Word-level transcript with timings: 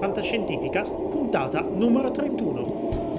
Fantascientificast, 0.00 0.94
puntata 1.10 1.60
numero 1.60 2.10
31. 2.10 3.09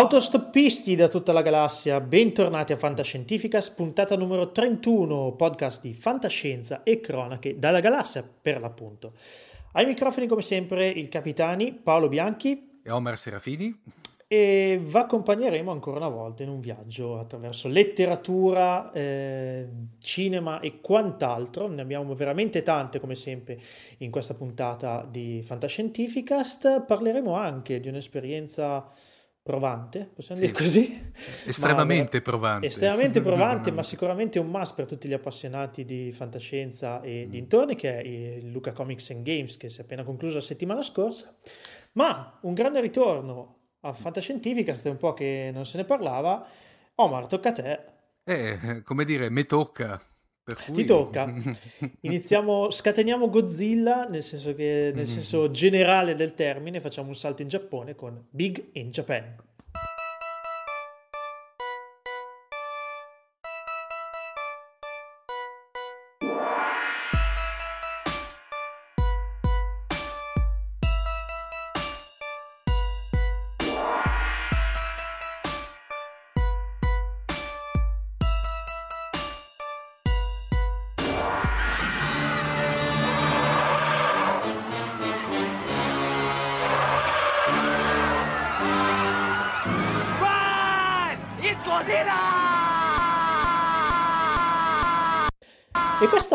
Autostoppisti 0.00 0.94
da 0.94 1.08
tutta 1.08 1.30
la 1.30 1.42
galassia, 1.42 2.00
bentornati 2.00 2.72
a 2.72 2.78
Fantascientificas, 2.78 3.68
puntata 3.68 4.16
numero 4.16 4.50
31, 4.50 5.32
podcast 5.32 5.82
di 5.82 5.92
fantascienza 5.92 6.82
e 6.84 7.00
cronache 7.00 7.58
dalla 7.58 7.80
galassia 7.80 8.22
per 8.22 8.62
l'appunto. 8.62 9.12
Ai 9.72 9.84
microfoni 9.84 10.26
come 10.26 10.40
sempre 10.40 10.88
il 10.88 11.08
capitani 11.08 11.74
Paolo 11.74 12.08
Bianchi 12.08 12.80
e 12.82 12.90
Omer 12.90 13.18
Serafini 13.18 13.78
e 14.26 14.80
vi 14.82 14.96
accompagneremo 14.96 15.70
ancora 15.70 15.98
una 15.98 16.08
volta 16.08 16.44
in 16.44 16.48
un 16.48 16.60
viaggio 16.60 17.18
attraverso 17.18 17.68
letteratura, 17.68 18.90
eh, 18.92 19.68
cinema 20.00 20.60
e 20.60 20.80
quant'altro. 20.80 21.68
Ne 21.68 21.82
abbiamo 21.82 22.14
veramente 22.14 22.62
tante 22.62 23.00
come 23.00 23.16
sempre 23.16 23.60
in 23.98 24.10
questa 24.10 24.32
puntata 24.32 25.06
di 25.06 25.42
Fantascientificast. 25.44 26.86
Parleremo 26.86 27.34
anche 27.34 27.80
di 27.80 27.88
un'esperienza 27.88 28.90
provante, 29.42 30.10
possiamo 30.14 30.40
sì. 30.40 30.46
dire 30.46 30.58
così? 30.58 31.12
Estremamente 31.46 32.18
ma, 32.18 32.22
provante. 32.22 32.66
Estremamente 32.66 33.20
provante, 33.22 33.70
ma 33.70 33.82
sicuramente 33.82 34.38
un 34.38 34.48
must 34.48 34.74
per 34.74 34.86
tutti 34.86 35.08
gli 35.08 35.12
appassionati 35.12 35.84
di 35.84 36.12
fantascienza 36.12 37.00
e 37.00 37.24
mm. 37.26 37.30
dintorni, 37.30 37.74
che 37.74 37.98
è 37.98 38.02
il 38.02 38.50
Luca 38.50 38.72
Comics 38.72 39.10
and 39.10 39.24
Games, 39.24 39.56
che 39.56 39.68
si 39.68 39.80
è 39.80 39.82
appena 39.82 40.04
concluso 40.04 40.36
la 40.36 40.42
settimana 40.42 40.82
scorsa. 40.82 41.36
Ma 41.92 42.38
un 42.42 42.54
grande 42.54 42.80
ritorno 42.80 43.56
a 43.80 43.92
Fantascientifica, 43.92 44.72
è 44.72 44.88
un 44.88 44.98
po' 44.98 45.14
che 45.14 45.50
non 45.52 45.64
se 45.64 45.78
ne 45.78 45.84
parlava. 45.84 46.46
Omar, 46.96 47.26
tocca 47.26 47.48
a 47.48 47.52
te. 47.52 47.80
Eh, 48.24 48.82
come 48.84 49.04
dire, 49.04 49.30
mi 49.30 49.44
tocca. 49.44 50.00
Cui... 50.54 50.72
Ti 50.72 50.84
tocca. 50.84 51.32
Iniziamo, 52.00 52.70
scateniamo 52.70 53.28
Godzilla 53.28 54.06
nel 54.06 54.22
senso, 54.22 54.54
che, 54.54 54.92
nel 54.94 55.06
senso 55.06 55.50
generale 55.50 56.14
del 56.14 56.34
termine, 56.34 56.80
facciamo 56.80 57.08
un 57.08 57.16
salto 57.16 57.42
in 57.42 57.48
Giappone 57.48 57.94
con 57.94 58.26
Big 58.30 58.70
in 58.72 58.90
Japan. 58.90 59.36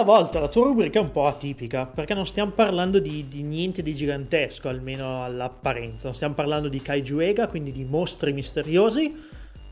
Volta 0.06 0.40
la 0.40 0.48
tua 0.48 0.64
rubrica 0.64 1.00
è 1.00 1.02
un 1.02 1.12
po' 1.12 1.26
atipica, 1.26 1.86
perché 1.86 2.14
non 2.14 2.26
stiamo 2.26 2.52
parlando 2.52 3.00
di, 3.00 3.28
di 3.28 3.42
niente 3.42 3.84
di 3.84 3.94
gigantesco, 3.94 4.70
almeno 4.70 5.26
all'apparenza. 5.26 6.06
Non 6.06 6.16
stiamo 6.16 6.34
parlando 6.34 6.70
di 6.70 6.82
Kaiju 6.82 7.20
Ega, 7.20 7.48
quindi 7.50 7.74
di 7.74 7.84
mostri 7.84 8.32
misteriosi, 8.32 9.14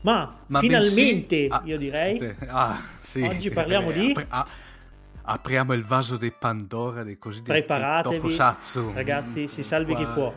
ma, 0.02 0.44
ma 0.48 0.58
finalmente, 0.58 1.48
bensì... 1.48 1.48
ah, 1.50 1.62
io 1.64 1.78
direi, 1.78 2.36
ah, 2.48 2.82
sì. 3.00 3.22
oggi 3.22 3.48
parliamo 3.48 3.90
di... 3.90 4.10
Apri- 4.10 4.26
ah, 4.28 4.46
apriamo 5.26 5.72
il 5.72 5.84
vaso 5.84 6.18
dei 6.18 6.34
Pandora, 6.38 7.02
dei 7.02 7.16
cosiddetti 7.16 7.64
Preparatevi, 7.64 8.16
Tokusatsu. 8.16 8.92
Ragazzi, 8.92 9.48
si 9.48 9.62
salvi 9.62 9.94
Qua... 9.94 10.04
chi 10.04 10.10
può. 10.12 10.34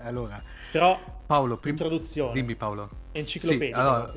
Allora, 0.00 0.42
però, 0.72 0.98
Paolo, 1.26 1.58
prim- 1.58 1.78
introduzione. 1.78 2.32
Dimmi 2.32 2.56
Paolo. 2.56 2.88
Enciclopedia. 3.12 3.74
Sì, 3.74 3.80
allora, 3.80 4.12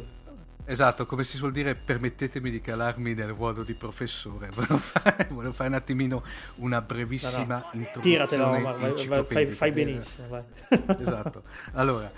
Esatto, 0.71 1.05
come 1.05 1.25
si 1.25 1.35
suol 1.35 1.51
dire, 1.51 1.75
permettetemi 1.75 2.49
di 2.49 2.61
calarmi 2.61 3.13
nel 3.13 3.27
ruolo 3.27 3.61
di 3.61 3.73
professore. 3.73 4.47
Volevo 4.55 4.77
fare, 4.77 5.27
volevo 5.29 5.53
fare 5.53 5.67
un 5.67 5.75
attimino 5.75 6.23
una 6.55 6.79
brevissima 6.79 7.39
no, 7.39 7.69
no. 7.73 7.79
introduzione. 7.81 8.25
Tiratelo, 8.25 9.07
vai, 9.09 9.25
fai, 9.25 9.47
fai, 9.47 9.71
benissimo. 9.71 10.29
Vai. 10.29 10.43
esatto. 10.97 11.43
Allora, 11.73 12.09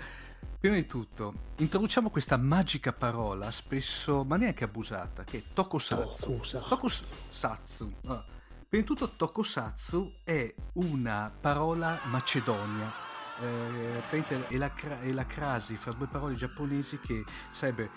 prima 0.60 0.76
di 0.76 0.86
tutto, 0.86 1.34
introduciamo 1.56 2.10
questa 2.10 2.36
magica 2.36 2.92
parola, 2.92 3.50
spesso, 3.50 4.22
ma 4.22 4.36
neanche 4.36 4.62
abusata, 4.62 5.24
che 5.24 5.38
è 5.38 5.42
tokusatsu. 5.52 6.30
Tokusatsu. 6.30 6.68
tokusatsu. 6.68 7.92
No. 8.02 8.24
Prima 8.68 8.84
di 8.84 8.84
tutto, 8.84 9.10
tokusatsu 9.16 10.18
è 10.22 10.54
una 10.74 11.32
parola 11.40 11.98
macedonia. 12.04 13.02
Eh, 13.40 14.46
è, 14.46 14.56
la, 14.56 14.72
è 15.00 15.10
la 15.10 15.26
crasi 15.26 15.76
fra 15.76 15.90
due 15.90 16.06
parole 16.06 16.34
giapponesi 16.34 17.00
che 17.00 17.24
sarebbe 17.50 17.90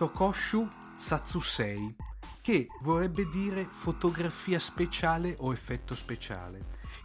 Tokoshu 0.00 0.66
Satsusei, 0.96 1.94
che 2.40 2.66
vorrebbe 2.80 3.28
dire 3.28 3.66
fotografia 3.68 4.58
speciale 4.58 5.36
o 5.40 5.52
effetto 5.52 5.94
speciale. 5.94 6.58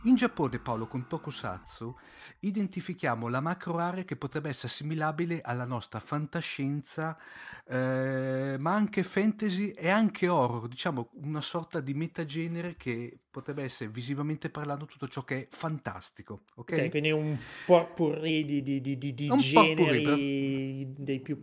In 0.04 0.16
Giappone, 0.16 0.60
Paolo, 0.60 0.88
con 0.88 1.06
Tokusatsu, 1.06 1.94
identifichiamo 2.40 3.28
la 3.28 3.42
macro 3.42 3.80
area 3.80 4.06
che 4.06 4.16
potrebbe 4.16 4.48
essere 4.48 4.68
assimilabile 4.68 5.42
alla 5.42 5.66
nostra 5.66 6.00
fantascienza, 6.00 7.18
eh, 7.68 8.56
ma 8.60 8.74
anche 8.74 9.04
fantasy 9.04 9.72
e 9.72 9.90
anche 9.90 10.30
horror, 10.30 10.70
diciamo 10.70 11.10
una 11.16 11.42
sorta 11.42 11.82
di 11.82 11.94
metagenere 11.94 12.78
che 12.78 13.20
potrebbe 13.30 13.64
essere 13.64 13.90
visivamente 13.90 14.50
parlando 14.50 14.86
tutto 14.86 15.10
ciò 15.10 15.26
che 15.26 15.42
è 15.42 15.48
fantastico. 15.50 16.44
Ok, 16.56 16.72
okay 16.72 16.90
quindi 16.90 17.12
un 17.12 17.38
potpourri 17.66 18.46
di, 18.46 18.62
di, 18.62 18.80
di, 18.80 18.98
di 18.98 19.14
generi 19.36 20.94
dei 20.96 21.20
più 21.20 21.38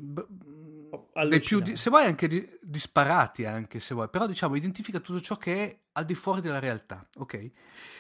più, 1.41 1.63
se 1.75 1.91
vuoi 1.91 2.05
anche 2.05 2.29
di, 2.29 2.49
disparati 2.61 3.45
anche 3.45 3.81
se 3.81 3.95
vuoi, 3.95 4.09
però 4.09 4.27
diciamo 4.27 4.55
identifica 4.55 5.01
tutto 5.01 5.21
ciò 5.21 5.37
che 5.37 5.55
è 5.65 5.79
al 5.93 6.05
di 6.05 6.15
fuori 6.15 6.41
della 6.41 6.59
realtà, 6.59 7.07
ok? 7.19 7.51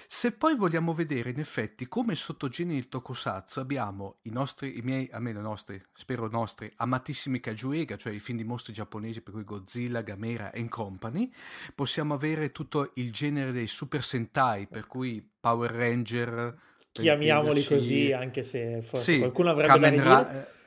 Se 0.06 0.32
poi 0.32 0.56
vogliamo 0.56 0.92
vedere 0.92 1.30
in 1.30 1.38
effetti 1.38 1.88
come 1.88 2.14
sottogeneri 2.14 2.76
il 2.76 2.88
tokusatsu 2.88 3.60
abbiamo 3.60 4.18
i 4.22 4.30
nostri, 4.30 4.78
i 4.78 4.82
miei, 4.82 5.08
almeno 5.10 5.40
i 5.40 5.42
nostri, 5.42 5.82
spero 5.92 6.28
nostri, 6.28 6.70
amatissimi 6.76 7.40
Kajuega, 7.40 7.96
cioè 7.96 8.12
i 8.12 8.20
film 8.20 8.38
di 8.38 8.44
mostri 8.44 8.72
giapponesi 8.72 9.22
per 9.22 9.32
cui 9.32 9.44
Godzilla, 9.44 10.02
Gamera 10.02 10.50
and 10.54 10.68
Company, 10.68 11.32
possiamo 11.74 12.14
avere 12.14 12.52
tutto 12.52 12.92
il 12.94 13.10
genere 13.12 13.52
dei 13.52 13.66
Super 13.66 14.02
Sentai, 14.02 14.66
per 14.66 14.86
cui 14.86 15.26
Power 15.40 15.70
Ranger, 15.70 16.58
chiamiamoli 16.92 17.64
così, 17.64 18.12
anche 18.12 18.42
se 18.42 18.82
forse 18.82 19.12
sì, 19.12 19.18
qualcuno 19.18 19.50
avrebbe 19.50 19.72
Kamen 19.72 19.96
da 19.96 20.04
Ra- 20.04 20.22
dire 20.22 20.60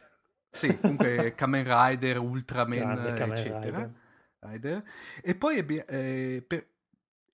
sì, 0.55 0.75
comunque 0.79 1.33
Kamen 1.35 1.63
Rider, 1.65 2.19
Ultraman, 2.19 3.13
Kamen 3.15 3.37
eccetera. 3.37 3.59
Rider. 3.59 3.91
Rider. 4.39 4.83
E 5.21 5.35
poi 5.35 5.59
abbi- 5.59 5.83
eh, 5.87 6.43
per- 6.45 6.67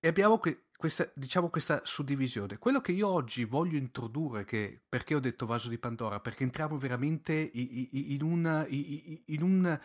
e 0.00 0.08
abbiamo 0.08 0.38
que- 0.38 0.64
questa, 0.76 1.08
diciamo, 1.14 1.48
questa 1.48 1.80
suddivisione. 1.84 2.58
Quello 2.58 2.80
che 2.80 2.90
io 2.90 3.06
oggi 3.06 3.44
voglio 3.44 3.76
introdurre, 3.78 4.44
che, 4.44 4.80
perché 4.88 5.14
ho 5.14 5.20
detto 5.20 5.46
vaso 5.46 5.68
di 5.68 5.78
Pandora, 5.78 6.18
perché 6.18 6.42
entriamo 6.42 6.76
veramente 6.76 7.50
in 7.52 8.18
un, 8.22 8.66
in 8.68 9.42
un 9.42 9.78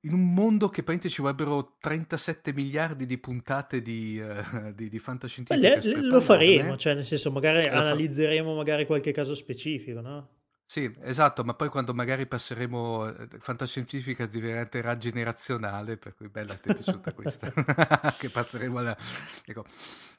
in 0.00 0.12
un 0.12 0.34
mondo 0.34 0.66
che 0.68 0.82
praticamente 0.82 1.08
ci 1.08 1.22
vorrebbero 1.22 1.76
37 1.78 2.52
miliardi 2.52 3.06
di 3.06 3.16
puntate 3.18 3.80
di, 3.80 4.20
uh, 4.20 4.72
di, 4.72 4.88
di 4.88 4.98
fantascientifica. 4.98 5.78
Le, 5.80 6.00
lo 6.02 6.20
faremo, 6.20 6.76
cioè 6.76 6.94
nel 6.94 7.04
senso 7.04 7.30
magari 7.30 7.66
analizzeremo 7.66 8.54
magari 8.54 8.84
qualche 8.84 9.12
caso 9.12 9.34
specifico, 9.34 10.00
no? 10.00 10.28
Sì, 10.66 10.92
esatto, 11.00 11.44
ma 11.44 11.54
poi 11.54 11.68
quando 11.68 11.92
magari 11.92 12.26
passeremo 12.26 13.06
eh, 13.06 13.28
fantascientifica 13.38 14.26
diventerà 14.26 14.96
generazionale, 14.96 15.98
per 15.98 16.14
cui 16.14 16.28
bella, 16.28 16.54
ti 16.54 16.70
è 16.70 16.74
piaciuta 16.74 17.12
questa? 17.12 17.52
che 18.18 18.30
passeremo 18.30 18.78
alla... 18.78 18.96
Ecco, 19.44 19.64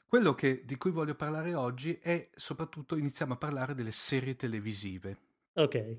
quello 0.06 0.34
che, 0.34 0.64
di 0.64 0.76
cui 0.76 0.92
voglio 0.92 1.16
parlare 1.16 1.54
oggi 1.54 1.98
è 2.00 2.30
soprattutto 2.34 2.96
iniziamo 2.96 3.34
a 3.34 3.36
parlare 3.36 3.74
delle 3.74 3.90
serie 3.90 4.36
televisive. 4.36 5.18
Ok. 5.54 5.96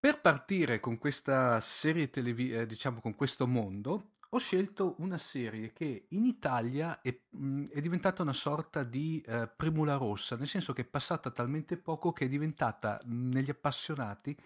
Per 0.00 0.20
partire 0.20 0.80
con 0.80 0.96
questa 0.96 1.60
serie 1.60 2.08
televisiva, 2.08 2.62
eh, 2.62 2.66
diciamo 2.66 3.00
con 3.00 3.14
questo 3.14 3.46
mondo, 3.46 4.12
ho 4.30 4.38
scelto 4.38 4.96
una 4.98 5.16
serie 5.16 5.72
che 5.72 6.06
in 6.08 6.24
Italia 6.24 7.00
è, 7.00 7.18
mh, 7.30 7.68
è 7.68 7.80
diventata 7.80 8.22
una 8.22 8.34
sorta 8.34 8.82
di 8.82 9.22
eh, 9.26 9.48
primula 9.48 9.96
rossa, 9.96 10.36
nel 10.36 10.46
senso 10.46 10.74
che 10.74 10.82
è 10.82 10.86
passata 10.86 11.30
talmente 11.30 11.78
poco 11.78 12.12
che 12.12 12.26
è 12.26 12.28
diventata 12.28 13.00
mh, 13.02 13.28
negli 13.30 13.50
appassionati 13.50 14.36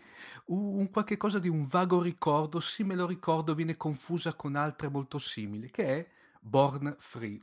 un, 0.46 0.79
un 0.79 0.90
qualche 0.90 1.17
cosa 1.17 1.40
di 1.40 1.49
un 1.49 1.67
vago 1.67 2.00
ricordo, 2.00 2.61
sì 2.61 2.84
me 2.84 2.94
lo 2.94 3.06
ricordo, 3.06 3.55
viene 3.55 3.76
confusa 3.76 4.34
con 4.34 4.55
altre 4.55 4.88
molto 4.88 5.19
simili, 5.19 5.70
che 5.70 5.87
è 5.87 6.08
Born 6.40 6.94
Free. 6.99 7.40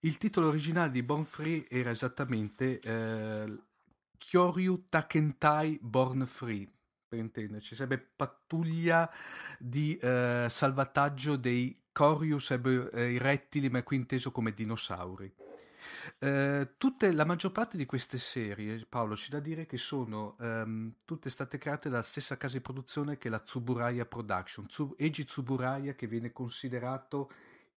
Il 0.00 0.18
titolo 0.18 0.48
originale 0.48 0.90
di 0.90 1.02
Born 1.02 1.24
Free 1.24 1.68
era 1.68 1.90
esattamente 1.90 2.80
eh, 2.80 3.62
Kyoryu 4.16 4.84
Takentai 4.88 5.78
Born 5.80 6.26
Free, 6.26 6.68
per 7.08 7.18
intenderci, 7.18 7.74
sarebbe 7.74 7.98
pattuglia 7.98 9.10
di 9.58 9.96
eh, 9.96 10.46
salvataggio 10.48 11.36
dei 11.36 11.84
Corius, 11.90 12.44
sarebbero 12.44 12.90
eh, 12.92 13.12
i 13.12 13.18
rettili, 13.18 13.70
ma 13.70 13.82
qui 13.82 13.96
inteso 13.96 14.30
come 14.30 14.52
dinosauri. 14.52 15.32
Eh, 16.18 16.68
tutte, 16.76 17.12
la 17.12 17.24
maggior 17.24 17.52
parte 17.52 17.76
di 17.76 17.86
queste 17.86 18.18
serie, 18.18 18.84
Paolo, 18.88 19.14
c'è 19.14 19.30
da 19.30 19.40
dire 19.40 19.66
che 19.66 19.76
sono 19.76 20.36
ehm, 20.40 20.94
tutte 21.04 21.30
state 21.30 21.58
create 21.58 21.88
dalla 21.88 22.02
stessa 22.02 22.36
casa 22.36 22.56
di 22.56 22.62
produzione 22.62 23.18
che 23.18 23.28
la 23.28 23.38
Tsuburaya 23.38 24.04
Production, 24.04 24.66
Tsu, 24.66 24.94
Eiji 24.98 25.24
Tsuburaya 25.24 25.94
che 25.94 26.06
viene 26.06 26.32
considerato 26.32 27.30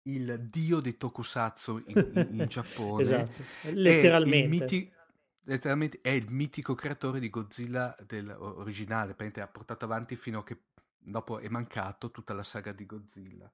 il 0.03 0.39
dio 0.49 0.79
dei 0.79 0.97
tokusatsu 0.97 1.83
in, 1.87 2.11
in, 2.13 2.27
in 2.39 2.45
Giappone. 2.49 3.01
esatto, 3.01 3.43
letteralmente. 3.71 4.91
Letteralmente 5.49 5.99
è 6.01 6.09
il 6.09 6.29
mitico 6.29 6.75
creatore 6.75 7.19
di 7.19 7.31
Godzilla 7.31 7.95
del, 8.05 8.29
originale, 8.29 9.15
ha 9.17 9.47
portato 9.47 9.85
avanti 9.85 10.15
fino 10.15 10.39
a 10.39 10.43
che 10.43 10.65
dopo 10.95 11.39
è 11.39 11.47
mancato 11.47 12.11
tutta 12.11 12.35
la 12.35 12.43
saga 12.43 12.71
di 12.71 12.85
Godzilla. 12.85 13.51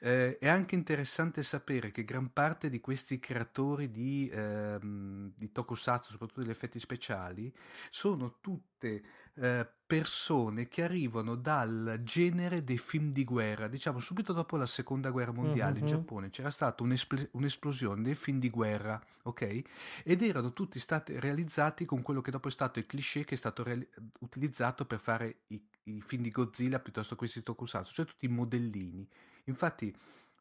Eh, 0.00 0.36
è 0.36 0.48
anche 0.48 0.74
interessante 0.74 1.42
sapere 1.42 1.92
che 1.92 2.04
gran 2.04 2.30
parte 2.34 2.68
di 2.68 2.78
questi 2.78 3.18
creatori 3.18 3.90
di, 3.90 4.28
ehm, 4.30 5.32
di 5.34 5.50
tokusatsu, 5.50 6.10
soprattutto 6.10 6.42
degli 6.42 6.50
effetti 6.50 6.78
speciali, 6.78 7.50
sono 7.88 8.36
tutte 8.42 9.02
eh, 9.36 9.72
persone 9.90 10.68
che 10.68 10.84
arrivano 10.84 11.34
dal 11.34 11.98
genere 12.04 12.62
dei 12.62 12.78
film 12.78 13.10
di 13.10 13.24
guerra. 13.24 13.66
Diciamo, 13.66 13.98
subito 13.98 14.32
dopo 14.32 14.56
la 14.56 14.66
seconda 14.66 15.10
guerra 15.10 15.32
mondiale 15.32 15.72
mm-hmm. 15.72 15.82
in 15.82 15.88
Giappone 15.88 16.30
c'era 16.30 16.50
stata 16.50 16.84
un'espl- 16.84 17.30
un'esplosione 17.32 18.00
dei 18.00 18.14
film 18.14 18.38
di 18.38 18.50
guerra, 18.50 19.02
ok? 19.22 19.62
Ed 20.04 20.22
erano 20.22 20.52
tutti 20.52 20.78
stati 20.78 21.18
realizzati 21.18 21.86
con 21.86 22.02
quello 22.02 22.20
che 22.20 22.30
dopo 22.30 22.46
è 22.46 22.52
stato 22.52 22.78
il 22.78 22.86
cliché 22.86 23.24
che 23.24 23.34
è 23.34 23.36
stato 23.36 23.64
reali- 23.64 23.88
utilizzato 24.20 24.84
per 24.84 25.00
fare 25.00 25.38
i, 25.48 25.60
i 25.84 26.00
film 26.06 26.22
di 26.22 26.30
Godzilla 26.30 26.78
piuttosto 26.78 27.14
che 27.14 27.18
questi 27.18 27.42
tokusatsu, 27.42 27.92
cioè 27.92 28.06
tutti 28.06 28.26
i 28.26 28.28
modellini. 28.28 29.04
Infatti, 29.46 29.92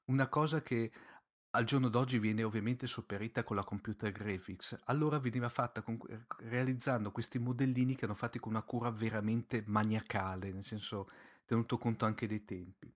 una 0.05 0.27
cosa 0.27 0.61
che 0.61 0.91
al 1.51 1.63
giorno 1.63 1.89
d'oggi 1.89 2.19
viene 2.19 2.43
ovviamente 2.43 2.85
sopperita 2.85 3.43
con 3.43 3.55
la 3.55 3.63
computer 3.63 4.11
graphics, 4.11 4.77
allora 4.85 5.19
veniva 5.19 5.49
fatta 5.49 5.81
con, 5.81 5.97
realizzando 6.39 7.11
questi 7.11 7.39
modellini 7.39 7.95
che 7.95 8.03
erano 8.03 8.17
fatti 8.17 8.39
con 8.39 8.51
una 8.51 8.61
cura 8.61 8.91
veramente 8.91 9.63
maniacale, 9.65 10.51
nel 10.51 10.63
senso 10.63 11.09
tenuto 11.45 11.77
conto 11.77 12.05
anche 12.05 12.27
dei 12.27 12.45
tempi. 12.45 12.93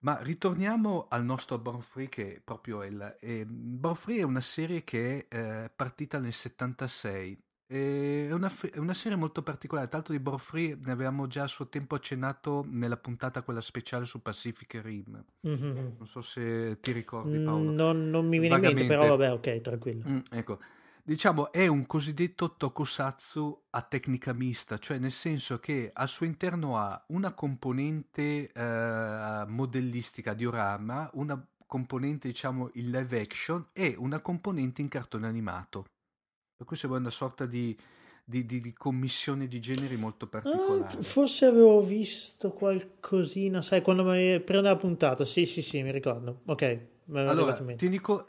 Ma 0.00 0.18
ritorniamo 0.22 1.08
al 1.10 1.24
nostro 1.24 1.58
Born 1.58 1.82
Free 1.82 2.08
che 2.08 2.36
è 2.36 2.40
proprio 2.40 2.82
il... 2.84 3.18
Eh, 3.20 3.44
Born 3.44 3.94
Free 3.94 4.20
è 4.20 4.22
una 4.22 4.40
serie 4.40 4.82
che 4.82 5.26
è 5.28 5.36
eh, 5.36 5.70
partita 5.70 6.18
nel 6.18 6.32
76 6.32 7.42
è 7.70 8.32
una, 8.32 8.52
è 8.72 8.78
una, 8.78 8.94
serie 8.94 9.16
molto 9.16 9.44
particolare, 9.44 9.86
tanto 9.86 10.10
di 10.10 10.18
Borfree 10.18 10.76
ne 10.82 10.90
avevamo 10.90 11.28
già 11.28 11.44
a 11.44 11.46
suo 11.46 11.68
tempo 11.68 11.94
accennato 11.94 12.66
nella 12.68 12.96
puntata 12.96 13.42
quella 13.42 13.60
speciale 13.60 14.06
su 14.06 14.20
Pacific 14.20 14.80
Rim. 14.82 15.24
Mm-hmm. 15.46 15.76
Non 15.96 16.06
so 16.08 16.20
se 16.20 16.78
ti 16.80 16.90
ricordi 16.90 17.38
Paolo. 17.38 17.70
Non, 17.70 18.10
non 18.10 18.26
mi 18.26 18.40
viene 18.40 18.56
in 18.56 18.62
mente, 18.62 18.86
però 18.86 19.06
vabbè, 19.16 19.32
ok, 19.34 19.60
tranquillo. 19.60 20.02
Mm, 20.08 20.18
ecco, 20.32 20.58
diciamo 21.04 21.52
è 21.52 21.68
un 21.68 21.86
cosiddetto 21.86 22.56
tokusatsu 22.56 23.62
a 23.70 23.82
tecnica 23.82 24.32
mista, 24.32 24.78
cioè 24.78 24.98
nel 24.98 25.12
senso 25.12 25.60
che 25.60 25.90
al 25.92 26.08
suo 26.08 26.26
interno 26.26 26.76
ha 26.76 27.00
una 27.10 27.32
componente 27.34 28.50
eh, 28.50 29.44
modellistica, 29.46 30.34
diorama, 30.34 31.08
una 31.12 31.40
componente 31.66 32.26
diciamo 32.26 32.70
in 32.74 32.90
live 32.90 33.20
action 33.20 33.64
e 33.72 33.94
una 33.96 34.18
componente 34.18 34.80
in 34.80 34.88
cartone 34.88 35.28
animato. 35.28 35.84
Per 36.60 36.68
cui 36.68 36.76
sembra 36.76 36.98
una 36.98 37.08
sorta 37.08 37.46
di, 37.46 37.74
di, 38.22 38.44
di, 38.44 38.60
di 38.60 38.74
commissione 38.74 39.48
di 39.48 39.60
generi 39.60 39.96
molto 39.96 40.26
particolare. 40.26 40.98
Ah, 40.98 41.02
forse 41.02 41.46
avevo 41.46 41.80
visto 41.80 42.52
qualcosina, 42.52 43.62
sai, 43.62 43.80
quando 43.80 44.04
mi 44.04 44.38
prende 44.40 44.68
la 44.68 44.76
puntata. 44.76 45.24
Sì, 45.24 45.46
sì, 45.46 45.62
sì, 45.62 45.82
mi 45.82 45.90
ricordo. 45.90 46.42
Ok, 46.44 46.80
allora, 47.14 47.54
tieni, 47.76 47.98
co- 47.98 48.26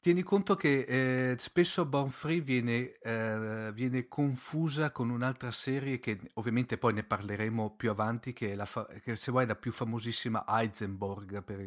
tieni, 0.00 0.22
conto 0.22 0.54
che 0.54 0.86
eh, 1.32 1.36
spesso 1.36 1.84
Born 1.84 2.08
Free 2.08 2.40
viene, 2.40 2.96
eh, 2.98 3.70
viene, 3.74 4.08
confusa 4.08 4.90
con 4.90 5.10
un'altra 5.10 5.52
serie 5.52 5.98
che 5.98 6.18
ovviamente 6.36 6.78
poi 6.78 6.94
ne 6.94 7.04
parleremo 7.04 7.74
più 7.76 7.90
avanti, 7.90 8.32
che, 8.32 8.52
è 8.52 8.54
la 8.54 8.64
fa- 8.64 8.86
che 9.02 9.16
se 9.16 9.30
vuoi 9.30 9.44
è 9.44 9.46
la 9.48 9.54
più 9.54 9.70
famosissima 9.70 10.46
Heisenberg 10.48 11.42
per 11.42 11.60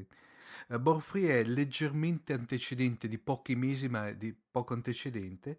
Born 0.68 1.00
Free 1.02 1.40
è 1.40 1.44
leggermente 1.44 2.34
antecedente 2.34 3.08
di 3.08 3.18
pochi 3.18 3.56
mesi, 3.56 3.88
ma 3.88 4.12
di 4.12 4.36
poco 4.52 4.74
antecedente, 4.74 5.58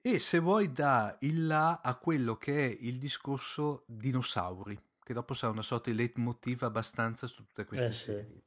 e 0.00 0.18
se 0.18 0.38
vuoi 0.38 0.72
dà 0.72 1.16
il 1.20 1.46
là 1.46 1.80
a 1.82 1.94
quello 1.96 2.36
che 2.36 2.66
è 2.66 2.76
il 2.80 2.98
discorso 2.98 3.84
dinosauri, 3.86 4.78
che 5.02 5.12
dopo 5.12 5.34
sarà 5.34 5.52
una 5.52 5.62
sorta 5.62 5.90
di 5.90 5.96
leitmotiv 5.96 6.62
abbastanza 6.62 7.26
su 7.26 7.44
tutte 7.44 7.64
queste 7.64 7.86
eh, 7.86 7.92
serie. 7.92 8.24
Sì. 8.24 8.42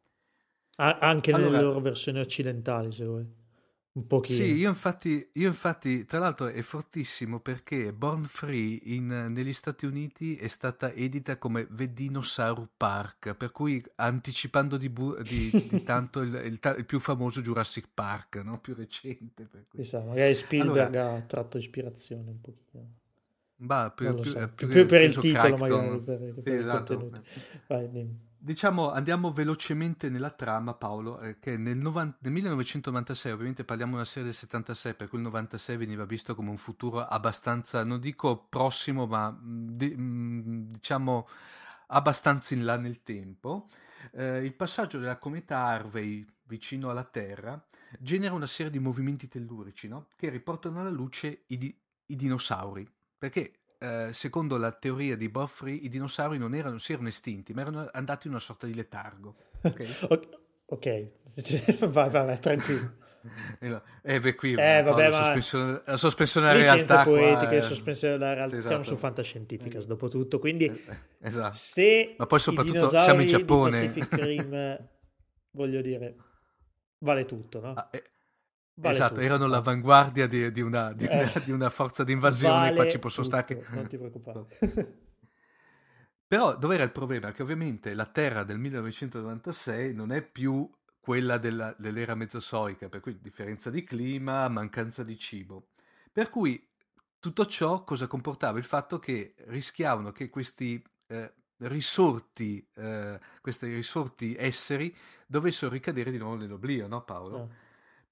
anche 0.76 1.32
allora, 1.32 1.52
nelle 1.52 1.64
loro 1.64 1.80
versioni 1.82 2.20
occidentali, 2.20 2.92
se 2.92 3.06
vuoi. 3.06 3.44
Un 3.96 4.08
pochino. 4.08 4.38
Sì, 4.38 4.44
io 4.52 4.68
infatti, 4.68 5.30
io 5.34 5.48
infatti, 5.48 6.06
tra 6.06 6.20
l'altro 6.20 6.48
è 6.48 6.62
fortissimo 6.62 7.40
perché 7.40 7.94
Born 7.94 8.26
Free 8.26 8.78
in, 8.84 9.08
negli 9.30 9.54
Stati 9.54 9.86
Uniti 9.86 10.36
è 10.36 10.48
stata 10.48 10.92
edita 10.92 11.38
come 11.38 11.66
The 11.70 11.94
Dinosaur 11.94 12.68
Park, 12.76 13.36
per 13.36 13.54
cui 13.54 13.82
anticipando 13.96 14.76
di, 14.76 14.90
bu- 14.90 15.22
di, 15.22 15.50
di 15.70 15.84
tanto 15.86 16.20
il, 16.22 16.34
il, 16.34 16.60
il, 16.78 16.86
più 16.86 17.00
famoso 17.00 17.40
Jurassic 17.40 17.88
Park, 17.94 18.42
no? 18.44 18.60
più 18.60 18.74
recente. 18.74 19.46
Per 19.46 19.66
cui. 19.70 19.80
Chissà, 19.80 20.02
magari 20.02 20.36
Spielberg 20.36 20.94
allora, 20.94 21.14
ha 21.14 21.22
tratto 21.22 21.58
ispirazione 21.58 22.30
un 22.30 22.42
pochino. 22.42 22.94
Bah, 23.58 23.94
più, 23.96 24.14
più, 24.16 24.32
so. 24.32 24.52
più, 24.54 24.68
più, 24.68 24.86
per 24.86 25.04
il 25.04 25.16
titolo 25.16 25.56
Crichton. 25.56 25.86
magari, 25.86 26.02
per, 26.02 26.34
per 26.34 26.44
sì, 26.44 26.52
esatto. 26.52 27.12
Vai, 27.68 27.90
dimmi. 27.90 28.25
Diciamo, 28.46 28.92
andiamo 28.92 29.34
velocemente 29.34 30.08
nella 30.08 30.30
trama, 30.30 30.76
Paolo, 30.76 31.20
eh, 31.20 31.40
che 31.40 31.58
nel, 31.58 31.78
novan- 31.78 32.16
nel, 32.20 32.32
1996, 32.32 33.32
ovviamente 33.32 33.64
parliamo 33.64 33.94
di 33.94 33.98
una 33.98 34.06
serie 34.06 34.26
del 34.26 34.38
76, 34.38 34.94
per 34.94 35.08
cui 35.08 35.18
il 35.18 35.24
96 35.24 35.78
veniva 35.78 36.06
visto 36.06 36.36
come 36.36 36.52
un 36.52 36.58
futuro 36.58 37.04
abbastanza, 37.04 37.84
non 37.84 38.00
dico 38.00 38.46
prossimo, 38.48 39.08
ma 39.08 39.32
mm, 39.32 39.68
di- 39.70 39.96
mm, 39.98 40.62
diciamo 40.74 41.28
abbastanza 41.88 42.54
in 42.54 42.66
là 42.66 42.78
nel 42.78 43.02
tempo. 43.02 43.66
Eh, 44.12 44.46
il 44.46 44.54
passaggio 44.54 45.00
della 45.00 45.18
cometa 45.18 45.64
Harvey 45.66 46.24
vicino 46.44 46.92
alla 46.92 47.04
Terra 47.04 47.60
genera 48.00 48.36
una 48.36 48.46
serie 48.46 48.72
di 48.72 48.78
movimenti 48.78 49.28
tellurici 49.28 49.88
no? 49.88 50.10
che 50.16 50.30
riportano 50.30 50.82
alla 50.82 50.92
luce 50.92 51.46
i, 51.48 51.58
di- 51.58 51.76
i 52.06 52.16
dinosauri, 52.16 52.88
perché 53.18 53.62
eh, 53.86 54.14
secondo 54.14 54.58
la 54.58 54.72
teoria 54.72 55.16
di 55.16 55.30
Boffrey, 55.30 55.86
i 55.86 55.90
dinosauri 55.90 56.38
non 56.40 56.56
erano, 56.56 56.80
si 56.80 56.94
erano 56.94 57.08
estinti, 57.08 57.54
ma 57.54 57.62
erano 57.62 57.88
andati 57.94 58.26
in 58.26 58.34
una 58.34 58.42
sorta 58.42 58.66
di 58.66 58.74
letargo. 58.74 59.36
Ok, 59.62 59.86
okay. 60.66 61.12
vai, 61.88 62.10
vai, 62.10 62.26
vai, 62.26 62.40
tranquillo. 62.40 63.04
Eh, 63.60 63.82
eh 64.04 64.20
beh, 64.20 64.36
qui 64.36 64.54
eh, 64.54 64.82
vabbè, 64.84 65.10
ma... 65.10 65.18
sospensione, 65.18 65.82
la 65.86 65.98
sospensione 65.98 66.54
della 66.54 66.74
realtà 66.74 67.04
poetiche, 67.04 67.48
qua, 67.48 67.58
eh... 67.58 67.62
sospensione 67.62 68.18
della 68.18 68.34
realtà. 68.34 68.56
Esatto. 68.56 68.68
Siamo 68.68 68.84
su 68.84 68.96
fantascientifica, 68.96 69.80
eh. 69.80 69.86
dopo 69.86 70.08
tutto, 70.08 70.40
quindi 70.40 70.66
eh, 70.66 70.98
esatto. 71.22 71.56
se 71.56 72.16
ma 72.18 72.26
poi 72.26 72.40
soprattutto 72.40 72.88
siamo 72.90 73.22
in 73.22 73.28
Giappone. 73.28 73.94
Rim, 74.10 74.88
voglio 75.52 75.82
dire, 75.82 76.16
vale 77.00 77.26
tutto, 77.26 77.62
no? 77.62 77.74
Ah, 77.74 77.90
Vale 78.78 78.94
esatto, 78.94 79.14
tutto. 79.14 79.26
erano 79.26 79.48
l'avanguardia 79.48 80.28
di, 80.28 80.52
di, 80.52 80.60
una, 80.60 80.92
di, 80.92 81.06
eh, 81.06 81.24
una, 81.24 81.42
di, 81.46 81.52
una, 81.52 81.70
forza 81.70 82.04
di 82.04 82.12
invasione, 82.12 82.54
vale 82.54 82.76
qua 82.76 82.90
ci 82.90 83.00
possono 83.00 83.26
stare... 83.26 83.66
Non 83.70 83.88
ti 83.88 83.98
preoccupare. 83.98 84.46
Però 86.28 86.58
dov'era 86.58 86.84
il 86.84 86.92
problema? 86.92 87.32
Che 87.32 87.42
ovviamente 87.42 87.94
la 87.94 88.06
Terra 88.06 88.44
del 88.44 88.58
1996 88.60 89.94
non 89.94 90.12
è 90.12 90.22
più 90.22 90.70
quella 91.00 91.38
della, 91.38 91.74
dell'era 91.78 92.16
mesozoica, 92.16 92.90
per 92.90 93.00
cui 93.00 93.18
differenza 93.22 93.70
di 93.70 93.84
clima, 93.86 94.50
mancanza 94.50 95.04
di 95.04 95.18
cibo. 95.18 95.68
Per 96.12 96.30
cui 96.30 96.68
tutto 97.20 97.46
ciò 97.46 97.86
cosa 97.86 98.08
comportava? 98.08 98.58
Il 98.58 98.66
fatto 98.66 99.00
che 99.00 99.36
rischiavano 99.48 100.12
che 100.12 100.30
questi 100.30 100.84
eh, 101.08 101.34
risorti, 101.60 102.68
eh, 102.76 103.20
questi 103.40 103.74
risorti 103.74 104.36
esseri 104.38 104.94
dovessero 105.26 105.72
ricadere 105.72 106.12
di 106.12 106.18
nuovo 106.18 106.36
nell'oblio, 106.36 106.88
no 106.88 107.04
Paolo? 107.04 107.44
Eh 107.44 107.65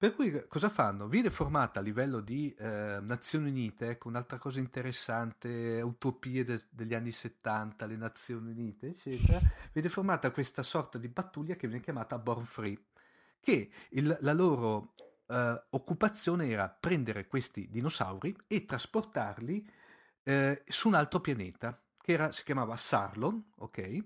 Per 0.04 0.14
cui 0.14 0.44
cosa 0.48 0.68
fanno? 0.68 1.08
Viene 1.08 1.30
formata 1.30 1.80
a 1.80 1.82
livello 1.82 2.20
di 2.20 2.54
eh, 2.58 2.98
Nazioni 3.00 3.48
Unite, 3.48 3.88
ecco 3.88 4.08
un'altra 4.08 4.36
cosa 4.36 4.60
interessante, 4.60 5.80
utopie 5.80 6.44
de- 6.44 6.64
degli 6.68 6.92
anni 6.92 7.10
70, 7.10 7.86
le 7.86 7.96
Nazioni 7.96 8.50
Unite, 8.50 8.88
eccetera, 8.88 9.40
viene 9.72 9.88
formata 9.88 10.30
questa 10.30 10.62
sorta 10.62 10.98
di 10.98 11.08
pattuglia 11.08 11.54
che 11.54 11.68
viene 11.68 11.82
chiamata 11.82 12.18
Born 12.18 12.44
Free, 12.44 12.78
che 13.40 13.70
il, 13.92 14.14
la 14.20 14.34
loro 14.34 14.92
eh, 15.26 15.64
occupazione 15.70 16.50
era 16.50 16.68
prendere 16.68 17.26
questi 17.26 17.70
dinosauri 17.70 18.36
e 18.46 18.66
trasportarli 18.66 19.66
eh, 20.22 20.64
su 20.66 20.88
un 20.88 20.96
altro 20.96 21.20
pianeta, 21.20 21.82
che 21.98 22.12
era, 22.12 22.30
si 22.30 22.44
chiamava 22.44 22.76
Sarlon, 22.76 23.42
ok? 23.56 24.04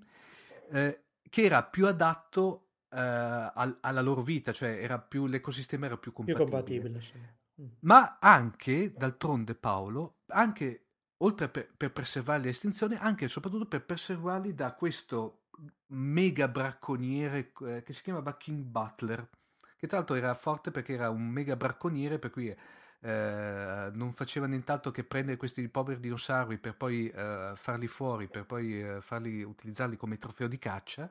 Eh, 0.70 1.02
che 1.28 1.42
era 1.42 1.64
più 1.64 1.88
adatto 1.88 2.62
eh, 2.62 2.67
al, 2.90 3.78
alla 3.80 4.00
loro 4.00 4.22
vita, 4.22 4.52
cioè 4.52 4.78
era 4.82 4.98
più, 4.98 5.26
l'ecosistema 5.26 5.86
era 5.86 5.96
più 5.96 6.12
compatibile. 6.12 6.44
Più 6.44 6.54
compatibile 6.54 7.02
sì. 7.02 7.36
Mm. 7.60 7.66
Ma 7.80 8.18
anche, 8.20 8.92
d'altronde 8.92 9.54
Paolo, 9.54 10.18
anche 10.28 10.86
oltre 11.18 11.48
per, 11.48 11.68
per 11.76 11.92
preservarli 11.92 12.46
l'estinzione, 12.46 12.98
anche 12.98 13.24
e 13.24 13.28
soprattutto 13.28 13.66
per 13.66 13.84
preservarli 13.84 14.54
da 14.54 14.74
questo 14.74 15.46
mega 15.88 16.46
bracconiere 16.46 17.52
eh, 17.66 17.82
che 17.82 17.92
si 17.92 18.02
chiamava 18.02 18.36
King 18.36 18.62
Butler, 18.62 19.28
che 19.76 19.86
tra 19.86 19.98
l'altro 19.98 20.14
era 20.14 20.34
forte 20.34 20.70
perché 20.70 20.94
era 20.94 21.10
un 21.10 21.26
mega 21.26 21.56
bracconiere, 21.56 22.18
per 22.18 22.30
cui 22.30 22.54
eh, 23.00 23.90
non 23.92 24.12
faceva 24.12 24.46
nient'altro 24.46 24.90
che 24.90 25.04
prendere 25.04 25.36
questi 25.36 25.68
poveri 25.68 26.00
dinosauri 26.00 26.58
per 26.58 26.76
poi 26.76 27.08
eh, 27.08 27.52
farli 27.56 27.88
fuori, 27.88 28.28
per 28.28 28.46
poi 28.46 28.80
eh, 28.80 29.00
farli, 29.00 29.42
utilizzarli 29.42 29.96
come 29.96 30.18
trofeo 30.18 30.46
di 30.46 30.58
caccia 30.58 31.10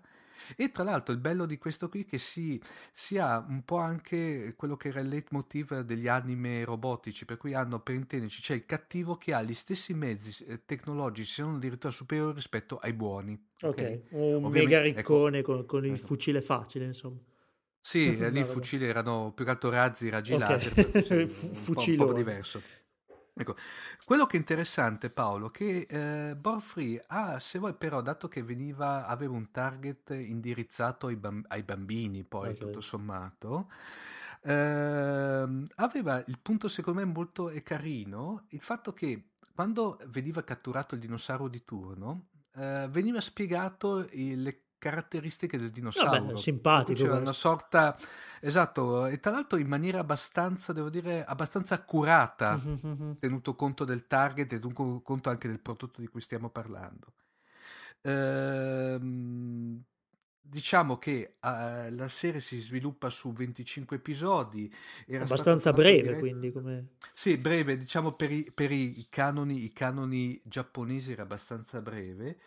e 0.55 0.71
tra 0.71 0.83
l'altro 0.83 1.13
il 1.13 1.19
bello 1.19 1.45
di 1.45 1.57
questo 1.57 1.89
qui 1.89 2.01
è 2.01 2.05
che 2.05 2.17
si, 2.17 2.61
si 2.91 3.17
ha 3.17 3.43
un 3.47 3.63
po' 3.63 3.77
anche 3.77 4.53
quello 4.55 4.77
che 4.77 4.89
era 4.89 4.99
il 4.99 5.07
leitmotiv 5.07 5.81
degli 5.81 6.07
anime 6.07 6.63
robotici, 6.63 7.25
per 7.25 7.37
cui 7.37 7.53
hanno 7.53 7.79
per 7.79 7.95
intenderci 7.95 8.41
c'è 8.41 8.53
il 8.55 8.65
cattivo 8.65 9.17
che 9.17 9.33
ha 9.33 9.41
gli 9.41 9.53
stessi 9.53 9.93
mezzi 9.93 10.43
eh, 10.45 10.65
tecnologici, 10.65 11.31
se 11.31 11.41
non 11.41 11.55
addirittura 11.55 11.91
superiori 11.91 12.33
rispetto 12.33 12.77
ai 12.77 12.93
buoni. 12.93 13.33
Ok, 13.61 13.69
okay? 13.69 14.03
un 14.09 14.45
Ovviamente, 14.45 14.59
mega 14.59 14.83
ecco 14.83 15.15
riccone 15.17 15.37
ecco, 15.39 15.53
con, 15.55 15.65
con, 15.65 15.85
il 15.85 15.93
ecco. 15.93 16.05
fucile 16.05 16.41
facile, 16.41 16.85
insomma. 16.85 17.19
Sì, 17.79 18.17
lì 18.31 18.39
i 18.39 18.45
fucili 18.45 18.85
erano 18.85 19.31
più 19.33 19.45
che 19.45 19.51
altro 19.51 19.69
razzi, 19.69 20.09
raggi 20.09 20.33
okay. 20.33 20.49
laser, 20.49 20.73
un, 20.75 21.29
un, 21.67 21.73
po', 21.73 21.83
un 21.85 21.95
po' 21.95 22.13
diverso. 22.13 22.61
Ecco, 23.39 23.55
quello 24.03 24.25
che 24.25 24.35
è 24.35 24.39
interessante 24.39 25.11
Paolo, 25.11 25.49
che 25.49 25.85
eh, 25.87 26.35
Borfree 26.35 27.03
ha, 27.07 27.39
se 27.39 27.59
vuoi 27.59 27.75
però, 27.75 28.01
dato 28.01 28.27
che 28.27 28.41
veniva, 28.41 29.05
aveva 29.05 29.33
un 29.33 29.51
target 29.51 30.09
indirizzato 30.09 31.07
ai, 31.07 31.15
bamb- 31.15 31.45
ai 31.49 31.61
bambini, 31.61 32.23
poi 32.23 32.49
okay. 32.49 32.57
tutto 32.57 32.81
sommato, 32.81 33.69
eh, 34.41 35.63
aveva 35.75 36.23
il 36.25 36.39
punto 36.41 36.67
secondo 36.67 36.99
me 36.99 37.05
molto 37.05 37.51
carino, 37.63 38.45
il 38.49 38.61
fatto 38.61 38.91
che 38.93 39.29
quando 39.53 39.99
veniva 40.07 40.43
catturato 40.43 40.95
il 40.95 41.01
dinosauro 41.01 41.47
di 41.47 41.63
turno, 41.63 42.29
eh, 42.55 42.87
veniva 42.89 43.21
spiegato 43.21 44.07
il, 44.13 44.66
caratteristiche 44.77 45.57
del 45.57 45.71
dinosauro. 45.71 46.25
Vabbè, 46.25 46.37
simpatico. 46.37 47.01
C'era 47.01 47.17
una 47.17 47.33
sorta, 47.33 47.97
esatto, 48.39 49.07
e 49.07 49.19
tra 49.19 49.31
l'altro 49.31 49.57
in 49.57 49.67
maniera 49.67 49.99
abbastanza, 49.99 50.73
devo 50.73 50.89
dire, 50.89 51.23
abbastanza 51.25 51.75
accurata, 51.75 52.61
mm-hmm. 52.63 53.11
tenuto 53.19 53.55
conto 53.55 53.85
del 53.85 54.07
target 54.07 54.53
e 54.53 54.59
tenuto 54.59 55.01
conto 55.01 55.29
anche 55.29 55.47
del 55.47 55.59
prodotto 55.59 56.01
di 56.01 56.07
cui 56.07 56.21
stiamo 56.21 56.49
parlando. 56.49 57.13
Ehm, 58.01 59.83
diciamo 60.49 60.97
che 60.97 61.35
uh, 61.41 61.93
la 61.93 62.07
serie 62.07 62.39
si 62.39 62.57
sviluppa 62.57 63.09
su 63.09 63.31
25 63.33 63.97
episodi. 63.97 64.73
Era 65.05 65.23
abbastanza 65.23 65.73
breve, 65.73 66.01
diretto... 66.01 66.19
quindi 66.19 66.51
come... 66.51 66.87
Sì, 67.11 67.37
breve, 67.37 67.77
diciamo 67.77 68.13
per 68.13 68.31
i, 68.31 68.49
per 68.53 68.71
i, 68.71 69.07
canoni, 69.09 69.63
i 69.63 69.73
canoni 69.73 70.39
giapponesi 70.43 71.11
era 71.11 71.23
abbastanza 71.23 71.81
breve. 71.81 72.39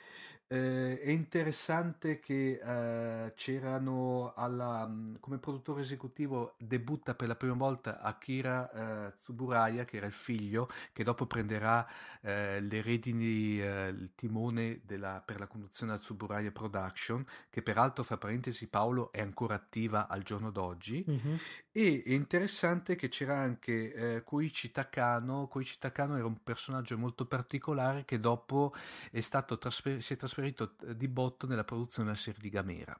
Eh, 0.52 1.00
è 1.00 1.11
interessante 1.11 2.19
che 2.19 2.61
eh, 2.61 3.35
c'erano 3.37 4.33
alla, 4.35 4.85
mm, 4.85 5.14
come 5.21 5.38
produttore 5.38 5.83
esecutivo 5.83 6.57
debutta 6.59 7.14
per 7.14 7.28
la 7.28 7.37
prima 7.37 7.54
volta 7.54 8.00
Akira 8.00 9.07
eh, 9.07 9.12
Tsuburaya, 9.23 9.85
che 9.85 9.99
era 9.99 10.07
il 10.07 10.12
figlio, 10.12 10.69
che 10.92 11.04
dopo 11.04 11.26
prenderà 11.26 11.87
eh, 12.21 12.61
le 12.62 12.83
redini, 12.83 13.62
eh, 13.62 13.90
il 13.90 14.11
timone 14.16 14.80
della, 14.83 15.23
per 15.25 15.38
la 15.38 15.47
conduzione 15.47 15.92
della 15.92 16.02
Tsuburaya 16.02 16.50
Production, 16.50 17.25
che 17.49 17.62
peraltro, 17.62 18.02
fra 18.02 18.16
parentesi, 18.16 18.66
Paolo 18.66 19.12
è 19.12 19.21
ancora 19.21 19.54
attiva 19.54 20.09
al 20.09 20.25
giorno 20.25 20.50
d'oggi. 20.50 21.04
Mm-hmm. 21.09 21.37
E 21.71 22.02
è 22.04 22.11
interessante 22.11 22.97
che 22.97 23.09
c'era 23.09 23.37
anche 23.37 23.95
eh, 23.95 24.25
Koichi 24.25 24.73
Takano. 24.73 25.47
Koichi 25.47 25.78
Takano 25.78 26.16
era 26.16 26.26
un 26.26 26.42
personaggio 26.42 26.99
molto 26.99 27.25
particolare 27.26 28.04
che 28.04 28.19
dopo 28.19 28.75
è 29.12 29.21
stato 29.21 29.57
trasfer- 29.57 30.00
si 30.00 30.14
è 30.14 30.16
trasferito 30.16 30.38
trasferito 30.40 30.75
eh, 30.87 30.97
di 30.97 31.09
botto 31.09 31.47
nella 31.47 31.64
produzione 31.64 32.09
della 32.09 32.20
serie 32.20 32.40
di 32.40 32.49
Gamera. 32.49 32.97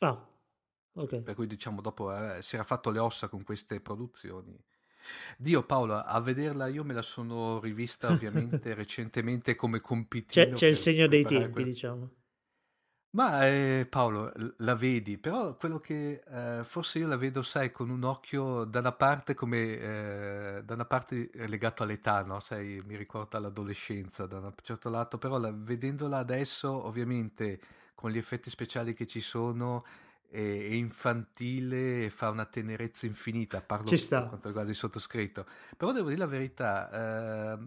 Ah, 0.00 0.26
ok. 0.94 1.20
Per 1.20 1.34
cui 1.34 1.46
diciamo 1.46 1.80
dopo 1.80 2.14
eh, 2.14 2.42
si 2.42 2.54
era 2.54 2.64
fatto 2.64 2.90
le 2.90 2.98
ossa 2.98 3.28
con 3.28 3.44
queste 3.44 3.80
produzioni. 3.80 4.58
Dio 5.38 5.64
Paolo, 5.64 5.94
a 5.94 6.20
vederla 6.20 6.66
io 6.66 6.84
me 6.84 6.92
la 6.92 7.02
sono 7.02 7.60
rivista 7.60 8.10
ovviamente 8.10 8.74
recentemente 8.74 9.54
come 9.54 9.80
compitino. 9.80 10.46
C'è, 10.46 10.52
c'è 10.52 10.66
il 10.68 10.76
segno 10.76 11.06
dei 11.06 11.24
tempi, 11.24 11.50
quel... 11.50 11.64
diciamo. 11.64 12.10
Ma 13.10 13.46
eh, 13.46 13.86
Paolo, 13.88 14.30
la 14.58 14.74
vedi, 14.74 15.16
però 15.16 15.56
quello 15.56 15.78
che 15.78 16.22
eh, 16.28 16.62
forse 16.62 16.98
io 16.98 17.06
la 17.06 17.16
vedo, 17.16 17.40
sai, 17.42 17.70
con 17.70 17.88
un 17.88 18.04
occhio 18.04 18.64
da 18.64 18.80
una 18.80 18.92
parte 18.92 19.34
come 19.34 19.56
eh, 19.78 20.62
da 20.62 20.74
una 20.74 20.84
parte 20.84 21.30
legato 21.46 21.82
all'età, 21.82 22.22
no? 22.22 22.38
Sai, 22.40 22.80
mi 22.84 22.96
ricorda 22.96 23.38
l'adolescenza 23.38 24.26
da 24.26 24.38
un 24.38 24.52
certo 24.62 24.90
lato, 24.90 25.16
però 25.16 25.38
la, 25.38 25.50
vedendola 25.50 26.18
adesso, 26.18 26.70
ovviamente 26.86 27.58
con 27.94 28.10
gli 28.10 28.18
effetti 28.18 28.50
speciali 28.50 28.92
che 28.92 29.06
ci 29.06 29.20
sono, 29.20 29.84
è 30.30 30.74
infantile 30.74 32.04
e 32.04 32.10
fa 32.10 32.28
una 32.28 32.44
tenerezza 32.44 33.06
infinita, 33.06 33.62
parlo 33.62 33.86
Ci 33.86 33.96
sta. 33.96 34.20
per 34.20 34.28
quanto 34.28 34.48
riguarda 34.48 34.70
il 34.70 34.76
sottoscritto. 34.76 35.46
Però 35.76 35.90
devo 35.92 36.08
dire 36.08 36.20
la 36.20 36.26
verità, 36.26 37.54
eh, 37.54 37.58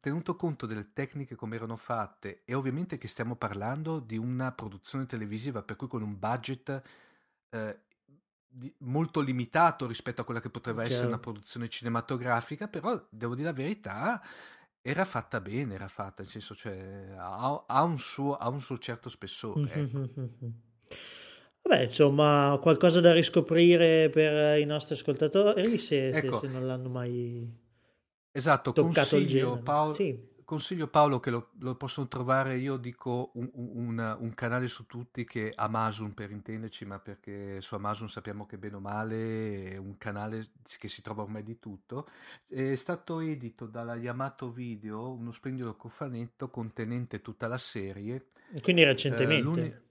tenuto 0.00 0.34
conto 0.34 0.66
delle 0.66 0.92
tecniche 0.92 1.36
come 1.36 1.56
erano 1.56 1.76
fatte 1.76 2.42
e 2.44 2.54
ovviamente 2.54 2.98
che 2.98 3.06
stiamo 3.06 3.36
parlando 3.36 4.00
di 4.00 4.16
una 4.16 4.50
produzione 4.52 5.06
televisiva 5.06 5.62
per 5.62 5.76
cui 5.76 5.86
con 5.86 6.02
un 6.02 6.18
budget 6.18 6.82
eh, 7.50 7.80
di, 8.48 8.74
molto 8.78 9.20
limitato 9.20 9.86
rispetto 9.86 10.22
a 10.22 10.24
quella 10.24 10.40
che 10.40 10.50
poteva 10.50 10.80
Chiaro. 10.80 10.92
essere 10.92 11.08
una 11.08 11.20
produzione 11.20 11.68
cinematografica, 11.68 12.66
però 12.66 13.00
devo 13.08 13.36
dire 13.36 13.46
la 13.46 13.54
verità, 13.54 14.20
era 14.82 15.04
fatta 15.04 15.40
bene, 15.40 15.74
era 15.74 15.88
fatta, 15.88 16.22
nel 16.22 16.30
senso, 16.30 16.56
cioè, 16.56 17.14
ha, 17.16 17.64
ha, 17.66 17.82
un, 17.84 17.98
suo, 17.98 18.36
ha 18.36 18.48
un 18.48 18.60
suo 18.60 18.78
certo 18.78 19.08
spessore. 19.08 19.70
Ecco. 19.72 20.68
Vabbè, 21.70 21.84
insomma, 21.84 22.58
qualcosa 22.60 23.00
da 23.00 23.12
riscoprire 23.12 24.10
per 24.10 24.58
i 24.58 24.64
nostri 24.64 24.94
ascoltatori 24.94 25.78
se, 25.78 26.08
ecco. 26.08 26.40
se, 26.40 26.48
se 26.48 26.52
non 26.52 26.66
l'hanno 26.66 26.88
mai 26.88 27.48
esatto, 28.32 28.72
toccato 28.72 29.16
il 29.16 29.28
genere. 29.28 29.60
Paolo, 29.60 29.92
sì. 29.92 30.28
Consiglio 30.44 30.88
Paolo 30.88 31.20
che 31.20 31.30
lo, 31.30 31.50
lo, 31.60 31.76
possono 31.76 32.08
trovare, 32.08 32.56
io 32.56 32.76
dico 32.76 33.30
un, 33.34 33.48
un, 33.52 34.16
un, 34.18 34.34
canale 34.34 34.66
su 34.66 34.86
tutti 34.86 35.24
che 35.24 35.50
è 35.50 35.52
Amazon 35.54 36.12
per 36.12 36.32
intenderci, 36.32 36.84
ma 36.86 36.98
perché 36.98 37.60
su 37.60 37.76
Amazon 37.76 38.08
sappiamo 38.08 38.46
che 38.46 38.58
bene 38.58 38.74
o 38.74 38.80
male 38.80 39.70
è 39.70 39.76
un 39.76 39.96
canale 39.96 40.44
che 40.76 40.88
si 40.88 41.02
trova 41.02 41.22
ormai 41.22 41.44
di 41.44 41.60
tutto. 41.60 42.08
È 42.48 42.74
stato 42.74 43.20
edito 43.20 43.66
dalla 43.66 43.94
Yamato 43.94 44.50
Video, 44.50 45.12
uno 45.12 45.30
splendido 45.30 45.76
cofanetto 45.76 46.50
contenente 46.50 47.22
tutta 47.22 47.46
la 47.46 47.58
serie. 47.58 48.30
Quindi 48.60 48.82
recentemente? 48.82 49.64
Eh, 49.64 49.88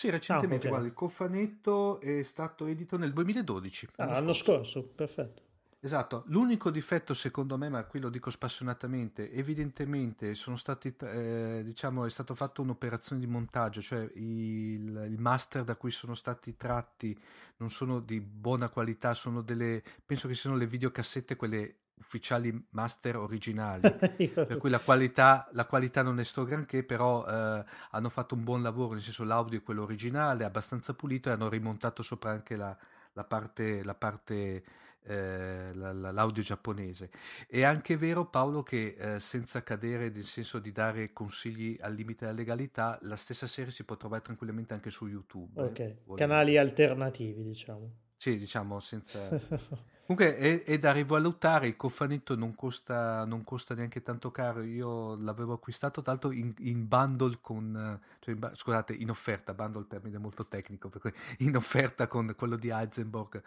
sì, 0.00 0.08
recentemente, 0.08 0.66
ah, 0.66 0.70
guarda, 0.70 0.86
il 0.86 0.94
cofanetto 0.94 2.00
è 2.00 2.22
stato 2.22 2.64
edito 2.64 2.96
nel 2.96 3.12
2012. 3.12 3.88
Ah, 3.96 4.06
l'anno 4.06 4.32
scorso. 4.32 4.80
scorso, 4.80 4.92
perfetto. 4.94 5.42
Esatto, 5.78 6.24
l'unico 6.28 6.70
difetto 6.70 7.12
secondo 7.12 7.58
me, 7.58 7.68
ma 7.68 7.84
qui 7.84 8.00
lo 8.00 8.08
dico 8.08 8.30
spassionatamente, 8.30 9.30
evidentemente 9.30 10.32
sono 10.32 10.56
stati, 10.56 10.94
eh, 11.02 11.60
diciamo, 11.62 12.06
è 12.06 12.08
stato 12.08 12.34
fatto 12.34 12.62
un'operazione 12.62 13.20
di 13.20 13.26
montaggio, 13.26 13.82
cioè 13.82 14.00
il, 14.14 15.06
il, 15.10 15.16
master 15.18 15.64
da 15.64 15.76
cui 15.76 15.90
sono 15.90 16.14
stati 16.14 16.56
tratti 16.56 17.14
non 17.58 17.68
sono 17.68 18.00
di 18.00 18.22
buona 18.22 18.70
qualità, 18.70 19.12
sono 19.12 19.42
delle, 19.42 19.82
penso 20.06 20.28
che 20.28 20.34
siano 20.34 20.56
le 20.56 20.66
videocassette, 20.66 21.36
quelle 21.36 21.74
ufficiali 22.00 22.66
master 22.70 23.16
originali, 23.16 23.82
per 24.34 24.56
cui 24.56 24.70
la 24.70 24.80
qualità, 24.80 25.48
la 25.52 25.66
qualità, 25.66 26.02
non 26.02 26.18
è 26.18 26.24
sto 26.24 26.44
granché, 26.44 26.82
però 26.82 27.24
eh, 27.26 27.64
hanno 27.90 28.08
fatto 28.08 28.34
un 28.34 28.42
buon 28.42 28.62
lavoro, 28.62 28.94
nel 28.94 29.02
senso 29.02 29.24
l'audio 29.24 29.58
è 29.58 29.62
quello 29.62 29.82
originale, 29.82 30.44
abbastanza 30.44 30.94
pulito 30.94 31.28
e 31.28 31.32
hanno 31.32 31.48
rimontato 31.48 32.02
sopra 32.02 32.30
anche 32.30 32.56
la, 32.56 32.76
la 33.12 33.24
parte, 33.24 33.84
la 33.84 33.94
parte 33.94 34.62
eh, 35.02 35.72
l'audio 35.74 36.42
giapponese. 36.42 37.10
È 37.46 37.62
anche 37.62 37.96
vero 37.96 38.26
Paolo 38.26 38.62
che 38.62 38.96
eh, 38.98 39.20
senza 39.20 39.62
cadere 39.62 40.10
nel 40.10 40.24
senso 40.24 40.58
di 40.58 40.72
dare 40.72 41.12
consigli 41.12 41.76
al 41.80 41.94
limite 41.94 42.24
della 42.24 42.36
legalità, 42.36 42.98
la 43.02 43.16
stessa 43.16 43.46
serie 43.46 43.70
si 43.70 43.84
può 43.84 43.96
trovare 43.96 44.22
tranquillamente 44.22 44.74
anche 44.74 44.90
su 44.90 45.06
YouTube. 45.06 45.60
Ok, 45.62 46.16
canali 46.16 46.56
alternativi 46.56 47.42
diciamo. 47.42 48.08
Sì, 48.20 48.36
diciamo 48.36 48.80
senza... 48.80 49.30
Comunque 50.04 50.36
è, 50.36 50.64
è, 50.64 50.78
da 50.78 50.92
rivalutare, 50.92 51.68
il 51.68 51.76
cofanetto 51.76 52.34
non 52.34 52.54
costa, 52.54 53.24
non 53.24 53.44
costa, 53.44 53.74
neanche 53.74 54.02
tanto 54.02 54.30
caro, 54.30 54.62
io 54.62 55.14
l'avevo 55.22 55.54
acquistato 55.54 56.02
tanto 56.02 56.30
in, 56.30 56.52
in 56.58 56.86
bundle 56.86 57.38
con, 57.40 57.98
cioè 58.18 58.34
in, 58.34 58.50
scusate, 58.54 58.92
in 58.92 59.08
offerta, 59.08 59.54
bundle 59.54 59.86
termine 59.88 60.18
molto 60.18 60.44
tecnico, 60.44 60.90
per 60.90 61.00
cui 61.00 61.12
in 61.46 61.56
offerta 61.56 62.08
con 62.08 62.34
quello 62.36 62.56
di 62.56 62.68
Heisenberg, 62.68 63.42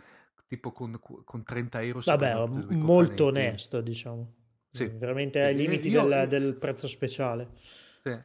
tipo 0.48 0.72
con, 0.72 1.00
con 1.24 1.44
30 1.44 1.82
euro. 1.82 2.00
Vabbè, 2.04 2.48
molto 2.76 3.26
onesto 3.26 3.80
diciamo, 3.82 4.34
sì. 4.72 4.86
veramente 4.88 5.42
ai 5.42 5.54
limiti 5.54 5.90
io, 5.90 6.08
del, 6.08 6.28
del 6.28 6.56
prezzo 6.56 6.88
speciale. 6.88 7.50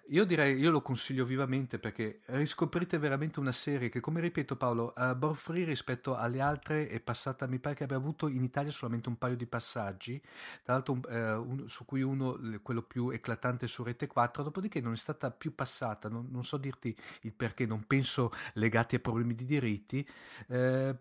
Io 0.09 0.25
direi, 0.25 0.59
io 0.59 0.73
lo 0.73 0.83
consiglio 0.83 1.25
vivamente 1.25 1.79
perché 1.79 2.23
riscoprite 2.27 2.99
veramente 2.99 3.39
una 3.39 3.53
serie 3.53 3.89
che, 3.89 4.01
come 4.01 4.21
ripeto 4.21 4.57
Paolo, 4.57 4.93
uh, 4.97 5.15
Born 5.15 5.37
Free 5.37 5.65
rispetto 5.65 6.17
alle 6.17 6.41
altre 6.41 6.89
è 6.89 6.99
passata, 6.99 7.47
mi 7.47 7.61
pare 7.61 7.77
che 7.77 7.85
abbia 7.85 7.97
avuto 7.97 8.27
in 8.27 8.43
Italia 8.43 8.73
solamente 8.73 9.09
un 9.09 9.17
paio 9.17 9.37
di 9.37 9.47
passaggi, 9.47 10.21
tra 10.65 10.73
l'altro 10.73 10.95
uh, 10.95 11.09
un, 11.09 11.69
su 11.69 11.85
cui 11.85 12.03
uno, 12.03 12.41
quello 12.61 12.83
più 12.83 13.11
eclatante 13.11 13.69
su 13.69 13.85
Rete 13.85 14.09
4, 14.09 14.43
dopodiché 14.43 14.81
non 14.81 14.95
è 14.95 14.97
stata 14.97 15.31
più 15.31 15.55
passata, 15.55 16.09
non, 16.09 16.27
non 16.29 16.45
so 16.45 16.57
dirti 16.57 16.97
il 17.23 17.33
perché, 17.33 17.65
non 17.65 17.85
penso 17.87 18.33
legati 18.55 18.97
a 18.97 18.99
problemi 18.99 19.37
di 19.37 19.45
diritti. 19.45 20.05
Uh, 20.49 20.97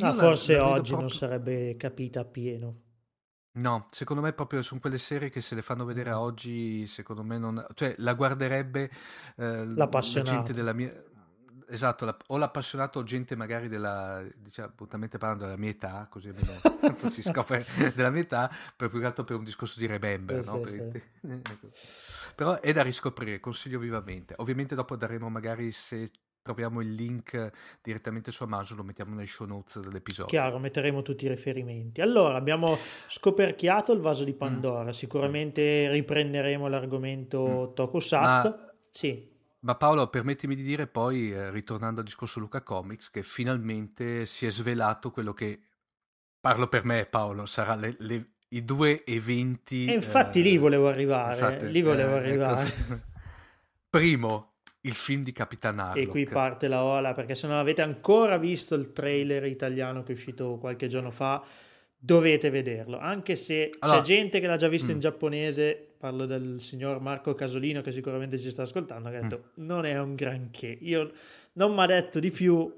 ah, 0.00 0.12
forse 0.12 0.56
la 0.56 0.66
oggi 0.66 0.90
proprio... 0.90 0.98
non 0.98 1.10
sarebbe 1.10 1.76
capita 1.78 2.20
appieno. 2.20 2.87
No, 3.52 3.86
secondo 3.90 4.22
me 4.22 4.32
proprio 4.32 4.62
sono 4.62 4.80
quelle 4.80 4.98
serie 4.98 5.30
che 5.30 5.40
se 5.40 5.54
le 5.54 5.62
fanno 5.62 5.84
vedere 5.84 6.10
a 6.10 6.20
oggi, 6.20 6.86
secondo 6.86 7.24
me 7.24 7.38
non... 7.38 7.64
cioè 7.74 7.94
la 7.98 8.14
guarderebbe 8.14 8.90
eh, 9.36 9.66
la 9.66 9.88
gente 10.22 10.52
della 10.52 10.72
mia... 10.72 11.06
Esatto, 11.70 12.06
la, 12.06 12.16
o 12.28 12.38
l'appassionato 12.38 13.00
o 13.00 13.02
gente 13.02 13.36
magari 13.36 13.68
della, 13.68 14.24
diciamo, 14.36 14.68
appuntamente 14.68 15.18
parlando 15.18 15.44
della 15.44 15.58
mia 15.58 15.68
età, 15.68 16.06
così 16.08 16.28
almeno 16.28 17.10
si 17.10 17.20
scopre 17.20 17.66
della 17.94 18.10
mia 18.10 18.22
età, 18.22 18.50
per 18.74 18.88
più 18.88 19.00
che 19.00 19.06
altro 19.06 19.24
per 19.24 19.36
un 19.36 19.44
discorso 19.44 19.78
di 19.78 19.86
Remember, 19.86 20.42
sì, 20.42 20.48
no? 20.48 20.64
Sì, 20.64 20.78
per... 20.78 21.02
sì. 21.20 21.70
Però 22.34 22.60
è 22.60 22.72
da 22.72 22.82
riscoprire, 22.82 23.40
consiglio 23.40 23.78
vivamente. 23.78 24.34
Ovviamente 24.38 24.74
dopo 24.74 24.96
daremo 24.96 25.28
magari 25.28 25.70
se 25.72 26.10
troviamo 26.48 26.80
il 26.80 26.94
link 26.94 27.50
direttamente 27.82 28.32
su 28.32 28.42
Amazon, 28.42 28.78
lo 28.78 28.82
mettiamo 28.82 29.14
nei 29.14 29.26
show 29.26 29.46
notes 29.46 29.80
dell'episodio. 29.80 30.26
Chiaro, 30.26 30.58
metteremo 30.58 31.02
tutti 31.02 31.26
i 31.26 31.28
riferimenti. 31.28 32.00
Allora, 32.00 32.38
abbiamo 32.38 32.78
scoperchiato 33.06 33.92
il 33.92 34.00
vaso 34.00 34.24
di 34.24 34.32
mm. 34.32 34.38
Pandora, 34.38 34.88
mm. 34.88 34.92
sicuramente 34.92 35.90
riprenderemo 35.90 36.66
l'argomento 36.68 37.68
mm. 37.70 37.74
Tokusatsu. 37.74 38.48
Ma... 38.48 38.72
Sì. 38.90 39.36
Ma 39.60 39.74
Paolo, 39.74 40.08
permettimi 40.08 40.54
di 40.54 40.62
dire 40.62 40.86
poi, 40.86 41.32
eh, 41.32 41.50
ritornando 41.50 42.00
al 42.00 42.06
discorso 42.06 42.40
Luca 42.40 42.62
Comics, 42.62 43.10
che 43.10 43.22
finalmente 43.22 44.24
si 44.24 44.46
è 44.46 44.50
svelato 44.50 45.10
quello 45.10 45.34
che, 45.34 45.60
parlo 46.40 46.68
per 46.68 46.84
me 46.84 47.04
Paolo, 47.04 47.44
sarà 47.44 47.74
le, 47.74 47.94
le, 47.98 48.30
i 48.50 48.64
due 48.64 49.04
eventi... 49.04 49.84
E 49.84 49.92
infatti 49.92 50.40
eh, 50.40 50.44
lì 50.44 50.56
volevo 50.56 50.88
arrivare, 50.88 51.34
infatti, 51.34 51.70
lì 51.70 51.82
volevo 51.82 52.14
eh, 52.14 52.18
ecco. 52.18 52.26
arrivare. 52.26 52.66
Ecco. 52.66 53.00
Primo, 53.90 54.52
il 54.82 54.92
film 54.92 55.22
di 55.22 55.32
Capitan 55.32 55.78
Harlock. 55.78 56.06
E 56.06 56.06
qui 56.06 56.24
parte 56.24 56.68
la 56.68 56.82
ola, 56.82 57.12
perché 57.12 57.34
se 57.34 57.46
non 57.46 57.56
avete 57.56 57.82
ancora 57.82 58.38
visto 58.38 58.74
il 58.74 58.92
trailer 58.92 59.44
italiano 59.44 60.02
che 60.02 60.12
è 60.12 60.14
uscito 60.14 60.58
qualche 60.58 60.88
giorno 60.88 61.10
fa, 61.10 61.44
dovete 61.96 62.50
vederlo. 62.50 62.98
Anche 62.98 63.36
se 63.36 63.70
allora, 63.80 63.98
c'è 63.98 64.04
gente 64.04 64.40
che 64.40 64.46
l'ha 64.46 64.56
già 64.56 64.68
visto 64.68 64.90
mm. 64.90 64.94
in 64.94 65.00
giapponese, 65.00 65.94
parlo 65.98 66.26
del 66.26 66.60
signor 66.60 67.00
Marco 67.00 67.34
Casolino 67.34 67.80
che 67.80 67.90
sicuramente 67.90 68.38
ci 68.38 68.50
sta 68.50 68.62
ascoltando, 68.62 69.10
che 69.10 69.16
ha 69.16 69.20
detto 69.20 69.50
mm. 69.60 69.64
non 69.66 69.84
è 69.84 69.98
un 69.98 70.14
granché. 70.14 70.78
Io 70.80 71.10
non 71.54 71.74
mi 71.74 71.80
ha 71.80 71.86
detto 71.86 72.20
di 72.20 72.30
più, 72.30 72.72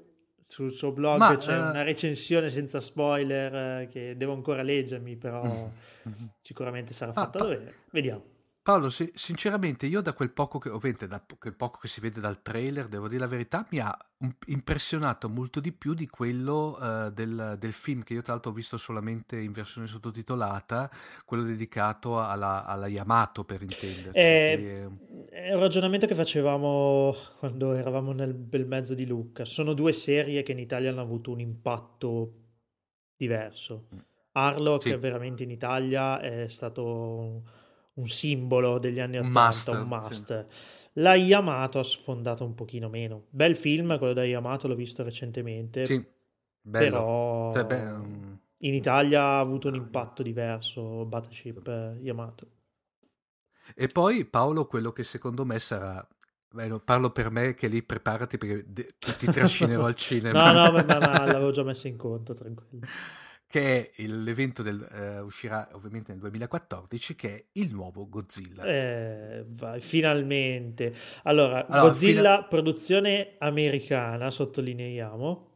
sul 0.51 0.73
suo 0.73 0.91
blog 0.91 1.17
Ma, 1.17 1.37
c'è 1.37 1.57
uh... 1.57 1.69
una 1.69 1.83
recensione 1.83 2.49
senza 2.49 2.81
spoiler 2.81 3.81
eh, 3.83 3.87
che 3.87 4.17
devo 4.17 4.33
ancora 4.33 4.61
leggermi, 4.63 5.15
però 5.15 5.71
mm. 6.07 6.11
sicuramente 6.41 6.91
sarà 6.93 7.13
fatta 7.13 7.37
ah, 7.37 7.41
dovere. 7.41 7.73
Vediamo. 7.91 8.23
Paolo, 8.63 8.91
sì, 8.91 9.11
sinceramente 9.15 9.87
io 9.87 10.01
da 10.01 10.13
quel 10.13 10.29
poco 10.29 10.59
che, 10.59 10.69
ovviamente 10.69 11.07
da 11.07 11.25
quel 11.39 11.55
poco 11.55 11.79
che 11.79 11.87
si 11.87 11.99
vede 11.99 12.19
dal 12.19 12.43
trailer, 12.43 12.87
devo 12.87 13.07
dire 13.07 13.19
la 13.19 13.27
verità, 13.27 13.65
mi 13.71 13.79
ha 13.79 13.97
impressionato 14.45 15.29
molto 15.29 15.59
di 15.59 15.71
più 15.71 15.95
di 15.95 16.07
quello 16.07 16.77
uh, 16.79 17.09
del, 17.09 17.55
del, 17.57 17.73
film 17.73 18.03
che 18.03 18.13
io 18.13 18.21
tra 18.21 18.33
l'altro 18.33 18.51
ho 18.51 18.53
visto 18.53 18.77
solamente 18.77 19.39
in 19.39 19.51
versione 19.51 19.87
sottotitolata, 19.87 20.91
quello 21.25 21.41
dedicato 21.41 22.21
alla, 22.21 22.63
alla 22.63 22.85
Yamato 22.85 23.43
per 23.45 23.63
intenderci. 23.63 24.11
È, 24.11 24.87
è, 25.31 25.53
un 25.55 25.59
ragionamento 25.59 26.05
che 26.05 26.13
facevamo 26.13 27.15
quando 27.39 27.73
eravamo 27.73 28.11
nel 28.11 28.35
bel 28.35 28.67
mezzo 28.67 28.93
di 28.93 29.07
Lucca. 29.07 29.43
Sono 29.43 29.73
due 29.73 29.91
serie 29.91 30.43
che 30.43 30.51
in 30.51 30.59
Italia 30.59 30.91
hanno 30.91 31.01
avuto 31.01 31.31
un 31.31 31.39
impatto 31.39 32.33
diverso. 33.17 33.87
Mm. 33.95 33.99
Harlock 34.33 34.83
sì. 34.83 34.95
veramente 34.97 35.41
in 35.41 35.49
Italia 35.49 36.19
è 36.21 36.47
stato 36.47 37.43
un 37.93 38.07
simbolo 38.07 38.77
degli 38.77 38.99
anni 38.99 39.17
80, 39.17 39.27
un 39.27 39.45
must. 39.45 39.67
Un 39.69 39.87
must. 39.87 40.47
Sì. 40.47 40.79
La 40.95 41.15
Yamato 41.15 41.79
ha 41.79 41.83
sfondato 41.83 42.43
un 42.43 42.53
pochino 42.53 42.89
meno. 42.89 43.25
Bel 43.29 43.55
film, 43.55 43.97
quello 43.97 44.13
da 44.13 44.25
Yamato, 44.25 44.67
l'ho 44.67 44.75
visto 44.75 45.03
recentemente. 45.03 45.85
Sì, 45.85 46.03
bello. 46.61 46.89
Però 46.89 47.53
cioè, 47.53 47.65
beh, 47.65 47.81
um... 47.91 48.39
in 48.57 48.73
Italia 48.73 49.21
ha 49.21 49.39
avuto 49.39 49.69
un 49.69 49.75
impatto 49.75 50.21
diverso 50.21 51.05
Battleship 51.05 51.65
eh, 51.67 51.97
Yamato. 52.01 52.47
E 53.73 53.87
poi 53.87 54.25
Paolo, 54.25 54.65
quello 54.65 54.91
che 54.91 55.03
secondo 55.03 55.45
me 55.45 55.59
sarà 55.59 56.05
Beh, 56.53 56.81
parlo 56.83 57.11
per 57.11 57.31
me 57.31 57.53
che 57.53 57.69
lì 57.69 57.81
preparati 57.81 58.37
perché 58.37 58.65
ti 59.17 59.25
trascinerò 59.27 59.85
al 59.85 59.95
cinema. 59.95 60.51
no, 60.51 60.71
no, 60.71 60.81
no, 60.81 60.93
no, 60.93 60.99
l'avevo 60.99 61.51
già 61.51 61.63
messo 61.63 61.87
in 61.87 61.95
conto, 61.95 62.33
tranquillo 62.33 62.85
che 63.51 63.91
è 63.91 64.03
l'evento 64.07 64.63
del, 64.63 65.19
uh, 65.19 65.25
uscirà 65.25 65.67
ovviamente 65.73 66.11
nel 66.11 66.21
2014, 66.21 67.15
che 67.15 67.35
è 67.35 67.43
il 67.53 67.71
nuovo 67.73 68.07
Godzilla. 68.07 68.63
Eh, 68.63 69.45
vai, 69.49 69.81
finalmente. 69.81 70.95
Allora, 71.23 71.67
allora 71.67 71.89
Godzilla, 71.89 72.35
fina... 72.35 72.43
produzione 72.45 73.35
americana, 73.39 74.31
sottolineiamo. 74.31 75.49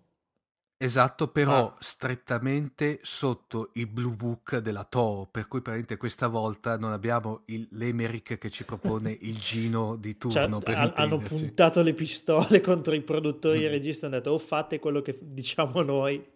Esatto, 0.77 1.29
però 1.29 1.67
ah. 1.67 1.75
strettamente 1.79 2.99
sotto 3.01 3.69
il 3.75 3.87
Blue 3.87 4.13
Book 4.13 4.57
della 4.57 4.83
Toho, 4.83 5.25
per 5.31 5.47
cui 5.47 5.61
praticamente 5.61 5.95
questa 5.95 6.27
volta 6.27 6.77
non 6.77 6.91
abbiamo 6.91 7.43
il, 7.45 7.65
l'Emerick 7.71 8.37
che 8.37 8.49
ci 8.49 8.65
propone 8.65 9.15
il 9.21 9.39
Gino 9.39 9.95
di 9.95 10.17
turno. 10.17 10.61
Cioè, 10.61 10.75
ha, 10.75 10.91
hanno 10.95 11.17
puntato 11.17 11.81
le 11.81 11.93
pistole 11.93 12.59
contro 12.61 12.93
i 12.93 13.01
produttori 13.01 13.63
e 13.63 13.67
i 13.67 13.69
registi 13.69 14.03
e 14.03 14.07
hanno 14.07 14.17
detto 14.17 14.31
o 14.31 14.37
fate 14.37 14.79
quello 14.79 15.01
che 15.01 15.17
diciamo 15.21 15.81
noi 15.81 16.33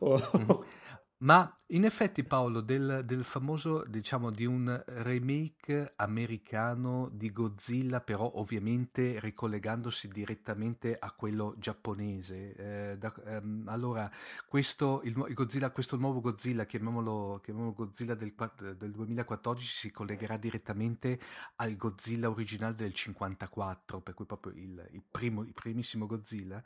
o... 0.00 0.30
Mm-hmm. 0.36 0.84
Ma 1.18 1.56
in 1.70 1.84
effetti 1.84 2.22
Paolo, 2.24 2.60
del, 2.60 3.02
del 3.06 3.24
famoso, 3.24 3.84
diciamo, 3.86 4.30
di 4.30 4.44
un 4.44 4.82
remake 4.86 5.94
americano 5.96 7.08
di 7.10 7.32
Godzilla, 7.32 8.00
però 8.02 8.30
ovviamente 8.34 9.18
ricollegandosi 9.18 10.08
direttamente 10.08 10.96
a 10.98 11.10
quello 11.12 11.54
giapponese. 11.58 12.54
Eh, 12.92 12.98
da, 12.98 13.14
ehm, 13.26 13.64
allora, 13.66 14.10
questo, 14.46 15.00
il, 15.04 15.24
il 15.28 15.34
Godzilla, 15.34 15.70
questo 15.70 15.96
nuovo 15.96 16.20
Godzilla, 16.20 16.66
chiamiamolo, 16.66 17.40
chiamiamolo 17.42 17.74
Godzilla 17.74 18.14
del, 18.14 18.34
del 18.76 18.90
2014, 18.92 19.66
si 19.66 19.90
collegherà 19.90 20.36
direttamente 20.36 21.18
al 21.56 21.76
Godzilla 21.76 22.28
originale 22.28 22.74
del 22.74 22.92
54, 22.92 24.00
per 24.02 24.12
cui 24.12 24.26
proprio 24.26 24.52
il, 24.52 24.86
il, 24.92 25.02
primo, 25.10 25.40
il 25.42 25.54
primissimo 25.54 26.06
Godzilla. 26.06 26.62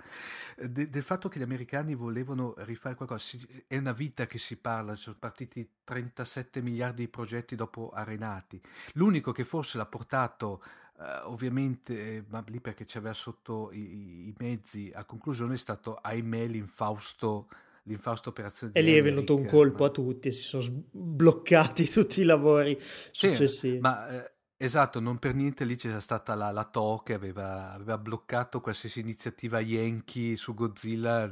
Eh, 0.56 0.68
de, 0.68 0.90
del 0.90 1.02
fatto 1.04 1.28
che 1.28 1.38
gli 1.38 1.42
americani 1.42 1.94
volevano 1.94 2.54
rifare 2.58 2.96
qualcosa, 2.96 3.38
è 3.68 3.76
una 3.76 3.92
vita 3.92 4.26
che 4.26 4.38
si 4.40 4.57
parla, 4.57 4.94
sono 4.94 5.16
partiti 5.18 5.68
37 5.85 6.61
miliardi 6.62 7.05
di 7.05 7.09
progetti 7.09 7.55
dopo 7.55 7.90
Arenati. 7.90 8.61
L'unico 8.94 9.31
che 9.33 9.44
forse 9.44 9.79
l'ha 9.79 9.87
portato 9.87 10.62
Uh, 11.00 11.31
ovviamente, 11.31 12.26
ma 12.29 12.44
lì 12.48 12.61
perché 12.61 12.85
c'aveva 12.87 13.14
sotto 13.14 13.70
i, 13.72 14.26
i, 14.29 14.35
mezzi 14.37 14.92
a 14.94 15.07
conclusione 15.07 15.55
è 15.55 15.57
stato 15.57 15.94
ahimè 15.94 16.46
l'infausto, 16.46 17.48
l'infausto 17.85 18.29
operazione 18.29 18.74
e 18.74 18.83
lì 18.83 18.92
è 18.92 19.00
venuto 19.00 19.35
un 19.35 19.46
colpo 19.46 19.85
ma... 19.85 19.88
a 19.88 19.92
tutti 19.92 20.31
si 20.31 20.42
sono 20.42 20.62
sbloccati 20.62 21.88
tutti 21.88 22.20
i 22.20 22.24
lavori 22.24 22.79
successivi. 23.12 23.76
Sì, 23.76 23.81
ma 23.81 24.09
eh, 24.09 24.31
esatto, 24.59 25.00
non 25.00 25.18
per 25.18 25.35
niente 25.35 25.64
lì 25.64 25.76
c'era 25.76 26.00
stata 26.00 26.35
la, 26.35 26.50
la 26.50 26.64
TO 26.64 27.00
che 27.03 27.14
aveva, 27.14 27.72
aveva 27.72 27.96
bloccato 27.96 28.61
qualsiasi 28.61 29.00
iniziativa 29.00 29.59
Yankee 29.59 30.37
su 30.37 30.53
Godzilla 30.53 31.31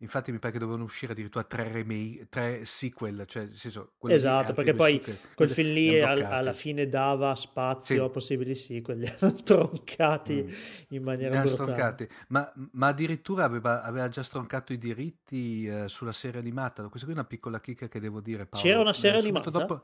Infatti 0.00 0.30
mi 0.30 0.38
pare 0.38 0.52
che 0.52 0.60
dovevano 0.60 0.84
uscire 0.84 1.10
addirittura 1.10 1.42
tre 1.42 1.72
remake, 1.72 2.28
tre 2.28 2.64
sequel, 2.64 3.24
cioè 3.26 3.44
nel 3.44 3.54
senso... 3.54 3.94
Esatto, 4.06 4.52
perché 4.52 4.72
poi 4.72 4.92
sequel, 4.94 5.18
quel 5.34 5.48
film 5.48 5.72
lì 5.72 6.00
al, 6.00 6.22
alla 6.22 6.52
fine 6.52 6.88
dava 6.88 7.34
spazio 7.34 7.96
sì. 7.96 8.00
a 8.00 8.08
possibili 8.08 8.54
sequel, 8.54 8.98
li 9.02 9.12
hanno 9.18 9.34
troncati 9.42 10.44
mm. 10.46 10.52
in 10.90 11.02
maniera 11.02 11.40
brutale. 11.40 12.08
Ma, 12.28 12.52
ma, 12.72 12.86
addirittura 12.86 13.42
aveva, 13.42 13.82
aveva, 13.82 14.06
già 14.06 14.22
stroncato 14.22 14.72
i 14.72 14.78
diritti 14.78 15.66
eh, 15.66 15.88
sulla 15.88 16.12
serie 16.12 16.38
animata. 16.38 16.86
Questa 16.86 17.04
qui 17.04 17.16
è 17.16 17.18
una 17.18 17.26
piccola 17.26 17.58
chicca 17.58 17.88
che 17.88 17.98
devo 17.98 18.20
dire, 18.20 18.46
Paolo. 18.46 18.64
C'era 18.64 18.80
una 18.80 18.92
serie 18.92 19.18
eh, 19.18 19.22
animata? 19.22 19.50
Dopo... 19.50 19.82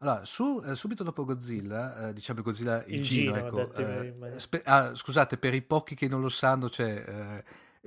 Allora, 0.00 0.24
su, 0.26 0.62
eh, 0.64 0.74
subito 0.74 1.02
dopo 1.02 1.24
Godzilla, 1.24 2.08
eh, 2.08 2.12
diciamo 2.12 2.42
Godzilla 2.42 2.84
il, 2.84 2.96
il 2.96 3.02
Gino, 3.02 3.32
Gino 3.32 3.46
ecco, 3.46 3.74
eh, 3.76 4.38
spe- 4.38 4.62
ah, 4.64 4.94
scusate, 4.94 5.38
per 5.38 5.54
i 5.54 5.62
pochi 5.62 5.94
che 5.94 6.06
non 6.06 6.20
lo 6.20 6.28
sanno, 6.28 6.68
c'è 6.68 7.42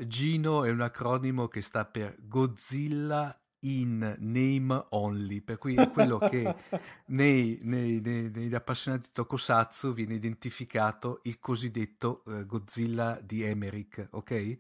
Gino 0.08 0.64
è 0.64 0.70
un 0.72 0.82
acronimo 0.82 1.48
che 1.48 1.62
sta 1.62 1.86
per 1.86 2.16
Godzilla 2.20 3.36
in 3.64 4.16
name 4.20 4.86
only, 4.90 5.42
per 5.42 5.58
cui 5.58 5.76
è 5.76 5.90
quello 5.90 6.18
che 6.18 6.56
nei, 7.08 7.60
nei, 7.64 8.00
nei, 8.02 8.32
negli 8.34 8.56
appassionati 8.56 9.04
di 9.04 9.14
Tokusatsu 9.14 9.94
viene 9.94 10.16
identificato 10.16 11.20
il 11.24 11.40
cosiddetto 11.40 12.24
uh, 12.26 12.46
Godzilla 12.46 13.20
di 13.22 13.44
Emmerich, 13.44 14.08
ok? 14.12 14.58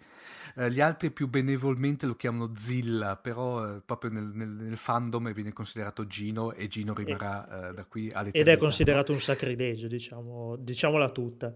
Uh, 0.56 0.65
gli 0.65 0.82
altri 0.82 1.12
più 1.12 1.27
benevolmente 1.27 2.06
lo 2.06 2.15
chiamano 2.15 2.54
Zilla, 2.58 3.17
però 3.17 3.75
uh, 3.75 3.82
proprio 3.84 4.12
nel, 4.12 4.32
nel, 4.34 4.49
nel, 4.49 4.77
fandom 4.77 5.34
viene 5.34 5.54
considerato 5.54 6.06
Gino 6.06 6.54
e 6.54 6.67
Gino 6.67 6.93
rimarrà 6.93 7.69
e, 7.69 7.73
da 7.73 7.86
qui 7.86 8.12
all'eternità. 8.12 8.38
Ed 8.38 8.47
è 8.47 8.58
considerato 8.58 9.12
un 9.12 9.19
sacrilegio, 9.19 9.88
diciamo, 9.88 10.56
diciamola 10.58 11.10
tutta. 11.10 11.56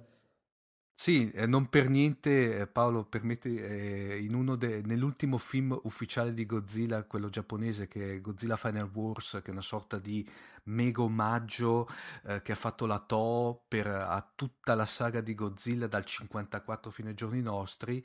Sì, 0.97 1.29
eh, 1.31 1.45
non 1.45 1.67
per 1.69 1.89
niente 1.89 2.59
eh, 2.61 2.67
Paolo 2.67 3.03
permette 3.03 4.15
eh, 4.15 4.17
de- 4.55 4.81
nell'ultimo 4.85 5.37
film 5.37 5.77
ufficiale 5.83 6.33
di 6.33 6.45
Godzilla, 6.45 7.03
quello 7.03 7.29
giapponese 7.29 7.87
che 7.87 8.13
è 8.15 8.21
Godzilla 8.21 8.55
Final 8.55 8.89
Wars, 8.93 9.39
che 9.43 9.49
è 9.49 9.51
una 9.51 9.61
sorta 9.61 9.99
di 9.99 10.27
mega 10.65 11.01
omaggio 11.01 11.87
eh, 12.27 12.41
che 12.41 12.51
ha 12.51 12.55
fatto 12.55 12.85
la 12.85 12.99
Toho 12.99 13.63
per, 13.67 13.87
a 13.87 14.25
tutta 14.35 14.75
la 14.75 14.85
saga 14.85 15.21
di 15.21 15.35
Godzilla 15.35 15.87
dal 15.87 16.05
54 16.05 16.91
fino 16.91 17.09
ai 17.09 17.15
giorni 17.15 17.41
nostri. 17.41 18.03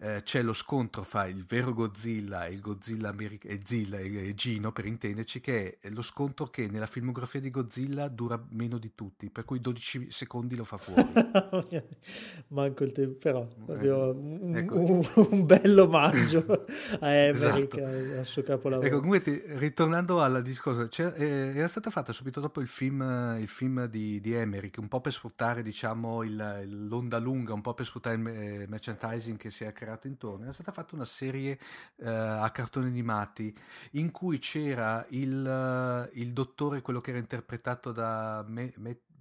Eh, 0.00 0.22
c'è 0.22 0.42
lo 0.42 0.52
scontro 0.52 1.02
fra 1.02 1.26
il 1.26 1.44
vero 1.44 1.74
Godzilla 1.74 2.46
e 2.46 2.52
il 2.52 2.60
Godzilla 2.60 3.08
America- 3.08 3.48
e 3.48 3.58
Zilla 3.64 3.98
e 3.98 4.32
Gino 4.32 4.70
per 4.70 4.86
intenderci 4.86 5.40
che 5.40 5.78
è 5.80 5.90
lo 5.90 6.02
scontro 6.02 6.46
che 6.46 6.68
nella 6.68 6.86
filmografia 6.86 7.40
di 7.40 7.50
Godzilla 7.50 8.06
dura 8.06 8.40
meno 8.50 8.78
di 8.78 8.92
tutti 8.94 9.28
per 9.28 9.44
cui 9.44 9.58
12 9.60 10.12
secondi 10.12 10.54
lo 10.54 10.62
fa 10.62 10.76
fuori 10.76 11.02
manco 12.54 12.84
il 12.84 12.92
tempo 12.92 13.18
però 13.18 13.44
proprio 13.44 14.12
un, 14.12 14.56
ecco. 14.56 14.78
un, 14.78 15.04
un 15.30 15.44
bello 15.44 15.82
omaggio 15.82 16.46
a 17.00 17.10
Emmerich 17.10 17.76
esatto. 17.76 18.18
al 18.20 18.26
suo 18.26 18.42
capolavoro 18.44 18.86
ecco 18.86 19.00
comunque 19.00 19.42
ritornando 19.56 20.20
al 20.20 20.42
discorso 20.42 20.88
eh, 21.16 21.54
era 21.56 21.66
stata 21.66 21.90
fatta 21.90 21.97
subito 22.12 22.40
dopo 22.40 22.60
il 22.60 22.68
film, 22.68 23.36
il 23.38 23.48
film 23.48 23.86
di, 23.86 24.20
di 24.20 24.32
Emmerich 24.32 24.78
un 24.78 24.88
po' 24.88 25.00
per 25.00 25.12
sfruttare 25.12 25.62
diciamo 25.62 26.22
il, 26.22 26.86
l'onda 26.88 27.18
lunga 27.18 27.52
un 27.52 27.60
po' 27.60 27.74
per 27.74 27.86
sfruttare 27.86 28.16
il 28.16 28.26
eh, 28.26 28.66
merchandising 28.68 29.36
che 29.36 29.50
si 29.50 29.64
è 29.64 29.72
creato 29.72 30.06
intorno, 30.06 30.44
era 30.44 30.52
stata 30.52 30.72
fatta 30.72 30.94
una 30.94 31.04
serie 31.04 31.58
uh, 31.96 32.06
a 32.06 32.50
cartoni 32.50 32.86
animati 32.86 33.54
in 33.92 34.10
cui 34.10 34.38
c'era 34.38 35.04
il, 35.10 36.10
il, 36.14 36.32
dottore, 36.32 36.80
quello 36.80 37.00
che 37.00 37.10
era 37.10 37.18
interpretato 37.18 37.92
da 37.92 38.44
Me, 38.46 38.72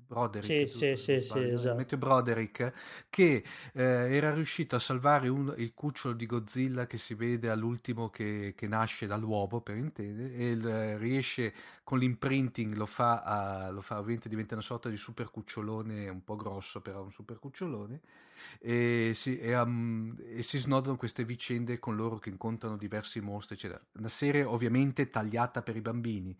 Broderick, 0.07 0.69
sì, 0.69 0.95
sì, 0.95 1.21
sì, 1.21 1.39
esatto. 1.39 1.97
Broderick, 1.97 2.71
che 3.09 3.43
eh, 3.73 3.81
era 3.83 4.33
riuscito 4.33 4.77
a 4.77 4.79
salvare 4.79 5.27
un, 5.27 5.53
il 5.57 5.73
cucciolo 5.73 6.13
di 6.13 6.25
Godzilla 6.25 6.87
che 6.87 6.97
si 6.97 7.13
vede 7.13 7.49
all'ultimo 7.49 8.09
che, 8.09 8.53
che 8.55 8.67
nasce 8.67 9.05
dall'uovo, 9.05 9.59
per 9.59 9.75
intendere, 9.75 10.33
e 10.33 10.49
il, 10.51 10.65
eh, 10.65 10.97
riesce 10.97 11.53
con 11.83 11.99
l'imprinting, 11.99 12.73
lo 12.75 12.85
fa, 12.85 13.21
a, 13.21 13.69
lo 13.69 13.81
fa, 13.81 13.99
ovviamente 13.99 14.29
diventa 14.29 14.53
una 14.53 14.63
sorta 14.63 14.87
di 14.89 14.97
super 14.97 15.29
cucciolone, 15.29 16.07
un 16.07 16.23
po' 16.23 16.35
grosso 16.37 16.81
però 16.81 17.03
un 17.03 17.11
super 17.11 17.37
cucciolone, 17.37 18.01
e 18.59 19.11
si, 19.13 19.37
e, 19.39 19.57
um, 19.57 20.15
e 20.19 20.41
si 20.43 20.57
snodano 20.57 20.95
queste 20.95 21.25
vicende 21.25 21.79
con 21.79 21.95
loro 21.95 22.17
che 22.17 22.29
incontrano 22.29 22.77
diversi 22.77 23.19
mostri, 23.19 23.55
eccetera. 23.55 23.81
Una 23.93 24.07
serie 24.07 24.43
ovviamente 24.43 25.09
tagliata 25.09 25.61
per 25.61 25.75
i 25.75 25.81
bambini, 25.81 26.37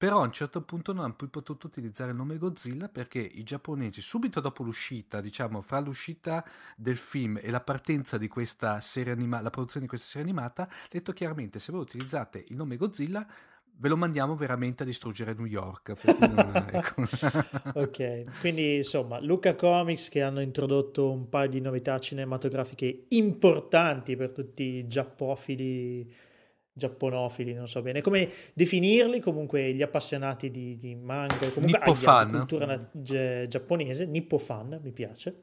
però 0.00 0.22
a 0.22 0.24
un 0.24 0.32
certo 0.32 0.62
punto 0.62 0.94
non 0.94 1.04
hanno 1.04 1.12
più 1.12 1.28
potuto 1.28 1.66
utilizzare 1.66 2.12
il 2.12 2.16
nome 2.16 2.38
Godzilla 2.38 2.88
perché 2.88 3.18
i 3.18 3.42
giapponesi, 3.42 4.00
subito 4.00 4.40
dopo 4.40 4.62
l'uscita, 4.62 5.20
diciamo, 5.20 5.60
fra 5.60 5.78
l'uscita 5.78 6.42
del 6.74 6.96
film 6.96 7.38
e 7.38 7.50
la 7.50 7.60
partenza 7.60 8.16
di 8.16 8.26
questa 8.26 8.80
serie 8.80 9.12
animata, 9.12 9.42
la 9.42 9.50
produzione 9.50 9.84
di 9.84 9.90
questa 9.90 10.08
serie 10.08 10.26
animata, 10.26 10.62
ha 10.62 10.68
detto 10.88 11.12
chiaramente 11.12 11.58
se 11.58 11.70
voi 11.70 11.82
utilizzate 11.82 12.42
il 12.48 12.56
nome 12.56 12.78
Godzilla 12.78 13.26
ve 13.76 13.88
lo 13.90 13.98
mandiamo 13.98 14.34
veramente 14.36 14.84
a 14.84 14.86
distruggere 14.86 15.34
New 15.34 15.44
York. 15.44 15.94
Non, 16.18 16.68
ecco. 16.72 17.02
ok, 17.78 18.40
quindi 18.40 18.76
insomma, 18.76 19.20
Luca 19.20 19.54
Comics 19.54 20.08
che 20.08 20.22
hanno 20.22 20.40
introdotto 20.40 21.12
un 21.12 21.28
paio 21.28 21.50
di 21.50 21.60
novità 21.60 21.98
cinematografiche 21.98 23.04
importanti 23.08 24.16
per 24.16 24.30
tutti 24.30 24.62
i 24.62 24.86
giappofili 24.86 26.10
giapponofili, 26.80 27.52
non 27.54 27.68
so 27.68 27.82
bene 27.82 28.00
come 28.00 28.28
definirli, 28.54 29.20
comunque 29.20 29.72
gli 29.72 29.82
appassionati 29.82 30.50
di, 30.50 30.76
di 30.76 30.96
manga, 30.96 31.36
comunque 31.52 31.78
Nippo 31.78 31.94
fan. 31.94 32.30
cultura 32.30 32.90
gi- 32.90 33.46
giapponese, 33.46 34.06
Nippo 34.06 34.38
fan, 34.38 34.80
mi 34.82 34.90
piace. 34.90 35.42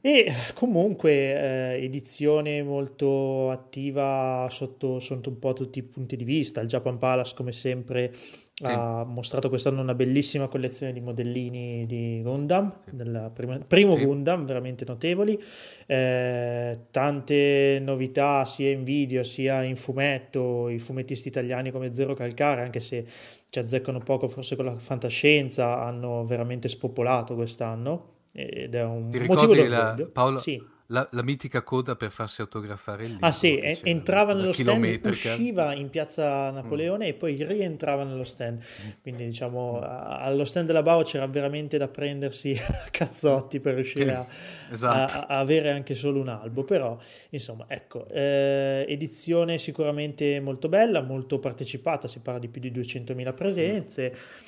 E 0.00 0.32
comunque 0.54 1.10
eh, 1.12 1.84
edizione 1.84 2.62
molto 2.62 3.50
attiva 3.50 4.46
sotto, 4.50 4.98
sotto, 4.98 5.28
un 5.28 5.38
po' 5.38 5.52
tutti 5.52 5.78
i 5.78 5.82
punti 5.82 6.16
di 6.16 6.24
vista. 6.24 6.60
Il 6.60 6.68
Japan 6.68 6.98
Palace, 6.98 7.34
come 7.34 7.52
sempre, 7.52 8.12
sì. 8.54 8.64
ha 8.64 9.04
mostrato 9.04 9.48
quest'anno 9.48 9.80
una 9.80 9.94
bellissima 9.94 10.46
collezione 10.46 10.92
di 10.92 11.00
modellini 11.00 11.86
di 11.86 12.20
Gundam, 12.22 12.70
sì. 12.84 12.96
del 12.96 13.30
prima, 13.34 13.58
primo 13.58 13.96
sì. 13.96 14.04
Gundam, 14.04 14.44
veramente 14.44 14.84
notevoli. 14.84 15.42
Eh, 15.86 16.78
tante 16.90 17.80
novità 17.82 18.44
sia 18.44 18.70
in 18.70 18.84
video 18.84 19.24
sia 19.24 19.62
in 19.62 19.76
fumetto. 19.76 20.68
I 20.68 20.78
fumettisti 20.78 21.28
italiani 21.28 21.70
come 21.70 21.92
Zero 21.92 22.14
Calcare, 22.14 22.62
anche 22.62 22.80
se 22.80 23.04
ci 23.50 23.58
azzeccano 23.58 23.98
poco 23.98 24.28
forse 24.28 24.56
con 24.56 24.66
la 24.66 24.76
fantascienza, 24.76 25.80
hanno 25.82 26.24
veramente 26.24 26.68
spopolato 26.68 27.34
quest'anno 27.34 28.12
ed 28.32 28.74
è 28.74 28.82
un 28.82 29.10
Ti 29.10 29.18
motivo 29.20 29.54
la, 29.54 29.96
Paolo, 30.12 30.38
sì. 30.38 30.60
La, 30.88 31.08
la, 31.12 31.22
mitica 31.22 31.62
coda 31.62 31.96
per 31.96 32.10
farsi 32.10 32.42
autografare 32.42 33.04
il 33.04 33.12
libro. 33.12 33.26
Ah 33.26 33.32
sì, 33.32 33.58
entrava 33.82 34.34
nello 34.34 34.52
stand, 34.52 34.84
usciva 35.04 35.74
in 35.74 35.88
piazza 35.88 36.50
Napoleone 36.50 37.06
mm. 37.06 37.08
e 37.08 37.14
poi 37.14 37.42
rientrava 37.42 38.04
nello 38.04 38.24
stand. 38.24 38.58
Mm. 38.58 38.88
Quindi 39.00 39.24
diciamo, 39.24 39.78
mm. 39.78 39.82
allo 39.82 40.44
stand 40.44 40.66
della 40.66 40.82
Bao 40.82 41.02
c'era 41.02 41.26
veramente 41.26 41.78
da 41.78 41.88
prendersi 41.88 42.52
a 42.60 42.88
cazzotti 42.90 43.60
per 43.60 43.74
riuscire 43.74 44.14
a, 44.14 44.26
esatto. 44.70 45.16
a, 45.16 45.26
a, 45.26 45.38
avere 45.38 45.70
anche 45.70 45.94
solo 45.94 46.20
un 46.20 46.28
albo. 46.28 46.64
Però, 46.64 46.98
insomma, 47.30 47.64
ecco, 47.68 48.06
eh, 48.08 48.84
edizione 48.86 49.56
sicuramente 49.56 50.38
molto 50.40 50.68
bella, 50.68 51.00
molto 51.00 51.38
partecipata, 51.38 52.08
si 52.08 52.20
parla 52.20 52.40
di 52.40 52.48
più 52.48 52.60
di 52.60 52.70
200.000 52.70 53.34
presenze. 53.34 54.12
Mm. 54.12 54.42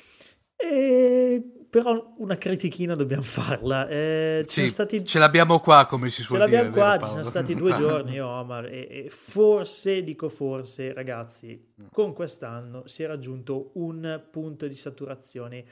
E 0.59 1.56
però 1.77 2.13
una 2.17 2.39
critichina 2.39 2.95
dobbiamo 2.95 3.21
farla. 3.23 3.87
Eh, 3.87 4.43
sì, 4.47 4.67
stati... 4.67 5.05
Ce 5.05 5.19
l'abbiamo 5.19 5.59
qua, 5.59 5.85
come 5.85 6.09
si 6.09 6.23
suol 6.23 6.39
ce 6.39 6.45
dire. 6.45 6.57
Ce 6.57 6.63
l'abbiamo 6.63 6.87
qua, 6.87 7.05
ci 7.05 7.09
sono 7.11 7.23
stati 7.23 7.53
due 7.53 7.73
giorni, 7.77 8.19
Omar, 8.19 8.65
e, 8.65 8.87
e, 8.89 9.09
forse, 9.11 10.03
dico 10.03 10.27
forse, 10.27 10.91
ragazzi, 10.91 11.73
con 11.91 12.13
quest'anno 12.13 12.87
si 12.87 13.03
è 13.03 13.07
raggiunto 13.07 13.71
un 13.75 14.23
punto 14.31 14.67
di 14.67 14.73
saturazione 14.73 15.65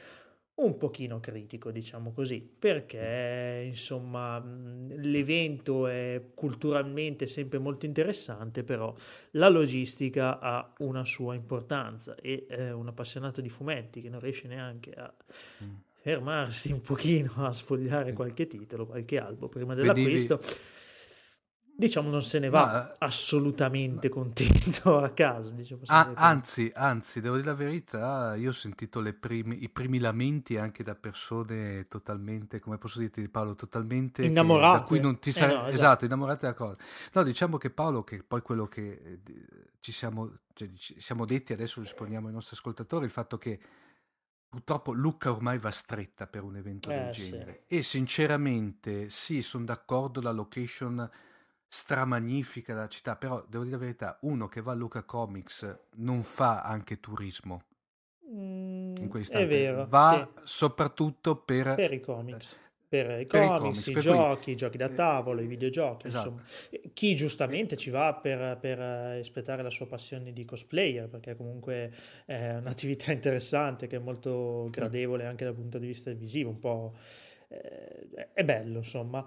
un 0.56 0.78
pochino 0.78 1.20
critico, 1.20 1.72
diciamo 1.72 2.14
così, 2.14 2.40
perché 2.40 3.64
insomma 3.66 4.42
l'evento 4.42 5.88
è 5.88 6.30
culturalmente 6.34 7.28
sempre 7.28 7.58
molto 7.60 7.86
interessante, 7.86 8.64
però 8.64 8.94
la 9.32 9.50
logistica 9.50 10.40
ha 10.40 10.74
una 10.78 11.04
sua 11.04 11.34
importanza 11.34 12.16
e 12.16 12.46
eh, 12.48 12.72
un 12.72 12.88
appassionato 12.88 13.42
di 13.42 13.50
fumetti 13.50 14.02
che 14.02 14.10
non 14.10 14.22
riesce 14.22 14.48
neanche 14.48 14.92
a 14.94 15.14
mm. 15.64 15.74
Fermarsi 16.06 16.72
un 16.72 16.82
pochino 16.82 17.32
a 17.38 17.52
sfogliare 17.52 18.14
qualche 18.14 18.46
titolo, 18.46 18.86
qualche 18.86 19.18
albo 19.18 19.50
prima 19.50 19.74
dell'acquisto. 19.74 20.40
Diciamo 21.78 22.12
non 22.12 22.22
se 22.22 22.38
ne 22.38 22.48
va 22.48 22.66
Ma, 22.66 22.92
eh, 22.92 22.96
assolutamente 23.00 24.08
contento 24.08 24.98
a 24.98 25.10
casa 25.10 25.50
diciamo, 25.50 25.82
a, 25.88 26.14
anzi 26.16 26.72
anzi 26.74 27.20
devo 27.20 27.36
dire 27.36 27.48
la 27.48 27.54
verità 27.54 28.36
io 28.38 28.52
ho 28.52 28.54
sentito 28.54 29.02
primi, 29.20 29.62
i 29.64 29.68
primi 29.68 30.00
lamenti 30.00 30.56
anche 30.56 30.84
da 30.84 30.96
persone 30.96 31.88
totalmente 31.90 32.62
come 32.62 32.78
posso 32.78 33.00
dirti 33.00 33.28
Paolo 33.28 33.56
totalmente 33.56 34.24
innamorate 34.24 34.74
che, 34.74 34.80
da 34.80 34.86
cui 34.86 35.00
non 35.02 35.20
ti 35.20 35.34
sai 35.34 35.50
eh 35.50 35.54
no, 35.54 35.60
esatto. 35.64 35.74
esatto 35.74 36.06
innamorate 36.06 36.40
della 36.46 36.54
cosa 36.54 36.78
no 37.12 37.24
diciamo 37.24 37.58
che 37.58 37.70
Paolo 37.72 38.06
che 38.06 38.24
poi 38.24 38.42
quello 38.42 38.68
che 38.68 38.92
eh, 39.04 39.20
ci 39.82 39.92
siamo 39.92 40.32
cioè, 40.54 40.72
ci 40.78 41.02
siamo 41.02 41.26
detti 41.26 41.52
adesso 41.52 41.82
risponiamo 41.82 42.28
ai 42.28 42.34
nostri 42.34 42.56
ascoltatori 42.56 43.04
il 43.04 43.12
fatto 43.12 43.38
che 43.38 43.60
Purtroppo 44.48 44.94
Lucca 44.94 45.32
ormai 45.32 45.58
va 45.58 45.72
stretta 45.72 46.28
per 46.28 46.44
un 46.44 46.56
evento 46.56 46.90
eh, 46.90 46.94
del 46.94 47.12
genere 47.12 47.64
sì. 47.68 47.76
e 47.78 47.84
sinceramente 47.84 49.10
sì, 49.10 49.42
sono 49.42 49.66
d'accordo 49.66 50.22
la 50.22 50.32
location 50.32 51.10
stramagnifica 51.68 52.74
la 52.74 52.88
città, 52.88 53.18
però 53.18 53.44
devo 53.48 53.64
dire 53.64 53.76
la 53.76 53.82
verità, 53.82 54.18
uno 54.22 54.48
che 54.48 54.62
va 54.62 54.72
a 54.72 54.76
Luca 54.76 55.04
Comics 55.04 55.88
non 55.96 56.24
fa 56.24 56.62
anche 56.62 57.00
turismo. 57.02 57.64
Mm, 58.32 58.96
in 59.02 59.12
è 59.30 59.48
vero. 59.48 59.86
Va 59.88 60.32
sì. 60.36 60.42
soprattutto 60.44 61.36
per, 61.36 61.76
per 61.76 61.94
i 61.94 62.00
comics. 62.00 62.58
Per 63.04 63.20
i 63.20 63.26
comics, 63.28 63.56
i, 63.56 63.60
comics, 63.60 63.88
i 63.88 63.92
per 63.92 64.02
giochi, 64.02 64.44
cui... 64.44 64.54
i 64.54 64.56
giochi 64.56 64.78
da 64.78 64.90
tavolo, 64.90 65.42
i 65.42 65.48
videogiochi. 65.48 66.08
Esatto. 66.08 66.42
Chi 66.94 67.16
giustamente 67.16 67.76
ci 67.76 67.90
va 67.90 68.14
per, 68.14 68.58
per 68.60 68.80
espletare 69.18 69.64
la 69.64 69.70
sua 69.70 69.88
passione 69.88 70.32
di 70.32 70.46
cosplayer, 70.46 71.08
perché 71.08 71.36
comunque 71.36 71.92
è 72.26 72.56
un'attività 72.56 73.12
interessante 73.14 73.88
che 73.88 73.98
è 73.98 74.00
molto 74.00 74.68
gradevole 74.70 75.26
anche 75.26 75.46
dal 75.46 75.56
punto 75.56 75.78
di 75.78 75.88
vista 75.88 76.12
visivo, 76.12 76.50
un 76.50 76.60
po' 76.60 76.94
eh, 77.48 78.30
è 78.34 78.44
bello 78.44 78.80
insomma 78.80 79.26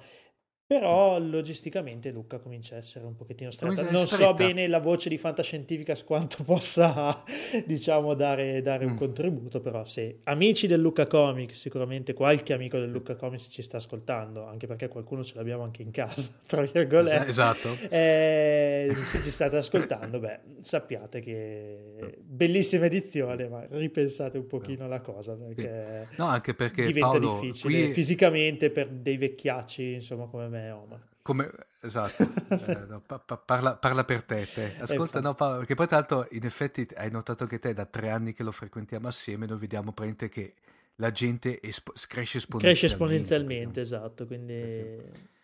Però 0.68 1.18
logisticamente 1.18 2.10
Luca 2.10 2.36
comincia 2.40 2.74
a 2.74 2.78
essere 2.78 3.06
un 3.06 3.16
pochettino 3.16 3.50
stretta. 3.50 3.90
Non 3.90 4.06
so 4.06 4.34
bene 4.34 4.66
la 4.66 4.80
voce 4.80 5.08
di 5.08 5.16
Fantascientificas 5.16 6.04
quanto 6.04 6.42
possa, 6.44 7.24
diciamo, 7.64 8.12
dare, 8.12 8.60
dare 8.60 8.84
un 8.84 8.92
mm. 8.92 8.96
contributo, 8.98 9.62
però 9.62 9.86
se 9.86 10.18
amici 10.24 10.66
del 10.66 10.78
Luca 10.78 11.06
Comics, 11.06 11.58
sicuramente 11.58 12.12
qualche 12.12 12.52
amico 12.52 12.78
del 12.78 12.90
Luca 12.90 13.16
Comics 13.16 13.48
ci 13.50 13.62
sta 13.62 13.78
ascoltando, 13.78 14.44
anche 14.44 14.66
perché 14.66 14.88
qualcuno 14.88 15.24
ce 15.24 15.36
l'abbiamo 15.36 15.62
anche 15.62 15.80
in 15.80 15.90
casa, 15.90 16.30
tra 16.46 16.60
virgolette. 16.60 17.28
Esatto. 17.28 17.70
Eh, 17.88 18.94
se 19.06 19.22
ci 19.22 19.30
state 19.30 19.56
ascoltando, 19.56 20.18
beh, 20.18 20.40
sappiate 20.60 21.20
che 21.20 22.18
bellissima 22.20 22.84
edizione, 22.84 23.48
ma 23.48 23.64
ripensate 23.70 24.36
un 24.36 24.46
pochino 24.46 24.84
alla 24.84 25.00
cosa, 25.00 25.32
perché, 25.32 26.08
no, 26.16 26.26
anche 26.26 26.52
perché 26.52 26.84
diventa 26.84 27.18
Paolo, 27.18 27.40
difficile 27.40 27.84
qui... 27.84 27.92
fisicamente 27.94 28.68
per 28.68 28.88
dei 28.88 29.16
vecchiacci, 29.16 29.92
insomma, 29.94 30.26
come 30.26 30.48
me 30.48 30.56
me 30.58 30.70
Omar. 30.70 31.00
Come, 31.22 31.50
esatto, 31.80 32.22
eh, 32.48 32.86
no, 32.88 33.00
pa- 33.00 33.18
pa- 33.18 33.36
parla, 33.36 33.76
parla, 33.76 34.04
per 34.04 34.22
te, 34.22 34.48
te. 34.52 34.76
Ascolta, 34.78 35.20
no, 35.20 35.34
Paolo, 35.34 35.64
che 35.64 35.74
poi 35.74 35.86
tra 35.86 35.96
l'altro 35.96 36.26
in 36.30 36.44
effetti 36.44 36.86
hai 36.96 37.10
notato 37.10 37.46
che 37.46 37.58
te 37.58 37.74
da 37.74 37.84
tre 37.84 38.10
anni 38.10 38.32
che 38.32 38.42
lo 38.42 38.52
frequentiamo 38.52 39.08
assieme, 39.08 39.46
noi 39.46 39.58
vediamo 39.58 39.92
praticamente 39.92 40.28
che 40.28 40.54
la 40.96 41.10
gente 41.10 41.60
espo- 41.62 41.92
cresce 42.08 42.38
esponenzialmente. 42.38 42.58
Cresce 42.58 42.86
esponenzialmente, 42.86 43.80
esatto, 43.80 44.26
quindi... 44.26 45.36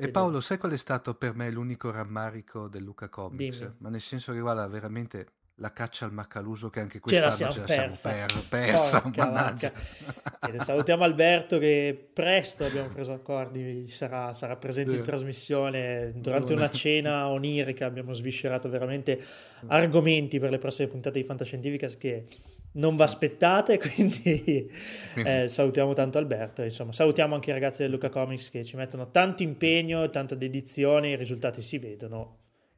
E 0.00 0.10
Paolo, 0.10 0.40
sai 0.40 0.58
qual 0.58 0.72
è 0.72 0.76
stato 0.76 1.14
per 1.14 1.34
me 1.34 1.50
l'unico 1.50 1.90
rammarico 1.90 2.68
del 2.68 2.84
Luca 2.84 3.08
Comics? 3.08 3.58
Dimmi. 3.58 3.74
Ma 3.78 3.88
nel 3.88 4.00
senso 4.00 4.32
che 4.32 4.38
guarda, 4.38 4.66
veramente 4.68 5.26
la 5.60 5.72
caccia 5.72 6.04
al 6.04 6.12
maccaluso 6.12 6.70
che 6.70 6.80
anche 6.80 7.00
quest'anno 7.00 7.32
ce 7.32 7.44
la 7.44 7.50
siamo, 7.50 7.66
ce 7.66 7.76
la 7.76 7.82
persa. 7.82 8.10
siamo 8.10 8.42
per, 8.48 8.48
persa, 8.48 9.12
mannaggia. 9.16 9.72
Bene, 10.40 10.58
salutiamo 10.60 11.02
Alberto 11.02 11.58
che 11.58 12.08
presto 12.12 12.64
abbiamo 12.64 12.88
preso 12.88 13.12
accordi, 13.12 13.88
sarà, 13.88 14.32
sarà 14.34 14.56
presente 14.56 14.96
in 14.96 15.02
trasmissione 15.02 16.12
durante 16.14 16.52
una 16.52 16.70
cena 16.70 17.28
onirica, 17.28 17.86
abbiamo 17.86 18.12
sviscerato 18.12 18.68
veramente 18.68 19.20
argomenti 19.66 20.38
per 20.38 20.50
le 20.50 20.58
prossime 20.58 20.88
puntate 20.88 21.18
di 21.18 21.24
Fantascientifica 21.24 21.88
che 21.88 22.24
non 22.72 22.94
vi 22.94 23.02
aspettate, 23.02 23.78
quindi 23.82 24.70
eh, 25.16 25.48
salutiamo 25.48 25.92
tanto 25.92 26.18
Alberto, 26.18 26.62
insomma 26.62 26.92
salutiamo 26.92 27.34
anche 27.34 27.50
i 27.50 27.52
ragazzi 27.52 27.82
del 27.82 27.90
Luca 27.90 28.10
Comics 28.10 28.50
che 28.50 28.64
ci 28.64 28.76
mettono 28.76 29.10
tanto 29.10 29.42
impegno, 29.42 30.08
tanta 30.10 30.36
dedizione, 30.36 31.10
i 31.10 31.16
risultati 31.16 31.62
si 31.62 31.78
vedono. 31.78 32.36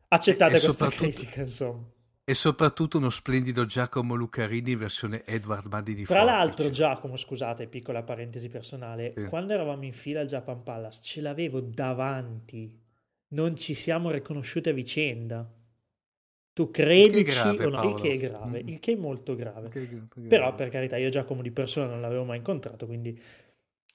Accettate 0.09 0.55
e, 0.55 0.57
e 0.57 0.61
questa 0.61 0.89
critica, 0.89 1.43
insomma. 1.43 1.85
E 2.31 2.35
soprattutto 2.35 2.99
uno 2.99 3.11
splendido 3.11 3.67
Giacomo 3.67 4.15
Lucarini 4.15 4.77
versione 4.77 5.25
Edward 5.25 5.67
Mandi 5.67 5.97
di 5.97 6.05
Tra 6.05 6.23
l'altro 6.23 6.71
Giacomo, 6.71 7.17
scusate, 7.17 7.67
piccola 7.67 8.05
parentesi 8.05 8.49
personale, 8.49 9.15
sì. 9.17 9.25
quando 9.25 9.53
eravamo 9.53 9.85
in 9.85 9.93
fila 9.93 10.21
al 10.21 10.29
Japan 10.29 10.63
Palace 10.63 11.01
ce 11.03 11.23
l'avevo 11.23 11.61
davanti, 11.61 12.73
non 13.31 13.57
ci 13.57 13.75
siamo 13.75 14.13
riconosciuti 14.13 14.69
a 14.69 14.73
vicenda. 14.73 15.53
Tu 16.53 16.71
credici 16.71 17.33
grave, 17.33 17.65
o 17.65 17.69
no? 17.71 17.83
Il 17.83 17.95
che 17.95 18.11
è 18.13 18.17
grave, 18.17 18.63
mm. 18.63 18.69
il 18.69 18.79
che 18.79 18.93
è 18.93 18.97
molto 18.97 19.35
grave. 19.35 19.69
Che, 19.69 19.89
che 19.89 20.21
Però 20.21 20.55
per 20.55 20.69
carità 20.69 20.97
io 20.99 21.09
Giacomo 21.09 21.43
di 21.43 21.51
persona 21.51 21.87
non 21.87 22.01
l'avevo 22.01 22.23
mai 22.23 22.37
incontrato, 22.37 22.87
quindi 22.87 23.21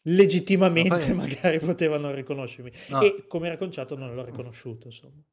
legittimamente 0.02 1.06
poi... 1.06 1.16
magari 1.24 1.60
potevano 1.60 2.12
riconoscermi. 2.12 2.72
No. 2.90 3.00
E 3.00 3.28
come 3.30 3.48
era 3.48 3.56
conciato 3.56 3.96
non 3.96 4.14
l'ho 4.14 4.26
riconosciuto, 4.26 4.88
insomma. 4.88 5.24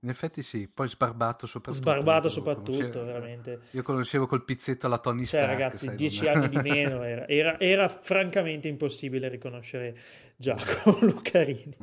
In 0.00 0.08
effetti 0.08 0.42
sì, 0.42 0.68
poi 0.68 0.88
sbarbato 0.88 1.46
soprattutto. 1.46 1.82
Sbarbato 1.82 2.28
soprattutto, 2.28 3.04
veramente. 3.04 3.60
Io 3.72 3.82
conoscevo 3.82 4.26
col 4.26 4.44
pizzetto 4.44 4.86
alla 4.86 4.98
Tony 4.98 5.24
cioè, 5.24 5.42
Stark. 5.42 5.48
ragazzi, 5.48 5.86
sai, 5.86 5.96
dieci 5.96 6.24
non... 6.24 6.36
anni 6.36 6.48
di 6.48 6.56
meno, 6.56 7.02
era, 7.04 7.26
era, 7.26 7.60
era, 7.60 7.88
francamente 7.88 8.68
impossibile 8.68 9.28
riconoscere 9.28 9.96
Giacomo 10.36 10.98
Lucarini. 11.06 11.76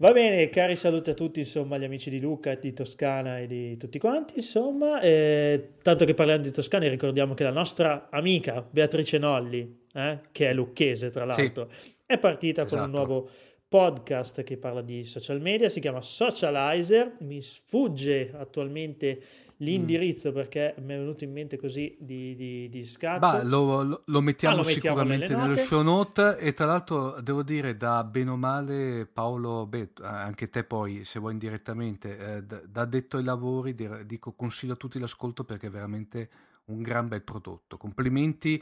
Va 0.00 0.12
bene, 0.12 0.48
cari 0.48 0.76
saluti 0.76 1.10
a 1.10 1.14
tutti, 1.14 1.40
insomma, 1.40 1.76
gli 1.76 1.84
amici 1.84 2.08
di 2.08 2.20
Luca, 2.20 2.54
di 2.54 2.72
Toscana 2.72 3.38
e 3.38 3.46
di 3.46 3.76
tutti 3.76 3.98
quanti, 3.98 4.38
insomma. 4.38 4.98
Eh, 5.00 5.72
tanto 5.82 6.06
che 6.06 6.14
parliamo 6.14 6.40
di 6.40 6.50
Toscana, 6.50 6.88
ricordiamo 6.88 7.34
che 7.34 7.44
la 7.44 7.50
nostra 7.50 8.08
amica 8.10 8.66
Beatrice 8.68 9.18
Nolli, 9.18 9.84
eh, 9.92 10.20
che 10.32 10.48
è 10.48 10.54
lucchese 10.54 11.10
tra 11.10 11.26
l'altro, 11.26 11.68
sì. 11.78 11.94
è 12.06 12.18
partita 12.18 12.64
esatto. 12.64 12.80
con 12.80 12.90
un 12.90 12.94
esatto. 12.94 13.12
nuovo 13.12 13.30
podcast 13.70 14.42
che 14.42 14.56
parla 14.56 14.82
di 14.82 15.04
social 15.04 15.40
media, 15.40 15.68
si 15.68 15.78
chiama 15.78 16.02
Socializer, 16.02 17.18
mi 17.20 17.40
sfugge 17.40 18.32
attualmente 18.36 19.22
l'indirizzo 19.58 20.30
mm. 20.30 20.34
perché 20.34 20.74
mi 20.78 20.94
è 20.94 20.96
venuto 20.98 21.22
in 21.22 21.30
mente 21.30 21.56
così 21.56 21.96
di, 22.00 22.34
di, 22.34 22.68
di 22.68 22.84
scatto. 22.84 23.20
Bah, 23.20 23.44
lo, 23.44 23.84
lo, 23.84 24.02
lo, 24.04 24.20
mettiamo 24.20 24.56
ah, 24.56 24.58
lo, 24.58 24.64
sicuramente 24.64 25.36
nello 25.36 25.54
show 25.54 25.82
note 25.82 26.36
e 26.38 26.52
tra 26.52 26.66
l'altro 26.66 27.20
devo 27.20 27.44
dire 27.44 27.76
da 27.76 28.02
bene 28.02 28.30
o 28.30 28.36
male 28.36 29.06
Paolo, 29.06 29.66
beh, 29.66 29.90
anche 30.00 30.50
te 30.50 30.64
poi 30.64 31.04
se 31.04 31.20
vuoi 31.20 31.34
indirettamente, 31.34 32.18
eh, 32.18 32.42
da, 32.42 32.60
da 32.66 32.84
detto 32.86 33.18
ai 33.18 33.24
lavori 33.24 33.76
dico 34.04 34.32
consiglio 34.32 34.72
a 34.72 34.76
tutti 34.76 34.98
l'ascolto 34.98 35.44
perché 35.44 35.68
è 35.68 35.70
veramente 35.70 36.28
un 36.64 36.82
gran 36.82 37.06
bel 37.06 37.22
prodotto. 37.22 37.76
Complimenti 37.76 38.60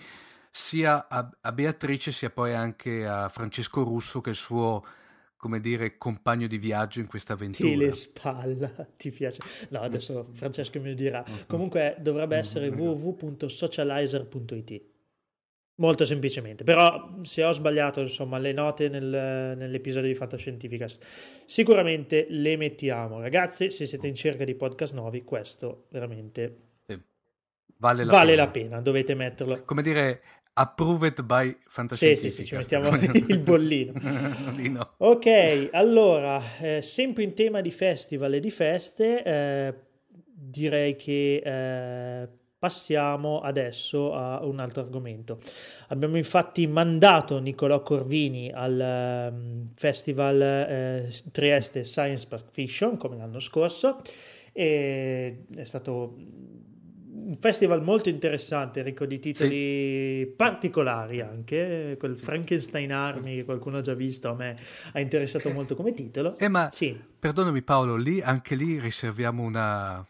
sia 0.59 1.07
a, 1.09 1.31
a 1.41 1.53
Beatrice 1.53 2.11
sia 2.11 2.31
poi 2.31 2.53
anche 2.53 3.07
a 3.07 3.29
Francesco 3.29 3.85
Russo 3.85 4.21
che 4.21 4.31
è 4.31 4.33
il 4.33 4.39
suo 4.39 4.85
come 5.37 5.61
dire, 5.61 5.97
compagno 5.97 6.49
di 6.49 6.59
viaggio 6.59 6.99
in 6.99 7.07
questa 7.07 7.35
avventura. 7.35 7.69
Telespalla, 7.69 8.69
ti 8.99 9.13
piace? 9.13 9.41
No, 9.69 9.83
adesso 9.83 10.27
Francesco 10.33 10.81
mi 10.81 10.95
dirà. 10.95 11.25
Comunque 11.47 11.95
dovrebbe 12.01 12.37
essere 12.37 12.71
www.socializer.it. 12.71 14.83
Molto 15.77 16.05
semplicemente, 16.05 16.65
però 16.65 17.19
se 17.21 17.45
ho 17.45 17.53
sbagliato 17.53 18.01
insomma 18.01 18.39
le 18.39 18.53
note 18.53 18.89
nel, 18.89 19.55
nell'episodio 19.57 20.09
di 20.09 20.17
Fantascientificast 20.17 21.07
sicuramente 21.47 22.27
le 22.31 22.57
mettiamo. 22.57 23.21
Ragazzi, 23.21 23.71
se 23.71 23.87
siete 23.87 24.09
in 24.09 24.17
cerca 24.17 24.45
di 24.45 24.57
podcast 24.57 24.93
nuovi, 24.93 25.23
questo 25.23 25.87
veramente 25.91 26.67
vale 27.79 28.05
la, 28.05 28.13
vale 28.13 28.33
pena. 28.33 28.45
la 28.45 28.51
pena. 28.51 28.81
dovete 28.81 29.15
metterlo. 29.15 29.63
Come 29.65 29.83
dire, 29.83 30.21
approved 30.59 31.23
by 31.23 31.57
Fantasy 31.69 32.17
sì, 32.17 32.31
sì, 32.31 32.31
sì, 32.31 32.45
ci 32.45 32.57
mettiamo 32.57 32.89
il 33.29 33.41
bollino. 33.41 33.93
no. 34.71 34.95
Ok, 34.99 35.69
allora, 35.73 36.43
eh, 36.61 36.83
sempre 36.83 37.23
in 37.23 37.35
tema 37.35 37.61
di 37.61 37.71
festival 37.71 38.35
e 38.35 38.41
di 38.41 38.51
feste, 38.51 39.23
eh, 39.23 39.75
direi 40.25 40.97
che 40.97 41.43
eh, 41.45 42.29
passiamo 42.59 43.41
adesso 43.41 44.15
a 44.15 44.45
un 44.45 44.59
altro 44.59 44.83
argomento. 44.83 45.39
Abbiamo 45.89 46.17
infatti 46.17 46.67
mandato 46.67 47.39
Niccolò 47.39 47.83
Corvini 47.83 48.51
al 48.53 49.31
um, 49.33 49.65
Festival 49.77 50.41
eh, 50.43 51.13
Trieste 51.31 51.85
Science 51.85 52.27
Park 52.27 52.47
Fiction, 52.51 52.97
come 52.97 53.17
l'anno 53.17 53.39
scorso, 53.39 54.01
e 54.53 55.45
è 55.55 55.65
stato 55.65 56.17
un 57.27 57.37
festival 57.39 57.83
molto 57.83 58.09
interessante, 58.09 58.83
ricco 58.83 59.05
di 59.05 59.19
titoli 59.19 60.25
sì. 60.25 60.33
particolari 60.37 61.21
anche, 61.21 61.97
quel 61.99 62.19
Frankenstein 62.19 62.93
Army 62.93 63.37
che 63.37 63.45
qualcuno 63.45 63.79
ha 63.79 63.81
già 63.81 63.95
visto, 63.95 64.31
a 64.31 64.35
me 64.35 64.57
ha 64.93 65.01
interessato 65.01 65.51
molto 65.51 65.75
come 65.75 65.93
titolo. 65.93 66.39
Eh, 66.39 66.49
ma 66.49 66.71
sì. 66.71 66.99
perdonami 67.19 67.63
Paolo, 67.63 67.97
lì 67.97 68.21
anche 68.21 68.55
lì 68.55 68.79
riserviamo 68.79 69.43
una, 69.43 70.07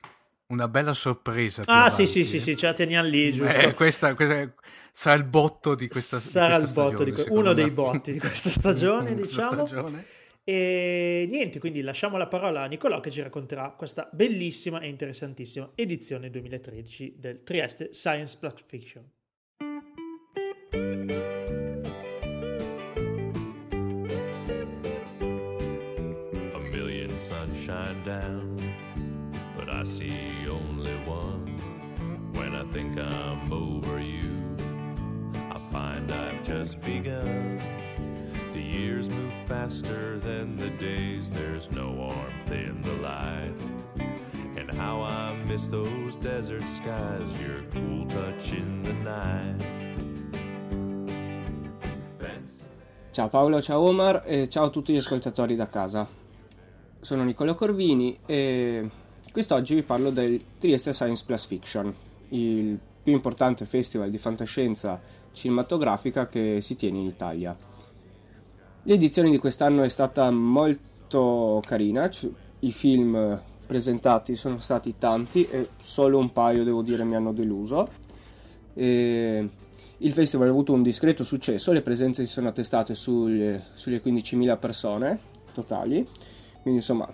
una 0.48 0.68
bella 0.68 0.92
sorpresa. 0.92 1.62
Ah 1.66 1.90
sì, 1.90 2.06
sì, 2.06 2.24
sì, 2.24 2.40
sì, 2.40 2.56
ce 2.56 2.66
la 2.66 2.72
teniamo 2.72 3.08
lì, 3.08 3.32
giusto? 3.32 3.56
Eh, 3.58 3.74
questa, 3.74 4.14
questa, 4.14 4.52
sarà 4.92 5.16
il 5.16 5.24
botto 5.24 5.74
di 5.74 5.88
questa, 5.88 6.20
sarà 6.20 6.58
di 6.58 6.62
questa 6.62 6.80
il 6.80 6.86
botto 6.86 7.02
stagione, 7.02 7.24
di, 7.24 7.38
uno 7.38 7.48
me. 7.48 7.54
dei 7.54 7.70
botti 7.70 8.12
di 8.12 8.18
questa 8.18 8.50
stagione, 8.50 9.14
diciamo. 9.16 9.66
Stagione. 9.66 10.04
E 10.50 11.26
niente, 11.28 11.58
quindi 11.58 11.82
lasciamo 11.82 12.16
la 12.16 12.26
parola 12.26 12.62
a 12.62 12.66
Nicolò 12.68 13.00
che 13.00 13.10
ci 13.10 13.20
racconterà 13.20 13.72
questa 13.72 14.08
bellissima 14.10 14.80
e 14.80 14.88
interessantissima 14.88 15.72
edizione 15.74 16.30
2013 16.30 17.16
del 17.18 17.42
Trieste 17.42 17.92
Science 17.92 18.38
Plus 18.38 18.64
Fiction. 18.66 19.04
A 26.54 26.58
million 26.70 27.10
sunshine 27.18 28.02
down, 28.04 28.56
but 29.54 29.68
I 29.68 29.84
see 29.84 30.48
only 30.48 30.94
one. 31.06 31.44
When 32.32 32.54
I 32.54 32.64
think 32.72 32.96
I'm 32.98 33.52
over 33.52 34.00
you, 34.00 34.56
I 35.50 35.58
find 35.70 36.10
I've 36.10 36.42
just 36.42 36.80
begun. 36.80 37.60
Years 38.98 39.08
move 39.08 39.32
faster 39.46 40.18
than 40.18 40.56
the 40.56 40.70
days, 40.78 41.28
there's 41.30 41.70
no 41.70 41.92
warmth 41.92 42.50
in 42.50 42.80
the 42.82 42.92
light. 43.00 43.54
And 44.56 44.68
how 44.76 45.02
I 45.02 45.36
miss 45.46 45.68
those 45.68 46.16
desert 46.20 46.66
skies, 46.66 47.30
your 47.40 47.62
cool 47.72 48.06
touch 48.06 48.52
in 48.52 48.82
the 48.82 48.92
night. 49.04 49.64
Ciao 53.12 53.28
Paolo, 53.28 53.60
ciao 53.60 53.80
Omar 53.80 54.22
e 54.26 54.48
ciao 54.48 54.66
a 54.66 54.70
tutti 54.70 54.92
gli 54.92 54.96
ascoltatori 54.96 55.56
da 55.56 55.66
casa. 55.66 56.06
Sono 57.00 57.24
Nicola 57.24 57.54
Corvini 57.54 58.18
e 58.26 58.88
quest'oggi 59.32 59.74
vi 59.74 59.82
parlo 59.82 60.10
del 60.10 60.40
Trieste 60.58 60.92
Science 60.92 61.24
Plus 61.24 61.46
Fiction, 61.46 61.94
il 62.30 62.78
più 63.02 63.12
importante 63.12 63.64
festival 63.64 64.10
di 64.10 64.18
fantascienza 64.18 65.00
cinematografica 65.32 66.26
che 66.26 66.60
si 66.60 66.76
tiene 66.76 66.98
in 66.98 67.06
Italia. 67.06 67.56
L'edizione 68.88 69.28
di 69.28 69.36
quest'anno 69.36 69.82
è 69.82 69.88
stata 69.90 70.30
molto 70.30 71.60
carina, 71.66 72.10
i 72.60 72.72
film 72.72 73.38
presentati 73.66 74.34
sono 74.34 74.60
stati 74.60 74.94
tanti 74.96 75.46
e 75.46 75.68
solo 75.78 76.16
un 76.16 76.32
paio 76.32 76.64
devo 76.64 76.80
dire 76.80 77.04
mi 77.04 77.14
hanno 77.14 77.34
deluso. 77.34 77.86
E 78.72 79.48
il 79.98 80.12
festival 80.14 80.48
ha 80.48 80.50
avuto 80.50 80.72
un 80.72 80.80
discreto 80.80 81.22
successo, 81.22 81.72
le 81.72 81.82
presenze 81.82 82.24
si 82.24 82.32
sono 82.32 82.48
attestate 82.48 82.94
sulle, 82.94 83.66
sulle 83.74 84.00
15.000 84.02 84.58
persone 84.58 85.20
totali, 85.52 86.08
quindi 86.62 86.80
insomma 86.80 87.06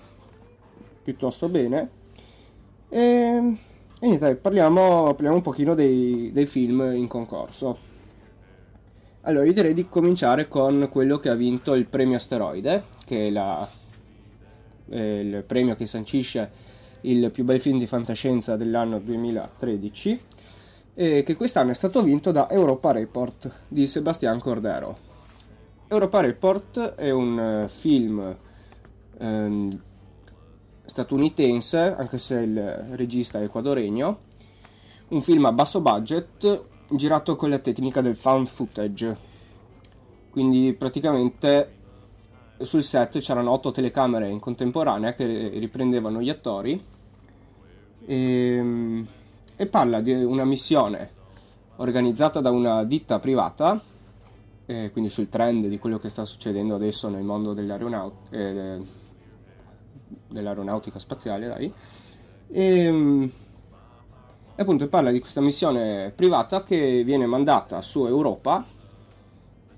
piuttosto 1.02 1.48
bene. 1.48 1.90
E, 2.88 3.00
e 3.98 4.06
niente, 4.06 4.36
parliamo, 4.36 5.06
parliamo, 5.06 5.34
un 5.34 5.42
pochino 5.42 5.74
dei, 5.74 6.30
dei 6.32 6.46
film 6.46 6.92
in 6.94 7.08
concorso. 7.08 7.93
Allora, 9.26 9.46
io 9.46 9.54
direi 9.54 9.72
di 9.72 9.88
cominciare 9.88 10.48
con 10.48 10.88
quello 10.90 11.18
che 11.18 11.30
ha 11.30 11.34
vinto 11.34 11.74
il 11.74 11.86
premio 11.86 12.16
Asteroide, 12.16 12.84
che 13.06 13.28
è 13.28 13.30
la, 13.30 13.66
eh, 14.90 15.20
il 15.20 15.44
premio 15.44 15.74
che 15.76 15.86
sancisce 15.86 16.50
il 17.02 17.30
più 17.30 17.42
bel 17.42 17.58
film 17.58 17.78
di 17.78 17.86
fantascienza 17.86 18.56
dell'anno 18.56 18.98
2013 18.98 20.20
e 20.92 21.22
che 21.22 21.36
quest'anno 21.36 21.70
è 21.70 21.74
stato 21.74 22.02
vinto 22.02 22.32
da 22.32 22.50
Europa 22.50 22.92
Report 22.92 23.50
di 23.66 23.86
Sebastian 23.86 24.38
Cordero. 24.38 24.98
Europa 25.88 26.20
Report 26.20 26.78
è 26.94 27.08
un 27.08 27.38
eh, 27.38 27.68
film 27.70 28.36
ehm, 29.18 29.82
statunitense, 30.84 31.94
anche 31.96 32.18
se 32.18 32.40
il 32.40 32.60
regista 32.90 33.40
è 33.40 33.44
ecuadoregno, 33.44 34.18
un 35.08 35.22
film 35.22 35.46
a 35.46 35.52
basso 35.52 35.80
budget 35.80 36.72
girato 36.96 37.36
con 37.36 37.50
la 37.50 37.58
tecnica 37.58 38.00
del 38.00 38.16
found 38.16 38.46
footage. 38.46 39.32
Quindi 40.30 40.72
praticamente 40.72 41.72
sul 42.58 42.82
set 42.82 43.18
c'erano 43.18 43.50
otto 43.50 43.70
telecamere 43.70 44.28
in 44.28 44.38
contemporanea 44.38 45.14
che 45.14 45.50
riprendevano 45.54 46.20
gli 46.20 46.28
attori 46.28 46.82
e, 48.06 48.16
ehm, 48.16 49.06
e 49.56 49.66
parla 49.66 50.00
di 50.00 50.12
una 50.12 50.44
missione 50.44 51.22
organizzata 51.76 52.40
da 52.40 52.50
una 52.50 52.84
ditta 52.84 53.18
privata, 53.18 53.80
eh, 54.66 54.90
quindi 54.92 55.10
sul 55.10 55.28
trend 55.28 55.66
di 55.66 55.78
quello 55.78 55.98
che 55.98 56.08
sta 56.08 56.24
succedendo 56.24 56.74
adesso 56.74 57.08
nel 57.08 57.24
mondo 57.24 57.52
dell'aeronaut- 57.52 58.32
eh, 58.32 58.78
dell'aeronautica 60.28 60.98
spaziale, 60.98 61.46
dai. 61.48 61.72
E, 62.48 62.78
ehm, 62.78 63.30
e 64.56 64.62
appunto 64.62 64.88
parla 64.88 65.10
di 65.10 65.18
questa 65.18 65.40
missione 65.40 66.12
privata 66.14 66.62
che 66.62 67.02
viene 67.04 67.26
mandata 67.26 67.82
su 67.82 68.06
Europa 68.06 68.64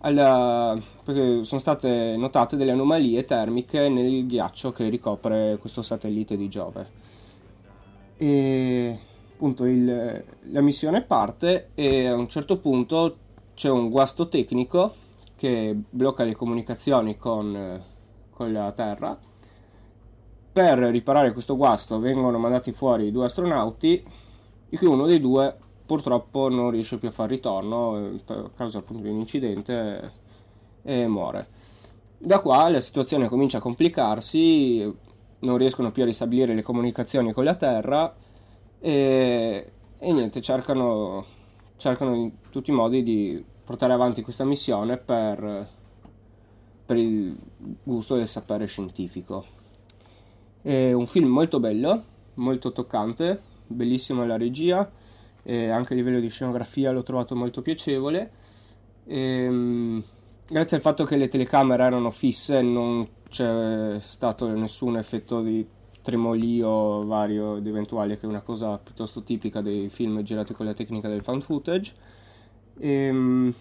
alla, 0.01 0.79
perché 1.03 1.45
sono 1.45 1.61
state 1.61 2.15
notate 2.17 2.57
delle 2.57 2.73
anomalie 2.73 3.25
termiche 3.25 3.89
nel 3.89 4.27
ghiaccio 4.27 4.73
che 4.73 4.89
ricopre 4.89 5.57
questo 5.59 5.81
satellite 5.83 6.37
di 6.37 6.49
Giove. 6.49 7.05
E 8.19 8.99
appunto 9.33 9.65
il, 9.65 10.25
la 10.51 10.61
missione 10.61 11.03
parte 11.03 11.71
e 11.75 12.07
a 12.07 12.15
un 12.15 12.29
certo 12.29 12.59
punto 12.59 13.17
c'è 13.55 13.71
un 13.71 13.89
guasto 13.89 14.29
tecnico 14.29 14.95
che 15.37 15.75
blocca 15.89 16.25
le 16.25 16.35
comunicazioni 16.35 17.17
con, 17.17 17.83
con 18.31 18.53
la 18.53 18.73
Terra. 18.73 19.19
Per 20.53 20.79
riparare 20.79 21.33
questo 21.33 21.57
guasto 21.57 21.99
vengono 21.99 22.39
mandati 22.39 22.73
fuori 22.73 23.11
due 23.11 23.27
astronauti, 23.27 24.03
di 24.69 24.77
cui 24.77 24.87
uno 24.87 25.07
dei 25.07 25.21
due 25.21 25.55
purtroppo 25.87 26.49
non 26.49 26.71
riesce 26.71 26.99
più 26.99 27.09
a 27.09 27.13
fare 27.13 27.35
ritorno 27.35 27.95
a 27.95 28.01
eh, 28.01 28.51
causa 28.57 28.79
appunto 28.79 29.05
di 29.05 29.09
un 29.09 29.21
incidente 29.21 30.13
e 30.83 31.07
muore. 31.07 31.55
Da 32.19 32.41
qua 32.41 32.69
la 32.69 32.81
situazione 32.81 33.29
comincia 33.29 33.59
a 33.59 33.61
complicarsi, 33.61 34.93
non 35.41 35.57
riescono 35.59 35.93
più 35.93 36.03
a 36.03 36.07
ristabilire 36.07 36.55
le 36.55 36.63
comunicazioni 36.63 37.33
con 37.33 37.45
la 37.45 37.55
Terra 37.55 38.15
e, 38.81 39.73
e 39.99 40.13
niente, 40.13 40.41
cercano, 40.41 41.25
cercano 41.77 42.15
in 42.15 42.33
tutti 42.51 42.71
i 42.71 42.75
modi 42.75 43.03
di 43.03 43.45
portare 43.65 43.93
avanti 43.93 44.23
questa 44.23 44.45
missione 44.45 44.97
per, 44.97 45.69
per 46.87 46.97
il 46.97 47.37
gusto 47.83 48.17
del 48.17 48.29
sapere 48.29 48.67
scientifico. 48.67 49.45
È 50.63 50.93
un 50.93 51.07
film 51.07 51.29
molto 51.29 51.61
bello, 51.61 52.03
molto 52.35 52.73
toccante, 52.73 53.41
bellissima 53.67 54.25
la 54.27 54.37
regia, 54.37 54.91
e 55.43 55.69
anche 55.69 55.93
a 55.93 55.97
livello 55.97 56.21
di 56.21 56.29
scenografia 56.29 56.91
l'ho 56.91 57.03
trovato 57.03 57.37
molto 57.37 57.63
piacevole. 57.63 58.31
E, 59.07 59.19
ehm, 59.19 60.05
grazie 60.49 60.77
al 60.77 60.83
fatto 60.83 61.05
che 61.05 61.17
le 61.17 61.29
telecamere 61.29 61.85
erano 61.85 62.11
fisse 62.11 62.63
non 62.63 63.09
c'è 63.29 63.99
stato 64.01 64.49
nessun 64.49 64.97
effetto 64.97 65.43
di 65.43 65.67
tremolio 66.03 67.05
vario 67.05 67.57
ed 67.57 67.67
eventuale, 67.67 68.19
che 68.19 68.27
è 68.27 68.29
una 68.29 68.41
cosa 68.41 68.79
piuttosto 68.79 69.23
tipica 69.23 69.61
dei 69.61 69.89
film 69.89 70.23
girati 70.23 70.53
con 70.53 70.67
la 70.67 70.73
tecnica 70.73 71.09
del 71.09 71.23
found 71.23 71.43
footage. 71.43 71.95
E, 72.79 72.91
ehm, 72.91 73.55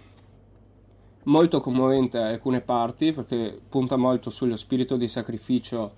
molto 1.25 1.59
commovente 1.59 2.17
alcune 2.17 2.61
parti 2.61 3.11
perché 3.13 3.59
punta 3.67 3.95
molto 3.95 4.29
sullo 4.29 4.55
spirito 4.55 4.95
di 4.95 5.07
sacrificio 5.07 5.93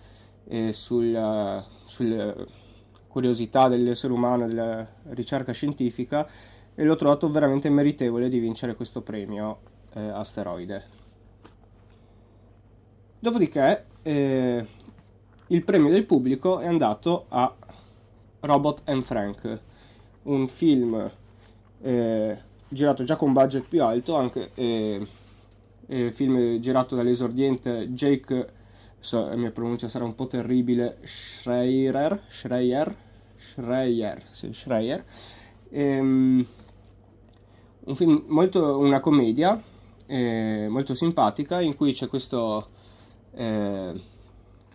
e 0.46 0.72
sulla, 0.72 1.65
sulla 1.84 2.34
curiosità 3.08 3.67
dell'essere 3.67 4.13
umano 4.13 4.46
e 4.46 4.48
della 4.48 4.88
ricerca 5.10 5.52
scientifica 5.52 6.28
e 6.76 6.84
l'ho 6.84 6.96
trovato 6.96 7.30
veramente 7.30 7.70
meritevole 7.70 8.30
di 8.30 8.39
vincere 8.39 8.76
questo 8.76 9.02
premio 9.02 9.60
eh, 9.93 10.02
asteroide. 10.02 10.84
Dopodiché 13.20 13.86
eh, 14.04 14.65
il 15.48 15.63
premio 15.63 15.89
del 15.89 16.06
pubblico 16.06 16.60
è 16.60 16.67
andato 16.67 17.26
a 17.30 17.54
Robot 18.41 18.82
and 18.86 19.04
Frank, 19.04 19.60
un 20.24 20.48
film 20.48 21.12
eh, 21.82 22.38
girato 22.67 23.04
già 23.04 23.15
con 23.15 23.34
budget 23.34 23.65
più 23.67 23.84
alto, 23.84 24.15
anche 24.15 24.52
eh, 24.54 25.08
eh, 25.88 26.12
film 26.12 26.60
girato 26.60 26.96
dall'esordiente 26.96 27.89
Jake, 27.93 28.54
so, 29.00 29.28
la 29.28 29.36
mia 29.36 29.52
pronuncia 29.52 29.88
sarà 29.88 30.06
un 30.06 30.16
po' 30.16 30.28
terribile, 30.28 30.98
Schreier, 31.04 32.24
Schreier, 32.30 32.96
Schreier, 33.38 34.24
sì, 34.32 34.54
Schreier. 34.54 35.04
Ehm, 35.70 36.46
un 37.86 37.96
film 37.96 38.24
molto, 38.28 38.78
una 38.78 39.00
commedia 39.00 39.62
eh, 40.06 40.68
molto 40.70 40.94
simpatica 40.94 41.62
in 41.62 41.76
cui 41.76 41.94
c'è 41.94 42.08
questo 42.08 42.70
eh, 43.38 44.02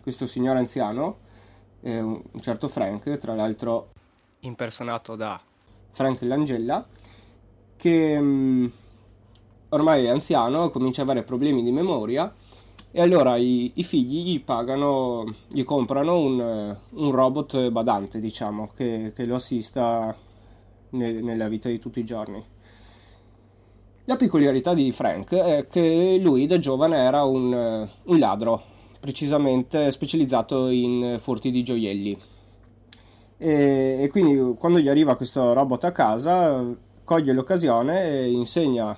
questo 0.01 0.25
signore 0.25 0.59
anziano, 0.59 1.17
eh, 1.81 1.99
un 1.99 2.41
certo 2.41 2.67
Frank, 2.67 3.17
tra 3.17 3.33
l'altro 3.35 3.91
impersonato 4.41 5.15
da 5.15 5.39
Frank 5.91 6.21
Langella, 6.23 6.85
che 7.77 8.19
mm, 8.19 8.65
ormai 9.69 10.05
è 10.05 10.09
anziano, 10.09 10.69
comincia 10.71 11.03
ad 11.03 11.09
avere 11.09 11.25
problemi 11.25 11.63
di 11.63 11.71
memoria 11.71 12.33
e 12.95 13.01
allora 13.01 13.37
i, 13.37 13.71
i 13.73 13.83
figli 13.83 14.23
gli 14.23 14.43
pagano, 14.43 15.25
gli 15.47 15.63
comprano 15.63 16.19
un, 16.19 16.77
un 16.91 17.11
robot 17.11 17.71
badante, 17.71 18.19
diciamo, 18.19 18.69
che, 18.75 19.13
che 19.15 19.25
lo 19.25 19.33
assista 19.33 20.15
nel, 20.91 21.23
nella 21.23 21.47
vita 21.47 21.69
di 21.69 21.79
tutti 21.79 21.99
i 21.99 22.05
giorni. 22.05 22.41
La 24.05 24.15
peculiarità 24.15 24.75
di 24.75 24.91
Frank 24.91 25.33
è 25.33 25.65
che 25.65 26.19
lui 26.21 26.45
da 26.45 26.59
giovane 26.59 26.97
era 26.97 27.23
un, 27.23 27.89
un 28.03 28.19
ladro, 28.19 28.61
precisamente 28.99 29.89
specializzato 29.89 30.67
in 30.67 31.17
furti 31.19 31.49
di 31.49 31.63
gioielli. 31.63 32.15
E, 33.39 33.97
e, 34.01 34.07
quindi 34.09 34.55
quando 34.55 34.77
gli 34.77 34.87
arriva 34.87 35.15
questo 35.15 35.51
robot 35.53 35.83
a 35.85 35.91
casa, 35.91 36.63
coglie 37.03 37.33
l'occasione 37.33 38.03
e 38.03 38.31
insegna 38.31 38.95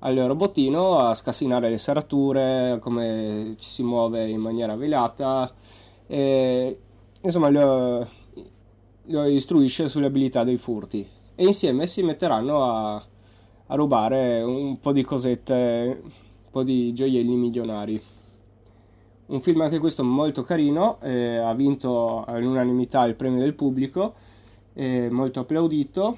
al 0.00 0.16
robottino 0.16 0.98
a 0.98 1.14
scassinare 1.14 1.70
le 1.70 1.78
serrature, 1.78 2.78
come 2.80 3.54
ci 3.58 3.68
si 3.68 3.82
muove 3.82 4.28
in 4.28 4.40
maniera 4.40 4.76
velata, 4.76 5.52
e 6.06 6.78
insomma 7.22 7.50
lo, 7.50 8.08
lo 9.04 9.24
istruisce 9.26 9.88
sulle 9.88 10.06
abilità 10.06 10.44
dei 10.44 10.56
furti. 10.56 11.06
E 11.34 11.44
insieme 11.44 11.86
si 11.86 12.02
metteranno 12.02 12.64
a, 12.64 12.94
a 12.94 13.74
rubare 13.74 14.42
un 14.42 14.78
po' 14.78 14.92
di 14.92 15.02
cosette, 15.02 16.00
un 16.02 16.50
po' 16.50 16.62
di 16.62 16.92
gioielli 16.92 17.34
milionari. 17.34 18.02
Un 19.26 19.40
film 19.40 19.60
anche 19.60 19.78
questo 19.78 20.02
molto 20.02 20.42
carino, 20.42 20.98
eh, 21.02 21.36
ha 21.36 21.54
vinto 21.54 22.24
all'unanimità 22.24 23.04
il 23.04 23.14
premio 23.14 23.38
del 23.38 23.54
pubblico, 23.54 24.14
eh, 24.72 25.08
molto 25.10 25.40
applaudito, 25.40 26.16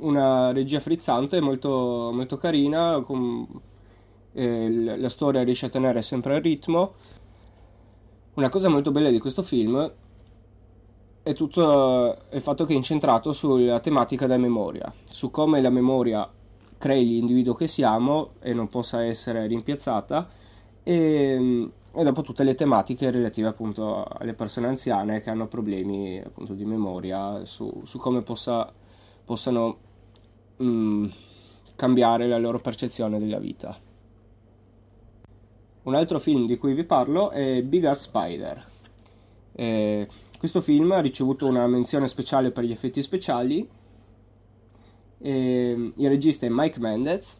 una 0.00 0.52
regia 0.52 0.80
frizzante, 0.80 1.40
molto, 1.40 2.10
molto 2.12 2.36
carina, 2.36 3.00
con, 3.04 3.46
eh, 4.32 4.96
la 4.96 5.08
storia 5.08 5.42
riesce 5.42 5.66
a 5.66 5.70
tenere 5.70 6.02
sempre 6.02 6.36
il 6.36 6.42
ritmo. 6.42 6.94
Una 8.34 8.48
cosa 8.48 8.68
molto 8.68 8.90
bella 8.90 9.10
di 9.10 9.18
questo 9.18 9.42
film 9.42 9.92
è 11.22 11.34
tutto 11.34 12.16
il 12.30 12.40
fatto 12.40 12.64
che 12.64 12.72
è 12.72 12.76
incentrato 12.76 13.32
sulla 13.32 13.80
tematica 13.80 14.26
della 14.26 14.40
memoria, 14.40 14.92
su 15.10 15.30
come 15.30 15.60
la 15.60 15.70
memoria 15.70 16.28
crei 16.78 17.04
l'individuo 17.06 17.52
che 17.52 17.66
siamo 17.66 18.30
e 18.40 18.54
non 18.54 18.68
possa 18.70 19.04
essere 19.04 19.46
rimpiazzata 19.46 20.28
e, 20.82 21.70
e, 21.94 22.02
dopo 22.02 22.22
tutte 22.22 22.42
le 22.42 22.54
tematiche 22.54 23.10
relative 23.10 23.48
appunto 23.48 24.02
alle 24.04 24.32
persone 24.32 24.68
anziane 24.68 25.20
che 25.20 25.28
hanno 25.28 25.46
problemi 25.46 26.18
appunto 26.24 26.54
di 26.54 26.64
memoria 26.64 27.44
su, 27.44 27.82
su 27.84 27.98
come 27.98 28.22
possa, 28.22 28.72
possano 29.24 29.88
mm, 30.62 31.06
cambiare 31.76 32.28
la 32.28 32.38
loro 32.38 32.58
percezione 32.58 33.18
della 33.18 33.38
vita. 33.38 33.76
Un 35.82 35.94
altro 35.94 36.18
film 36.18 36.44
di 36.46 36.58
cui 36.58 36.74
vi 36.74 36.84
parlo 36.84 37.30
è 37.30 37.62
Big 37.62 37.84
Ass 37.84 38.02
Spider. 38.02 38.64
Eh, 39.52 40.08
questo 40.38 40.60
film 40.60 40.92
ha 40.92 41.00
ricevuto 41.00 41.46
una 41.46 41.66
menzione 41.66 42.06
speciale 42.06 42.50
per 42.50 42.64
gli 42.64 42.72
effetti 42.72 43.02
speciali. 43.02 43.68
Eh, 45.18 45.92
il 45.96 46.08
regista 46.08 46.46
è 46.46 46.48
Mike 46.50 46.78
Mendez, 46.78 47.38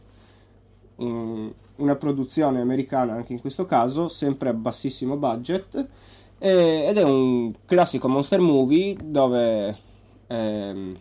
um, 0.97 1.53
una 1.77 1.97
produzione 1.97 2.61
americana 2.61 3.15
anche 3.15 3.33
in 3.33 3.41
questo 3.41 3.65
caso, 3.65 4.09
sempre 4.09 4.51
a 4.51 4.55
bassissimo 4.55 5.17
budget, 5.17 5.87
eh, 6.39 6.85
ed 6.89 6.97
è 6.97 7.03
un 7.03 7.53
classico 7.65 8.09
monster 8.09 8.41
movie 8.41 8.97
dove 9.03 9.79
ehm, 10.27 10.93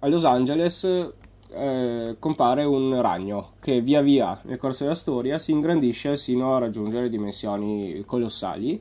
a 0.00 0.08
Los 0.08 0.24
Angeles 0.24 1.12
eh, 1.52 2.16
compare 2.18 2.64
un 2.64 3.00
ragno 3.00 3.52
che 3.60 3.80
via 3.80 4.00
via 4.00 4.38
nel 4.44 4.58
corso 4.58 4.84
della 4.84 4.94
storia 4.94 5.38
si 5.38 5.52
ingrandisce 5.52 6.16
sino 6.16 6.56
a 6.56 6.58
raggiungere 6.58 7.08
dimensioni 7.08 8.02
colossali 8.04 8.80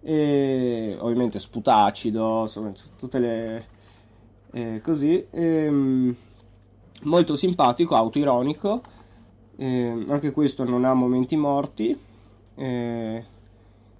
e 0.00 0.96
ovviamente 1.00 1.40
sputa 1.40 1.84
acido, 1.84 2.42
insomma, 2.42 2.72
tutte 2.98 3.18
le 3.18 3.66
eh, 4.52 4.80
così. 4.82 5.26
Ehm, 5.30 6.14
molto 7.02 7.36
simpatico, 7.36 7.94
autoironico. 7.94 8.82
Eh, 9.56 10.04
anche 10.08 10.30
questo 10.30 10.64
non 10.64 10.84
ha 10.84 10.94
momenti 10.94 11.36
morti. 11.36 11.98
Eh, 12.54 13.24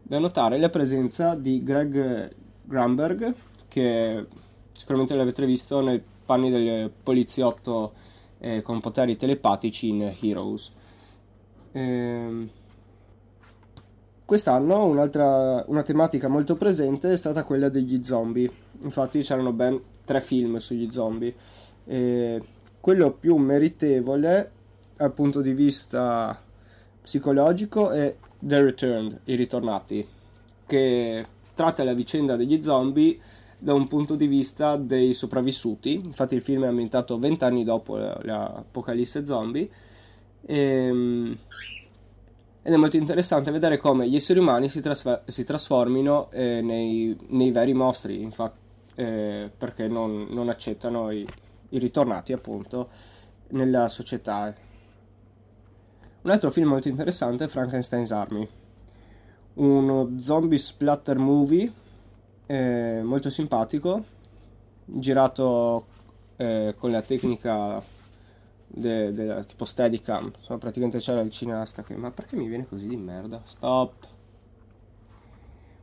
da 0.03 0.19
notare 0.19 0.59
la 0.59 0.71
presenza 0.71 1.35
di 1.35 1.63
Greg 1.63 2.31
Gramberg, 2.63 3.35
che 3.69 4.27
sicuramente 4.73 5.15
l'avete 5.15 5.45
visto 5.45 5.81
nei 5.81 6.03
panni 6.29 6.51
del 6.51 6.91
poliziotto 6.91 7.95
eh, 8.39 8.61
con 8.61 8.81
poteri 8.81 9.17
telepatici 9.17 9.89
in 9.89 10.15
Heroes. 10.21 10.73
Eh, 11.73 12.49
Quest'anno 14.29 14.85
un'altra 14.85 15.65
una 15.69 15.83
tematica 15.83 16.29
molto 16.29 16.55
presente 16.55 17.11
è 17.13 17.17
stata 17.17 17.45
quella 17.45 17.71
degli 17.71 18.05
zombie. 18.05 18.51
Infatti 18.83 19.23
c'erano 19.23 19.55
ben 19.55 19.81
tre 20.05 20.21
film 20.21 20.59
sugli 20.59 20.93
zombie. 20.93 21.35
E 21.87 22.43
quello 22.79 23.13
più 23.13 23.37
meritevole 23.37 24.51
dal 24.95 25.15
punto 25.15 25.41
di 25.41 25.55
vista 25.55 26.39
psicologico 27.01 27.89
è 27.89 28.15
The 28.39 28.63
Returned, 28.65 29.21
i 29.25 29.35
ritornati, 29.35 30.07
che 30.67 31.25
tratta 31.55 31.83
la 31.83 31.95
vicenda 31.95 32.37
degli 32.37 32.63
zombie 32.63 33.19
da 33.59 33.75
un 33.75 33.89
punto 33.89 34.15
di 34.15 34.27
vista 34.27 34.77
dei 34.77 35.13
sopravvissuti. 35.13 35.95
Infatti 35.95 36.35
il 36.35 36.43
film 36.43 36.65
è 36.65 36.69
ambientato 36.69 37.19
vent'anni 37.19 37.65
dopo 37.65 37.97
l'apocalisse 37.97 39.27
zombie. 39.27 39.69
E, 40.47 41.37
ed 42.69 42.75
è 42.75 42.77
molto 42.77 42.97
interessante 42.97 43.51
vedere 43.51 43.79
come 43.79 44.07
gli 44.09 44.15
esseri 44.15 44.39
umani 44.39 44.69
si, 44.69 44.83
trasfer- 44.83 45.23
si 45.27 45.43
trasformino 45.43 46.31
eh, 46.31 46.61
nei, 46.61 47.17
nei, 47.29 47.51
veri 47.51 47.73
mostri, 47.73 48.21
infatti, 48.21 48.59
eh, 48.97 49.51
perché 49.57 49.89
non, 49.89 50.27
non 50.29 50.51
accettano 50.51 51.11
i, 51.11 51.27
i, 51.71 51.79
ritornati 51.79 52.35
appunto 52.35 52.91
nella 53.53 53.89
società. 53.89 54.53
Un 56.21 56.31
altro 56.31 56.51
film 56.51 56.69
molto 56.69 56.89
interessante 56.89 57.45
è 57.45 57.49
Frankenstein's 57.49 58.11
Army, 58.11 58.47
uno 59.55 60.17
zombie 60.21 60.59
splatter 60.59 61.17
movie 61.17 61.73
eh, 62.49 63.01
molto 63.03 63.29
simpatico, 63.29 64.05
girato 64.87 65.87
eh, 66.37 66.75
con 66.79 66.91
la 66.91 67.03
tecnica 67.03 67.83
de, 68.67 69.13
de, 69.13 69.45
tipo 69.47 69.67
Steadicam. 69.67 70.33
Insomma, 70.35 70.59
praticamente 70.59 70.99
c'era 70.99 71.21
il 71.21 71.31
cineasta 71.31 71.83
che 71.83 71.95
ma 71.95 72.11
perché 72.11 72.37
mi 72.37 72.49
viene 72.49 72.67
così 72.67 72.89
di 72.89 72.97
merda? 72.97 73.43
Stop. 73.45 74.09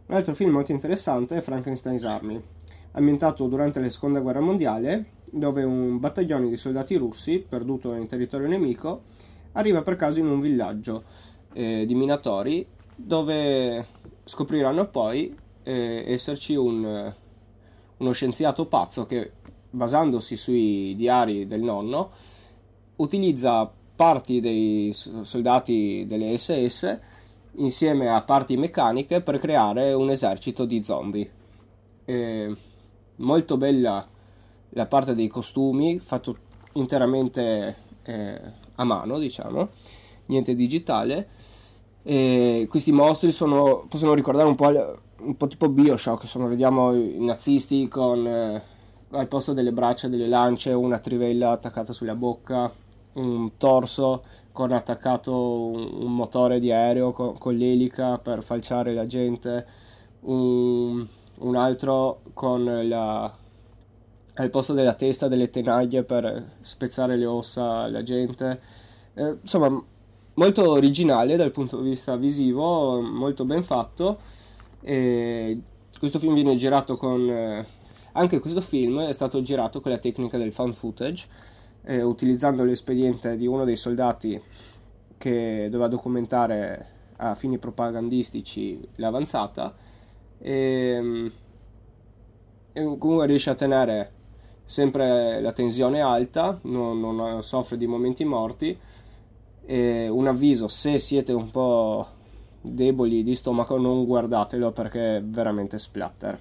Un 0.08 0.16
altro 0.16 0.34
film 0.34 0.52
molto 0.52 0.72
interessante 0.72 1.38
è 1.38 1.42
Frankenstein's 1.42 2.04
Army, 2.04 2.42
ambientato 2.92 3.48
durante 3.48 3.80
la 3.80 3.90
seconda 3.90 4.20
guerra 4.20 4.40
mondiale, 4.40 5.14
dove 5.32 5.64
un 5.64 6.00
battaglione 6.00 6.50
di 6.50 6.58
soldati 6.58 6.96
russi, 6.96 7.46
perduto 7.48 7.94
in 7.94 8.08
territorio 8.08 8.48
nemico, 8.48 9.04
arriva 9.54 9.84
per 9.84 9.96
caso 9.96 10.20
in 10.20 10.28
un 10.28 10.40
villaggio 10.40 11.04
eh, 11.54 11.86
di 11.86 11.94
minatori, 11.96 12.66
dove 12.96 13.86
scopriranno 14.24 14.88
poi 14.90 15.36
eh, 15.66 16.04
esserci 16.08 16.56
un, 16.56 17.14
uno 17.98 18.12
scienziato 18.12 18.68
pazzo 18.68 19.06
che, 19.06 19.32
basandosi 19.72 20.36
sui 20.36 20.96
diari 20.96 21.48
del 21.48 21.62
nonno, 21.62 22.12
utilizza 22.98 23.70
parti 23.96 24.40
dei 24.40 24.94
soldati 24.94 26.06
delle 26.08 26.38
SS 26.38 27.00
insieme 27.58 28.10
a 28.10 28.22
parti 28.22 28.58
meccaniche 28.58 29.22
per 29.22 29.40
creare 29.40 29.94
un 29.94 30.10
esercito 30.10 30.66
di 30.66 30.84
zombie. 30.84 31.32
E 32.06 32.56
molto 33.18 33.58
bella 33.58 34.08
la 34.70 34.86
parte 34.86 35.16
dei 35.16 35.28
costumi, 35.28 36.00
fatto 36.00 36.38
interamente 36.74 37.76
eh, 38.04 38.42
a 38.76 38.84
mano, 38.84 39.18
diciamo, 39.18 39.70
niente 40.26 40.54
digitale. 40.54 41.30
E 42.04 42.68
questi 42.70 42.92
mostri 42.92 43.32
sono, 43.32 43.86
possono 43.88 44.14
ricordare 44.14 44.48
un 44.48 44.56
po', 44.56 45.00
un 45.18 45.38
po' 45.38 45.48
tipo 45.48 45.70
Bioshock, 45.70 46.24
insomma, 46.24 46.48
vediamo 46.48 46.94
i 46.94 47.18
nazisti 47.20 47.88
con 47.88 48.28
eh, 48.28 48.62
al 49.10 49.28
posto 49.28 49.54
delle 49.54 49.72
braccia 49.72 50.08
delle 50.08 50.28
lance 50.28 50.72
una 50.72 51.00
trivella 51.00 51.52
attaccata 51.52 51.94
sulla 51.94 52.16
bocca 52.16 52.72
un 53.16 53.58
torso 53.58 54.24
con 54.52 54.72
attaccato 54.72 55.34
un, 55.34 56.04
un 56.04 56.16
motore 56.16 56.60
di 56.60 56.72
aereo 56.72 57.12
con, 57.12 57.38
con, 57.38 57.56
l'elica 57.56 58.18
per 58.18 58.42
falciare 58.42 58.94
la 58.94 59.06
gente, 59.06 59.66
un, 60.22 61.06
un 61.40 61.56
altro 61.56 62.22
con 62.34 62.64
la, 62.88 63.34
al 64.34 64.50
posto 64.50 64.74
della 64.74 64.94
testa 64.94 65.28
delle 65.28 65.50
tenaglie 65.50 66.04
per 66.04 66.58
spezzare 66.62 67.18
le 67.18 67.26
ossa 67.26 67.80
alla 67.82 68.04
gente. 68.04 68.62
Eh, 69.14 69.38
insomma, 69.42 69.84
molto 70.36 70.72
originale 70.72 71.36
dal 71.36 71.52
punto 71.52 71.82
di 71.82 71.90
vista 71.90 72.16
visivo, 72.16 73.02
molto 73.02 73.46
ben 73.46 73.64
fatto. 73.64 74.44
E 74.88 75.60
questo 75.98 76.20
film 76.20 76.36
viene 76.36 76.56
girato 76.58 76.96
con... 76.96 77.28
Eh, 77.28 77.66
anche 78.12 78.40
questo 78.40 78.62
film 78.62 79.02
è 79.02 79.14
stato 79.14 79.42
girato 79.42 79.82
con 79.82 79.92
la 79.92 79.98
tecnica 79.98 80.38
del 80.38 80.52
found 80.52 80.76
footage 80.76 81.26
eh, 81.86 82.04
utilizzando 82.04 82.64
l'espediente 82.64 83.36
di 83.36 83.48
uno 83.48 83.66
dei 83.66 83.78
soldati 83.78 84.40
che 85.18 85.68
doveva 85.72 85.88
documentare 85.88 86.94
a 87.18 87.34
fini 87.34 87.58
propagandistici 87.58 88.88
l'avanzata 88.96 89.76
e, 90.38 91.32
e 92.72 92.84
comunque 92.98 93.26
riesce 93.26 93.50
a 93.50 93.56
tenere 93.56 94.12
sempre 94.66 95.42
la 95.42 95.52
tensione 95.52 96.00
alta, 96.00 96.60
non, 96.64 97.00
non 97.00 97.44
soffre 97.44 97.76
di 97.76 97.88
momenti 97.88 98.24
morti 98.24 98.78
un 99.68 100.28
avviso 100.28 100.68
se 100.68 101.00
siete 101.00 101.34
un 101.34 101.50
po' 101.50 102.15
deboli 102.66 103.24
di 103.24 103.36
stomaco 103.36 103.78
non 103.78 104.06
guardatelo 104.06 104.72
perché 104.72 105.18
è 105.18 105.22
veramente 105.24 105.78
splatter. 105.78 106.40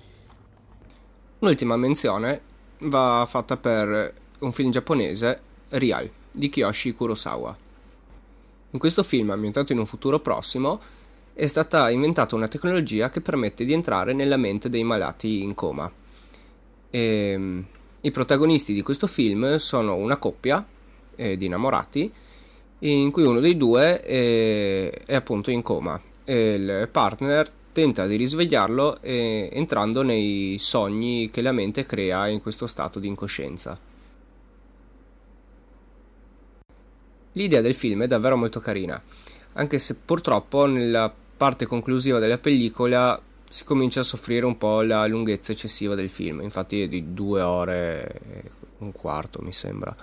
L'ultima 1.38 1.76
menzione 1.76 2.40
va 2.80 3.24
fatta 3.26 3.56
per 3.56 4.14
un 4.38 4.52
film 4.52 4.70
giapponese, 4.70 5.40
Real, 5.70 6.10
di 6.30 6.48
Kiyoshi 6.48 6.92
Kurosawa. 6.92 7.56
In 8.70 8.78
questo 8.78 9.02
film, 9.02 9.30
ambientato 9.30 9.72
in 9.72 9.78
un 9.78 9.86
futuro 9.86 10.20
prossimo, 10.20 10.80
è 11.32 11.46
stata 11.46 11.90
inventata 11.90 12.34
una 12.34 12.48
tecnologia 12.48 13.10
che 13.10 13.20
permette 13.20 13.64
di 13.64 13.72
entrare 13.72 14.12
nella 14.12 14.36
mente 14.36 14.68
dei 14.68 14.84
malati 14.84 15.42
in 15.42 15.54
coma. 15.54 15.90
E, 16.90 17.00
ehm, 17.00 17.64
I 18.00 18.10
protagonisti 18.10 18.72
di 18.72 18.82
questo 18.82 19.06
film 19.06 19.56
sono 19.56 19.94
una 19.96 20.16
coppia 20.16 20.64
eh, 21.16 21.36
di 21.36 21.46
innamorati 21.46 22.12
in 22.80 23.10
cui 23.10 23.24
uno 23.24 23.40
dei 23.40 23.56
due 23.56 24.00
è, 24.00 24.90
è 25.06 25.14
appunto 25.14 25.50
in 25.50 25.62
coma 25.62 26.00
e 26.24 26.54
il 26.54 26.88
partner 26.90 27.50
tenta 27.72 28.06
di 28.06 28.16
risvegliarlo 28.16 28.98
eh, 29.00 29.50
entrando 29.52 30.02
nei 30.02 30.56
sogni 30.58 31.28
che 31.30 31.42
la 31.42 31.52
mente 31.52 31.84
crea 31.86 32.28
in 32.28 32.40
questo 32.40 32.66
stato 32.66 32.98
di 32.98 33.08
incoscienza. 33.08 33.78
L'idea 37.32 37.60
del 37.60 37.74
film 37.74 38.04
è 38.04 38.06
davvero 38.06 38.36
molto 38.36 38.60
carina, 38.60 39.02
anche 39.54 39.78
se 39.78 39.96
purtroppo 39.96 40.66
nella 40.66 41.12
parte 41.36 41.66
conclusiva 41.66 42.20
della 42.20 42.38
pellicola 42.38 43.20
si 43.48 43.64
comincia 43.64 44.00
a 44.00 44.04
soffrire 44.04 44.46
un 44.46 44.56
po' 44.56 44.82
la 44.82 45.04
lunghezza 45.06 45.50
eccessiva 45.50 45.96
del 45.96 46.10
film, 46.10 46.40
infatti 46.42 46.82
è 46.82 46.88
di 46.88 47.12
due 47.12 47.40
ore 47.40 48.20
e 48.30 48.50
un 48.78 48.92
quarto 48.92 49.42
mi 49.42 49.52
sembra. 49.52 49.94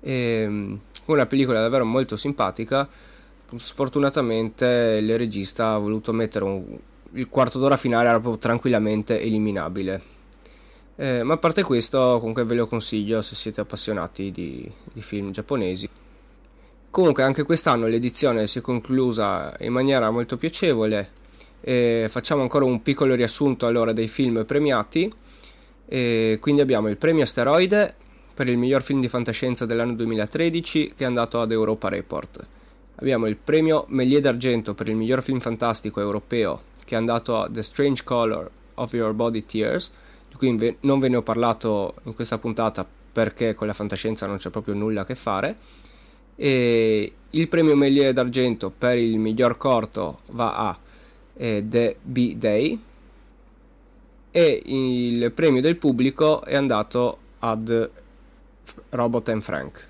E, 0.00 0.12
ehm, 0.12 0.80
una 1.06 1.26
pellicola 1.26 1.60
davvero 1.60 1.84
molto 1.84 2.16
simpatica, 2.16 2.88
Sfortunatamente 3.56 4.98
il 5.00 5.16
regista 5.16 5.72
ha 5.72 5.78
voluto 5.78 6.12
mettere 6.12 6.44
un, 6.44 6.78
il 7.12 7.28
quarto 7.28 7.58
d'ora 7.58 7.76
finale 7.76 8.08
era 8.08 8.20
proprio 8.20 8.38
tranquillamente 8.38 9.20
eliminabile. 9.20 10.16
Eh, 10.96 11.22
ma 11.22 11.34
a 11.34 11.38
parte 11.38 11.62
questo, 11.62 12.18
comunque 12.18 12.44
ve 12.44 12.56
lo 12.56 12.66
consiglio 12.66 13.22
se 13.22 13.34
siete 13.34 13.60
appassionati 13.60 14.30
di, 14.30 14.70
di 14.92 15.00
film 15.00 15.30
giapponesi. 15.30 15.88
Comunque 16.90 17.22
anche 17.22 17.44
quest'anno 17.44 17.86
l'edizione 17.86 18.46
si 18.46 18.58
è 18.58 18.60
conclusa 18.60 19.54
in 19.60 19.72
maniera 19.72 20.10
molto 20.10 20.36
piacevole. 20.36 21.12
Eh, 21.60 22.06
facciamo 22.08 22.42
ancora 22.42 22.64
un 22.64 22.82
piccolo 22.82 23.14
riassunto 23.14 23.66
allora 23.66 23.92
dei 23.92 24.08
film 24.08 24.44
premiati. 24.44 25.12
Eh, 25.86 26.36
quindi 26.40 26.60
abbiamo 26.60 26.88
il 26.88 26.98
premio 26.98 27.22
Asteroide 27.22 27.94
per 28.34 28.48
il 28.48 28.58
miglior 28.58 28.82
film 28.82 29.00
di 29.00 29.08
fantascienza 29.08 29.64
dell'anno 29.64 29.94
2013 29.94 30.92
che 30.94 31.04
è 31.04 31.06
andato 31.06 31.40
ad 31.40 31.50
Europa 31.50 31.88
Report. 31.88 32.46
Abbiamo 33.00 33.26
il 33.26 33.36
premio 33.36 33.86
Méliès 33.90 34.20
d'Argento 34.20 34.74
per 34.74 34.88
il 34.88 34.96
miglior 34.96 35.22
film 35.22 35.38
fantastico 35.38 36.00
europeo 36.00 36.62
che 36.84 36.94
è 36.94 36.98
andato 36.98 37.36
a 37.36 37.48
The 37.50 37.62
Strange 37.62 38.02
Color 38.02 38.50
of 38.74 38.94
Your 38.94 39.12
Body 39.12 39.44
Tears, 39.44 39.92
di 40.26 40.36
cui 40.36 40.76
non 40.80 40.98
ve 40.98 41.08
ne 41.08 41.16
ho 41.16 41.22
parlato 41.22 41.96
in 42.04 42.14
questa 42.14 42.38
puntata 42.38 42.86
perché 43.12 43.54
con 43.54 43.66
la 43.66 43.74
fantascienza 43.74 44.26
non 44.26 44.38
c'è 44.38 44.48
proprio 44.48 44.72
nulla 44.72 45.02
a 45.02 45.04
che 45.04 45.14
fare. 45.14 45.56
E 46.34 47.12
il 47.28 47.48
premio 47.48 47.76
Méliès 47.76 48.12
d'argento 48.12 48.70
per 48.70 48.96
il 48.96 49.18
miglior 49.18 49.58
corto 49.58 50.20
va 50.30 50.56
a 50.56 50.78
eh, 51.34 51.64
The 51.68 51.96
B-Day 52.00 52.80
e 54.30 54.62
il 54.64 55.30
premio 55.32 55.60
del 55.60 55.76
pubblico 55.76 56.42
è 56.42 56.56
andato 56.56 57.18
ad 57.40 57.90
Robot 58.88 59.28
and 59.28 59.42
Frank. 59.42 59.87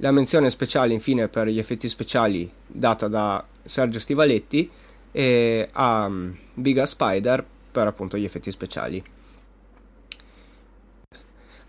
La 0.00 0.12
menzione 0.12 0.48
speciale 0.48 0.92
infine 0.92 1.26
per 1.26 1.48
gli 1.48 1.58
effetti 1.58 1.88
speciali 1.88 2.48
data 2.64 3.08
da 3.08 3.44
Sergio 3.64 3.98
Stivaletti 3.98 4.70
e 5.10 5.68
a 5.72 6.06
um, 6.06 6.36
Biga 6.54 6.86
Spider 6.86 7.44
per 7.72 7.88
appunto 7.88 8.16
gli 8.16 8.22
effetti 8.22 8.50
speciali. 8.52 9.02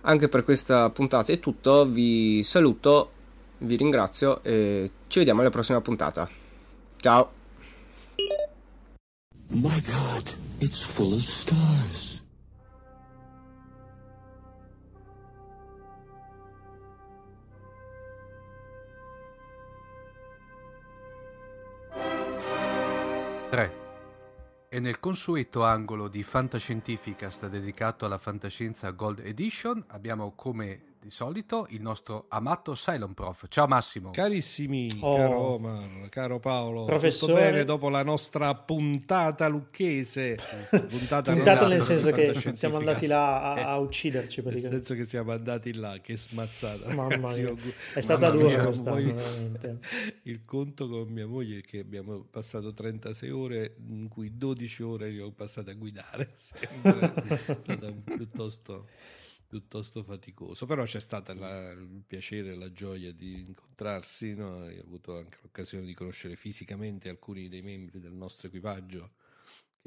Anche 0.01 0.27
per 0.27 0.43
questa 0.43 0.91
puntata 0.91 1.31
è 1.31 1.39
tutto, 1.39 1.85
vi 1.85 2.43
saluto, 2.43 3.11
vi 3.59 3.75
ringrazio 3.75 4.43
e 4.43 4.91
ci 5.07 5.17
vediamo 5.17 5.41
alla 5.41 5.49
prossima 5.49 5.81
puntata. 5.81 6.29
Ciao! 6.97 7.31
My 9.47 9.81
God, 9.81 10.35
it's 10.59 10.83
full 10.93 11.13
of 11.13 11.23
stars. 11.23 12.08
3. 23.49 24.67
E 24.69 24.79
nel 24.79 24.99
consueto 24.99 25.63
angolo 25.63 26.07
di 26.07 26.21
Fantascientificast 26.21 27.47
dedicato 27.47 28.05
alla 28.05 28.19
fantascienza 28.19 28.91
Gold 28.91 29.21
Edition 29.21 29.83
abbiamo 29.87 30.33
come 30.35 30.88
di 31.01 31.11
solito 31.11 31.65
il 31.69 31.81
nostro 31.81 32.25
amato 32.27 32.73
Cylon 32.73 33.13
Prof. 33.13 33.45
Ciao 33.47 33.67
Massimo. 33.67 34.11
Carissimi, 34.11 34.89
oh. 34.99 35.15
caro 35.15 35.39
Omar, 35.39 36.09
caro 36.09 36.39
Paolo. 36.39 36.83
Professore. 36.85 37.33
Tutto 37.33 37.45
bene 37.45 37.63
dopo 37.63 37.89
la 37.89 38.03
nostra 38.03 38.53
puntata 38.53 39.47
lucchese. 39.47 40.37
Puntata, 40.69 41.31
puntata 41.31 41.67
nel 41.67 41.81
senso 41.81 42.11
che 42.11 42.33
siamo 42.53 42.77
andati 42.77 43.07
là 43.07 43.53
a, 43.53 43.71
a 43.71 43.77
ucciderci. 43.77 44.41
Nel 44.41 44.59
senso 44.59 44.93
che 44.93 45.05
siamo 45.05 45.31
andati 45.31 45.73
là, 45.73 45.99
che 46.01 46.17
smazzata. 46.17 46.93
Mamma 46.93 47.33
mia. 47.33 47.53
È 47.93 48.01
stata 48.01 48.29
dura 48.29 48.65
questa, 48.65 48.91
veramente. 48.91 49.79
Il 50.23 50.43
conto 50.43 50.89
con 50.89 51.07
mia 51.07 51.27
moglie 51.27 51.59
è 51.59 51.61
che 51.61 51.79
abbiamo 51.79 52.25
passato 52.29 52.73
36 52.73 53.29
ore, 53.29 53.75
in 53.87 54.09
cui 54.09 54.37
12 54.37 54.83
ore 54.83 55.09
io 55.11 55.27
ho 55.27 55.31
passato 55.31 55.69
a 55.69 55.73
guidare. 55.73 56.31
Sempre. 56.35 57.13
è 57.25 57.57
stata 57.63 57.91
piuttosto 58.03 58.87
piuttosto 59.49 60.03
faticoso, 60.03 60.67
però 60.67 60.83
c'è 60.83 60.99
stato 60.99 61.31
il 61.31 62.03
piacere 62.05 62.51
e 62.51 62.55
la 62.55 62.71
gioia 62.71 63.11
di 63.11 63.39
incontrarsi, 63.39 64.35
no? 64.35 64.63
ho 64.63 64.79
avuto 64.79 65.17
anche 65.17 65.39
l'occasione 65.41 65.87
di 65.87 65.95
conoscere 65.95 66.35
fisicamente 66.35 67.09
alcuni 67.09 67.49
dei 67.49 67.63
membri 67.63 67.99
del 67.99 68.13
nostro 68.13 68.47
equipaggio 68.47 69.09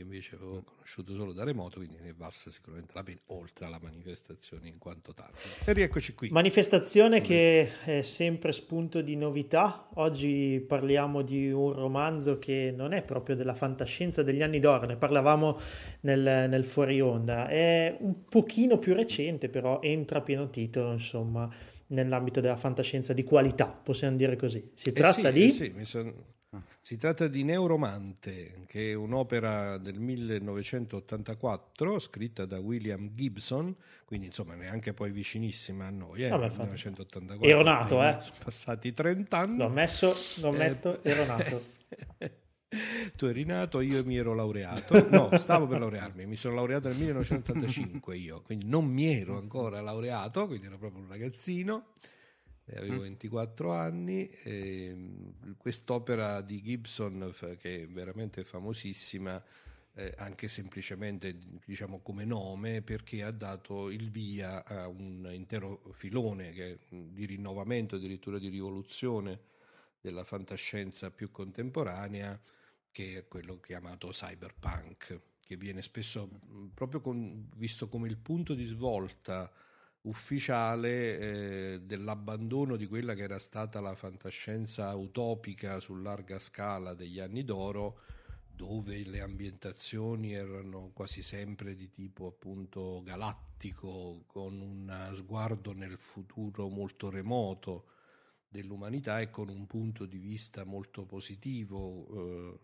che 0.03 0.09
invece 0.09 0.34
avevo 0.34 0.62
conosciuto 0.64 1.14
solo 1.14 1.32
da 1.32 1.44
remoto, 1.44 1.78
quindi 1.78 1.96
ne 2.00 2.11
è 2.11 2.14
valsa 2.14 2.50
sicuramente 2.50 2.92
la 2.94 3.03
pena, 3.03 3.20
oltre 3.26 3.66
alla 3.66 3.78
manifestazione 3.80 4.68
in 4.68 4.78
quanto 4.78 5.14
tale. 5.14 5.32
E 5.64 5.72
rieccoci 5.72 6.14
qui. 6.14 6.28
Manifestazione 6.30 7.20
che 7.20 7.70
è 7.84 8.03
sempre 8.03 8.53
spunto 8.53 9.00
di 9.00 9.16
novità. 9.16 9.88
Oggi 9.94 10.62
parliamo 10.66 11.22
di 11.22 11.50
un 11.50 11.72
romanzo 11.72 12.38
che 12.38 12.72
non 12.76 12.92
è 12.92 13.03
proprio 13.03 13.36
della 13.36 13.55
fantascienza 13.55 14.22
degli 14.22 14.42
anni 14.42 14.59
d'oro, 14.59 14.86
ne 14.86 14.96
parlavamo 14.96 15.59
nel, 16.00 16.48
nel 16.48 16.64
fuori 16.64 17.00
onda. 17.00 17.48
È 17.48 17.96
un 18.00 18.24
pochino 18.24 18.78
più 18.78 18.94
recente, 18.94 19.48
però 19.48 19.80
entra 19.80 20.18
a 20.18 20.22
pieno 20.22 20.50
titolo, 20.50 20.92
insomma, 20.92 21.48
nell'ambito 21.88 22.40
della 22.40 22.57
fantascienza 22.57 23.12
di 23.12 23.22
qualità, 23.22 23.66
possiamo 23.66 24.16
dire 24.16 24.36
così. 24.36 24.70
Si 24.74 24.88
eh 24.88 24.92
tratta 24.92 25.30
sì, 25.30 25.32
di... 25.32 25.46
Eh 25.46 25.50
sì, 25.50 25.72
mi 25.74 25.84
sono 25.84 26.40
si 26.85 26.97
tratta 26.97 27.28
di 27.28 27.45
Neuromante, 27.45 28.64
che 28.66 28.91
è 28.91 28.95
un'opera 28.95 29.78
del 29.78 30.01
1984 30.01 32.01
scritta 32.01 32.45
da 32.45 32.59
William 32.59 33.11
Gibson, 33.14 33.72
quindi 34.05 34.26
insomma 34.26 34.57
neanche 34.57 34.93
poi 34.93 35.12
vicinissima 35.12 35.87
a 35.87 35.91
noi, 35.91 36.24
eh, 36.24 36.28
Vabbè, 36.28 36.51
1984. 36.51 37.49
Ero 37.49 37.62
nato, 37.62 38.03
eh. 38.03 38.16
Sono 38.18 38.37
passati 38.43 38.93
30 38.93 39.39
anni. 39.39 39.59
L'ho 39.59 39.68
messo, 39.68 40.12
lo 40.41 40.49
ammetto, 40.49 41.01
eh, 41.05 41.09
ero 41.09 41.24
nato. 41.24 41.64
tu 43.14 43.26
eri 43.26 43.45
nato, 43.45 43.80
io 43.80 44.05
mi 44.05 44.16
ero 44.16 44.35
laureato. 44.35 45.09
No, 45.09 45.30
stavo 45.39 45.68
per 45.68 45.78
laurearmi, 45.78 46.26
mi 46.26 46.35
sono 46.35 46.57
laureato 46.57 46.89
nel 46.89 46.97
1985 46.97 48.16
io, 48.16 48.43
quindi 48.43 48.66
non 48.66 48.87
mi 48.87 49.07
ero 49.07 49.39
ancora 49.39 49.80
laureato, 49.80 50.49
quindi 50.49 50.66
ero 50.66 50.78
proprio 50.78 51.05
un 51.05 51.09
ragazzino 51.09 51.93
avevo 52.77 53.01
24 53.01 53.68
mm. 53.68 53.73
anni. 53.73 54.31
quest'opera 55.57 56.41
di 56.41 56.62
Gibson, 56.62 57.35
che 57.59 57.83
è 57.83 57.87
veramente 57.89 58.45
famosissima, 58.45 59.43
eh, 59.95 60.14
anche 60.16 60.49
semplicemente 60.49 61.39
diciamo 61.64 62.01
come 62.01 62.25
nome, 62.25 62.83
perché 62.83 63.23
ha 63.23 63.31
dato 63.31 63.91
il 63.91 64.11
via 64.11 64.64
a 64.64 64.89
un 64.89 65.29
intero 65.33 65.83
filone 65.93 66.53
che, 66.53 66.79
di 66.89 67.27
rinnovamento, 67.27 67.97
addirittura 67.97 68.39
di 68.39 68.49
rivoluzione 68.49 69.51
della 70.01 70.25
fantascienza 70.25 71.11
più 71.11 71.31
contemporanea, 71.31 72.41
che 72.91 73.18
è 73.18 73.29
quello 73.29 73.61
chiamato 73.61 74.09
cyberpunk, 74.09 75.20
che 75.45 75.57
viene 75.57 75.83
spesso 75.83 76.29
proprio 76.75 77.01
con, 77.01 77.49
visto 77.57 77.89
come 77.89 78.09
il 78.09 78.18
punto 78.18 78.55
di 78.55 78.64
svolta 78.64 79.51
ufficiale 80.03 81.18
eh, 81.18 81.80
dell'abbandono 81.82 82.76
di 82.76 82.86
quella 82.86 83.14
che 83.14 83.22
era 83.22 83.38
stata 83.38 83.80
la 83.80 83.94
fantascienza 83.94 84.94
utopica 84.94 85.78
su 85.78 85.94
larga 85.94 86.38
scala 86.38 86.94
degli 86.94 87.20
anni 87.20 87.44
d'oro, 87.44 88.00
dove 88.55 89.05
le 89.05 89.20
ambientazioni 89.20 90.32
erano 90.32 90.90
quasi 90.92 91.22
sempre 91.22 91.74
di 91.74 91.90
tipo 91.90 92.26
appunto 92.26 93.03
galattico, 93.05 94.24
con 94.26 94.61
un 94.61 95.12
sguardo 95.16 95.72
nel 95.72 95.96
futuro 95.96 96.68
molto 96.68 97.11
remoto 97.11 97.86
dell'umanità 98.48 99.20
e 99.20 99.30
con 99.30 99.48
un 99.48 99.66
punto 99.66 100.05
di 100.05 100.18
vista 100.18 100.64
molto 100.64 101.05
positivo 101.05 102.07
eh, 102.11 102.59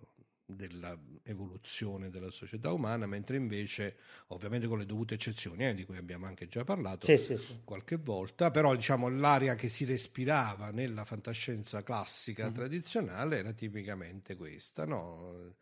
dell'evoluzione 0.51 2.09
della 2.09 2.31
società 2.31 2.73
umana, 2.73 3.07
mentre 3.07 3.37
invece, 3.37 3.97
ovviamente 4.29 4.67
con 4.67 4.79
le 4.79 4.87
dovute 4.87 5.15
eccezioni, 5.15 5.67
eh, 5.67 5.75
di 5.75 5.85
cui 5.85 5.99
abbiamo 5.99 6.27
anche 6.27 6.49
già 6.49 6.65
parlato 6.65 7.05
sì, 7.07 7.19
sì, 7.19 7.37
sì. 7.37 7.61
qualche 7.65 7.97
volta, 7.97 8.51
però 8.51 8.75
diciamo 8.75 9.09
l'aria 9.09 9.55
che 9.55 9.69
si 9.69 9.85
respirava 9.85 10.71
nella 10.71 11.05
fantascienza 11.05 11.83
classica 11.83 12.49
mm. 12.49 12.55
tradizionale 12.55 13.39
era 13.39 13.53
tipicamente 13.53 14.37
questa, 14.37 14.87
no? 14.87 15.55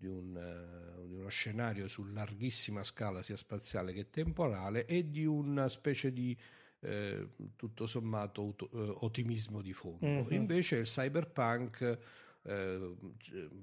di, 0.00 0.06
un, 0.06 0.34
uh, 0.34 1.06
di 1.06 1.12
uno 1.12 1.28
scenario 1.28 1.86
su 1.86 2.04
larghissima 2.04 2.82
scala 2.82 3.22
sia 3.22 3.36
spaziale 3.36 3.92
che 3.92 4.08
temporale 4.08 4.86
e 4.86 5.10
di 5.10 5.26
una 5.26 5.68
specie 5.68 6.10
di 6.10 6.34
eh, 6.80 7.28
tutto 7.56 7.86
sommato 7.86 8.42
ut- 8.42 8.68
uh, 8.70 8.96
ottimismo 9.00 9.60
di 9.60 9.74
fondo. 9.74 10.06
Mm-hmm. 10.06 10.32
Invece 10.32 10.76
il 10.76 10.86
cyberpunk 10.86 11.98
eh, 12.42 12.96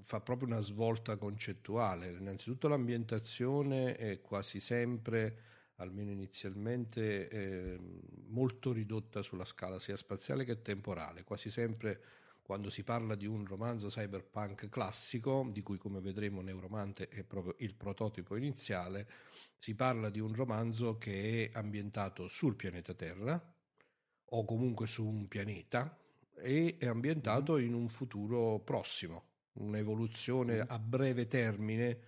fa 0.03 0.21
proprio 0.21 0.47
una 0.47 0.59
svolta 0.59 1.17
concettuale. 1.17 2.11
Innanzitutto 2.11 2.67
l'ambientazione 2.67 3.95
è 3.95 4.21
quasi 4.21 4.59
sempre, 4.59 5.37
almeno 5.75 6.11
inizialmente, 6.11 7.27
eh, 7.29 7.79
molto 8.27 8.71
ridotta 8.71 9.21
sulla 9.21 9.45
scala 9.45 9.79
sia 9.79 9.97
spaziale 9.97 10.43
che 10.43 10.61
temporale. 10.61 11.23
Quasi 11.23 11.49
sempre 11.49 12.01
quando 12.41 12.69
si 12.69 12.83
parla 12.83 13.15
di 13.15 13.25
un 13.25 13.45
romanzo 13.45 13.89
cyberpunk 13.89 14.69
classico, 14.69 15.49
di 15.51 15.61
cui 15.61 15.77
come 15.77 15.99
vedremo 15.99 16.41
Neuromante 16.41 17.09
è 17.09 17.23
proprio 17.23 17.55
il 17.59 17.75
prototipo 17.75 18.37
iniziale, 18.37 19.05
si 19.57 19.75
parla 19.75 20.09
di 20.09 20.19
un 20.19 20.33
romanzo 20.33 20.97
che 20.97 21.49
è 21.51 21.57
ambientato 21.57 22.27
sul 22.27 22.55
pianeta 22.55 22.93
Terra 22.93 23.53
o 24.29 24.45
comunque 24.45 24.87
su 24.87 25.05
un 25.05 25.27
pianeta 25.27 25.97
e 26.39 26.77
è 26.77 26.85
ambientato 26.85 27.57
in 27.57 27.73
un 27.73 27.87
futuro 27.89 28.59
prossimo, 28.59 29.23
un'evoluzione 29.53 30.59
a 30.59 30.79
breve 30.79 31.27
termine 31.27 31.99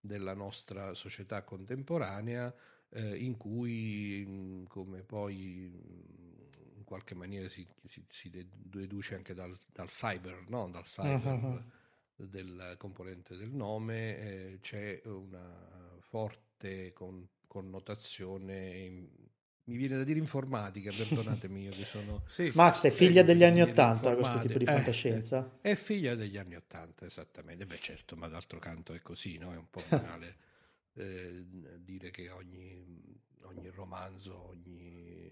della 0.00 0.34
nostra 0.34 0.94
società 0.94 1.42
contemporanea 1.42 2.54
eh, 2.90 3.16
in 3.16 3.36
cui, 3.36 4.64
come 4.68 5.02
poi 5.02 5.64
in 6.74 6.84
qualche 6.84 7.14
maniera 7.14 7.48
si, 7.48 7.66
si, 7.86 8.04
si 8.08 8.30
deduce 8.30 9.14
anche 9.14 9.34
dal, 9.34 9.56
dal 9.72 9.88
cyber, 9.88 10.44
no? 10.48 10.68
dal 10.70 10.84
cyber 10.84 11.32
uh-huh. 11.32 11.62
del 12.26 12.74
componente 12.78 13.36
del 13.36 13.50
nome, 13.50 14.18
eh, 14.18 14.58
c'è 14.60 15.00
una 15.04 15.98
forte 16.00 16.92
con, 16.92 17.28
connotazione 17.46 18.74
mi 19.66 19.76
viene 19.76 19.96
da 19.96 20.04
dire 20.04 20.18
informatica, 20.18 20.92
perdonatemi 20.96 21.62
io 21.62 21.70
che 21.70 21.84
sono... 21.84 22.22
sì. 22.26 22.52
Max 22.54 22.86
è 22.86 22.90
figlia 22.90 23.22
degli 23.22 23.42
anni 23.42 23.62
Ottanta 23.62 24.14
questo 24.14 24.38
tipo 24.40 24.58
di 24.58 24.64
eh, 24.64 24.72
fantascienza? 24.72 25.58
Eh, 25.60 25.72
è 25.72 25.74
figlia 25.74 26.14
degli 26.14 26.36
anni 26.36 26.54
Ottanta, 26.54 27.04
esattamente. 27.04 27.66
Beh 27.66 27.78
certo, 27.80 28.16
ma 28.16 28.28
d'altro 28.28 28.58
canto 28.58 28.92
è 28.92 29.00
così, 29.00 29.38
no? 29.38 29.52
È 29.52 29.56
un 29.56 29.68
po' 29.68 29.82
banale 29.88 30.36
eh, 30.94 31.44
dire 31.78 32.10
che 32.10 32.30
ogni, 32.30 32.84
ogni 33.42 33.68
romanzo, 33.70 34.50
ogni, 34.50 35.30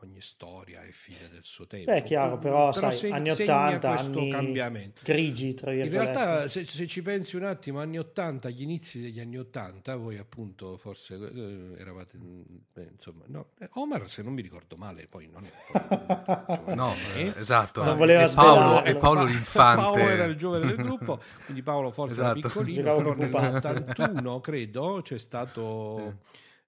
ogni, 0.00 0.20
storia 0.20 0.82
è 0.82 0.90
figlia 0.90 1.28
del 1.30 1.44
suo 1.44 1.66
tempo. 1.66 1.90
Beh, 1.90 1.98
è 1.98 2.02
chiaro, 2.02 2.38
però, 2.38 2.70
però 2.70 2.90
sai, 2.90 2.96
se, 2.96 3.10
anni 3.10 3.30
80, 3.30 3.88
anni 3.88 4.30
cambiamento. 4.30 5.00
grigi, 5.04 5.54
tra 5.54 5.70
virgolette. 5.70 6.10
In 6.10 6.14
realtà, 6.14 6.48
se, 6.48 6.64
se, 6.64 6.86
ci 6.86 7.02
pensi 7.02 7.36
un 7.36 7.44
attimo, 7.44 7.80
anni 7.80 7.98
80, 7.98 8.48
agli 8.48 8.62
inizi 8.62 9.00
degli 9.00 9.20
anni 9.20 9.38
80, 9.38 9.96
voi 9.96 10.18
appunto 10.18 10.76
forse 10.76 11.14
eh, 11.14 11.80
eravate, 11.80 12.18
beh, 12.18 12.90
insomma, 12.92 13.24
no, 13.26 13.50
eh, 13.58 13.68
Omar, 13.74 14.08
se 14.08 14.22
non 14.22 14.32
mi 14.32 14.42
ricordo 14.42 14.76
male, 14.76 15.06
poi 15.08 15.28
non 15.28 15.44
è... 15.44 16.74
no, 16.74 16.92
eh, 17.16 17.32
esatto, 17.36 17.84
non 17.84 17.96
voleva 17.96 18.22
e 18.22 18.32
Paolo, 18.32 18.84
e 18.84 18.96
Paolo 18.96 19.24
l'infante. 19.24 19.82
Paolo 19.82 20.02
era 20.02 20.24
il 20.24 20.36
giovane 20.36 20.66
del 20.66 20.76
gruppo, 20.76 21.20
quindi 21.44 21.62
Paolo 21.62 21.90
forse 21.90 22.14
esatto. 22.14 22.38
era 22.38 22.48
piccolino, 22.48 22.96
però 22.96 23.14
nell'81, 23.14 24.40
credo, 24.40 25.00
c'è 25.02 25.18
stato 25.18 26.16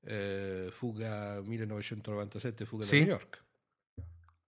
eh, 0.03 0.69
Fuga 0.71 1.41
1997, 1.43 2.65
Fuga 2.65 2.85
sì. 2.85 2.99
da 2.99 3.05
New 3.05 3.13
York. 3.13 3.45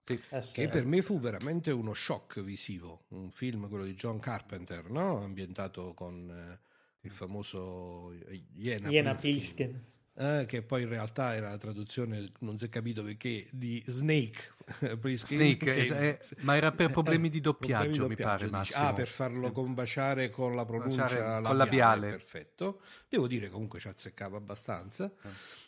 Sì. 0.05 0.19
Eh, 0.29 0.41
che 0.53 0.67
per 0.67 0.85
me 0.85 1.01
fu 1.01 1.19
veramente 1.19 1.71
uno 1.71 1.93
shock 1.93 2.41
visivo, 2.41 3.05
un 3.09 3.31
film, 3.31 3.69
quello 3.69 3.85
di 3.85 3.93
John 3.93 4.19
Carpenter, 4.19 4.89
no? 4.89 5.23
ambientato 5.23 5.93
con 5.93 6.29
eh, 6.29 6.59
il 7.01 7.11
famoso 7.11 8.13
Iena, 8.53 8.89
Iena. 8.89 9.15
Pilskin 9.15 9.91
eh, 10.15 10.45
che 10.47 10.61
poi 10.61 10.83
in 10.83 10.89
realtà 10.89 11.33
era 11.33 11.49
la 11.49 11.57
traduzione, 11.57 12.31
non 12.39 12.57
si 12.57 12.65
è 12.65 12.69
capito 12.69 13.03
perché, 13.03 13.47
di 13.51 13.83
Snake. 13.87 14.52
Snake, 15.15 15.57
che, 15.57 16.09
eh, 16.09 16.19
ma 16.41 16.55
era 16.55 16.71
per 16.71 16.91
problemi 16.91 17.29
di 17.29 17.39
doppiaggio, 17.39 18.05
problemi 18.05 18.15
di 18.15 18.21
doppiaggio 18.21 18.45
mi 18.45 18.49
pare, 18.49 18.57
Massimo. 18.57 18.87
Ah, 18.87 18.93
per 18.93 19.07
farlo 19.07 19.51
combaciare 19.51 20.29
con 20.29 20.55
la 20.55 20.65
pronuncia 20.65 21.03
labiale, 21.03 21.47
con 21.47 21.57
labiale. 21.57 22.09
Perfetto. 22.09 22.81
Devo 23.09 23.27
dire 23.27 23.49
comunque 23.49 23.79
ci 23.79 23.87
azzeccava 23.87 24.37
abbastanza. 24.37 25.11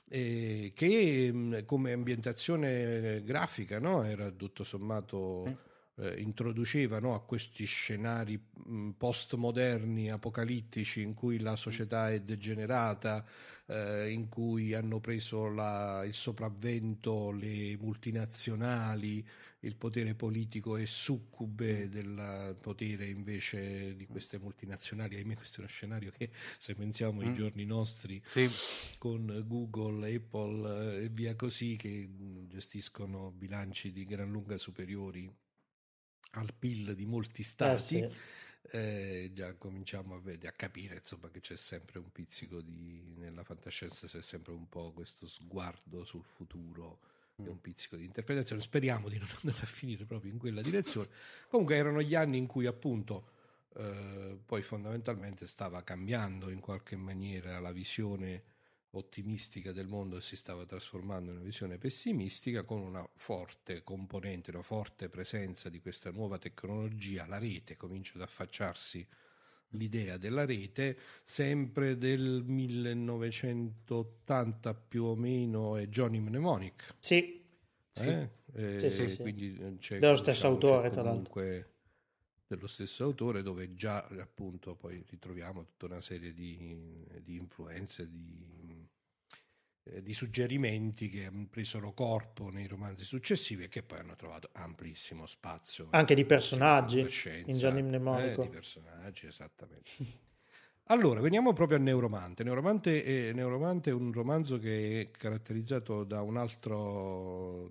Eh. 0.07 0.71
che 0.75 1.63
come 1.65 1.91
ambientazione 1.91 3.23
grafica 3.23 3.79
no? 3.79 4.03
era 4.03 4.29
tutto 4.31 4.63
sommato... 4.63 5.73
Eh 5.97 6.05
eh, 6.05 6.21
introduceva 6.21 6.99
no, 6.99 7.13
a 7.13 7.21
questi 7.21 7.65
scenari 7.65 8.37
mh, 8.37 8.91
postmoderni, 8.91 10.09
apocalittici, 10.09 11.01
in 11.01 11.13
cui 11.13 11.39
la 11.39 11.55
società 11.55 12.11
è 12.11 12.21
degenerata, 12.21 13.25
eh, 13.67 14.11
in 14.11 14.27
cui 14.29 14.73
hanno 14.73 14.99
preso 14.99 15.47
la, 15.47 16.03
il 16.05 16.13
sopravvento 16.13 17.31
le 17.31 17.77
multinazionali, 17.77 19.25
il 19.61 19.75
potere 19.75 20.13
politico 20.13 20.77
è 20.77 20.85
succube 20.85 21.89
del 21.89 22.55
potere 22.61 23.07
invece 23.07 23.95
di 23.95 24.05
queste 24.05 24.37
multinazionali. 24.37 25.15
Ahimè, 25.15 25.35
questo 25.35 25.57
è 25.57 25.59
uno 25.61 25.69
scenario 25.69 26.11
che 26.11 26.29
se 26.59 26.75
pensiamo 26.75 27.21
ai 27.21 27.29
mm. 27.29 27.33
giorni 27.33 27.65
nostri 27.65 28.21
sì. 28.23 28.47
con 28.99 29.43
Google, 29.47 30.13
Apple 30.13 30.99
eh, 30.99 31.03
e 31.05 31.09
via 31.09 31.35
così, 31.35 31.77
che 31.77 32.07
gestiscono 32.47 33.31
bilanci 33.31 33.91
di 33.91 34.05
gran 34.05 34.29
lunga 34.29 34.59
superiori 34.59 35.43
al 36.39 36.53
PIL 36.57 36.95
di 36.95 37.05
molti 37.05 37.41
eh, 37.41 37.45
stati, 37.45 37.99
eh 37.99 38.09
sì. 38.09 38.77
eh, 38.77 39.31
già 39.33 39.53
cominciamo 39.53 40.15
a, 40.15 40.19
vedere, 40.19 40.49
a 40.49 40.51
capire 40.51 40.95
insomma, 40.95 41.29
che 41.29 41.39
c'è 41.39 41.55
sempre 41.55 41.99
un 41.99 42.11
pizzico 42.11 42.61
di, 42.61 43.01
nella 43.17 43.43
fantascienza, 43.43 44.07
c'è 44.07 44.21
sempre 44.21 44.53
un 44.53 44.67
po' 44.69 44.91
questo 44.91 45.27
sguardo 45.27 46.05
sul 46.05 46.23
futuro 46.23 46.99
e 47.37 47.49
un 47.49 47.59
pizzico 47.59 47.97
di 47.97 48.05
interpretazione. 48.05 48.61
Speriamo 48.61 49.09
di 49.09 49.17
non 49.17 49.27
andare 49.41 49.63
a 49.63 49.67
finire 49.67 50.05
proprio 50.05 50.31
in 50.31 50.37
quella 50.37 50.61
direzione. 50.61 51.09
Comunque 51.49 51.75
erano 51.75 52.01
gli 52.01 52.15
anni 52.15 52.37
in 52.37 52.45
cui 52.47 52.65
appunto 52.65 53.31
eh, 53.75 54.39
poi 54.45 54.61
fondamentalmente 54.61 55.47
stava 55.47 55.83
cambiando 55.83 56.49
in 56.49 56.59
qualche 56.59 56.95
maniera 56.95 57.59
la 57.59 57.71
visione 57.71 58.53
ottimistica 58.97 59.71
del 59.71 59.87
mondo 59.87 60.19
si 60.19 60.35
stava 60.35 60.65
trasformando 60.65 61.31
in 61.31 61.37
una 61.37 61.45
visione 61.45 61.77
pessimistica 61.77 62.63
con 62.63 62.81
una 62.81 63.07
forte 63.15 63.83
componente, 63.83 64.51
una 64.51 64.61
forte 64.61 65.07
presenza 65.09 65.69
di 65.69 65.79
questa 65.79 66.11
nuova 66.11 66.37
tecnologia, 66.37 67.25
la 67.27 67.37
rete 67.37 67.77
comincia 67.77 68.13
ad 68.15 68.21
affacciarsi 68.21 69.07
l'idea 69.69 70.17
della 70.17 70.45
rete, 70.45 70.97
sempre 71.23 71.97
del 71.97 72.43
1980 72.45 74.73
più 74.73 75.05
o 75.05 75.15
meno 75.15 75.75
è 75.75 75.87
Johnny 75.87 76.19
Mnemonic. 76.19 76.93
Sì. 76.99 77.43
Eh? 77.93 78.29
Eh, 78.53 78.77
sì, 78.79 78.89
sì, 78.89 79.09
sì. 79.09 79.23
Dello 79.99 80.15
stesso 80.15 80.31
diciamo, 80.31 80.53
autore, 80.53 80.89
tra 80.89 81.01
l'altro 81.01 81.33
dello 82.47 82.67
stesso 82.67 83.03
autore 83.03 83.41
dove 83.41 83.73
già 83.73 84.05
appunto 84.19 84.75
poi 84.75 85.03
ritroviamo 85.09 85.65
tutta 85.65 85.85
una 85.85 86.01
serie 86.01 86.33
di, 86.33 87.05
di 87.23 87.35
influenze, 87.35 88.09
di, 88.09 88.87
eh, 89.83 90.01
di, 90.01 90.13
suggerimenti 90.13 91.09
che 91.09 91.31
presero 91.49 91.93
corpo 91.93 92.49
nei 92.49 92.67
romanzi 92.67 93.03
successivi 93.03 93.63
e 93.63 93.67
che 93.67 93.83
poi 93.83 93.99
hanno 93.99 94.15
trovato 94.15 94.49
amplissimo 94.53 95.25
spazio. 95.25 95.87
Anche 95.91 96.15
di 96.15 96.25
personaggi 96.25 96.99
in 97.45 97.57
Gianni 97.57 97.81
Mnemonico. 97.81 98.43
Eh, 98.43 98.45
di 98.45 98.51
personaggi, 98.51 99.25
esattamente. 99.25 99.91
Allora, 100.89 101.19
veniamo 101.19 101.51
proprio 101.51 101.79
a 101.79 101.81
Neuromante. 101.81 102.43
Neuromante 102.43 103.03
è, 103.03 103.33
Neuromante 103.33 103.89
è, 103.89 103.93
un 103.93 104.11
romanzo 104.11 104.59
che 104.59 105.01
è 105.01 105.09
caratterizzato 105.09 106.03
da 106.03 106.21
un'altra 106.21 106.75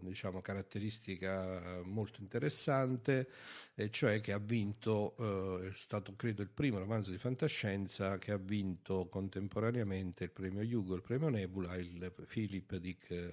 diciamo, 0.00 0.40
caratteristica 0.40 1.80
molto 1.84 2.20
interessante, 2.20 3.28
e 3.76 3.88
cioè 3.90 4.20
che 4.20 4.32
ha 4.32 4.38
vinto, 4.38 5.14
eh, 5.18 5.68
è 5.68 5.72
stato 5.76 6.14
credo 6.16 6.42
il 6.42 6.48
primo 6.48 6.80
romanzo 6.80 7.12
di 7.12 7.18
fantascienza 7.18 8.18
che 8.18 8.32
ha 8.32 8.36
vinto 8.36 9.06
contemporaneamente 9.08 10.24
il 10.24 10.30
premio 10.30 10.62
Hugo, 10.62 10.96
il 10.96 11.02
premio 11.02 11.28
Nebula, 11.28 11.76
il 11.76 12.12
Philip 12.26 12.74
Dick 12.78 13.10
eh, 13.12 13.30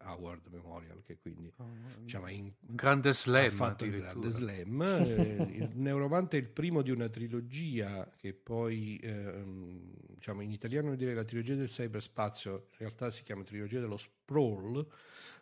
Award 0.00 0.48
Memorial, 0.50 1.02
che 1.06 1.16
quindi 1.16 1.50
oh, 1.56 1.70
diciamo, 2.00 2.28
in, 2.28 2.52
grande 2.60 3.14
slam, 3.14 3.46
ha 3.46 3.50
fatto 3.50 3.86
il 3.86 3.98
grande 3.98 4.28
slam. 4.28 4.82
eh, 4.82 5.46
il 5.52 5.70
Neuromante 5.72 6.36
è 6.36 6.40
il 6.40 6.48
primo 6.48 6.82
di 6.82 6.90
una 6.90 7.08
trilogia 7.08 8.10
che 8.18 8.34
poi 8.34 8.96
eh, 8.96 9.20
Ehm, 9.28 9.92
diciamo 10.22 10.40
in 10.42 10.52
italiano 10.52 10.94
direi 10.94 11.14
la 11.14 11.24
trilogia 11.24 11.56
del 11.56 11.68
cyberspazio, 11.68 12.68
in 12.70 12.78
realtà 12.78 13.10
si 13.10 13.22
chiama 13.22 13.42
trilogia 13.42 13.80
dello 13.80 13.96
sprawl. 13.96 14.86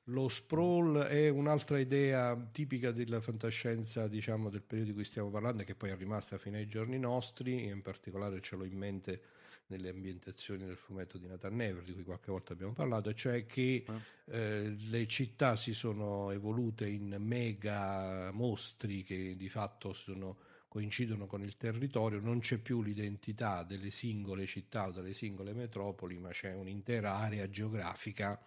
Lo 0.04 0.28
sprawl 0.28 1.00
è 1.00 1.28
un'altra 1.28 1.78
idea 1.78 2.34
tipica 2.50 2.90
della 2.90 3.20
fantascienza, 3.20 4.08
diciamo, 4.08 4.48
del 4.48 4.62
periodo 4.62 4.90
di 4.90 4.94
cui 4.94 5.04
stiamo 5.04 5.30
parlando, 5.30 5.62
che 5.64 5.74
poi 5.74 5.90
è 5.90 5.96
rimasta 5.96 6.38
fino 6.38 6.56
ai 6.56 6.66
giorni 6.66 6.98
nostri, 6.98 7.66
e 7.66 7.70
in 7.70 7.82
particolare 7.82 8.40
ce 8.40 8.56
l'ho 8.56 8.64
in 8.64 8.76
mente 8.76 9.22
nelle 9.66 9.90
ambientazioni 9.90 10.64
del 10.64 10.76
fumetto 10.76 11.18
di 11.18 11.26
Nathan 11.26 11.54
Never, 11.54 11.82
di 11.84 11.92
cui 11.92 12.02
qualche 12.02 12.30
volta 12.30 12.54
abbiamo 12.54 12.72
parlato, 12.72 13.12
cioè 13.12 13.46
che 13.46 13.84
ah. 13.86 14.00
eh, 14.24 14.76
le 14.88 15.06
città 15.06 15.56
si 15.56 15.74
sono 15.74 16.30
evolute 16.30 16.88
in 16.88 17.14
mega 17.18 18.30
mostri 18.32 19.04
che 19.04 19.36
di 19.36 19.48
fatto 19.48 19.92
sono 19.92 20.38
coincidono 20.70 21.26
con 21.26 21.42
il 21.42 21.56
territorio, 21.56 22.20
non 22.20 22.38
c'è 22.38 22.58
più 22.58 22.80
l'identità 22.80 23.64
delle 23.64 23.90
singole 23.90 24.46
città 24.46 24.86
o 24.86 24.92
delle 24.92 25.14
singole 25.14 25.52
metropoli, 25.52 26.16
ma 26.16 26.30
c'è 26.30 26.54
un'intera 26.54 27.16
area 27.16 27.50
geografica 27.50 28.40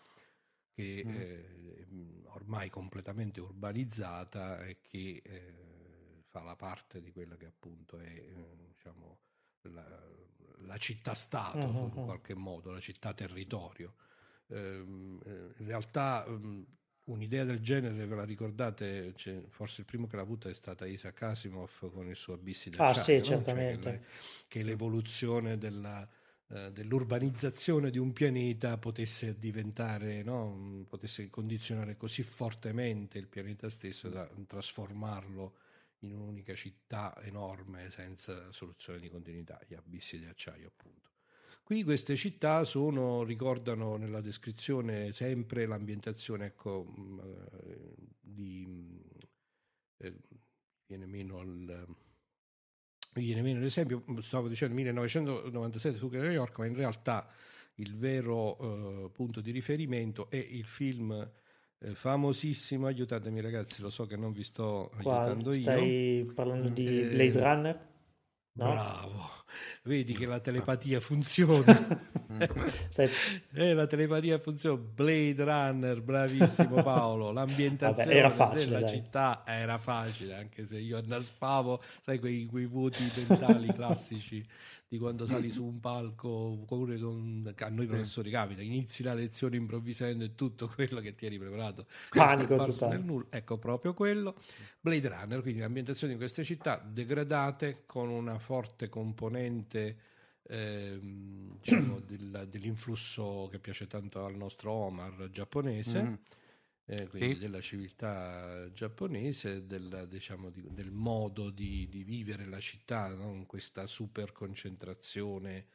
che 0.71 1.03
mm. 1.05 1.09
eh, 1.13 2.23
ormai 2.27 2.69
completamente 2.69 3.41
urbanizzata 3.41 4.63
e 4.63 4.79
che 4.79 5.21
eh, 5.21 6.23
fa 6.29 6.43
la 6.43 6.55
parte 6.55 7.01
di 7.01 7.11
quella 7.11 7.35
che 7.35 7.47
appunto 7.47 7.99
è 7.99 8.07
eh, 8.07 8.67
diciamo, 8.69 9.19
la, 9.63 9.85
la 10.59 10.77
città-stato 10.77 11.57
uh-huh. 11.57 11.91
in 11.93 12.05
qualche 12.05 12.35
modo, 12.35 12.71
la 12.71 12.79
città-territorio. 12.79 13.95
Ehm, 14.47 15.19
eh, 15.25 15.53
in 15.57 15.67
realtà 15.67 16.23
ehm, 16.25 16.65
Un'idea 17.05 17.43
del 17.43 17.59
genere, 17.59 18.05
ve 18.05 18.15
la 18.15 18.23
ricordate? 18.23 19.13
Cioè, 19.15 19.43
forse 19.49 19.81
il 19.81 19.87
primo 19.87 20.07
che 20.07 20.15
l'ha 20.15 20.21
avuta 20.21 20.49
è 20.49 20.53
stata 20.53 20.85
Isaac 20.85 21.21
Asimov 21.21 21.91
con 21.91 22.07
il 22.07 22.15
suo 22.15 22.35
Abissi 22.35 22.69
del 22.69 22.79
Ah, 22.79 22.93
sì, 22.93 23.21
certamente. 23.21 23.81
Cioè 23.81 23.91
che, 23.91 23.99
le, 23.99 24.05
che, 24.47 24.63
l'evoluzione 24.63 25.57
della, 25.57 26.07
eh, 26.49 26.71
dell'urbanizzazione 26.71 27.89
di 27.89 27.97
un 27.97 28.13
pianeta 28.13 28.77
potesse 28.77 29.37
diventare, 29.37 30.23
no? 30.23 30.85
potesse 30.87 31.29
condizionare 31.29 31.97
così 31.97 32.21
fortemente 32.21 33.17
il 33.17 33.27
pianeta 33.27 33.69
stesso 33.69 34.07
da 34.07 34.29
trasformarlo 34.45 35.55
in 35.99 36.13
un'unica 36.13 36.53
città 36.53 37.17
enorme 37.23 37.89
senza 37.89 38.51
soluzione 38.51 38.99
di 38.99 39.09
continuità, 39.09 39.59
gli 39.67 39.73
abissi 39.73 40.19
di 40.19 40.25
acciaio 40.25 40.67
appunto. 40.67 41.12
Qui 41.63 41.83
queste 41.83 42.15
città 42.15 42.65
sono, 42.65 43.23
ricordano 43.23 43.95
nella 43.95 44.19
descrizione 44.19 45.13
sempre 45.13 45.65
l'ambientazione, 45.65 46.47
ecco, 46.47 46.85
mm, 46.99 47.19
eh, 47.19 47.95
di, 48.19 49.01
eh, 49.97 50.19
viene 50.85 51.05
meno 51.05 51.41
mi 53.15 53.25
viene 53.25 53.41
meno 53.41 53.59
l'esempio, 53.59 54.03
stavo 54.21 54.47
dicendo 54.47 54.73
1997 54.75 55.97
su 55.97 56.07
New 56.09 56.23
York, 56.23 56.57
ma 56.57 56.65
in 56.65 56.75
realtà 56.75 57.29
il 57.75 57.95
vero 57.95 58.61
uh, 58.61 59.11
punto 59.11 59.39
di 59.39 59.51
riferimento 59.51 60.29
è 60.29 60.37
il 60.37 60.65
film 60.65 61.11
eh, 61.79 61.95
famosissimo, 61.95 62.87
aiutatemi 62.87 63.41
ragazzi, 63.41 63.81
lo 63.81 63.89
so 63.89 64.05
che 64.05 64.15
non 64.15 64.31
vi 64.31 64.43
sto 64.43 64.91
Qua, 65.01 65.21
aiutando 65.21 65.53
stai 65.53 65.63
io. 65.63 66.23
Stai 66.23 66.33
parlando 66.33 66.69
di 66.69 67.01
eh, 67.01 67.07
Blade 67.07 67.39
Runner? 67.39 67.87
No? 68.53 68.65
Bravo, 68.65 69.42
vedi 69.83 70.13
che 70.13 70.25
la 70.25 70.39
telepatia 70.39 70.99
funziona. 70.99 72.11
Eh, 73.53 73.73
la 73.73 73.85
telepatia 73.85 74.39
funziona. 74.39 74.81
Blade 74.81 75.43
Runner, 75.43 76.01
bravissimo 76.01 76.81
Paolo. 76.83 77.31
L'ambientazione 77.31 78.21
Vabbè, 78.21 78.33
facile, 78.33 78.65
della 78.65 78.79
dai. 78.79 78.89
città 78.89 79.43
era 79.45 79.77
facile, 79.77 80.35
anche 80.35 80.65
se 80.65 80.79
io 80.79 80.97
annaspavo, 80.97 81.81
sai, 82.01 82.17
quei, 82.17 82.47
quei 82.47 82.65
voti 82.65 83.03
mentali 83.15 83.71
classici 83.73 84.43
di 84.93 84.99
quando 84.99 85.25
sali 85.25 85.49
su 85.51 85.63
un 85.63 85.79
palco, 85.79 86.29
oppure 86.29 86.99
con, 86.99 87.51
a 87.57 87.69
noi 87.69 87.87
professori 87.87 88.29
capita, 88.29 88.61
inizi 88.61 89.01
la 89.01 89.15
lezione 89.15 89.55
improvvisando 89.55 90.23
e 90.23 90.35
tutto 90.35 90.67
quello 90.67 90.99
che 90.99 91.15
ti 91.15 91.25
eri 91.25 91.39
preparato. 91.39 91.87
Panico 92.09 92.55
totale. 92.57 93.03
Ecco, 93.29 93.57
proprio 93.57 93.93
quello. 93.95 94.35
Blade 94.79 95.07
Runner, 95.07 95.41
quindi 95.41 95.61
l'ambientazione 95.61 96.13
di 96.13 96.19
queste 96.19 96.43
città 96.43 96.79
degradate 96.85 97.83
con 97.87 98.09
una 98.09 98.37
forte 98.37 98.89
componente 98.89 99.42
ehm, 100.43 101.59
diciamo, 101.59 101.99
del, 102.05 102.47
dell'influsso 102.49 103.47
che 103.51 103.59
piace 103.59 103.87
tanto 103.87 104.23
al 104.23 104.35
nostro 104.35 104.71
Omar 104.71 105.29
giapponese. 105.31 106.01
Mm 106.03 106.13
eh, 106.85 107.07
quindi 107.07 107.35
sì. 107.35 107.39
della 107.39 107.61
civiltà 107.61 108.69
giapponese, 108.73 109.65
del, 109.65 110.05
diciamo, 110.09 110.49
di, 110.49 110.67
del 110.69 110.91
modo 110.91 111.49
di, 111.49 111.87
di, 111.87 112.03
vivere 112.03 112.45
la 112.45 112.59
città, 112.59 113.07
no? 113.07 113.45
questa 113.45 113.85
super 113.85 114.31
concentrazione. 114.33 115.67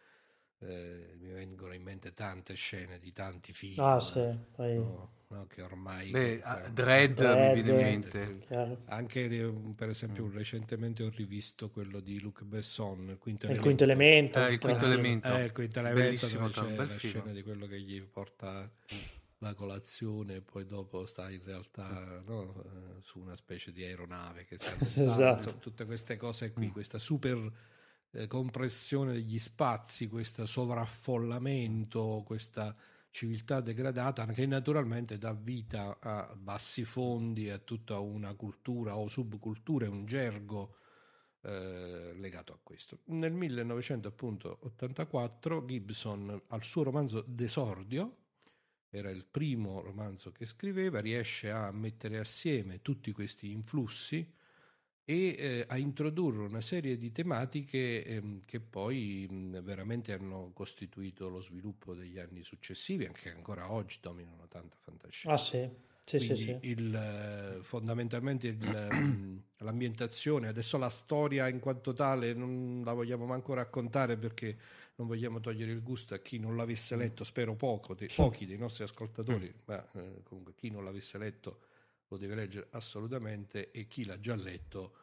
Eh, 0.60 1.14
mi 1.18 1.30
vengono 1.30 1.72
in 1.72 1.82
mente 1.82 2.12
tante 2.14 2.54
scene 2.54 2.98
di 2.98 3.12
tanti 3.12 3.52
film 3.52 3.78
ah, 3.78 4.00
sì, 4.00 4.28
poi... 4.50 4.74
no, 4.74 5.12
no, 5.28 5.46
che 5.46 5.62
ormai 5.62 6.10
Beh, 6.10 6.42
uh, 6.44 6.70
Dread, 6.70 7.14
Dread, 7.14 7.56
mi 7.56 7.62
viene 7.62 7.80
in 7.80 7.86
mente 7.86 8.38
chiaro. 8.46 8.82
anche 8.86 9.24
eh, 9.24 9.52
per 9.74 9.90
esempio 9.90 10.24
mm. 10.24 10.32
recentemente 10.32 11.02
ho 11.02 11.10
rivisto 11.10 11.70
quello 11.70 12.00
di 12.00 12.20
Luc 12.20 12.44
Besson 12.44 13.08
il 13.08 13.18
quinto 13.18 13.46
il 13.46 13.52
elemento, 13.52 13.84
elemento. 13.84 14.38
Eh, 14.38 14.52
il 14.52 14.58
quinto 14.58 14.84
elemento, 14.84 15.28
eh, 15.28 15.44
il 15.44 15.52
quinto 15.52 15.78
elemento 15.78 16.04
bellissimo 16.04 16.48
dove 16.48 16.68
c'è 16.68 16.74
la 16.74 16.86
film. 16.86 16.98
scena 16.98 17.32
di 17.32 17.42
quello 17.42 17.66
che 17.66 17.80
gli 17.80 18.00
porta 18.02 18.70
la 19.40 19.54
colazione 19.54 20.36
e 20.36 20.40
poi 20.40 20.66
dopo 20.66 21.06
sta 21.06 21.30
in 21.30 21.42
realtà 21.44 22.22
no, 22.26 22.64
eh, 22.64 23.02
su 23.02 23.20
una 23.20 23.36
specie 23.36 23.72
di 23.72 23.84
aeronave 23.84 24.44
che 24.44 24.58
si 24.58 24.74
esatto. 25.02 25.58
tutte 25.58 25.84
queste 25.84 26.16
cose 26.16 26.52
qui, 26.52 26.68
mm. 26.68 26.70
questa 26.70 26.98
super 26.98 27.52
eh, 28.10 28.26
compressione 28.26 29.12
degli 29.12 29.38
spazi, 29.38 30.08
questo 30.08 30.46
sovraffollamento, 30.46 32.22
questa 32.24 32.74
civiltà 33.18 33.60
degradata 33.60 34.24
che 34.26 34.46
naturalmente 34.46 35.18
dà 35.18 35.32
vita 35.32 35.98
a 35.98 36.32
bassi 36.36 36.84
fondi, 36.84 37.50
a 37.50 37.58
tutta 37.58 37.98
una 37.98 38.32
cultura 38.34 38.96
o 38.96 39.08
subcultura, 39.08 39.90
un 39.90 40.06
gergo 40.06 40.76
eh, 41.40 42.12
legato 42.14 42.52
a 42.52 42.60
questo. 42.62 43.00
Nel 43.06 43.32
1984 43.32 45.64
Gibson 45.64 46.42
al 46.46 46.62
suo 46.62 46.84
romanzo 46.84 47.24
Desordio 47.26 48.18
era 48.88 49.10
il 49.10 49.24
primo 49.24 49.80
romanzo 49.80 50.30
che 50.30 50.46
scriveva, 50.46 51.00
riesce 51.00 51.50
a 51.50 51.72
mettere 51.72 52.20
assieme 52.20 52.82
tutti 52.82 53.10
questi 53.10 53.50
influssi 53.50 54.32
e 55.11 55.36
eh, 55.38 55.64
a 55.66 55.78
introdurre 55.78 56.44
una 56.44 56.61
serie 56.61 56.98
di 56.98 57.11
tematiche 57.11 58.04
ehm, 58.04 58.42
che 58.44 58.61
poi 58.61 59.26
mh, 59.26 59.62
veramente 59.62 60.12
hanno 60.12 60.50
costituito 60.52 61.30
lo 61.30 61.40
sviluppo 61.40 61.94
degli 61.94 62.18
anni 62.18 62.42
successivi, 62.42 63.06
anche 63.06 63.30
ancora 63.30 63.72
oggi 63.72 64.00
dominano 64.02 64.46
tanta 64.48 64.76
fantascienza. 64.78 65.32
Ah 65.32 65.38
sì. 65.38 65.66
Sì, 66.04 66.18
sì, 66.18 66.36
sì. 66.36 66.59
Il, 66.61 66.94
eh, 66.94 67.62
fondamentalmente 67.62 68.48
il, 68.48 69.42
l'ambientazione, 69.56 70.48
adesso 70.48 70.76
la 70.76 70.90
storia 70.90 71.48
in 71.48 71.59
quanto 71.59 71.94
tale 71.94 72.34
non 72.34 72.82
la 72.84 72.92
vogliamo 72.92 73.24
manco 73.24 73.54
raccontare 73.54 74.18
perché 74.18 74.59
non 74.96 75.06
vogliamo 75.06 75.40
togliere 75.40 75.72
il 75.72 75.82
gusto 75.82 76.12
a 76.12 76.18
chi 76.18 76.38
non 76.38 76.54
l'avesse 76.54 76.96
mm. 76.96 76.98
letto, 76.98 77.24
spero 77.24 77.54
poco, 77.54 77.94
dei, 77.94 78.11
pochi 78.14 78.44
dei 78.44 78.59
nostri 78.59 78.84
ascoltatori, 78.84 79.46
mm. 79.46 79.61
ma 79.64 79.90
eh, 79.92 80.22
comunque 80.24 80.54
chi 80.54 80.70
non 80.70 80.84
l'avesse 80.84 81.16
letto 81.16 81.61
lo 82.09 82.16
deve 82.16 82.34
leggere 82.34 82.68
assolutamente 82.72 83.70
e 83.70 83.86
chi 83.86 84.04
l'ha 84.04 84.18
già 84.18 84.34
letto 84.34 84.97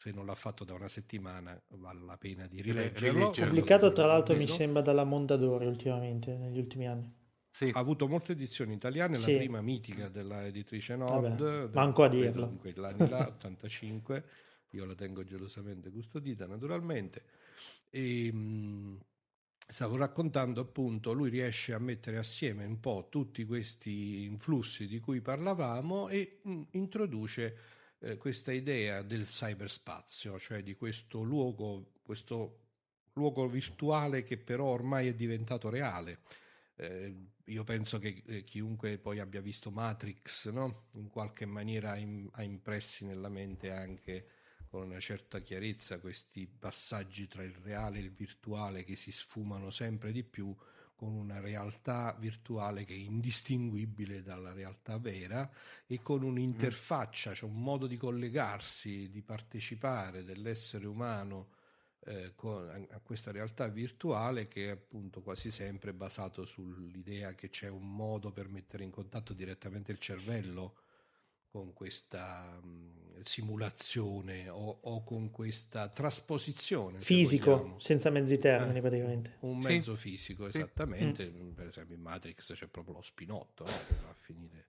se 0.00 0.12
non 0.12 0.24
l'ha 0.24 0.34
fatto 0.34 0.64
da 0.64 0.72
una 0.72 0.88
settimana 0.88 1.62
vale 1.72 2.00
la 2.00 2.16
pena 2.16 2.46
di 2.46 2.62
rileggerlo. 2.62 3.32
Pubblicato 3.32 3.92
tra 3.92 4.06
l'altro 4.06 4.34
mi 4.34 4.46
sembra 4.46 4.80
dalla 4.80 5.04
Mondadori 5.04 5.66
ultimamente, 5.66 6.38
negli 6.38 6.56
ultimi 6.56 6.88
anni. 6.88 7.12
Sì. 7.50 7.70
Ha 7.70 7.78
avuto 7.78 8.08
molte 8.08 8.32
edizioni 8.32 8.72
italiane, 8.72 9.16
sì. 9.16 9.32
la 9.32 9.38
prima 9.38 9.60
mitica 9.60 10.08
della 10.08 10.46
editrice 10.46 10.96
Nord, 10.96 11.42
Vabbè, 11.42 11.74
manco 11.74 12.04
a 12.04 12.08
dirlo. 12.08 12.46
In 12.46 12.56
quegli 12.56 12.82
anni 12.82 13.10
là, 13.10 13.28
85, 13.36 14.24
io 14.70 14.86
la 14.86 14.94
tengo 14.94 15.22
gelosamente 15.22 15.90
custodita 15.90 16.46
naturalmente. 16.46 17.24
E, 17.90 18.32
mh, 18.32 19.00
stavo 19.68 19.96
raccontando 19.96 20.62
appunto, 20.62 21.12
lui 21.12 21.28
riesce 21.28 21.74
a 21.74 21.78
mettere 21.78 22.16
assieme 22.16 22.64
un 22.64 22.80
po' 22.80 23.08
tutti 23.10 23.44
questi 23.44 24.24
influssi 24.24 24.86
di 24.86 24.98
cui 24.98 25.20
parlavamo 25.20 26.08
e 26.08 26.38
mh, 26.42 26.62
introduce 26.70 27.56
eh, 28.00 28.16
questa 28.16 28.52
idea 28.52 29.02
del 29.02 29.26
cyberspazio, 29.26 30.38
cioè 30.38 30.62
di 30.62 30.74
questo 30.74 31.22
luogo, 31.22 31.92
questo 32.02 32.58
luogo 33.14 33.48
virtuale 33.48 34.22
che 34.22 34.38
però 34.38 34.64
ormai 34.66 35.08
è 35.08 35.14
diventato 35.14 35.68
reale. 35.68 36.20
Eh, 36.76 37.14
io 37.44 37.64
penso 37.64 37.98
che 37.98 38.22
eh, 38.26 38.44
chiunque 38.44 38.98
poi 38.98 39.18
abbia 39.18 39.40
visto 39.40 39.70
Matrix, 39.70 40.50
no? 40.50 40.86
in 40.92 41.08
qualche 41.08 41.44
maniera 41.44 41.96
in, 41.96 42.28
ha 42.32 42.42
impressi 42.42 43.04
nella 43.04 43.28
mente 43.28 43.70
anche 43.70 44.28
con 44.68 44.82
una 44.86 45.00
certa 45.00 45.40
chiarezza 45.40 45.98
questi 45.98 46.46
passaggi 46.46 47.26
tra 47.26 47.42
il 47.42 47.54
reale 47.54 47.98
e 47.98 48.02
il 48.02 48.12
virtuale 48.12 48.84
che 48.84 48.94
si 48.94 49.10
sfumano 49.10 49.70
sempre 49.70 50.12
di 50.12 50.22
più 50.22 50.54
con 51.00 51.14
una 51.14 51.40
realtà 51.40 52.14
virtuale 52.20 52.84
che 52.84 52.92
è 52.92 52.98
indistinguibile 52.98 54.22
dalla 54.22 54.52
realtà 54.52 54.98
vera 54.98 55.50
e 55.86 56.02
con 56.02 56.22
un'interfaccia, 56.22 57.32
cioè 57.32 57.48
un 57.48 57.62
modo 57.62 57.86
di 57.86 57.96
collegarsi, 57.96 59.08
di 59.08 59.22
partecipare 59.22 60.24
dell'essere 60.24 60.86
umano 60.86 61.52
eh, 62.00 62.34
con, 62.34 62.86
a 62.90 63.00
questa 63.00 63.30
realtà 63.30 63.66
virtuale 63.68 64.46
che 64.46 64.66
è 64.66 64.70
appunto 64.72 65.22
quasi 65.22 65.50
sempre 65.50 65.94
basato 65.94 66.44
sull'idea 66.44 67.34
che 67.34 67.48
c'è 67.48 67.70
un 67.70 67.94
modo 67.94 68.30
per 68.30 68.50
mettere 68.50 68.84
in 68.84 68.90
contatto 68.90 69.32
direttamente 69.32 69.92
il 69.92 69.98
cervello 69.98 70.74
con 71.50 71.72
questa 71.72 72.60
mh, 72.62 73.22
simulazione 73.22 74.48
o, 74.48 74.78
o, 74.82 75.02
con 75.02 75.30
questa 75.30 75.88
trasposizione 75.88 77.00
fisico 77.00 77.74
se 77.78 77.86
senza 77.86 78.08
mezzi 78.10 78.38
termini 78.38 78.78
eh, 78.78 78.80
praticamente 78.80 79.36
un 79.40 79.58
mezzo 79.58 79.96
sì. 79.96 80.10
fisico 80.10 80.46
esattamente 80.46 81.24
sì. 81.24 81.30
Mm. 81.30 81.50
per 81.50 81.66
esempio 81.66 81.96
in 81.96 82.02
Matrix 82.02 82.52
c'è 82.54 82.66
proprio 82.68 82.94
lo 82.94 83.02
spinotto 83.02 83.64
no? 83.64 83.72
che 83.88 83.94
va 84.00 84.10
a 84.10 84.14
finire 84.14 84.68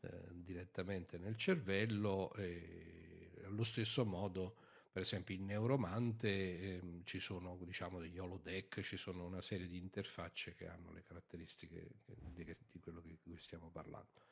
eh, 0.00 0.10
direttamente 0.32 1.18
nel 1.18 1.36
cervello 1.36 2.32
e 2.36 3.42
allo 3.44 3.64
stesso 3.64 4.06
modo 4.06 4.56
per 4.90 5.02
esempio 5.02 5.34
in 5.34 5.44
Neuromante 5.44 6.78
ehm, 6.78 7.02
ci 7.04 7.20
sono 7.20 7.58
diciamo 7.64 8.00
degli 8.00 8.18
holodeck 8.18 8.80
ci 8.80 8.96
sono 8.96 9.26
una 9.26 9.42
serie 9.42 9.66
di 9.66 9.76
interfacce 9.76 10.54
che 10.54 10.68
hanno 10.68 10.90
le 10.90 11.02
caratteristiche 11.02 11.86
di, 12.06 12.56
di 12.70 12.80
quello 12.80 13.02
di 13.02 13.18
cui 13.22 13.36
stiamo 13.38 13.68
parlando 13.70 14.22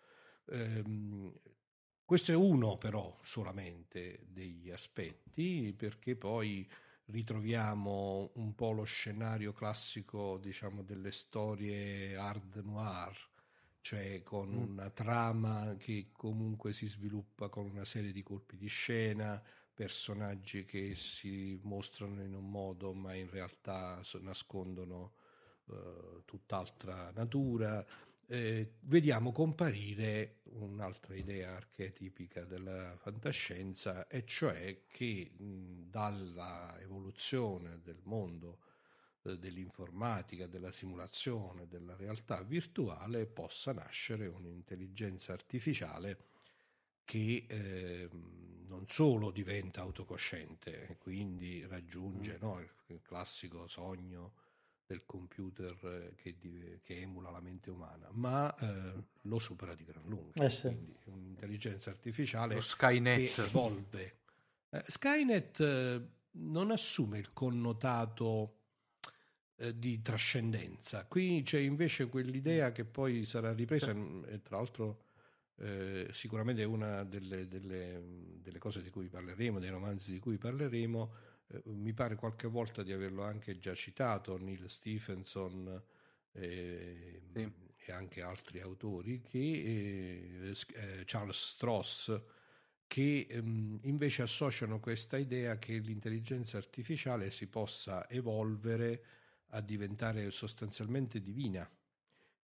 ehm, 0.46 1.32
questo 2.12 2.32
è 2.32 2.34
uno 2.34 2.76
però 2.76 3.18
solamente 3.22 4.26
degli 4.28 4.70
aspetti 4.70 5.72
perché 5.74 6.14
poi 6.14 6.68
ritroviamo 7.06 8.32
un 8.34 8.54
po' 8.54 8.72
lo 8.72 8.84
scenario 8.84 9.54
classico 9.54 10.36
diciamo 10.36 10.82
delle 10.82 11.10
storie 11.10 12.14
hard 12.14 12.56
noir 12.56 13.16
cioè 13.80 14.22
con 14.22 14.50
mm. 14.50 14.72
una 14.72 14.90
trama 14.90 15.74
che 15.78 16.08
comunque 16.12 16.74
si 16.74 16.86
sviluppa 16.86 17.48
con 17.48 17.64
una 17.64 17.86
serie 17.86 18.12
di 18.12 18.22
colpi 18.22 18.58
di 18.58 18.68
scena, 18.68 19.42
personaggi 19.72 20.66
che 20.66 20.94
si 20.94 21.58
mostrano 21.62 22.22
in 22.22 22.34
un 22.34 22.50
modo 22.50 22.92
ma 22.92 23.14
in 23.14 23.30
realtà 23.30 24.02
nascondono 24.20 25.14
eh, 25.70 26.24
tutt'altra 26.26 27.10
natura, 27.14 27.82
eh, 28.26 28.74
vediamo 28.80 29.32
comparire 29.32 30.40
un'altra 30.52 31.14
idea 31.14 31.54
archetipica 31.54 32.44
della 32.44 32.96
fantascienza, 32.96 34.06
e 34.06 34.24
cioè 34.24 34.82
che 34.86 35.30
mh, 35.36 35.90
dalla 35.90 36.78
evoluzione 36.80 37.80
del 37.82 38.00
mondo 38.04 38.58
eh, 39.24 39.38
dell'informatica, 39.38 40.46
della 40.46 40.72
simulazione, 40.72 41.66
della 41.68 41.96
realtà 41.96 42.42
virtuale 42.42 43.26
possa 43.26 43.72
nascere 43.72 44.26
un'intelligenza 44.26 45.32
artificiale 45.32 46.30
che 47.04 47.44
eh, 47.48 48.08
non 48.66 48.84
solo 48.88 49.30
diventa 49.30 49.82
autocosciente, 49.82 50.96
quindi 50.98 51.64
raggiunge 51.66 52.36
mm. 52.36 52.40
no, 52.40 52.60
il 52.86 53.00
classico 53.02 53.68
sogno 53.68 54.32
del 54.92 55.04
computer 55.06 55.74
eh, 55.82 56.14
che, 56.16 56.36
che, 56.82 57.00
emula 57.00 57.30
la 57.30 57.40
mente 57.40 57.70
umana, 57.70 58.08
ma 58.12 58.54
eh, 58.56 59.04
lo 59.22 59.38
supera 59.38 59.74
di 59.74 59.84
gran 59.84 60.04
lunga. 60.06 60.44
Eh 60.44 60.50
sì. 60.50 60.68
Quindi 60.68 60.96
un'intelligenza 61.04 61.90
artificiale 61.90 62.54
lo 62.54 62.60
Skynet. 62.60 63.34
che 63.34 63.42
evolve. 63.42 64.16
Eh, 64.68 64.84
Skynet 64.86 65.60
eh, 65.60 66.08
non 66.32 66.70
assume 66.70 67.18
il 67.18 67.32
connotato 67.32 68.58
eh, 69.56 69.78
di 69.78 70.02
trascendenza. 70.02 71.06
Qui 71.06 71.42
c'è 71.42 71.58
invece 71.58 72.08
quell'idea 72.08 72.70
che 72.72 72.84
poi 72.84 73.24
sarà 73.24 73.52
ripresa, 73.52 73.90
e 73.90 74.42
tra 74.42 74.56
l'altro 74.56 75.04
eh, 75.56 76.08
sicuramente 76.12 76.62
è 76.62 76.66
una 76.66 77.04
delle, 77.04 77.48
delle, 77.48 78.02
delle, 78.42 78.58
cose 78.58 78.82
di 78.82 78.90
cui 78.90 79.08
parleremo, 79.08 79.58
dei 79.58 79.70
romanzi 79.70 80.12
di 80.12 80.18
cui 80.18 80.36
parleremo, 80.36 81.14
eh, 81.52 81.62
mi 81.64 81.92
pare 81.92 82.14
qualche 82.16 82.48
volta 82.48 82.82
di 82.82 82.92
averlo 82.92 83.22
anche 83.24 83.58
già 83.58 83.74
citato, 83.74 84.38
Neil 84.38 84.70
Stephenson 84.70 85.82
eh, 86.32 87.22
sì. 87.32 87.52
e 87.76 87.92
anche 87.92 88.22
altri 88.22 88.60
autori, 88.60 89.20
che, 89.20 89.38
eh, 89.38 90.54
eh, 90.74 91.02
Charles 91.04 91.48
Stross, 91.50 92.20
che 92.86 93.26
ehm, 93.28 93.80
invece 93.82 94.22
associano 94.22 94.80
questa 94.80 95.16
idea 95.16 95.58
che 95.58 95.78
l'intelligenza 95.78 96.58
artificiale 96.58 97.30
si 97.30 97.46
possa 97.46 98.08
evolvere 98.08 99.04
a 99.54 99.60
diventare 99.60 100.30
sostanzialmente 100.30 101.20
divina 101.20 101.68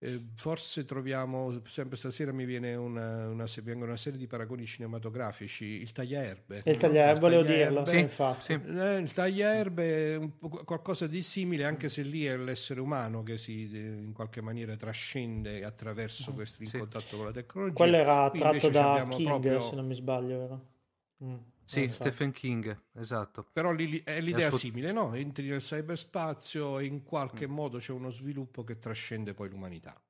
eh, 0.00 0.20
forse 0.36 0.84
troviamo, 0.84 1.60
sempre 1.66 1.96
stasera 1.96 2.32
mi 2.32 2.44
viene 2.44 2.76
una, 2.76 3.28
una, 3.28 3.46
vengono 3.62 3.86
una 3.86 3.96
serie 3.96 4.16
di 4.16 4.28
paragoni 4.28 4.64
cinematografici, 4.64 5.64
il 5.64 5.90
tagliaerbe. 5.90 6.62
Il 6.64 6.76
tagliaerbe, 6.76 7.18
volevo 7.18 7.42
dirlo, 7.42 7.84
sì, 7.84 7.98
infatti. 7.98 8.44
Sì. 8.44 8.52
Eh, 8.52 8.98
il 8.98 9.12
tagliaerbe 9.12 10.14
è 10.14 10.28
qualcosa 10.38 11.08
di 11.08 11.20
simile, 11.22 11.64
anche 11.64 11.88
se 11.88 12.02
lì 12.02 12.24
è 12.26 12.36
l'essere 12.36 12.80
umano 12.80 13.24
che 13.24 13.38
si 13.38 13.62
in 13.74 14.12
qualche 14.12 14.40
maniera 14.40 14.76
trascende 14.76 15.64
attraverso 15.64 16.32
questo 16.32 16.62
in 16.62 16.68
sì. 16.68 16.78
contatto 16.78 17.16
con 17.16 17.26
la 17.26 17.32
tecnologia. 17.32 17.74
Quello 17.74 17.96
era 17.96 18.30
tratto 18.30 18.68
da 18.68 19.04
King, 19.10 19.26
proprio... 19.26 19.60
se 19.60 19.74
non 19.74 19.86
mi 19.86 19.94
sbaglio, 19.94 20.38
vero? 20.38 20.66
Mm. 21.24 21.36
Sì, 21.68 21.84
no, 21.84 21.92
Stephen 21.92 22.30
King, 22.30 22.84
esatto. 22.94 23.46
Però 23.52 23.72
lì, 23.72 24.02
è 24.02 24.22
l'idea 24.22 24.48
è 24.48 24.52
simile, 24.52 24.90
no? 24.90 25.12
Entri 25.12 25.48
nel 25.48 25.60
cyberspazio 25.60 26.78
e 26.78 26.86
in 26.86 27.02
qualche 27.02 27.46
mm. 27.46 27.52
modo 27.52 27.76
c'è 27.76 27.92
uno 27.92 28.08
sviluppo 28.08 28.64
che 28.64 28.78
trascende 28.78 29.34
poi 29.34 29.50
l'umanità, 29.50 30.00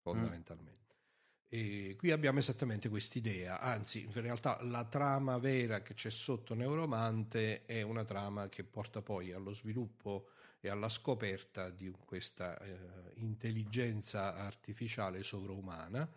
fondamentalmente. 0.00 0.94
Mm. 0.94 1.48
E 1.48 1.94
qui 1.96 2.10
abbiamo 2.10 2.40
esattamente 2.40 2.88
quest'idea, 2.88 3.60
anzi 3.60 4.02
in 4.02 4.20
realtà 4.20 4.60
la 4.64 4.84
trama 4.84 5.38
vera 5.38 5.80
che 5.80 5.94
c'è 5.94 6.10
sotto 6.10 6.54
Neuromante 6.54 7.66
è 7.66 7.82
una 7.82 8.04
trama 8.04 8.48
che 8.48 8.64
porta 8.64 9.00
poi 9.00 9.30
allo 9.30 9.54
sviluppo 9.54 10.30
e 10.58 10.68
alla 10.68 10.88
scoperta 10.88 11.70
di 11.70 11.88
questa 12.04 12.58
eh, 12.58 12.76
intelligenza 13.18 14.34
artificiale 14.34 15.22
sovraumana 15.22 16.10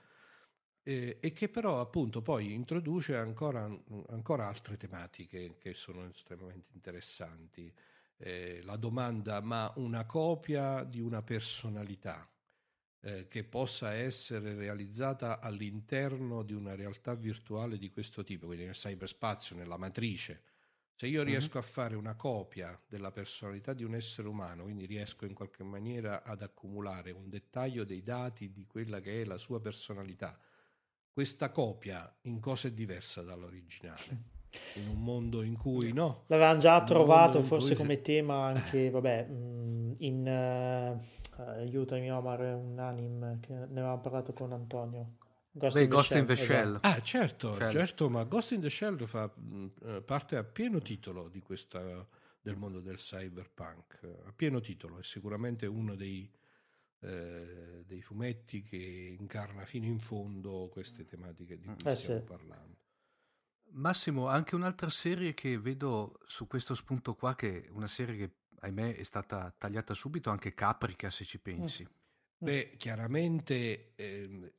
eh, 0.90 1.18
e 1.20 1.34
che 1.34 1.50
però 1.50 1.80
appunto 1.80 2.24
poi 2.24 2.52
introduce 2.52 3.16
ancora, 3.16 3.70
ancora 4.08 4.48
altre 4.48 4.76
tematiche 4.76 5.58
che 5.60 5.76
sono 5.76 6.04
estremamente 6.08 6.72
interessanti. 6.74 7.72
Eh, 8.18 8.62
la 8.64 8.76
domanda, 8.76 9.40
ma 9.40 9.72
una 9.76 10.06
copia 10.06 10.84
di 10.84 11.00
una 11.00 11.22
personalità 11.22 12.28
eh, 13.02 13.28
che 13.28 13.44
possa 13.44 13.94
essere 13.94 14.56
realizzata 14.56 15.40
all'interno 15.40 16.42
di 16.42 16.54
una 16.54 16.74
realtà 16.74 17.14
virtuale 17.14 17.78
di 17.78 17.92
questo 17.92 18.24
tipo, 18.24 18.48
quindi 18.48 18.66
nel 18.66 18.74
cyberspazio, 18.74 19.56
nella 19.56 19.78
matrice, 19.78 20.42
se 20.96 21.06
io 21.06 21.20
mm-hmm. 21.20 21.30
riesco 21.30 21.60
a 21.60 21.62
fare 21.62 21.96
una 21.96 22.16
copia 22.16 22.78
della 22.88 23.12
personalità 23.12 23.74
di 23.74 23.84
un 23.84 23.94
essere 23.94 24.28
umano, 24.28 24.64
quindi 24.64 24.86
riesco 24.88 25.26
in 25.26 25.36
qualche 25.36 25.64
maniera 25.64 26.24
ad 26.24 26.42
accumulare 26.42 27.12
un 27.12 27.30
dettaglio 27.30 27.86
dei 27.86 28.02
dati 28.02 28.52
di 28.52 28.66
quella 28.66 29.00
che 29.00 29.22
è 29.22 29.24
la 29.24 29.38
sua 29.38 29.62
personalità, 29.62 30.38
questa 31.12 31.50
copia 31.52 32.12
in 32.22 32.40
cosa 32.40 32.68
è 32.68 32.72
diversa 32.72 33.22
dall'originale? 33.22 34.38
In 34.76 34.88
un 34.88 35.04
mondo 35.04 35.44
in 35.44 35.56
cui 35.56 35.94
no. 35.94 36.24
L'avevamo 36.28 36.60
già 36.60 36.84
trovato 36.84 37.42
forse 37.42 37.76
come 37.76 37.96
si... 37.96 38.02
tema 38.02 38.46
anche, 38.46 38.90
vabbè, 38.90 39.28
mm, 39.30 39.92
in 40.00 40.98
uh, 41.38 41.42
aiutami 41.42 42.12
Omar, 42.12 42.40
un 42.56 42.80
anime 42.80 43.38
che 43.42 43.54
ne 43.54 43.66
avevamo 43.66 44.00
parlato 44.00 44.34
con 44.34 44.52
Antonio. 44.52 45.18
Ghost, 45.52 45.76
Beh, 45.76 45.84
in, 45.84 45.90
Ghost 45.90 46.12
the 46.12 46.18
in 46.20 46.26
the 46.26 46.36
Shell. 46.36 46.70
Esatto. 46.70 46.88
Ah, 46.88 47.02
certo, 47.02 47.54
certo, 47.54 47.72
certo, 47.72 48.10
ma 48.10 48.24
Ghost 48.24 48.52
in 48.52 48.62
the 48.62 48.70
Shell 48.70 49.06
fa 49.06 49.32
mm, 49.40 49.68
eh, 49.84 50.02
parte 50.02 50.36
a 50.36 50.44
pieno 50.44 50.80
titolo 50.80 51.28
di 51.28 51.42
questa, 51.42 52.08
del 52.42 52.56
mondo 52.56 52.80
del 52.80 52.98
cyberpunk. 52.98 54.00
A 54.26 54.32
pieno 54.36 54.60
titolo, 54.62 55.00
è 55.00 55.04
sicuramente 55.04 55.66
uno 55.66 55.96
dei 55.96 56.32
eh, 57.02 57.84
dei 57.86 58.02
fumetti 58.02 58.64
che 58.64 59.16
incarna 59.18 59.66
fino 59.66 59.86
in 59.86 60.00
fondo 60.00 60.68
queste 60.70 61.06
tematiche 61.06 61.58
di 61.58 61.66
cui 61.66 61.76
eh 61.86 61.96
stiamo 61.96 62.20
sì. 62.20 62.26
parlando. 62.26 62.78
Massimo, 63.72 64.28
anche 64.28 64.56
un'altra 64.56 64.90
serie 64.90 65.34
che 65.34 65.58
vedo 65.60 66.20
su 66.26 66.48
questo 66.48 66.74
spunto 66.74 67.16
qua, 67.16 67.36
che 67.36 67.66
è 67.66 67.70
una 67.70 67.88
serie 67.88 68.16
che 68.18 68.32
ahimè 68.62 68.96
è 68.96 69.04
stata 69.04 69.54
tagliata 69.58 69.94
subito, 69.94 70.30
anche 70.30 70.54
Caprica 70.54 71.10
se 71.10 71.24
ci 71.24 71.40
pensi. 71.40 71.84
Mm. 71.84 71.98
Beh, 72.42 72.76
chiaramente 72.78 73.94
eh, 73.96 74.54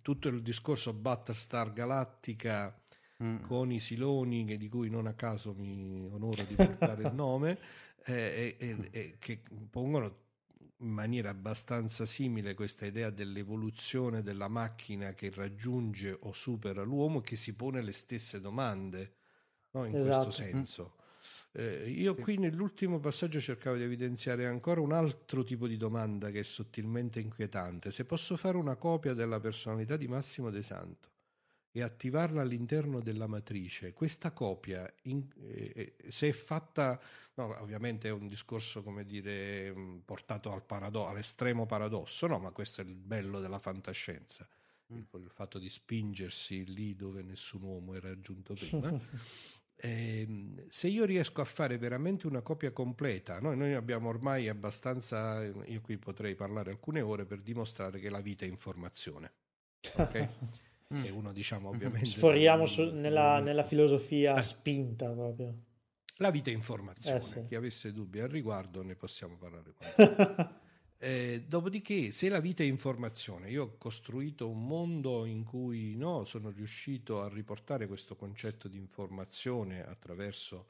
tutto 0.00 0.28
il 0.28 0.42
discorso 0.42 0.92
Battlestar 0.92 1.72
Galactica 1.72 2.78
mm. 3.22 3.42
con 3.42 3.72
i 3.72 3.80
Siloni, 3.80 4.56
di 4.56 4.68
cui 4.68 4.90
non 4.90 5.06
a 5.06 5.14
caso 5.14 5.54
mi 5.54 6.08
onoro 6.10 6.42
di 6.44 6.54
portare 6.54 7.02
il 7.02 7.12
nome, 7.14 7.58
eh, 8.04 9.16
che 9.18 9.42
pongono 9.68 10.28
in 10.80 10.90
maniera 10.90 11.30
abbastanza 11.30 12.06
simile 12.06 12.54
questa 12.54 12.86
idea 12.86 13.10
dell'evoluzione 13.10 14.22
della 14.22 14.48
macchina 14.48 15.14
che 15.14 15.30
raggiunge 15.34 16.16
o 16.20 16.32
supera 16.32 16.82
l'uomo 16.82 17.20
che 17.20 17.36
si 17.36 17.54
pone 17.54 17.82
le 17.82 17.92
stesse 17.92 18.40
domande 18.40 19.12
no? 19.72 19.84
in 19.84 19.96
esatto. 19.96 20.24
questo 20.24 20.42
senso. 20.42 20.94
Eh, 21.52 21.90
io 21.90 22.14
qui 22.14 22.38
nell'ultimo 22.38 22.98
passaggio 23.00 23.40
cercavo 23.40 23.76
di 23.76 23.82
evidenziare 23.82 24.46
ancora 24.46 24.80
un 24.80 24.92
altro 24.92 25.42
tipo 25.42 25.66
di 25.66 25.76
domanda 25.76 26.30
che 26.30 26.40
è 26.40 26.44
sottilmente 26.44 27.20
inquietante. 27.20 27.90
Se 27.90 28.04
posso 28.04 28.36
fare 28.36 28.56
una 28.56 28.76
copia 28.76 29.12
della 29.12 29.40
personalità 29.40 29.96
di 29.96 30.08
Massimo 30.08 30.50
De 30.50 30.62
Santo 30.62 31.08
e 31.72 31.82
attivarla 31.82 32.42
all'interno 32.42 33.00
della 33.00 33.26
matrice. 33.26 33.92
Questa 33.92 34.32
copia, 34.32 34.92
in, 35.02 35.26
eh, 35.36 35.94
eh, 35.98 36.10
se 36.10 36.28
è 36.28 36.32
fatta, 36.32 37.00
no, 37.34 37.60
ovviamente 37.60 38.08
è 38.08 38.12
un 38.12 38.26
discorso, 38.26 38.82
come 38.82 39.04
dire, 39.04 39.72
mm, 39.72 39.98
portato 39.98 40.52
al 40.52 40.64
parado- 40.64 41.06
all'estremo 41.06 41.66
paradosso, 41.66 42.26
no, 42.26 42.38
ma 42.38 42.50
questo 42.50 42.80
è 42.80 42.84
il 42.84 42.94
bello 42.94 43.38
della 43.40 43.60
fantascienza. 43.60 44.48
Mm. 44.92 44.96
Il, 44.96 45.06
il, 45.22 45.30
fatto 45.30 45.58
di 45.58 45.68
spingersi 45.68 46.64
lì 46.66 46.96
dove 46.96 47.22
nessun 47.22 47.62
uomo 47.62 47.94
era 47.94 48.18
giunto 48.18 48.54
prima. 48.54 48.90
eh, 49.76 50.66
se 50.68 50.88
io 50.88 51.04
riesco 51.04 51.40
a 51.40 51.44
fare 51.44 51.78
veramente 51.78 52.26
una 52.26 52.42
copia 52.42 52.72
completa, 52.72 53.38
noi, 53.38 53.56
noi 53.56 53.74
abbiamo 53.74 54.08
ormai 54.08 54.48
abbastanza, 54.48 55.44
io 55.44 55.80
qui 55.80 55.98
potrei 55.98 56.34
parlare 56.34 56.72
alcune 56.72 57.00
ore 57.00 57.26
per 57.26 57.40
dimostrare 57.42 58.00
che 58.00 58.10
la 58.10 58.20
vita 58.20 58.44
è 58.44 58.48
informazione. 58.48 59.34
Okay? 59.94 60.28
mm. 60.92 61.02
è 61.04 61.10
uno 61.10 61.32
diciamo 61.32 61.68
ovviamente... 61.68 62.06
Sforiamo 62.06 62.66
su, 62.66 62.92
nella, 62.92 63.40
nella, 63.40 63.64
filosofia 63.64 64.36
eh. 64.36 64.42
spinta 64.42 65.10
proprio. 65.10 65.54
La 66.16 66.30
vita 66.30 66.50
è 66.50 66.52
informazione, 66.52 67.18
eh, 67.18 67.20
sì. 67.20 67.44
chi 67.46 67.54
avesse 67.54 67.92
dubbi 67.92 68.20
al 68.20 68.28
riguardo 68.28 68.82
ne 68.82 68.94
possiamo 68.94 69.36
parlare. 69.36 69.74
eh, 70.98 71.44
dopodiché, 71.46 72.10
se 72.10 72.28
la 72.28 72.40
vita 72.40 72.62
è 72.62 72.66
informazione, 72.66 73.48
io 73.48 73.62
ho 73.62 73.76
costruito 73.78 74.48
un 74.48 74.66
mondo 74.66 75.24
in 75.24 75.44
cui 75.44 75.96
no, 75.96 76.24
sono 76.24 76.50
riuscito 76.50 77.22
a 77.22 77.28
riportare 77.28 77.86
questo 77.86 78.16
concetto 78.16 78.68
di 78.68 78.76
informazione 78.76 79.82
attraverso 79.82 80.68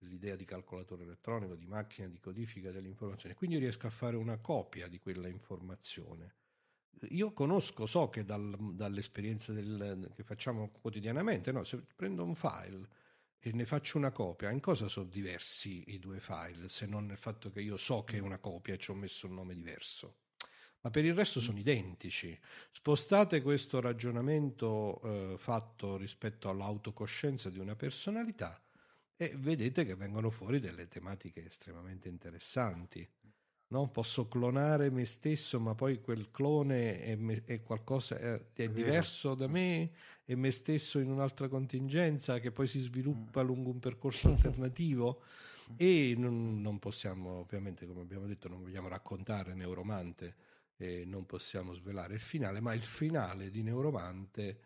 l'idea 0.00 0.36
di 0.36 0.44
calcolatore 0.44 1.04
elettronico, 1.04 1.54
di 1.54 1.66
macchina 1.66 2.08
di 2.08 2.18
codifica 2.18 2.70
dell'informazione, 2.70 3.34
quindi 3.34 3.56
riesco 3.58 3.86
a 3.86 3.90
fare 3.90 4.16
una 4.16 4.36
copia 4.38 4.88
di 4.88 4.98
quella 4.98 5.28
informazione 5.28 6.34
io 7.10 7.32
conosco, 7.32 7.86
so 7.86 8.08
che 8.08 8.24
dal, 8.24 8.56
dall'esperienza 8.74 9.52
del, 9.52 10.10
che 10.14 10.22
facciamo 10.22 10.70
quotidianamente, 10.70 11.52
no? 11.52 11.64
se 11.64 11.82
prendo 11.94 12.24
un 12.24 12.34
file 12.34 12.88
e 13.38 13.52
ne 13.52 13.64
faccio 13.64 13.98
una 13.98 14.12
copia, 14.12 14.50
in 14.50 14.60
cosa 14.60 14.88
sono 14.88 15.06
diversi 15.06 15.82
i 15.88 15.98
due 15.98 16.20
file, 16.20 16.68
se 16.68 16.86
non 16.86 17.06
nel 17.06 17.18
fatto 17.18 17.50
che 17.50 17.60
io 17.60 17.76
so 17.76 18.04
che 18.04 18.18
è 18.18 18.20
una 18.20 18.38
copia 18.38 18.74
e 18.74 18.78
ci 18.78 18.90
ho 18.90 18.94
messo 18.94 19.26
un 19.26 19.34
nome 19.34 19.54
diverso? 19.54 20.16
Ma 20.82 20.90
per 20.90 21.04
il 21.04 21.14
resto 21.14 21.40
sono 21.40 21.58
identici. 21.58 22.36
Spostate 22.70 23.40
questo 23.40 23.80
ragionamento 23.80 25.00
eh, 25.02 25.38
fatto 25.38 25.96
rispetto 25.96 26.48
all'autocoscienza 26.48 27.50
di 27.50 27.58
una 27.58 27.76
personalità 27.76 28.60
e 29.16 29.34
vedete 29.36 29.84
che 29.84 29.94
vengono 29.94 30.30
fuori 30.30 30.58
delle 30.58 30.88
tematiche 30.88 31.46
estremamente 31.46 32.08
interessanti. 32.08 33.08
No? 33.72 33.88
Posso 33.88 34.28
clonare 34.28 34.90
me 34.90 35.06
stesso, 35.06 35.58
ma 35.58 35.74
poi 35.74 35.98
quel 35.98 36.30
clone 36.30 37.00
è, 37.00 37.16
me, 37.16 37.42
è 37.46 37.62
qualcosa 37.62 38.18
è, 38.18 38.38
è 38.52 38.68
diverso 38.68 39.34
da 39.34 39.46
me, 39.46 39.92
è 40.26 40.34
me 40.34 40.50
stesso 40.50 40.98
in 40.98 41.10
un'altra 41.10 41.48
contingenza 41.48 42.38
che 42.38 42.52
poi 42.52 42.66
si 42.68 42.80
sviluppa 42.80 43.42
mm. 43.42 43.46
lungo 43.46 43.70
un 43.70 43.78
percorso 43.78 44.28
alternativo. 44.28 45.22
E 45.78 46.14
non, 46.18 46.60
non, 46.60 46.78
possiamo, 46.78 47.38
ovviamente, 47.38 47.86
come 47.86 48.02
abbiamo 48.02 48.26
detto, 48.26 48.46
non 48.46 48.60
vogliamo 48.60 48.88
raccontare 48.88 49.54
Neuromante 49.54 50.34
e 50.76 51.04
non 51.06 51.24
possiamo 51.24 51.72
svelare 51.72 52.12
il 52.12 52.20
finale, 52.20 52.60
ma 52.60 52.74
il 52.74 52.82
finale 52.82 53.48
di 53.48 53.62
Neuromante 53.62 54.58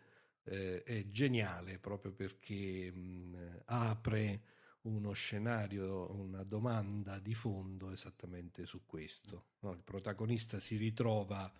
eh, 0.43 0.83
è 0.83 1.05
geniale 1.07 1.79
proprio 1.79 2.11
perché 2.11 2.91
mh, 2.91 3.61
apre 3.67 4.41
uno 4.87 5.11
scenario, 5.11 6.11
una 6.11 6.43
domanda 6.43 7.19
di 7.19 7.33
fondo 7.33 7.91
esattamente 7.91 8.65
su 8.65 8.85
questo. 8.85 9.47
No? 9.59 9.73
Il 9.73 9.83
protagonista 9.83 10.59
si 10.59 10.77
ritrova 10.77 11.51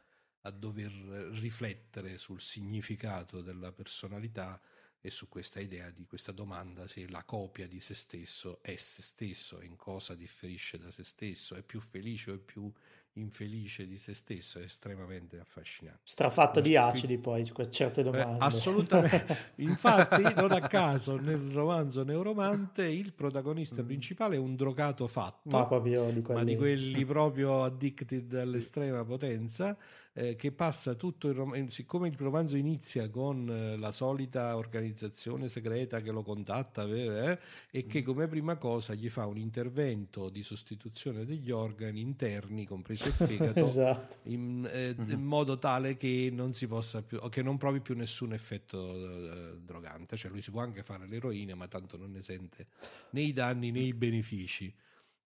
a 0.41 0.51
dover 0.51 0.91
riflettere 1.39 2.17
sul 2.17 2.39
significato 2.39 3.41
della 3.41 3.71
personalità 3.71 4.59
e 4.99 5.11
su 5.11 5.27
questa 5.27 5.59
idea 5.59 5.89
di 5.91 6.05
questa 6.05 6.31
domanda 6.31 6.87
se 6.87 7.07
la 7.09 7.23
copia 7.23 7.67
di 7.67 7.79
se 7.79 7.93
stesso 7.93 8.61
è 8.61 8.75
se 8.77 9.01
stesso, 9.01 9.61
in 9.61 9.75
cosa 9.75 10.15
differisce 10.15 10.77
da 10.77 10.91
se 10.91 11.03
stesso, 11.03 11.55
è 11.55 11.61
più 11.61 11.79
felice 11.79 12.31
o 12.31 12.35
è 12.35 12.39
più 12.39 12.71
infelice 13.19 13.87
di 13.87 13.97
se 13.97 14.13
stesso, 14.13 14.59
è 14.59 14.63
estremamente 14.63 15.39
affascinante. 15.39 15.99
Strafatto 16.03 16.59
di 16.59 16.75
acidi 16.75 17.17
poi 17.17 17.49
certe 17.69 18.03
domande. 18.03 18.43
Eh, 18.43 18.47
assolutamente. 18.47 19.37
Infatti, 19.57 20.21
non 20.35 20.51
a 20.51 20.61
caso, 20.61 21.17
nel 21.21 21.51
romanzo 21.51 22.03
Neuromante 22.03 22.87
il 22.87 23.13
protagonista 23.13 23.81
mm. 23.81 23.85
principale 23.85 24.35
è 24.35 24.39
un 24.39 24.55
drogato 24.55 25.07
fatto, 25.07 25.49
ma, 25.49 25.65
proprio 25.65 26.09
di 26.09 26.21
quelli... 26.21 26.39
ma 26.39 26.45
di 26.45 26.55
quelli 26.55 27.05
proprio 27.05 27.63
addicted 27.63 28.33
all'estrema 28.33 29.03
potenza, 29.03 29.77
eh, 30.17 30.35
che 30.35 30.51
passa 30.51 30.95
tutto 30.95 31.27
il 31.27 31.35
romanzo, 31.35 31.71
siccome 31.71 32.07
il 32.07 32.15
romanzo 32.17 32.57
inizia 32.57 33.07
con 33.07 33.47
eh, 33.47 33.77
la 33.77 33.91
solita 33.91 34.57
organizzazione 34.57 35.47
segreta 35.47 36.01
che 36.01 36.09
lo 36.09 36.23
contatta 36.23 36.85
eh, 36.85 37.37
e 37.69 37.85
che 37.85 38.01
mm. 38.01 38.03
come 38.03 38.27
prima 38.27 38.55
cosa 38.57 38.95
gli 38.95 39.09
fa 39.09 39.27
un 39.27 39.37
intervento 39.37 40.29
di 40.29 40.41
sostituzione 40.41 41.23
degli 41.23 41.51
organi 41.51 42.01
interni, 42.01 42.65
compreso 42.65 43.09
il 43.09 43.13
fegato, 43.13 43.59
esatto. 43.63 44.17
in, 44.23 44.67
eh, 44.71 44.95
mm-hmm. 44.99 45.11
in, 45.11 45.23
modo 45.23 45.59
tale 45.59 45.95
che 45.97 46.29
non 46.33 46.53
si 46.53 46.65
possa 46.65 47.03
più, 47.03 47.19
che 47.29 47.43
non 47.43 47.57
provi 47.57 47.79
più 47.79 47.95
nessun 47.95 48.33
effetto 48.33 48.95
eh, 48.95 49.59
drogante, 49.59 50.17
cioè 50.17 50.31
lui 50.31 50.41
si 50.41 50.49
può 50.49 50.61
anche 50.61 50.81
fare 50.81 51.05
l'eroina, 51.05 51.53
ma 51.53 51.67
tanto 51.67 51.95
non 51.95 52.09
ne 52.09 52.23
sente 52.23 52.65
né 53.11 53.21
i 53.21 53.33
danni 53.33 53.69
né 53.69 53.81
i 53.81 53.93
benefici 53.93 54.73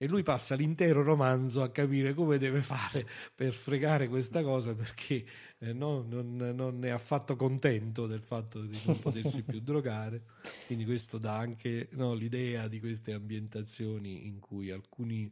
e 0.02 0.08
lui 0.08 0.24
passa 0.24 0.56
l'intero 0.56 1.04
romanzo 1.04 1.62
a 1.62 1.70
capire 1.70 2.16
come 2.16 2.40
deve 2.40 2.60
fare 2.62 3.08
per 3.36 3.54
fregare 3.54 4.08
questa 4.08 4.42
cosa 4.42 4.74
perché 4.74 5.24
eh, 5.60 5.74
no, 5.74 6.02
non, 6.02 6.38
non, 6.56 6.84
è 6.84 6.90
affatto 6.90 7.36
contento 7.36 8.08
del 8.08 8.24
fatto 8.24 8.62
di 8.64 8.82
non 8.84 9.00
potersi 9.00 9.44
più 9.44 9.62
drogare. 9.62 10.24
Quindi 10.66 10.86
questo 10.86 11.20
dà 11.20 11.38
anche 11.38 11.90
no, 11.92 12.16
l'idea 12.16 12.68
di 12.68 12.80
queste 12.80 13.14
ambientazioni 13.14 14.26
in 14.26 14.40
cui 14.40 14.72
alcuni, 14.72 15.32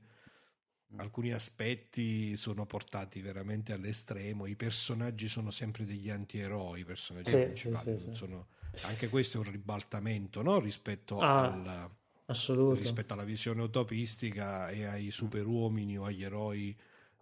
alcuni 0.98 1.32
aspetti 1.32 2.38
sono 2.38 2.68
portati 2.68 3.22
veramente 3.22 3.74
all'estremo. 3.74 4.46
I 4.46 4.56
personaggi 4.56 5.28
sono 5.28 5.50
sempre 5.50 5.84
degli 5.84 6.12
antieroi, 6.12 6.82
i 6.82 6.86
personaggi 6.86 7.32
sì, 7.32 7.38
principali. 7.38 7.98
Sì, 7.98 8.06
sì, 8.06 8.14
sono, 8.14 8.50
anche 8.82 9.10
questo 9.10 9.38
è 9.38 9.40
un 9.44 9.52
ribaltamento 9.52 10.44
no? 10.44 10.60
rispetto 10.60 11.18
ah. 11.18 11.52
alla 11.52 11.92
Assoluto. 12.30 12.80
rispetto 12.80 13.14
alla 13.14 13.24
visione 13.24 13.62
utopistica 13.62 14.70
e 14.70 14.86
ai 14.86 15.12
superuomini 15.12 15.98
o 15.98 16.04
agli 16.04 16.24
eroi 16.24 16.76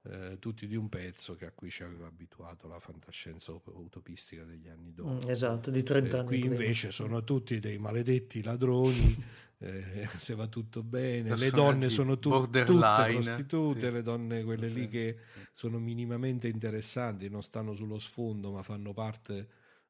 eh, 0.10 0.38
tutti 0.39 0.68
di 0.68 0.76
un 0.76 0.89
pezzo 0.89 1.36
che 1.36 1.45
a 1.45 1.51
cui 1.51 1.70
ci 1.70 1.84
aveva 1.84 2.08
abituato 2.08 2.68
la 2.68 2.80
fantascienza 2.80 3.51
utopistica 3.51 4.43
degli 4.43 4.68
anni 4.68 4.93
dopo. 4.93 5.26
Mm, 5.26 5.30
esatto, 5.30 5.72
di 5.72 5.84
30 5.84 6.16
eh, 6.16 6.20
anni. 6.20 6.28
Qui 6.28 6.39
prima. 6.39 6.53
invece 6.53 6.91
sono 6.91 7.24
tutti 7.24 7.60
dei 7.60 7.78
maledetti 7.78 8.43
ladroni, 8.43 9.24
eh, 9.60 10.08
se 10.18 10.36
va 10.36 10.47
tutto 10.47 10.84
bene, 10.84 11.36
le 11.36 11.49
donne 11.49 11.89
sono 11.89 12.20
tu- 12.20 12.30
tutte 12.30 12.64
prostitute, 12.64 13.88
sì. 13.88 13.91
le 13.91 14.01
donne 14.01 14.43
quelle 14.43 14.68
lì 14.68 14.88
che 14.88 15.18
sono 15.53 15.80
minimamente 15.80 16.47
interessanti, 16.47 17.30
non 17.30 17.43
stanno 17.43 17.74
sullo 17.74 17.99
sfondo 17.99 18.51
ma 18.51 18.64
fanno 18.64 18.93
parte 18.93 19.47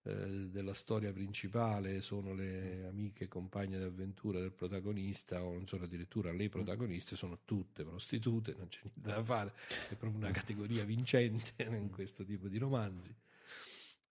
eh, 0.07 0.47
della 0.49 0.73
storia 0.73 1.11
principale 1.11 2.01
sono 2.01 2.33
le 2.33 2.85
amiche 2.87 3.27
compagne 3.27 3.77
d'avventura 3.77 4.39
del 4.39 4.53
protagonista 4.53 5.43
o 5.43 5.53
non 5.53 5.67
sono 5.67 5.83
addirittura 5.83 6.31
le 6.31 6.49
protagoniste 6.49 7.15
sono 7.15 7.39
tutte 7.43 7.83
prostitute 7.83 8.55
non 8.57 8.67
c'è 8.69 8.79
niente 8.83 9.01
da 9.11 9.23
fare 9.23 9.53
è 9.89 9.95
proprio 9.95 10.19
una 10.19 10.31
categoria 10.31 10.83
vincente 10.85 11.63
in 11.67 11.89
questo 11.89 12.23
tipo 12.23 12.47
di 12.47 12.57
romanzi. 12.57 13.13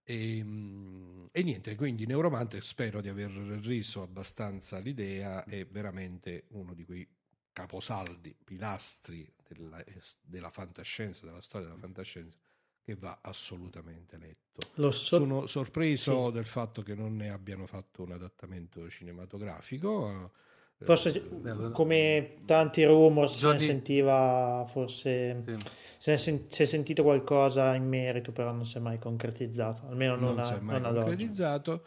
E, 0.08 0.38
ehm, 0.38 1.28
e, 1.32 1.42
niente, 1.42 1.74
quindi 1.74 2.06
Neuromante 2.06 2.60
spero 2.60 3.00
di 3.00 3.08
aver 3.08 3.30
reso 3.30 4.02
abbastanza 4.02 4.78
l'idea, 4.78 5.44
è 5.44 5.66
veramente 5.66 6.44
uno 6.50 6.74
di 6.74 6.84
quei 6.84 7.06
caposaldi, 7.52 8.36
pilastri 8.44 9.28
della, 9.48 9.82
della 10.20 10.50
fantascienza, 10.50 11.26
della 11.26 11.42
storia 11.42 11.68
della 11.68 11.80
fantascienza, 11.80 12.38
che 12.86 12.94
va 12.94 13.18
assolutamente 13.20 14.16
letto. 14.16 14.64
So- 14.68 14.92
Sono 14.92 15.46
sorpreso 15.48 16.26
sì. 16.28 16.32
del 16.34 16.46
fatto 16.46 16.82
che 16.82 16.94
non 16.94 17.16
ne 17.16 17.30
abbiano 17.30 17.66
fatto 17.66 18.04
un 18.04 18.12
adattamento 18.12 18.88
cinematografico. 18.88 20.30
Eh, 20.78 20.84
forse 20.84 21.10
eh, 21.10 21.70
come 21.72 22.36
tanti 22.44 22.84
rumor 22.84 23.28
se 23.28 23.50
ne 23.50 23.58
sentiva, 23.58 24.64
forse 24.68 25.42
sì. 25.44 25.56
se 25.98 26.10
ne 26.12 26.16
sen- 26.16 26.44
si 26.46 26.62
è 26.62 26.64
sentito 26.64 27.02
qualcosa 27.02 27.74
in 27.74 27.88
merito, 27.88 28.30
però 28.30 28.52
non 28.52 28.64
si 28.64 28.76
è 28.76 28.80
mai 28.80 29.00
concretizzato, 29.00 29.88
almeno 29.88 30.14
non, 30.14 30.36
non 30.36 30.44
si 30.44 30.52
è 30.52 30.60
mai 30.60 30.80
concretizzato. 30.80 31.84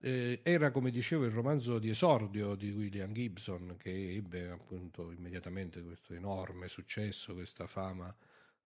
Eh, 0.00 0.40
era 0.42 0.72
come 0.72 0.90
dicevo 0.90 1.24
il 1.24 1.30
romanzo 1.30 1.78
di 1.78 1.88
esordio 1.88 2.56
di 2.56 2.72
William 2.72 3.12
Gibson 3.12 3.76
che 3.78 4.16
ebbe 4.16 4.50
appunto 4.50 5.12
immediatamente 5.12 5.80
questo 5.84 6.14
enorme 6.14 6.66
successo, 6.66 7.32
questa 7.34 7.68
fama 7.68 8.12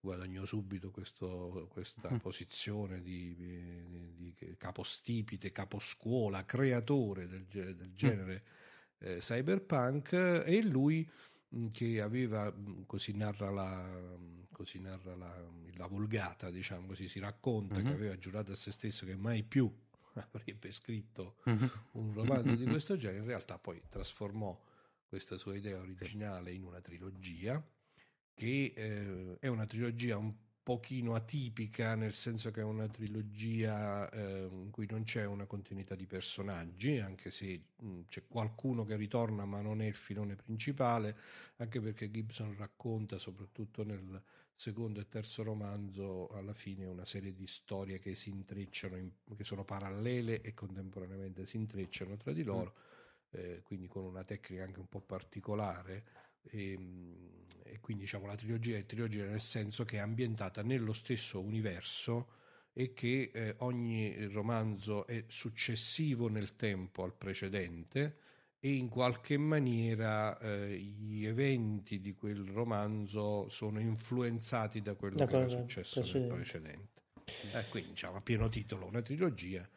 guadagnò 0.07 0.45
subito 0.45 0.93
questo, 0.93 1.67
questa 1.69 2.13
mm. 2.13 2.19
posizione 2.19 3.03
di, 3.03 3.35
di, 3.35 4.33
di, 4.39 4.57
capostipite, 4.57 5.51
caposcuola, 5.51 6.45
creatore 6.45 7.27
del, 7.27 7.45
del 7.47 7.93
genere 7.93 8.43
mm. 8.45 9.09
eh, 9.09 9.19
cyberpunk 9.19 10.13
e 10.47 10.63
lui 10.63 11.09
mh, 11.49 11.67
che 11.69 12.01
aveva, 12.01 12.53
mh, 12.53 12.87
così 12.87 13.17
narra 13.17 13.51
la, 13.51 14.47
così 14.53 14.79
narra 14.79 15.17
la, 15.17 15.45
la 15.75 15.87
volgata, 15.89 16.51
diciamo 16.51 16.87
così, 16.87 17.09
si 17.09 17.19
racconta 17.19 17.75
mm-hmm. 17.75 17.87
che 17.87 17.93
aveva 17.93 18.17
giurato 18.17 18.53
a 18.53 18.57
se 18.57 18.71
stesso 18.71 19.05
che 19.07 19.17
mai 19.17 19.43
più 19.43 19.69
avrebbe 20.33 20.71
scritto 20.71 21.39
mm-hmm. 21.51 21.67
un 21.93 22.15
romanzo 22.15 22.55
di 22.55 22.65
questo 22.65 22.97
genere, 22.97 23.23
in 23.23 23.27
realtà 23.27 23.59
poi 23.59 23.83
trasformò 23.89 24.57
questa 25.09 25.37
sua 25.37 25.57
idea 25.57 25.81
originale 25.81 26.53
in 26.53 26.63
una 26.63 26.81
trilogia 26.81 27.61
che 28.37 28.73
eh, 28.77 29.37
è 29.41 29.47
una 29.47 29.65
trilogia 29.67 30.19
un 30.19 30.35
pochino 30.63 31.15
atipica, 31.15 31.95
nel 31.95 32.13
senso 32.13 32.51
che 32.51 32.61
è 32.61 32.65
una 32.65 32.89
trilogia 32.89 34.11
eh, 34.11 34.49
in 34.51 34.71
cui 34.71 34.87
non 34.91 35.05
c'è 35.05 35.25
una 35.25 35.47
continuità 35.47 35.95
di 35.95 36.07
personaggi, 36.07 36.99
anche 36.99 37.31
se 37.31 37.69
mh, 37.77 38.01
c'è 38.09 38.27
qualcuno 38.27 38.85
che 38.85 38.97
ritorna 38.97 39.47
ma 39.47 39.61
non 39.61 39.81
è 39.81 39.87
il 39.87 39.95
filone 39.95 40.35
principale, 40.35 41.17
anche 41.59 41.81
perché 41.81 42.11
Gibson 42.11 42.57
racconta 42.59 43.17
soprattutto 43.17 43.85
nel 43.85 44.21
secondo 44.55 45.01
e 45.01 45.09
terzo 45.09 45.43
romanzo 45.43 46.29
alla 46.31 46.55
fine 46.55 46.85
una 46.87 47.07
serie 47.07 47.33
di 47.33 47.47
storie 47.47 47.99
che 48.01 48.15
si 48.15 48.31
intrecciano, 48.31 48.97
in, 48.97 49.11
che 49.37 49.45
sono 49.45 49.65
parallele 49.65 50.41
e 50.41 50.53
contemporaneamente 50.53 51.47
si 51.47 51.57
intrecciano 51.59 52.17
tra 52.17 52.33
di 52.33 52.43
loro, 52.43 52.75
mm. 52.75 53.41
eh, 53.41 53.63
quindi 53.63 53.87
con 53.87 54.05
una 54.05 54.25
tecnica 54.25 54.65
anche 54.65 54.81
un 54.81 54.89
po' 54.89 55.01
particolare. 55.01 56.26
E, 56.51 56.73
ehm, 56.73 57.27
e 57.65 57.81
quindi 57.81 58.05
diciamo 58.05 58.27
la 58.27 58.37
trilogia 58.37 58.77
è 58.77 58.87
trilogia 58.87 59.25
nel 59.25 59.41
senso 59.41 59.85
che 59.85 59.97
è 59.97 60.01
ambientata 60.01 60.63
nello 60.63 60.93
stesso 60.93 61.41
universo 61.41 62.29
e 62.73 62.93
che 62.93 63.31
eh, 63.33 63.55
ogni 63.59 64.27
romanzo 64.27 65.07
è 65.07 65.25
successivo 65.29 66.29
nel 66.29 66.57
tempo 66.57 67.03
al 67.03 67.15
precedente 67.15 68.19
e 68.61 68.75
in 68.75 68.89
qualche 68.89 69.37
maniera 69.39 70.39
eh, 70.39 70.77
gli 70.77 71.25
eventi 71.25 72.01
di 72.01 72.15
quel 72.15 72.47
romanzo 72.49 73.49
sono 73.49 73.81
influenzati 73.81 74.83
da 74.83 74.95
quello 74.95 75.17
da 75.17 75.27
che 75.27 75.37
era 75.37 75.49
successo 75.49 76.01
precedente. 76.01 76.29
nel 76.29 76.43
precedente. 76.43 77.03
Eh, 77.55 77.69
quindi 77.71 77.91
diciamo 77.91 78.17
a 78.17 78.21
pieno 78.21 78.49
titolo 78.49 78.87
una 78.87 79.03
trilogia 79.03 79.69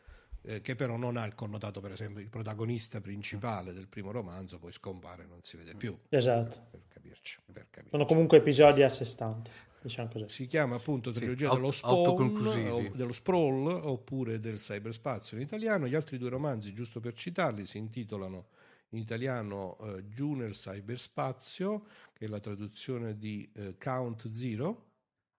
eh, 0.41 0.61
che 0.61 0.75
però 0.75 0.97
non 0.97 1.17
ha 1.17 1.25
il 1.25 1.35
connotato, 1.35 1.81
per 1.81 1.91
esempio, 1.91 2.21
il 2.21 2.29
protagonista 2.29 3.01
principale 3.01 3.73
del 3.73 3.87
primo 3.87 4.11
romanzo, 4.11 4.57
poi 4.59 4.71
scompare 4.71 5.23
e 5.23 5.27
non 5.27 5.39
si 5.43 5.57
vede 5.57 5.75
più. 5.75 5.97
Esatto. 6.09 6.67
Per 6.71 6.81
capirci, 6.87 7.39
per 7.45 7.67
capirci. 7.69 7.89
Sono 7.91 8.05
comunque 8.05 8.37
episodi 8.37 8.83
a 8.83 8.89
sé 8.89 9.05
stanti. 9.05 9.51
Diciamo 9.81 10.09
così. 10.09 10.25
Si 10.27 10.45
chiama 10.47 10.75
appunto 10.75 11.13
Sì, 11.13 11.19
trilogia 11.19 11.47
aut- 11.47 11.57
dello, 11.57 11.71
spawn, 11.71 12.91
dello 12.93 13.13
sprawl 13.13 13.67
oppure 13.67 14.39
del 14.39 14.59
cyberspazio 14.59 15.37
in 15.37 15.43
italiano. 15.43 15.87
Gli 15.87 15.95
altri 15.95 16.17
due 16.17 16.29
romanzi, 16.29 16.73
giusto 16.73 16.99
per 16.99 17.13
citarli, 17.13 17.65
si 17.65 17.77
intitolano 17.77 18.47
in 18.89 18.99
italiano 18.99 19.77
eh, 19.79 20.09
Giù 20.09 20.33
nel 20.33 20.51
cyberspazio, 20.51 21.85
che 22.13 22.25
è 22.25 22.27
la 22.27 22.39
traduzione 22.39 23.17
di 23.17 23.49
eh, 23.53 23.77
Count 23.77 24.29
Zero, 24.31 24.87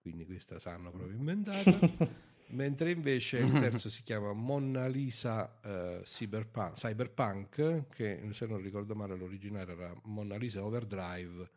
quindi 0.01 0.25
questa 0.25 0.57
sanno 0.57 0.89
proprio 0.89 1.15
inventata. 1.15 2.19
Mentre 2.51 2.91
invece 2.91 3.39
il 3.39 3.51
terzo 3.59 3.89
si 3.89 4.03
chiama 4.03 4.33
Mona 4.33 4.87
Lisa 4.87 5.59
eh, 5.61 6.01
Cyberpunk, 6.03 6.73
Cyberpunk, 6.75 7.87
che 7.89 8.29
se 8.31 8.45
non 8.45 8.61
ricordo 8.61 8.95
male 8.95 9.15
l'originale 9.15 9.71
era 9.71 9.93
Mona 10.03 10.37
Lisa 10.37 10.63
Overdrive, 10.63 11.49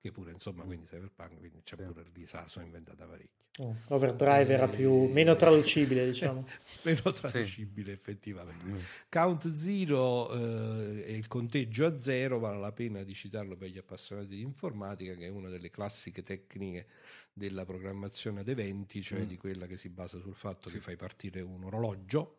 che 0.00 0.12
pure 0.12 0.32
insomma 0.32 0.64
quindi 0.64 0.86
Cyberpunk, 0.86 1.38
quindi 1.38 1.62
c'è 1.62 1.76
pure 1.76 2.04
lì 2.12 2.26
sono 2.46 2.64
inventata 2.64 3.06
parecchio. 3.06 3.43
Oh, 3.60 3.76
Overdrive 3.88 4.52
era 4.52 4.66
più, 4.66 5.04
meno 5.12 5.36
traducibile, 5.36 6.04
diciamo. 6.06 6.44
Meno 6.82 7.00
traducibile 7.12 7.92
effettivamente. 7.92 8.84
Count 9.08 9.48
Zero 9.54 10.32
eh, 10.32 11.04
è 11.04 11.10
il 11.10 11.28
conteggio 11.28 11.86
a 11.86 11.96
zero, 11.98 12.40
vale 12.40 12.58
la 12.58 12.72
pena 12.72 13.04
di 13.04 13.14
citarlo 13.14 13.56
per 13.56 13.68
gli 13.70 13.78
appassionati 13.78 14.26
di 14.26 14.40
informatica, 14.40 15.14
che 15.14 15.26
è 15.26 15.28
una 15.28 15.48
delle 15.50 15.70
classiche 15.70 16.24
tecniche 16.24 16.86
della 17.32 17.64
programmazione 17.64 18.40
ad 18.40 18.48
eventi, 18.48 19.02
cioè 19.02 19.20
Mm. 19.20 19.26
di 19.28 19.36
quella 19.36 19.66
che 19.66 19.76
si 19.76 19.88
basa 19.88 20.18
sul 20.18 20.34
fatto 20.34 20.68
che 20.68 20.80
fai 20.80 20.96
partire 20.96 21.40
un 21.40 21.62
orologio 21.62 22.38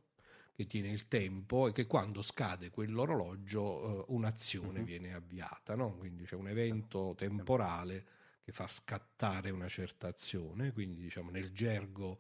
che 0.53 0.66
tiene 0.66 0.89
il 0.89 1.07
tempo 1.07 1.68
e 1.68 1.72
che 1.72 1.86
quando 1.86 2.22
scade 2.22 2.70
quell'orologio 2.72 4.01
eh, 4.01 4.05
un'azione 4.09 4.80
Mhm. 4.80 4.86
viene 4.86 5.13
avviata, 5.13 5.76
no? 5.76 5.95
quindi 5.97 6.26
c'è 6.26 6.36
un 6.36 6.47
evento 6.49 7.13
temporale 7.18 8.05
che 8.45 8.51
fa 8.51 8.67
scattare 8.67 9.49
una 9.49 9.67
certa 9.67 10.07
azione, 10.07 10.71
quindi 10.71 11.01
diciamo 11.01 11.31
nel 11.31 11.51
gergo 11.51 12.19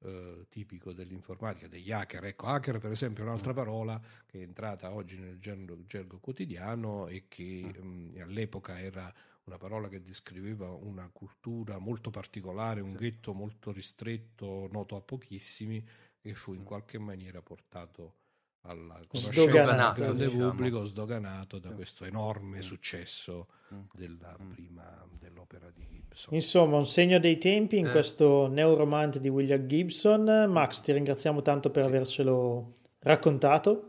eh, 0.00 0.46
tipico 0.48 0.92
dell'informatica, 0.92 1.68
degli 1.68 1.92
hacker. 1.92 2.24
Ecco, 2.24 2.46
hacker 2.46 2.78
per 2.78 2.90
esempio 2.90 3.22
è 3.22 3.26
un'altra 3.28 3.52
parola 3.52 4.00
che 4.26 4.40
è 4.40 4.42
entrata 4.42 4.92
oggi 4.92 5.16
nel 5.20 5.38
gergo, 5.38 5.86
gergo 5.86 6.18
quotidiano 6.18 7.06
e 7.06 7.26
che 7.28 7.72
mh, 7.80 8.18
all'epoca 8.20 8.80
era 8.80 9.14
una 9.44 9.58
parola 9.58 9.88
che 9.88 10.02
descriveva 10.02 10.70
una 10.72 11.08
cultura 11.12 11.78
molto 11.78 12.10
particolare, 12.10 12.80
un 12.80 12.94
ghetto 12.94 13.32
molto 13.32 13.70
ristretto, 13.70 14.68
noto 14.72 14.96
a 14.96 15.02
pochissimi, 15.02 15.86
che 16.18 16.34
fu 16.34 16.52
in 16.52 16.64
qualche 16.64 16.98
maniera 16.98 17.40
portato 17.42 18.16
alla 18.62 19.00
conoscenza 19.08 19.40
Sdoganato, 19.42 19.94
del 19.94 20.04
grande 20.04 20.24
diciamo. 20.26 20.50
pubblico, 20.50 20.84
sdoganato 20.84 21.58
da 21.58 21.68
Sì. 21.70 21.74
questo 21.74 22.04
enorme 22.04 22.58
Mm. 22.58 22.60
successo 22.60 23.48
Mm. 23.74 23.78
della 23.92 24.36
Mm. 24.40 24.50
prima 24.52 25.06
dell'opera 25.18 25.70
di 25.74 25.86
Gibson. 25.88 26.34
Insomma, 26.34 26.76
un 26.76 26.86
segno 26.86 27.18
dei 27.18 27.38
tempi 27.38 27.78
in 27.78 27.86
Eh. 27.86 27.90
questo 27.90 28.46
neuromante 28.48 29.18
di 29.20 29.28
William 29.28 29.66
Gibson. 29.66 30.24
Max, 30.50 30.80
ti 30.82 30.92
ringraziamo 30.92 31.40
tanto 31.42 31.70
per 31.70 31.82
Sì. 31.84 31.88
avercelo 31.88 32.72
raccontato. 33.00 33.84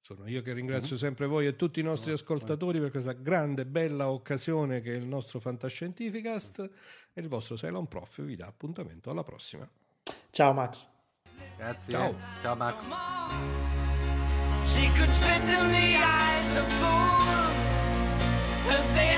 Sono 0.00 0.28
io 0.28 0.40
che 0.42 0.52
ringrazio 0.52 0.96
sempre 0.96 1.26
voi 1.26 1.46
e 1.46 1.56
tutti 1.56 1.80
i 1.80 1.82
nostri 1.82 2.12
ascoltatori 2.12 2.78
per 2.78 2.90
questa 2.92 3.12
grande, 3.12 3.66
bella 3.66 4.08
occasione 4.08 4.80
che 4.80 4.92
è 4.92 4.96
il 4.96 5.06
nostro 5.06 5.40
Fantascientificast 5.40 6.70
e 7.12 7.20
il 7.20 7.26
vostro 7.28 7.56
Cylon 7.56 7.88
Prof 7.88 8.22
vi 8.22 8.36
dà 8.36 8.46
appuntamento 8.46 9.10
alla 9.10 9.24
prossima. 9.24 9.68
Ciao 10.30 10.52
Max. 10.52 10.88
Grazie. 11.56 11.92
Ciao. 11.92 12.14
Ciao 12.40 12.54
Max. 12.54 13.75
She 14.76 14.88
could 14.88 15.10
spit 15.10 15.40
in 15.40 15.72
the 15.72 15.96
eyes 15.96 16.56
of 16.56 16.66
fools. 16.80 17.56
If 18.68 18.94
they 18.94 19.14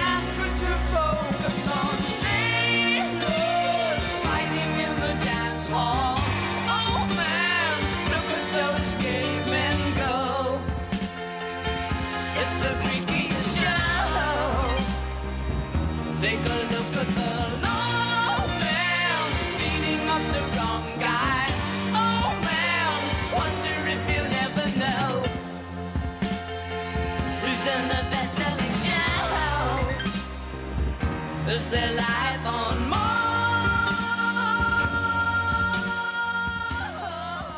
Is 31.58 31.68
their 31.70 31.92
life 31.92 32.46
on 32.46 32.86
Mars? 32.86 33.98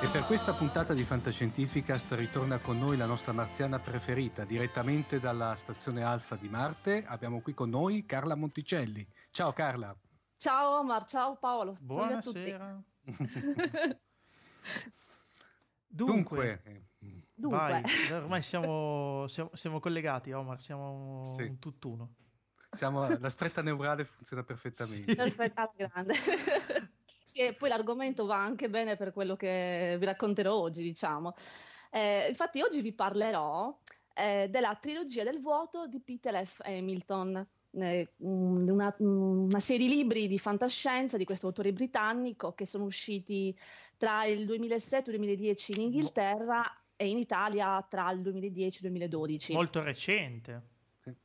E 0.03 0.09
per 0.11 0.25
questa 0.25 0.55
puntata 0.55 0.95
di 0.95 1.03
Fantascientificast 1.03 2.13
ritorna 2.13 2.59
con 2.61 2.79
noi 2.79 2.97
la 2.97 3.05
nostra 3.05 3.33
marziana 3.33 3.79
preferita, 3.79 4.45
direttamente 4.47 5.21
dalla 5.21 5.55
stazione 5.55 6.03
Alfa 6.03 6.37
di 6.37 6.49
Marte. 6.49 7.05
Abbiamo 7.07 7.43
qui 7.43 7.53
con 7.53 7.69
noi 7.69 8.07
Carla 8.07 8.37
Monticelli. 8.37 9.07
Ciao 9.31 9.53
Carla. 9.53 9.95
Ciao 10.39 10.79
Omar, 10.79 11.05
ciao 11.05 11.37
Paolo. 11.37 11.77
Salve 11.87 12.15
a 12.15 12.21
tutti. 12.21 12.41
Buonasera. 12.41 12.83
Dunque, 15.87 16.63
Dunque, 16.65 16.87
Dunque, 17.35 17.59
vai, 17.59 17.83
ormai 18.13 18.41
siamo, 18.41 19.27
siamo, 19.29 19.51
siamo 19.53 19.79
collegati, 19.79 20.33
Omar, 20.33 20.59
siamo 20.59 21.23
Sì. 21.37 21.43
un 21.43 21.59
tutt'uno. 21.59 22.15
Siamo, 22.71 23.09
la 23.19 23.31
stretta 23.31 23.63
neurale 23.63 24.05
funziona 24.05 24.43
perfettamente. 24.43 25.15
perfetto, 25.15 25.61
alla 25.61 25.73
grande. 25.77 26.15
sì, 27.25 27.41
e 27.41 27.55
poi 27.55 27.69
l'argomento 27.69 28.27
va 28.27 28.37
anche 28.37 28.69
bene 28.69 28.97
per 28.97 29.13
quello 29.13 29.37
che 29.37 29.97
vi 29.99 30.05
racconterò 30.05 30.55
oggi, 30.55 30.83
diciamo. 30.83 31.35
Eh, 31.91 32.27
infatti 32.29 32.63
oggi 32.63 32.81
vi 32.81 32.93
parlerò 32.93 33.77
eh, 34.15 34.49
della 34.49 34.77
trilogia 34.81 35.25
del 35.25 35.41
vuoto 35.41 35.87
di 35.87 36.01
Peter 36.01 36.47
F. 36.47 36.61
Hamilton, 36.63 37.47
eh, 37.73 38.13
un- 38.19 38.69
una, 38.69 38.95
una 38.99 39.61
serie 39.61 39.87
di 39.89 39.95
libri 39.95 40.29
di 40.29 40.39
fantascienza 40.39 41.17
di 41.17 41.25
questo 41.25 41.49
autore 41.49 41.73
britannico 41.73 42.53
che 42.53 42.67
sono 42.67 42.85
usciti 42.85 43.57
tra 43.97 44.25
il 44.25 44.47
2007 44.47 45.11
e 45.11 45.13
il 45.15 45.19
2010 45.19 45.73
in 45.77 45.83
Inghilterra 45.83 46.63
e 46.97 47.09
in 47.09 47.19
Italia 47.19 47.85
tra 47.89 48.11
il 48.11 48.21
2010 48.21 48.63
e 48.63 48.87
il 48.87 48.93
2012 48.93 49.53
Molto 49.53 49.83
recente. 49.83 50.70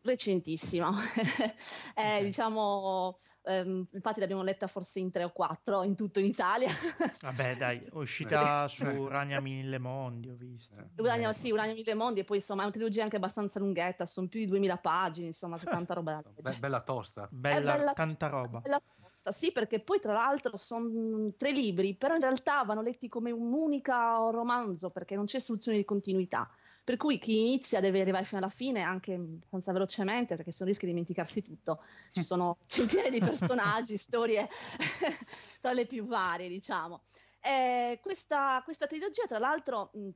Recentissimo. 0.02 0.90
Eh, 1.98 2.18
Ok. 2.18 2.24
Diciamo, 2.26 3.18
ehm, 3.44 3.88
infatti 3.94 4.20
l'abbiamo 4.20 4.44
letta 4.44 4.68
forse 4.68 5.00
in 5.00 5.12
tre 5.12 5.24
o 5.24 5.32
quattro 5.32 5.84
in 5.84 5.96
tutto 5.96 6.20
in 6.20 6.26
Italia. 6.26 6.70
Vabbè, 7.22 7.56
dai, 7.56 7.88
uscita 7.94 8.68
su 8.68 9.08
Ragna 9.08 9.40
Mille 9.40 9.78
Mondi, 9.78 10.30
ho 10.30 10.36
visto. 10.36 10.80
Eh. 10.82 11.02
Urania, 11.02 11.32
sì, 11.32 11.52
Urania 11.52 11.74
Mille 11.74 11.94
Mondi 11.94 12.20
e 12.20 12.24
poi 12.26 12.38
insomma 12.38 12.62
è 12.62 12.66
una 12.66 12.74
trilogia 12.74 13.04
anche 13.04 13.16
abbastanza 13.16 13.60
lunghetta, 13.60 14.06
sono 14.06 14.28
più 14.28 14.40
di 14.42 14.48
2000 14.48 14.78
pagine, 14.78 15.28
insomma, 15.28 15.58
c'è 15.58 15.66
tanta 15.66 15.94
roba 15.94 16.22
da 16.22 16.42
Be- 16.52 16.58
bella 16.60 16.82
tosta. 16.82 17.28
Bella, 17.32 17.78
bella- 17.78 17.94
tanta 17.94 18.28
roba. 18.28 18.60
Bella 18.60 18.82
tosta, 18.82 19.32
Sì, 19.32 19.52
perché 19.54 19.80
poi 19.80 20.00
tra 20.02 20.12
l'altro 20.12 20.58
sono 20.58 21.32
tre 21.38 21.52
libri, 21.52 21.96
però 21.96 22.16
in 22.16 22.22
realtà 22.22 22.64
vanno 22.64 22.82
letti 22.82 23.08
come 23.08 23.32
un 23.32 23.54
unico 23.54 24.30
romanzo 24.32 24.90
perché 24.90 25.16
non 25.16 25.26
c'è 25.26 25.40
soluzione 25.40 25.78
di 25.78 25.86
continuità. 25.86 26.50
Per 26.86 26.98
cui 26.98 27.18
chi 27.18 27.40
inizia 27.40 27.80
deve 27.80 28.00
arrivare 28.00 28.26
fino 28.26 28.40
alla 28.40 28.50
fine 28.50 28.82
anche 28.84 29.16
abbastanza 29.16 29.72
velocemente 29.72 30.36
perché 30.36 30.52
se 30.52 30.64
no 30.64 30.70
rischia 30.70 30.88
di 30.88 30.94
dimenticarsi 30.94 31.42
tutto. 31.42 31.82
Ci 32.12 32.22
sono 32.22 32.60
centinaia 32.68 33.10
di 33.10 33.20
personaggi, 33.20 33.98
storie 33.98 34.48
tra 35.60 35.74
le 35.74 35.88
più 35.88 36.06
varie, 36.06 36.48
diciamo. 36.48 37.02
Eh, 37.42 38.00
questa, 38.04 38.62
questa 38.64 38.86
trilogia, 38.86 39.26
tra 39.28 39.40
l'altro, 39.40 39.90
mh, 39.94 40.10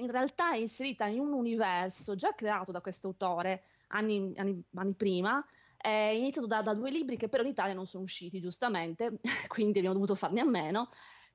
in 0.00 0.10
realtà 0.10 0.52
è 0.54 0.56
inserita 0.56 1.06
in 1.06 1.20
un 1.20 1.32
universo 1.32 2.16
già 2.16 2.34
creato 2.34 2.72
da 2.72 2.80
questo 2.80 3.06
autore 3.06 3.62
anni, 3.88 4.32
anni- 4.36 4.62
anni 4.74 4.94
prima, 4.94 5.44
è 5.76 5.88
iniziato 5.88 6.48
da, 6.48 6.62
da 6.62 6.74
due 6.74 6.90
libri 6.90 7.16
che 7.16 7.28
però 7.28 7.44
in 7.44 7.50
Italia 7.50 7.74
non 7.74 7.86
sono 7.86 8.02
usciti, 8.02 8.40
giustamente, 8.40 9.20
quindi 9.46 9.78
abbiamo 9.78 9.94
dovuto 9.94 10.16
farne 10.16 10.40
a 10.40 10.44
meno. 10.44 10.88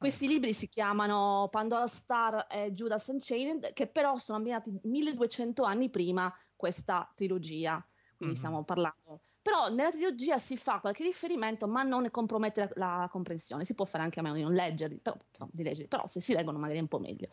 Questi 0.04 0.28
libri 0.28 0.52
si 0.52 0.68
chiamano 0.68 1.48
Pandora 1.50 1.88
Star 1.88 2.48
e 2.50 2.74
Judas 2.74 3.08
Unchained, 3.08 3.72
che 3.72 3.88
però 3.88 4.18
sono 4.18 4.38
ambientati 4.38 4.78
1200 4.84 5.64
anni 5.64 5.90
prima 5.90 6.30
questa 6.58 7.10
trilogia, 7.16 7.82
quindi 8.18 8.36
Mhm. 8.36 8.42
stiamo 8.42 8.64
parlando. 8.66 9.22
Però 9.42 9.70
nella 9.70 9.92
trilogia 9.92 10.40
si 10.40 10.58
fa 10.58 10.82
qualche 10.82 11.04
riferimento, 11.04 11.70
ma 11.70 11.84
non 11.84 12.02
ne 12.02 12.12
compromette 12.12 12.70
la, 12.76 13.00
la 13.00 13.10
comprensione. 13.10 13.64
Si 13.64 13.76
può 13.76 13.86
fare 13.86 14.04
anche 14.04 14.20
a 14.20 14.24
meno 14.24 14.36
di 14.36 14.42
non 14.42 14.52
leggerli, 14.52 15.00
però, 15.00 15.16
insomma, 15.30 15.52
di 15.54 15.64
leggerli, 15.64 15.88
però 15.88 16.06
se 16.08 16.20
si 16.20 16.34
leggono 16.34 16.58
magari 16.60 16.80
è 16.80 16.82
un 16.82 16.90
po' 16.90 17.00
meglio. 17.00 17.30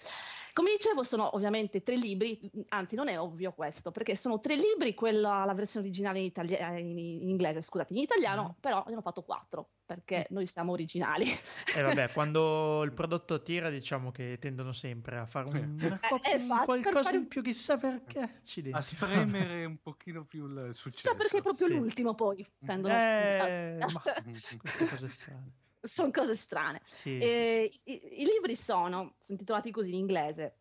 Come 0.53 0.71
dicevo, 0.71 1.03
sono 1.03 1.35
ovviamente 1.35 1.83
tre 1.83 1.97
libri, 1.97 2.49
anzi 2.69 2.95
non 2.95 3.09
è 3.09 3.19
ovvio 3.19 3.53
questo, 3.53 3.91
perché 3.91 4.15
sono 4.15 4.39
tre 4.39 4.55
libri, 4.55 4.95
quella, 4.95 5.45
la 5.45 5.55
versione 5.55 5.87
originale 5.87 6.21
in, 6.21 6.27
italia- 6.27 6.79
in- 6.79 6.97
in 6.99 7.29
inglese, 7.29 7.63
scusate, 7.63 7.95
in 7.95 8.01
italiano, 8.01 8.43
Mhm. 8.45 8.55
però 8.61 8.85
ne 8.87 8.93
hanno 8.93 9.03
fatto 9.03 9.23
quattro. 9.23 9.71
Perché 9.91 10.25
noi 10.31 10.47
siamo 10.47 10.71
originali. 10.71 11.27
E 11.75 11.83
vabbè, 11.83 12.11
quando 12.15 12.85
il 12.85 12.93
prodotto 12.93 13.43
tira, 13.43 13.71
diciamo 13.71 14.13
che 14.13 14.39
tendono 14.39 14.73
sempre 14.73 15.19
a 15.19 15.27
fare 15.27 15.49
un, 15.51 15.77
una 15.81 15.99
Eh, 16.23 16.35
eh, 16.35 16.39
per 16.39 16.65
qualcosa 16.65 17.03
fare 17.03 17.17
in 17.17 17.27
più, 17.27 17.43
chissà 17.43 17.77
perché. 17.77 18.21
Accidenti. 18.21 18.79
A 18.79 18.81
spremere 18.81 19.65
un 19.67 19.79
pochino 19.83 20.25
più 20.25 20.47
il 20.47 20.75
successo. 20.75 21.11
Chissà 21.11 21.15
perché 21.17 21.41
proprio 21.41 21.67
Sì. 21.67 21.75
l'ultimo 21.75 22.15
poi 22.15 22.47
tendono 22.65 22.95
Eh, 22.95 23.79
ma 23.81 24.03
queste 24.59 24.87
cose 24.87 25.09
strane. 25.09 25.53
sono 25.81 26.13
cose 26.13 26.37
strane. 26.37 26.81
Sì, 26.85 27.19
Eh, 27.19 27.73
i, 27.83 28.23
i 28.23 28.25
libri 28.27 28.55
sono, 28.55 29.17
sono 29.19 29.39
titolati 29.39 29.73
così 29.73 29.89
in 29.89 29.97
inglese: 29.97 30.59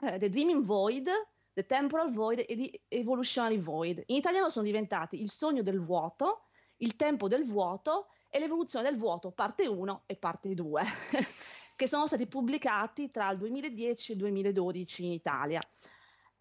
eh, 0.00 0.18
The 0.18 0.30
Dreaming 0.30 0.64
Void, 0.64 1.10
The 1.52 1.66
Temporal 1.66 2.14
Void 2.14 2.46
e 2.48 2.56
The 2.56 2.80
Evolutionary 2.88 3.58
Void. 3.58 4.04
In 4.06 4.16
italiano 4.16 4.48
sono 4.48 4.64
diventati 4.64 5.20
Il 5.20 5.30
sogno 5.30 5.60
del 5.60 5.80
vuoto, 5.80 6.46
Il 6.78 6.96
tempo 6.96 7.28
del 7.28 7.44
vuoto 7.44 8.06
e 8.30 8.38
L'evoluzione 8.38 8.88
del 8.88 8.98
vuoto, 8.98 9.32
parte 9.32 9.66
1 9.66 10.04
e 10.06 10.14
parte 10.16 10.54
2, 10.54 10.82
che 11.74 11.88
sono 11.88 12.06
stati 12.06 12.26
pubblicati 12.26 13.10
tra 13.10 13.28
il 13.30 13.38
2010 13.38 14.12
e 14.12 14.14
il 14.14 14.20
2012 14.20 15.04
in 15.04 15.12
Italia. 15.12 15.60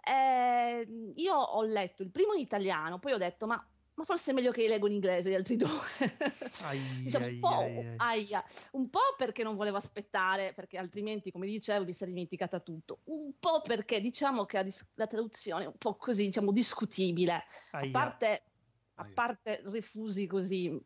Eh, 0.02 0.88
io 1.16 1.36
ho 1.36 1.64
letto 1.64 2.04
il 2.04 2.12
primo 2.12 2.34
in 2.34 2.42
italiano, 2.42 3.00
poi 3.00 3.14
ho 3.14 3.18
detto, 3.18 3.48
ma, 3.48 3.68
ma 3.96 4.04
forse 4.06 4.32
è 4.32 4.34
meglio 4.34 4.52
che 4.52 4.68
leggo 4.68 4.86
in 4.86 4.94
inglese 4.94 5.30
gli 5.32 5.34
altri 5.34 5.56
due. 5.56 5.68
Ai, 6.64 6.80
Diciamo, 7.04 7.26
un, 7.26 7.40
po', 7.40 7.58
ai, 7.58 7.78
ai. 7.78 7.96
aia. 7.98 8.44
un 8.74 8.90
po' 8.90 9.16
perché 9.18 9.42
non 9.44 9.56
volevo 9.56 9.78
aspettare, 9.78 10.54
perché 10.54 10.78
altrimenti, 10.78 11.32
come 11.32 11.48
dicevo, 11.48 11.86
mi 11.86 11.94
sarei 11.94 12.14
dimenticata 12.14 12.60
tutto. 12.60 13.00
Un 13.06 13.34
po' 13.40 13.62
perché 13.62 14.00
diciamo 14.00 14.46
che 14.46 14.58
la, 14.58 14.64
dis- 14.64 14.88
la 14.94 15.08
traduzione 15.08 15.64
è 15.64 15.68
un 15.68 15.78
po' 15.78 15.96
così, 15.96 16.26
diciamo, 16.26 16.52
discutibile. 16.52 17.34
A 17.72 17.80
Aia. 17.80 17.92
parte, 17.92 18.44
a 18.96 19.04
Aia. 19.04 19.14
parte 19.14 19.62
refusi 19.66 20.28
così 20.28 20.80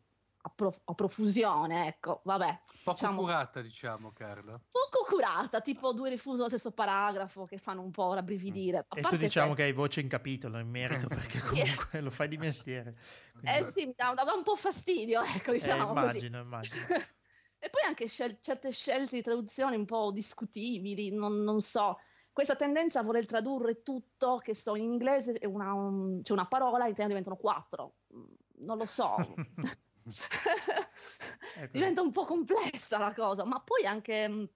a, 0.46 0.50
pro- 0.54 0.82
a 0.84 0.94
profusione, 0.94 1.88
ecco, 1.88 2.20
vabbè. 2.26 2.62
Poco 2.84 2.98
diciamo, 3.00 3.20
curata, 3.22 3.62
diciamo, 3.62 4.12
Carla. 4.12 4.60
Poco 4.70 5.06
curata, 5.06 5.62
tipo 5.62 5.94
due 5.94 6.10
refusi 6.10 6.38
nello 6.38 6.50
stesso 6.50 6.72
paragrafo 6.72 7.46
che 7.46 7.58
fanno 7.58 7.82
un 7.82 7.92
po' 7.92 8.14
rabbrividire. 8.14 8.80
A 8.80 8.86
E 8.98 9.02
tu 9.02 9.16
diciamo 9.16 9.48
questo- 9.48 9.54
che 9.56 9.64
hai 9.64 9.72
voce 9.72 10.02
in 10.02 10.10
capitolo 10.10 10.60
in 10.60 10.68
merito 10.70 11.08
perché 11.08 11.40
comunque 11.40 12.02
lo 12.02 12.10
fai 12.10 12.28
di 12.28 12.38
mestiere. 12.38 12.94
Quindi- 13.40 13.60
Eh 13.60 13.64
sì, 13.66 13.86
mi 13.86 13.94
dà, 13.96 14.14
dà 14.14 14.34
un 14.34 14.44
po' 14.44 14.56
fastidio, 14.58 15.22
ecco, 15.22 15.52
Eh, 15.52 15.60
diciamo 15.60 15.88
così. 15.94 16.00
immagino, 16.00 16.40
immagino. 16.42 16.86
E 17.64 17.70
poi 17.70 17.84
anche 17.88 18.10
scel- 18.10 18.40
certe 18.42 18.72
scelte 18.74 19.16
di 19.16 19.22
traduzione 19.22 19.78
un 19.78 19.86
po' 19.86 20.12
discutibili, 20.12 21.10
non, 21.14 21.44
non 21.44 21.62
so. 21.62 21.98
Questa 22.34 22.58
tendenza 22.58 23.00
a 23.00 23.04
voler 23.04 23.26
tradurre 23.26 23.82
tutto, 23.84 24.36
che 24.44 24.54
so, 24.54 24.76
in 24.76 24.84
inglese 24.84 25.40
una, 25.46 25.72
un- 25.72 26.20
c'è 26.22 26.34
una 26.34 26.46
parola, 26.48 26.84
in 26.84 26.90
italiano 26.92 27.08
diventano 27.18 27.38
quattro. 27.38 28.00
Mm, 28.14 28.24
Non 28.66 28.78
lo 28.78 28.86
so. 28.86 29.16
Ecco. 31.56 31.72
Diventa 31.72 32.02
un 32.02 32.12
po' 32.12 32.26
complessa 32.26 32.98
la 32.98 33.14
cosa, 33.14 33.44
ma 33.46 33.60
poi 33.62 33.86
anche 33.86 34.28
mh, 34.28 34.50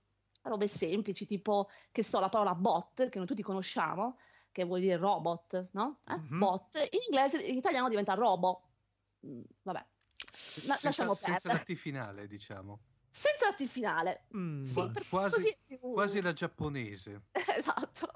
robe 0.43 0.67
semplici, 0.67 1.25
tipo, 1.25 1.69
che 1.91 2.03
so, 2.03 2.19
la 2.19 2.29
parola 2.29 2.55
bot, 2.55 3.09
che 3.09 3.17
noi 3.17 3.27
tutti 3.27 3.43
conosciamo, 3.43 4.17
che 4.51 4.63
vuol 4.63 4.79
dire 4.79 4.97
robot, 4.97 5.69
no? 5.73 5.99
Eh? 6.07 6.15
Mhm. 6.15 6.39
Bot, 6.39 6.75
in 6.75 6.99
inglese, 7.07 7.39
in 7.41 7.57
italiano 7.57 7.89
diventa 7.89 8.13
robo. 8.13 8.69
Mm, 9.25 9.41
Vabbè, 9.61 9.79
La- 10.65 10.75
Senza, 10.75 10.87
lasciamo 10.87 11.13
senza 11.15 11.49
perdere. 11.49 11.53
la 11.53 11.63
T 11.63 11.73
finale, 11.77 12.27
diciamo. 12.27 12.79
Senza 13.09 13.47
la 13.49 13.53
T 13.53 13.65
finale. 13.65 14.25
Mm, 14.35 14.63
Sì, 14.63 14.91
Quasi, 15.09 15.57
quasi 15.79 16.21
la 16.21 16.33
giapponese. 16.33 17.21
Esatto. 17.33 18.11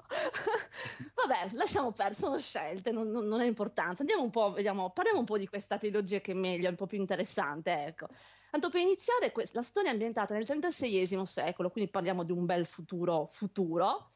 Vabbè, 1.14 1.54
lasciamo 1.54 1.92
perdere, 1.92 2.18
sono 2.18 2.38
scelte, 2.38 2.90
non, 2.90 3.10
non, 3.10 3.26
non 3.26 3.40
è 3.40 3.46
importanza. 3.46 4.00
Andiamo 4.02 4.22
un 4.22 4.30
po', 4.30 4.52
vediamo, 4.52 4.90
parliamo 4.90 5.18
un 5.20 5.24
po' 5.24 5.38
di 5.38 5.46
questa 5.48 5.78
trilogia 5.78 6.20
che 6.20 6.32
è 6.32 6.34
meglio, 6.34 6.66
è 6.66 6.70
un 6.70 6.76
po' 6.76 6.86
più 6.86 6.98
interessante, 6.98 7.84
ecco. 7.86 8.08
Tanto 8.50 8.68
per 8.68 8.80
iniziare, 8.80 9.32
la 9.52 9.62
storia 9.62 9.90
è 9.90 9.92
ambientata 9.92 10.34
nel 10.34 10.44
XXXI 10.44 11.24
secolo, 11.24 11.70
quindi 11.70 11.90
parliamo 11.90 12.22
di 12.22 12.32
un 12.32 12.44
bel 12.44 12.66
futuro 12.66 13.26
futuro. 13.32 14.10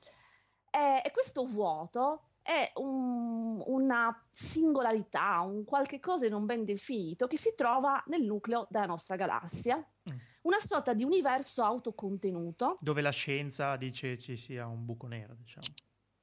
E, 0.70 1.00
e 1.04 1.10
questo 1.10 1.44
vuoto 1.46 2.22
è 2.42 2.70
un- 2.76 3.62
una 3.66 4.28
singolarità, 4.32 5.40
un 5.40 5.64
qualche 5.64 6.00
cosa 6.00 6.28
non 6.28 6.44
ben 6.44 6.64
definito 6.64 7.26
che 7.26 7.36
si 7.38 7.54
trova 7.56 8.02
nel 8.06 8.22
nucleo 8.22 8.66
della 8.70 8.86
nostra 8.86 9.16
galassia, 9.16 9.76
Mm. 9.76 10.16
una 10.42 10.60
sorta 10.60 10.92
di 10.94 11.02
universo 11.02 11.64
autocontenuto 11.64 12.76
Dove 12.80 13.00
la 13.00 13.10
scienza 13.10 13.74
dice 13.74 14.16
ci 14.18 14.36
sia 14.36 14.66
un 14.68 14.84
buco 14.84 15.08
nero, 15.08 15.34
diciamo. 15.34 15.66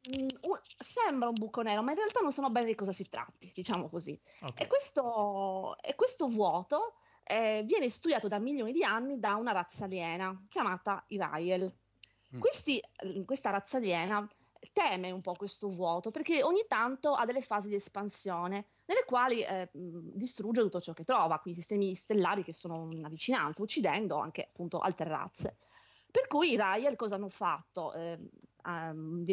Mm, 0.10 0.28
un- 0.42 0.60
sembra 0.78 1.30
un 1.30 1.36
buco 1.36 1.62
nero, 1.62 1.82
ma 1.82 1.92
in 1.92 1.98
realtà 1.98 2.20
non 2.20 2.34
sanno 2.34 2.50
bene 2.50 2.66
di 2.66 2.76
cosa 2.76 2.92
si 2.92 3.08
tratti, 3.08 3.52
diciamo 3.54 3.88
così. 3.90 4.20
Ok. 4.42 4.60
E 4.60 4.68
questo, 4.68 5.78
e 5.82 5.96
questo 5.96 6.28
vuoto 6.28 6.96
eh, 7.24 7.64
viene 7.66 7.90
studiato 7.90 8.28
da 8.28 8.38
milioni 8.38 8.74
di 8.74 8.84
anni 8.84 9.18
da 9.18 9.36
una 9.36 9.54
razza 9.54 9.86
aliena 9.86 10.46
chiamata 10.50 11.04
Irael. 11.08 11.74
Mm. 12.36 12.40
Questi- 12.40 12.82
questa 13.26 13.50
razza 13.52 13.78
aliena 13.78 14.28
teme 14.74 15.12
un 15.12 15.22
po' 15.22 15.34
questo 15.34 15.70
vuoto 15.70 16.10
perché 16.12 16.42
ogni 16.42 16.66
tanto 16.68 17.14
ha 17.14 17.26
delle 17.26 17.42
fasi 17.42 17.68
di 17.70 17.76
espansione 17.76 18.66
nelle 18.86 19.04
quali 19.06 19.42
eh, 19.42 19.70
mh, 19.72 20.12
distrugge 20.16 20.62
tutto 20.62 20.82
ciò 20.82 20.94
che 20.94 21.04
trova, 21.04 21.40
quindi 21.40 21.60
sistemi 21.60 21.94
stellari 21.96 22.44
che 22.44 22.54
sono 22.54 22.88
in 22.92 23.06
vicinanza, 23.10 23.62
uccidendo 23.62 24.18
anche 24.18 24.42
appunto 24.44 24.80
altre 24.80 25.08
razze. 25.08 25.58
Per 26.14 26.28
cui 26.28 26.52
i 26.52 26.56
Rael 26.56 26.96
cosa 26.96 27.16
hanno 27.16 27.30
fatto? 27.30 27.92
Eh, 27.94 28.20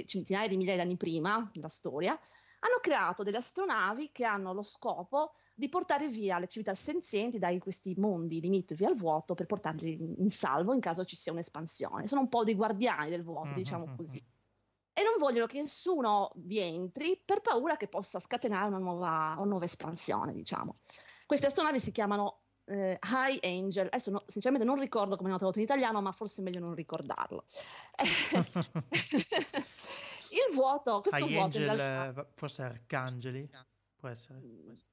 centinaia 0.07 0.49
di 0.49 0.57
migliaia 0.57 0.79
di 0.79 0.83
anni 0.83 0.97
prima 0.97 1.51
della 1.53 1.69
storia, 1.69 2.13
hanno 2.13 2.79
creato 2.81 3.23
delle 3.23 3.37
astronavi 3.37 4.11
che 4.13 4.25
hanno 4.25 4.55
lo 4.55 4.63
scopo 4.63 5.35
di 5.55 5.69
portare 5.69 6.09
via 6.09 6.39
le 6.39 6.49
civiltà 6.49 6.73
senzienti 6.75 7.39
da 7.39 7.55
questi 7.59 7.95
mondi 7.99 8.41
limitrofi 8.41 8.87
al 8.87 8.95
vuoto 8.97 9.35
per 9.35 9.45
portarli 9.45 9.93
in, 10.19 10.31
salvo 10.31 10.73
in 10.73 10.81
caso 10.81 11.05
ci 11.05 11.17
sia 11.17 11.33
un'espansione. 11.33 12.07
Sono 12.07 12.23
un 12.23 12.29
po' 12.31 12.45
dei 12.45 12.55
guardiani 12.55 13.11
del 13.11 13.23
vuoto, 13.23 13.53
Mhm, 13.53 13.55
diciamo 13.55 13.87
mhm. 13.87 13.97
così. 13.97 14.17
E 14.93 15.03
non 15.03 15.19
vogliono 15.19 15.47
che 15.47 15.61
nessuno 15.61 16.33
vi 16.37 16.59
entri 16.61 17.23
per 17.25 17.43
paura 17.43 17.77
che 17.77 17.89
possa 17.89 18.19
scatenare 18.21 18.69
una 18.69 18.79
nuova, 18.79 19.35
una 19.37 19.45
nuova 19.45 19.65
espansione, 19.67 20.33
diciamo. 20.33 20.79
Queste 21.27 21.47
astronavi 21.47 21.79
si 21.79 21.93
chiamano 21.93 22.40
eh, 22.71 22.99
High 23.03 23.39
Angel. 23.43 23.87
Adesso 23.87 24.11
no- 24.11 24.25
sinceramente 24.27 24.67
non 24.67 24.79
ricordo 24.79 25.17
come 25.17 25.29
hanno 25.29 25.39
tradotto 25.39 25.59
in 25.59 25.65
italiano, 25.65 26.01
ma 26.01 26.13
forse 26.13 26.41
è 26.41 26.45
meglio 26.45 26.61
non 26.61 26.75
ricordarlo. 26.75 27.45
Il 30.31 30.55
vuoto, 30.55 31.01
questo 31.01 31.25
High 31.25 31.33
vuoto 31.33 31.57
Angel, 31.59 31.77
realtà 31.77 32.21
eh, 32.21 32.27
forse 32.37 32.63
Arcangeli, 32.63 33.51
può 33.97 34.09
essere. 34.09 34.41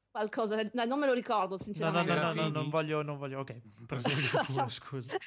qualcosa, 0.09 0.55
no, 0.73 0.85
non 0.85 0.99
me 0.99 1.05
lo 1.05 1.13
ricordo 1.13 1.57
No, 1.57 1.57
no, 1.57 1.63
sinceramente. 1.63 2.09
no, 2.09 2.15
no, 2.15 2.21
no, 2.21 2.31
Serafini? 2.33 2.51
non 2.51 2.69
voglio, 2.69 3.01
non 3.03 3.17
voglio, 3.17 3.39
ok, 3.41 3.61
pure, 3.85 4.69
scusa. 4.69 5.15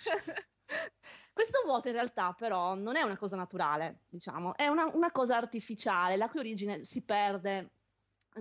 Questo 1.32 1.62
vuoto 1.64 1.86
in 1.88 1.94
realtà 1.94 2.32
però 2.32 2.74
non 2.74 2.96
è 2.96 3.02
una 3.02 3.16
cosa 3.16 3.36
naturale, 3.36 4.00
diciamo, 4.08 4.56
è 4.56 4.66
una, 4.66 4.90
una 4.92 5.12
cosa 5.12 5.36
artificiale, 5.36 6.16
la 6.16 6.28
cui 6.28 6.40
origine 6.40 6.84
si 6.84 7.02
perde 7.02 7.70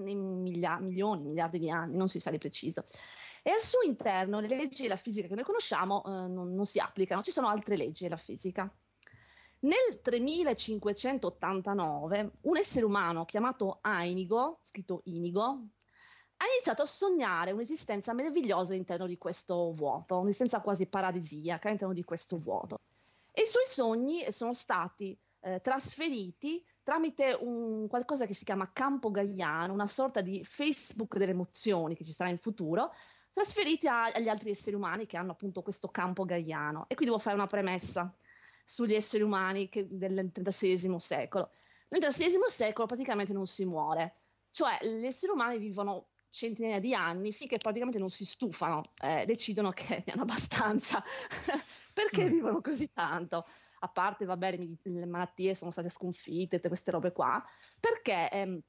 in 0.05 0.41
miglia- 0.41 0.79
milioni, 0.79 1.23
miliardi 1.23 1.59
di 1.59 1.69
anni, 1.69 1.95
non 1.95 2.09
si 2.09 2.19
sa 2.19 2.31
di 2.31 2.39
preciso. 2.39 2.83
E 3.43 3.51
al 3.51 3.61
suo 3.61 3.81
interno 3.83 4.39
le 4.39 4.47
leggi 4.47 4.83
della 4.83 4.95
fisica 4.95 5.27
che 5.27 5.35
noi 5.35 5.43
conosciamo 5.43 6.03
eh, 6.05 6.27
non, 6.27 6.53
non 6.53 6.65
si 6.65 6.79
applicano, 6.79 7.21
ci 7.21 7.31
sono 7.31 7.47
altre 7.47 7.77
leggi 7.77 8.03
della 8.03 8.17
fisica. 8.17 8.71
Nel 9.61 9.99
3589 10.01 12.31
un 12.41 12.57
essere 12.57 12.85
umano 12.85 13.25
chiamato 13.25 13.81
Inigo, 13.83 14.61
scritto 14.63 15.01
Inigo, 15.05 15.63
ha 16.41 16.45
iniziato 16.53 16.83
a 16.83 16.85
sognare 16.85 17.51
un'esistenza 17.51 18.13
meravigliosa 18.13 18.71
all'interno 18.71 19.05
di 19.05 19.17
questo 19.17 19.73
vuoto, 19.73 20.19
un'esistenza 20.19 20.61
quasi 20.61 20.85
paradisiaca 20.85 21.67
all'interno 21.67 21.93
di 21.93 22.05
questo 22.05 22.37
vuoto. 22.37 22.79
E 23.33 23.41
i 23.41 23.47
suoi 23.47 23.65
sogni 23.67 24.23
sono 24.31 24.53
stati 24.53 25.19
eh, 25.41 25.61
trasferiti 25.61 26.63
tramite 26.81 27.37
un 27.39 27.87
qualcosa 27.87 28.25
che 28.25 28.33
si 28.33 28.43
chiama 28.43 28.71
campo 28.71 29.11
gaiano, 29.11 29.73
una 29.73 29.85
sorta 29.85 30.21
di 30.21 30.43
Facebook 30.43 31.17
delle 31.17 31.33
emozioni 31.33 31.95
che 31.95 32.03
ci 32.03 32.11
sarà 32.11 32.29
in 32.29 32.37
futuro, 32.37 32.91
trasferiti 33.31 33.87
a- 33.87 34.05
agli 34.05 34.27
altri 34.29 34.49
esseri 34.51 34.75
umani 34.75 35.05
che 35.05 35.17
hanno 35.17 35.31
appunto 35.31 35.61
questo 35.61 35.89
campo 35.89 36.25
gaiano. 36.25 36.85
E 36.87 36.95
qui 36.95 37.05
devo 37.05 37.19
fare 37.19 37.35
una 37.35 37.47
premessa 37.47 38.15
sugli 38.65 38.93
esseri 38.93 39.23
umani 39.23 39.69
che- 39.69 39.87
del 39.89 40.29
XXXI 40.31 40.99
secolo. 40.99 41.51
Nel 41.89 42.01
XXXI 42.01 42.39
secolo 42.49 42.87
praticamente 42.87 43.33
non 43.33 43.47
si 43.47 43.65
muore, 43.65 44.15
cioè 44.51 44.77
gli 44.81 45.05
esseri 45.05 45.31
umani 45.31 45.57
vivono 45.57 46.09
centinaia 46.29 46.79
di 46.79 46.93
anni 46.93 47.31
finché 47.33 47.57
praticamente 47.57 47.97
non 47.97 48.11
si 48.11 48.23
stufano, 48.25 48.83
eh, 49.01 49.25
decidono 49.25 49.71
che 49.71 50.03
ne 50.05 50.13
hanno 50.13 50.21
abbastanza. 50.23 51.03
Perché 51.93 52.25
Mm. 52.25 52.31
vivono 52.31 52.61
così 52.61 52.91
tanto? 52.93 53.45
A 53.81 53.87
parte, 53.87 54.25
vabbè, 54.25 54.57
le, 54.57 54.67
le 54.83 55.05
malattie 55.05 55.55
sono 55.55 55.71
state 55.71 55.89
sconfitte, 55.89 56.57
tutte 56.57 56.67
queste 56.67 56.91
robe 56.91 57.11
qua, 57.11 57.43
perché 57.79 58.29
ehm, 58.29 58.59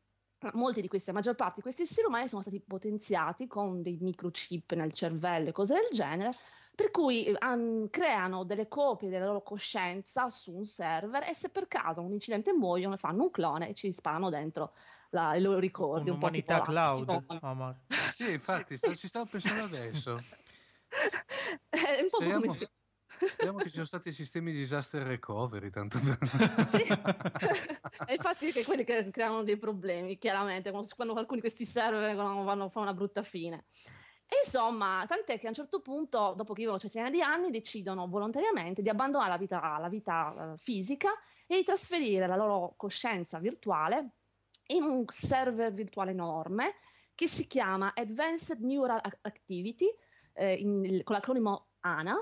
molti 0.55 0.81
di 0.81 0.89
questi, 0.89 1.09
la 1.09 1.15
maggior 1.17 1.35
parte 1.35 1.57
di 1.57 1.63
questi 1.63 1.83
esseri 1.83 2.07
umani 2.07 2.29
sono 2.29 2.43
stati 2.43 2.61
potenziati 2.61 3.47
con 3.47 3.83
dei 3.83 3.99
microchip 4.01 4.73
nel 4.73 4.93
cervello 4.93 5.49
e 5.51 5.53
cose 5.53 5.75
del 5.75 5.89
genere, 5.91 6.35
per 6.75 6.91
cui 6.91 7.25
eh, 7.25 7.35
han- 7.39 7.89
creano 7.91 8.45
delle 8.45 8.69
copie 8.69 9.09
della 9.11 9.27
loro 9.27 9.43
coscienza 9.43 10.31
su 10.31 10.53
un 10.55 10.65
server 10.65 11.29
e 11.29 11.35
se 11.35 11.51
per 11.51 11.69
caso 11.69 12.01
un 12.01 12.13
incidente 12.13 12.53
muoiono, 12.53 12.97
fanno 12.97 13.25
un 13.25 13.31
clone 13.31 13.69
e 13.69 13.75
ci 13.75 13.93
sparano 13.93 14.31
dentro 14.31 14.73
la- 15.11 15.35
i 15.35 15.41
loro 15.43 15.59
ricordi. 15.59 16.09
un 16.09 16.17
Un'umanità 16.17 16.63
Lassimo. 16.67 17.23
cloud, 17.25 17.43
Omar. 17.43 17.77
Sì, 18.13 18.31
infatti, 18.33 18.77
sto- 18.77 18.95
ci 18.95 19.09
stavo 19.09 19.27
pensando 19.27 19.65
adesso. 19.65 20.23
È 21.69 22.01
un 22.01 22.09
po' 22.09 22.19
come 22.19 22.55
se- 22.57 22.71
speriamo 23.27 23.59
che 23.59 23.65
ci 23.65 23.71
siano 23.71 23.87
stati 23.87 24.13
sistemi 24.13 24.53
di 24.53 24.59
disaster 24.59 25.03
recovery, 25.03 25.71
tanto. 25.71 25.99
Sì. 26.67 26.83
e 28.07 28.15
infatti 28.15 28.53
che 28.53 28.65
quelli 28.65 28.85
che 28.85 29.11
creano 29.11 29.43
dei 29.43 29.57
problemi, 29.57 30.19
chiaramente, 30.19 30.71
quando, 30.71 31.15
alcuni 31.15 31.41
di 31.41 31.41
questi 31.41 31.65
server 31.65 32.03
vengono, 32.03 32.43
vanno 32.45 32.65
a 32.65 32.69
fare 32.69 32.87
una 32.87 32.95
brutta 32.95 33.23
fine. 33.23 33.65
E 34.27 34.43
insomma, 34.45 35.05
tant'è 35.09 35.39
che 35.41 35.47
a 35.47 35.49
un 35.49 35.57
certo 35.57 35.81
punto, 35.81 36.35
dopo 36.37 36.53
che 36.53 36.61
vivono 36.61 36.79
centinaia 36.79 37.11
di 37.11 37.21
anni, 37.21 37.51
decidono 37.51 38.07
volontariamente 38.07 38.81
di 38.81 38.89
abbandonare 38.89 39.31
la 39.31 39.37
vita, 39.37 39.79
la 39.79 39.89
vita 39.89 40.53
eh, 40.53 40.57
fisica 40.57 41.11
e 41.47 41.57
di 41.57 41.65
trasferire 41.65 42.29
la 42.29 42.37
loro 42.37 42.75
coscienza 42.77 43.41
virtuale 43.41 44.11
in 44.69 44.85
un 44.85 45.05
server 45.09 45.73
virtuale 45.73 46.13
enorme 46.13 46.77
che 47.15 47.27
si 47.27 47.47
chiama 47.47 47.93
Advanced 47.95 48.61
Neural 48.61 49.01
Ac- 49.03 49.19
Activity, 49.23 49.93
eh, 50.33 50.55
in- 50.55 51.03
con 51.03 51.17
l'acronimo 51.17 51.73
ANA, 51.81 52.17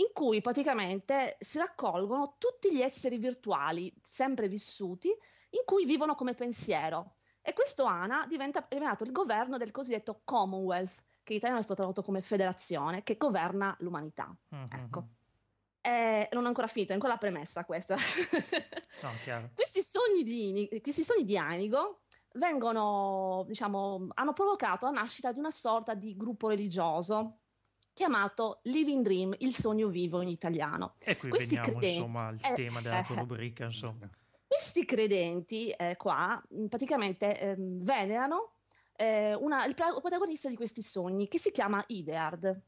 in 0.00 0.12
cui 0.12 0.40
praticamente 0.40 1.36
si 1.40 1.58
raccolgono 1.58 2.36
tutti 2.38 2.72
gli 2.72 2.80
esseri 2.80 3.18
virtuali 3.18 3.92
sempre 4.02 4.48
vissuti 4.48 5.08
in 5.08 5.62
cui 5.64 5.84
vivono 5.84 6.14
come 6.14 6.34
pensiero. 6.34 7.16
E 7.42 7.52
questo 7.52 7.84
ANA 7.84 8.26
diventa, 8.26 8.66
è 8.68 8.74
diventato 8.74 9.04
il 9.04 9.12
governo 9.12 9.56
del 9.56 9.70
cosiddetto 9.70 10.22
Commonwealth, 10.24 10.94
che 11.22 11.32
in 11.32 11.38
italiano 11.38 11.60
è 11.60 11.64
stato 11.64 11.80
tradotto 11.80 12.02
come 12.02 12.22
federazione, 12.22 13.02
che 13.02 13.16
governa 13.16 13.74
l'umanità. 13.80 14.34
Mhm. 14.48 14.68
Ecco. 14.72 15.08
Eh, 15.82 16.28
non 16.32 16.44
ho 16.44 16.48
ancora 16.48 16.66
finito, 16.66 16.92
è 16.92 16.94
ancora 16.94 17.14
la 17.14 17.18
premessa 17.18 17.64
questa. 17.64 17.96
No, 17.96 19.10
questi, 19.54 19.82
sogni 19.82 20.22
di, 20.22 20.80
questi 20.82 21.02
sogni 21.02 21.24
di 21.24 21.38
Anigo 21.38 22.02
vengono, 22.34 23.44
diciamo, 23.46 24.08
hanno 24.14 24.32
provocato 24.32 24.86
la 24.86 24.92
nascita 24.92 25.32
di 25.32 25.38
una 25.38 25.50
sorta 25.50 25.94
di 25.94 26.16
gruppo 26.16 26.48
religioso 26.48 27.39
chiamato 28.00 28.60
Living 28.62 29.04
Dream, 29.04 29.34
il 29.40 29.54
sogno 29.54 29.88
vivo 29.88 30.22
in 30.22 30.28
italiano. 30.28 30.94
E 31.00 31.18
qui 31.18 31.28
Questi 31.28 31.54
veniamo 31.54 31.78
credenti- 31.78 31.98
insomma 31.98 32.26
al 32.28 32.38
eh, 32.42 32.52
tema 32.54 32.80
della 32.80 33.02
tua 33.02 33.14
eh, 33.16 33.18
rubrica, 33.18 33.64
insomma. 33.66 34.08
Questi 34.46 34.86
credenti 34.86 35.68
eh, 35.70 35.96
qua 35.98 36.42
mh, 36.48 36.66
praticamente 36.66 37.38
ehm, 37.38 37.82
venerano 37.84 38.54
eh, 38.96 39.34
una- 39.34 39.66
il 39.66 39.74
pro- 39.74 40.00
protagonista 40.00 40.48
di 40.48 40.56
questi 40.56 40.80
sogni 40.82 41.28
che 41.28 41.38
si 41.38 41.50
chiama 41.52 41.84
Ideard, 41.88 42.62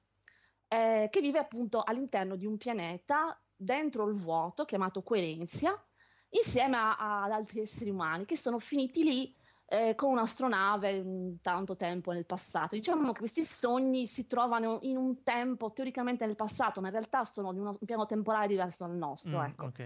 eh, 0.69 1.09
che 1.11 1.21
vive 1.23 1.39
appunto 1.39 1.83
all'interno 1.83 2.37
di 2.37 2.45
un 2.45 2.59
pianeta 2.59 3.41
dentro 3.57 4.07
il 4.09 4.15
vuoto 4.15 4.67
chiamato 4.67 5.03
Querencia, 5.03 5.83
insieme 6.31 6.77
a- 6.77 7.23
ad 7.25 7.31
altri 7.31 7.61
esseri 7.61 7.89
umani 7.89 8.27
che 8.27 8.37
sono 8.37 8.59
finiti 8.59 9.03
lì 9.03 9.35
eh, 9.73 9.95
con 9.95 10.11
un'astronave 10.11 10.99
un 10.99 11.41
tanto 11.41 11.77
tempo 11.77 12.13
nel 12.13 12.27
passato. 12.27 12.77
Diciamo 12.77 13.13
che 13.13 13.21
questi 13.21 13.43
sogni 13.43 14.07
si 14.07 14.27
trovano 14.27 14.81
in 14.83 14.99
un 14.99 15.23
tempo 15.23 15.73
teoricamente 15.73 16.27
nel 16.27 16.37
passato, 16.37 16.83
ma 16.83 16.89
in 16.89 16.93
realtà 16.93 17.25
sono 17.25 17.55
di 17.55 17.59
uno- 17.59 17.79
un 17.81 17.87
piano 17.87 18.05
temporale 18.05 18.49
diverso 18.49 18.87
dal 18.87 18.95
nostro. 18.95 19.39
Mm, 19.39 19.45
ecco. 19.45 19.65
ok. 19.65 19.79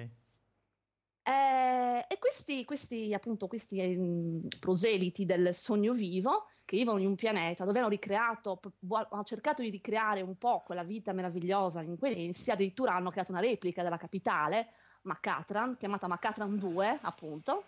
Eh, 1.23 2.05
e 2.09 2.19
questi, 2.19 2.65
questi, 2.65 3.15
appunto, 3.15 3.47
questi 3.47 3.79
ehm, 3.79 4.49
proseliti 4.59 5.25
del 5.25 5.55
sogno 5.55 5.93
vivo 5.93 6.47
che 6.65 6.77
vivono 6.77 6.99
in 6.99 7.07
un 7.07 7.15
pianeta 7.15 7.65
dove 7.65 7.79
hanno 7.79 7.89
ricreato, 7.89 8.59
hanno 8.89 9.25
cercato 9.25 9.63
di 9.63 9.71
ricreare 9.71 10.21
un 10.21 10.37
po' 10.37 10.63
quella 10.67 10.83
vita 10.83 11.13
meravigliosa 11.13 11.81
in 11.81 11.97
Querensia, 11.97 12.55
addirittura 12.55 12.97
hanno 12.97 13.11
creato 13.11 13.31
una 13.31 13.41
replica 13.41 13.85
della 13.85 13.99
capitale, 13.99 14.67
Macatran, 15.03 15.77
chiamata 15.77 16.09
Macatran 16.09 16.59
2, 16.59 16.99
appunto. 17.03 17.67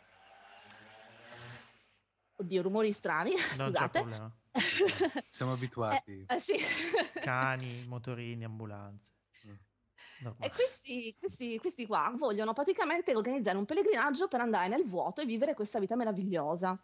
Oddio, 2.40 2.62
rumori 2.62 2.92
strani, 2.92 3.32
Non 3.58 3.72
c'è 3.72 3.86
scusate. 3.86 4.00
problema. 4.00 4.32
Siamo 5.30 5.52
abituati. 5.52 6.24
Eh, 6.26 6.34
eh, 6.36 6.40
sì. 6.40 6.56
Cani, 7.20 7.84
motorini, 7.86 8.44
ambulanze. 8.44 9.12
Mm. 9.46 9.54
Normale. 10.20 10.50
E 10.50 10.54
questi, 10.54 11.16
questi, 11.18 11.58
questi 11.58 11.86
qua 11.86 12.12
vogliono 12.16 12.52
praticamente 12.52 13.14
organizzare 13.14 13.56
un 13.58 13.64
pellegrinaggio 13.64 14.28
per 14.28 14.40
andare 14.40 14.68
nel 14.68 14.84
vuoto 14.84 15.20
e 15.20 15.26
vivere 15.26 15.54
questa 15.54 15.78
vita 15.80 15.96
meravigliosa, 15.96 16.80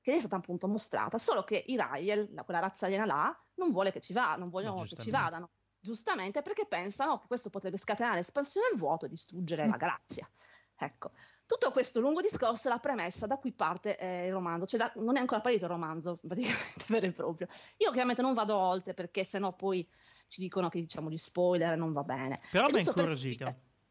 che 0.00 0.14
è 0.14 0.18
stata 0.18 0.36
appunto 0.36 0.66
mostrata, 0.68 1.18
solo 1.18 1.42
che 1.44 1.62
i 1.66 1.76
Rael, 1.76 2.28
la- 2.32 2.42
quella 2.42 2.60
razza 2.60 2.86
aliena 2.86 3.04
là, 3.04 3.44
non 3.54 3.70
vuole 3.70 3.92
che 3.92 4.00
ci 4.00 4.12
va, 4.12 4.34
non 4.36 4.48
vogliono 4.48 4.82
che 4.82 4.96
ci 4.96 5.10
vadano, 5.10 5.50
giustamente 5.80 6.42
perché 6.42 6.66
pensano 6.66 7.18
che 7.20 7.26
questo 7.28 7.50
potrebbe 7.50 7.76
scatenare 7.78 8.16
l'espansione 8.16 8.68
del 8.70 8.78
vuoto 8.78 9.06
e 9.06 9.08
distruggere 9.08 9.66
la 9.66 9.76
galassia. 9.76 10.28
Ecco, 10.76 11.10
tutto 11.48 11.70
questo 11.72 11.98
lungo 11.98 12.20
discorso 12.20 12.68
è 12.68 12.70
la 12.70 12.78
premessa 12.78 13.26
da 13.26 13.38
cui 13.38 13.52
parte 13.52 13.96
eh, 13.96 14.26
il 14.26 14.32
romanzo, 14.32 14.66
cioè 14.66 14.78
da- 14.78 14.92
non 14.96 15.16
è 15.16 15.20
ancora 15.20 15.40
partito 15.40 15.64
il 15.64 15.70
romanzo, 15.70 16.18
praticamente 16.28 16.84
vero 16.88 17.06
e 17.06 17.12
proprio. 17.12 17.46
Io 17.78 17.90
chiaramente 17.90 18.20
non 18.20 18.34
vado 18.34 18.54
oltre 18.54 18.92
perché 18.92 19.24
sennò 19.24 19.54
poi 19.54 19.88
ci 20.28 20.42
dicono 20.42 20.68
che 20.68 20.78
diciamo 20.78 21.08
gli 21.10 21.16
spoiler 21.16 21.72
e 21.72 21.76
non 21.76 21.92
va 21.94 22.02
bene. 22.04 22.38
Però 22.52 22.66
mi 22.66 22.72
per 22.72 22.82
incuriosito. 22.82 23.44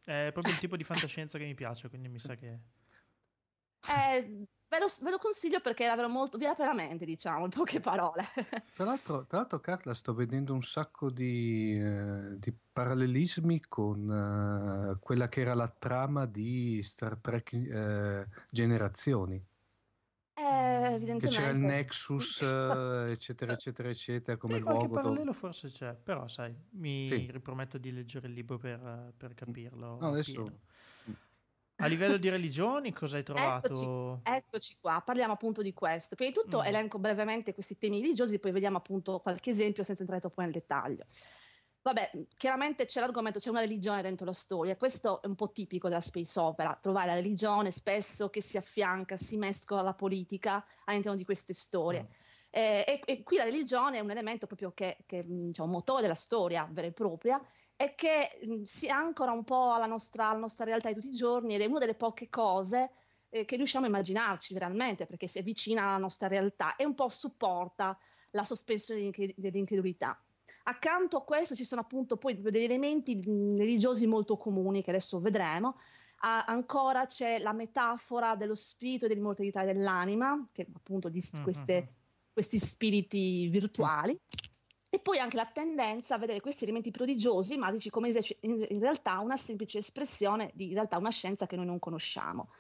dire- 0.04 0.28
È 0.28 0.32
proprio 0.32 0.54
il 0.54 0.60
tipo 0.60 0.78
di 0.78 0.84
fantascienza 0.84 1.40
che 1.40 1.46
mi 1.46 1.56
piace, 1.56 1.90
quindi 1.90 2.08
mi 2.10 2.20
sa 2.20 2.36
che... 2.36 2.60
Eh, 3.90 4.46
ve, 4.70 4.80
lo, 4.80 4.88
ve 5.02 5.10
lo 5.12 5.18
consiglio 5.18 5.60
perché 5.62 5.86
è 5.86 5.88
davvero 5.88 6.10
molto, 6.10 6.38
vi 6.38 6.46
apre 6.46 6.66
la 6.66 6.74
mente, 6.74 7.06
diciamo, 7.06 7.46
in 7.46 7.50
poche 7.52 7.80
parole. 7.80 8.26
Tra 8.78 8.86
l'altro, 8.86 9.26
tra 9.26 9.40
l'altro, 9.40 9.60
Carla, 9.60 9.94
sto 9.96 10.14
vedendo 10.14 10.54
un 10.54 10.62
sacco 10.62 11.10
di, 11.10 11.72
eh, 11.80 12.38
di 12.38 12.54
parallelismi 12.72 13.62
con 13.62 14.08
eh, 14.96 15.00
quella 15.00 15.28
che 15.28 15.42
era 15.42 15.56
la 15.56 15.68
trama 15.68 16.28
di 16.28 16.84
Star 16.84 17.18
Trek 17.20 17.54
eh, 17.54 18.28
Generazioni. 18.52 19.44
Eh, 20.34 20.44
Che 20.44 20.94
evidentemente. 20.94 21.28
c'era 21.30 21.50
il 21.50 21.58
Nexus, 21.58 22.42
eh, 22.44 23.12
eccetera, 23.12 23.54
eccetera, 23.54 23.90
eccetera, 23.90 24.38
come 24.38 24.62
qualche 24.62 24.88
luogo. 24.88 24.88
dove- 24.88 25.02
parallelo 25.02 25.34
forse 25.34 25.70
c'è, 25.70 25.96
però 25.96 26.28
sai, 26.28 26.56
mi 26.74 27.08
Sì. 27.08 27.32
riprometto 27.32 27.78
di 27.80 27.92
leggere 27.92 28.28
il 28.28 28.34
libro 28.34 28.58
per, 28.60 29.14
per 29.18 29.34
capirlo. 29.34 29.98
No, 30.00 30.10
adesso-. 30.10 30.60
A 31.80 31.86
livello 31.88 32.18
di 32.18 32.30
religioni, 32.30 32.92
cosa 32.92 33.18
hai 33.18 33.24
trovato? 33.24 33.68
Eccoci, 33.68 33.96
eccoci 34.24 34.78
qua, 34.80 35.02
parliamo 35.06 35.34
appunto 35.34 35.62
di 35.62 35.74
questo. 35.74 36.16
Prima 36.16 36.32
di 36.32 36.36
tutto 36.36 36.62
Mm. 36.62 36.66
elenco 36.66 36.98
brevemente 36.98 37.54
questi 37.54 37.78
temi 37.78 38.02
religiosi, 38.02 38.40
poi 38.40 38.52
vediamo 38.52 38.78
appunto 38.78 39.20
qualche 39.20 39.52
esempio 39.52 39.84
senza 39.84 40.02
entrare 40.02 40.22
troppo 40.22 40.42
nel 40.42 40.52
dettaglio. 40.52 41.06
Vabbè, 41.84 42.12
chiaramente 42.36 42.86
c'è 42.86 43.00
l'argomento, 43.00 43.40
c'è 43.40 43.50
una 43.50 43.60
religione 43.62 44.02
dentro 44.02 44.26
la 44.26 44.34
storia, 44.34 44.76
questo 44.76 45.22
è 45.22 45.28
un 45.28 45.36
po' 45.36 45.52
tipico 45.52 45.88
della 45.88 46.02
space 46.02 46.38
opera, 46.40 46.78
trovare 46.82 47.08
la 47.08 47.14
religione 47.14 47.72
spesso 47.72 48.30
che 48.30 48.42
si 48.42 48.58
affianca, 48.58 49.16
si 49.16 49.38
mescola 49.38 49.82
alla 49.82 49.94
politica 49.94 50.66
all'interno 50.86 51.16
di 51.18 51.24
queste 51.24 51.54
storie. 51.54 52.04
Mm. 52.04 52.06
Eh, 52.50 52.84
e, 52.88 53.02
e 53.06 53.24
qui 53.24 53.38
la 53.38 53.44
religione 53.44 53.98
è 53.98 54.02
un 54.02 54.10
elemento 54.10 54.48
proprio 54.48 54.74
che, 54.74 54.98
che 55.06 55.24
diciamo, 55.26 55.70
motore 55.72 56.02
della 56.02 56.16
storia 56.16 56.68
vera 56.70 56.88
e 56.88 56.92
propria 56.92 57.40
e 57.78 57.94
che 57.96 58.40
mh, 58.44 58.64
si 58.64 58.90
ancora 58.90 59.32
un 59.32 59.44
po' 59.44 59.72
alla 59.72 59.86
nostra, 59.86 60.30
alla 60.30 60.40
nostra 60.40 60.66
realtà 60.66 60.90
di 60.90 60.96
tutti 60.96 61.10
i 61.10 61.16
giorni 61.16 61.56
ed 61.56 61.62
è 61.62 61.66
una 61.66 61.80
delle 61.80 61.96
poche 61.96 62.28
cose 62.28 62.92
eh, 63.30 63.46
che 63.46 63.56
riusciamo 63.56 63.86
a 63.86 63.90
immaginarci 63.90 64.58
realmente 64.58 65.06
perché 65.06 65.28
si 65.28 65.38
avvicina 65.38 65.84
alla 65.84 65.98
nostra 65.98 66.28
realtà 66.28 66.76
e 66.76 66.86
un 66.86 66.96
po' 66.96 67.08
supporta 67.10 67.98
la 68.32 68.44
sospensione 68.44 69.00
dell'incre- 69.00 69.34
dell'incredulità. 69.38 70.22
Accanto 70.64 71.18
a 71.18 71.24
questo 71.24 71.56
ci 71.56 71.64
sono 71.64 71.82
appunto 71.82 72.18
poi 72.18 72.42
degli 72.42 72.64
elementi 72.64 73.16
mh, 73.16 73.58
religiosi 73.58 74.08
molto 74.08 74.38
comuni 74.38 74.82
che 74.82 74.90
adesso 74.90 75.20
vedremo. 75.20 75.78
Ah, 76.22 76.46
ancora 76.46 77.06
c'è 77.06 77.38
la 77.38 77.54
metafora 77.54 78.36
dello 78.36 78.56
spirito 78.56 79.06
e 79.06 79.08
dell'immortalità 79.08 79.64
dell'anima, 79.64 80.50
che 80.52 80.68
appunto 80.74 81.10
di 81.10 81.24
queste, 81.44 81.94
questi 82.34 82.58
spiriti 82.60 83.48
virtuali. 83.50 84.20
E 84.90 85.00
poi 85.00 85.20
anche 85.20 85.36
la 85.36 85.46
tendenza 85.46 86.16
a 86.16 86.18
vedere 86.18 86.40
questi 86.40 86.64
elementi 86.64 86.92
prodigiosi 86.92 87.58
magici 87.58 87.90
come 87.90 88.10
in, 88.42 88.80
realtà 88.80 89.20
una 89.20 89.36
semplice 89.36 89.80
espressione 89.80 90.52
di 90.54 90.74
una 90.74 91.10
scienza 91.10 91.46
che 91.46 91.56
noi 91.56 91.66
non 91.66 91.80
conosciamo. 91.80 92.52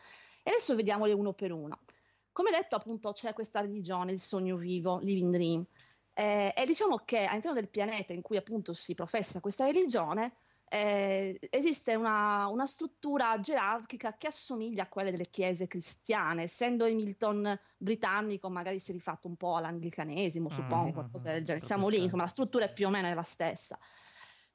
E 0.43 0.51
adesso 0.51 0.75
vediamole 0.75 1.13
uno 1.13 1.33
per 1.33 1.51
uno. 1.51 1.79
Come 2.31 2.51
detto, 2.51 2.75
appunto, 2.75 3.13
c'è 3.13 3.33
questa 3.33 3.61
religione, 3.61 4.11
il 4.11 4.19
sogno 4.19 4.57
vivo, 4.57 4.99
Living 4.99 5.31
Dream. 5.31 5.65
Eh, 6.13 6.53
e 6.55 6.65
diciamo 6.65 6.97
che 7.05 7.25
all'interno 7.25 7.59
del 7.59 7.69
pianeta 7.69 8.13
in 8.13 8.21
cui 8.21 8.37
appunto 8.37 8.73
si 8.73 8.93
professa 8.93 9.39
questa 9.39 9.65
religione 9.65 10.37
eh, 10.69 11.37
esiste 11.49 11.95
una, 11.95 12.47
una 12.47 12.65
struttura 12.65 13.39
gerarchica 13.39 14.17
che 14.17 14.27
assomiglia 14.27 14.83
a 14.83 14.89
quelle 14.89 15.11
delle 15.11 15.29
chiese 15.29 15.67
cristiane, 15.67 16.43
essendo 16.43 16.85
Hamilton 16.85 17.57
britannico, 17.77 18.49
magari 18.49 18.79
si 18.79 18.91
è 18.91 18.93
rifatto 18.93 19.27
un 19.27 19.35
po' 19.37 19.55
all'anglicanesimo, 19.55 20.49
suppongo, 20.49 20.89
Mm, 20.89 20.93
qualcosa 20.93 21.31
del 21.31 21.43
genere. 21.43 21.63
mm, 21.63 21.67
Siamo 21.67 21.87
lì, 21.89 22.03
insomma, 22.03 22.23
la 22.23 22.29
struttura 22.29 22.65
è 22.65 22.73
più 22.73 22.87
o 22.87 22.89
meno 22.89 23.13
la 23.13 23.23
stessa. 23.23 23.77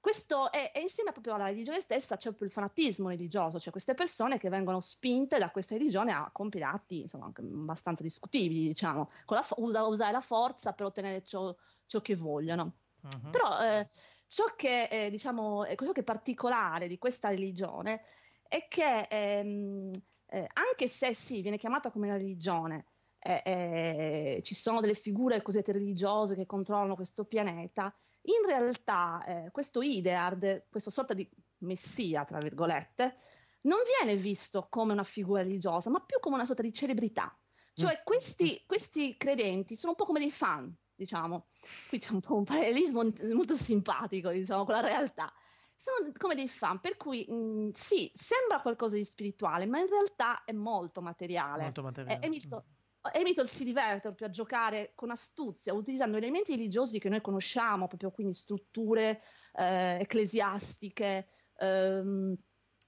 Questo 0.00 0.50
è, 0.50 0.72
e 0.74 0.80
insieme 0.80 1.12
proprio 1.12 1.34
alla 1.34 1.46
religione 1.46 1.80
stessa 1.80 2.16
c'è 2.16 2.28
proprio 2.30 2.48
il 2.48 2.52
fanatismo 2.52 3.08
religioso, 3.08 3.60
cioè 3.60 3.70
queste 3.70 3.94
persone 3.94 4.36
che 4.36 4.48
vengono 4.48 4.80
spinte 4.80 5.38
da 5.38 5.50
questa 5.52 5.76
religione 5.76 6.12
a 6.12 6.28
compiere 6.32 6.66
atti 6.66 7.02
insomma, 7.02 7.26
anche 7.26 7.42
abbastanza 7.42 8.02
discutibili, 8.02 8.66
diciamo, 8.66 9.10
con 9.24 9.36
la 9.36 9.84
usare 9.84 10.10
la 10.10 10.20
forza 10.20 10.72
per 10.72 10.86
ottenere 10.86 11.22
ciò, 11.22 11.54
ciò 11.86 12.00
che 12.00 12.16
vogliono. 12.16 12.78
Mhm. 13.02 13.30
Però 13.30 13.60
eh, 13.62 13.88
ciò 14.32 14.54
che, 14.56 14.84
eh, 14.84 15.10
diciamo, 15.10 15.66
è 15.66 15.74
quello 15.74 15.92
che 15.92 16.00
è 16.00 16.04
particolare 16.04 16.88
di 16.88 16.96
questa 16.96 17.28
religione 17.28 18.02
è 18.48 18.66
che 18.66 19.06
ehm, 19.10 19.90
eh, 20.24 20.46
anche 20.54 20.88
se 20.88 21.12
sì, 21.12 21.42
viene 21.42 21.58
chiamata 21.58 21.90
come 21.90 22.06
una 22.06 22.16
religione, 22.16 22.86
eh, 23.18 23.42
eh, 23.44 24.40
ci 24.42 24.54
sono 24.54 24.80
delle 24.80 24.94
figure 24.94 25.42
cosiddette 25.42 25.72
religiose 25.72 26.34
che 26.34 26.46
controllano 26.46 26.94
questo 26.94 27.26
pianeta, 27.26 27.94
In 28.22 28.46
realtà 28.46 29.22
eh, 29.26 29.50
questo 29.50 29.82
Ideard, 29.82 30.66
questa 30.70 30.90
sorta 30.90 31.12
di 31.12 31.28
messia, 31.58 32.24
tra 32.24 32.38
virgolette, 32.38 33.16
non 33.62 33.80
viene 34.00 34.18
visto 34.18 34.66
come 34.70 34.94
una 34.94 35.04
figura 35.04 35.42
religiosa, 35.42 35.90
ma 35.90 36.00
più 36.00 36.18
come 36.20 36.36
una 36.36 36.46
sorta 36.46 36.62
di 36.62 36.72
celebrità. 36.72 37.36
Cioè 37.74 38.02
questi, 38.02 38.62
questi 38.66 39.16
credenti 39.18 39.76
sono 39.76 39.90
un 39.90 39.96
po' 39.96 40.06
come 40.06 40.20
dei 40.20 40.30
fan, 40.30 40.74
diciamo. 40.94 41.46
Qui 41.88 41.98
c'è 41.98 42.12
un 42.12 42.20
po' 42.20 42.36
un 42.36 42.44
parallelismo 42.44 43.02
molto 43.34 43.56
simpatico, 43.56 44.30
diciamo, 44.30 44.64
con 44.64 44.74
la 44.74 44.80
realtà. 44.80 45.32
Sono 45.74 46.12
come 46.16 46.34
dei 46.34 46.48
fan, 46.48 46.78
per 46.80 46.96
cui 46.96 47.26
mh, 47.28 47.70
sì, 47.72 48.10
sembra 48.14 48.60
qualcosa 48.60 48.94
di 48.94 49.04
spirituale, 49.04 49.66
ma 49.66 49.80
in 49.80 49.88
realtà 49.88 50.44
è 50.44 50.52
molto 50.52 51.02
materiale. 51.02 51.64
Molto 51.64 51.82
materiale. 51.82 52.20
Eh, 52.20 52.26
Hamilton, 52.26 52.62
Hamilton 53.00 53.46
si 53.48 53.64
diverte 53.64 54.00
proprio 54.02 54.28
a 54.28 54.30
giocare 54.30 54.92
con 54.94 55.10
astuzia, 55.10 55.74
utilizzando 55.74 56.18
elementi 56.18 56.54
religiosi 56.54 57.00
che 57.00 57.08
noi 57.08 57.20
conosciamo, 57.20 57.88
proprio 57.88 58.12
quindi 58.12 58.34
strutture 58.34 59.22
eh, 59.54 59.98
ecclesiastiche, 60.00 61.28
ehm, 61.56 62.36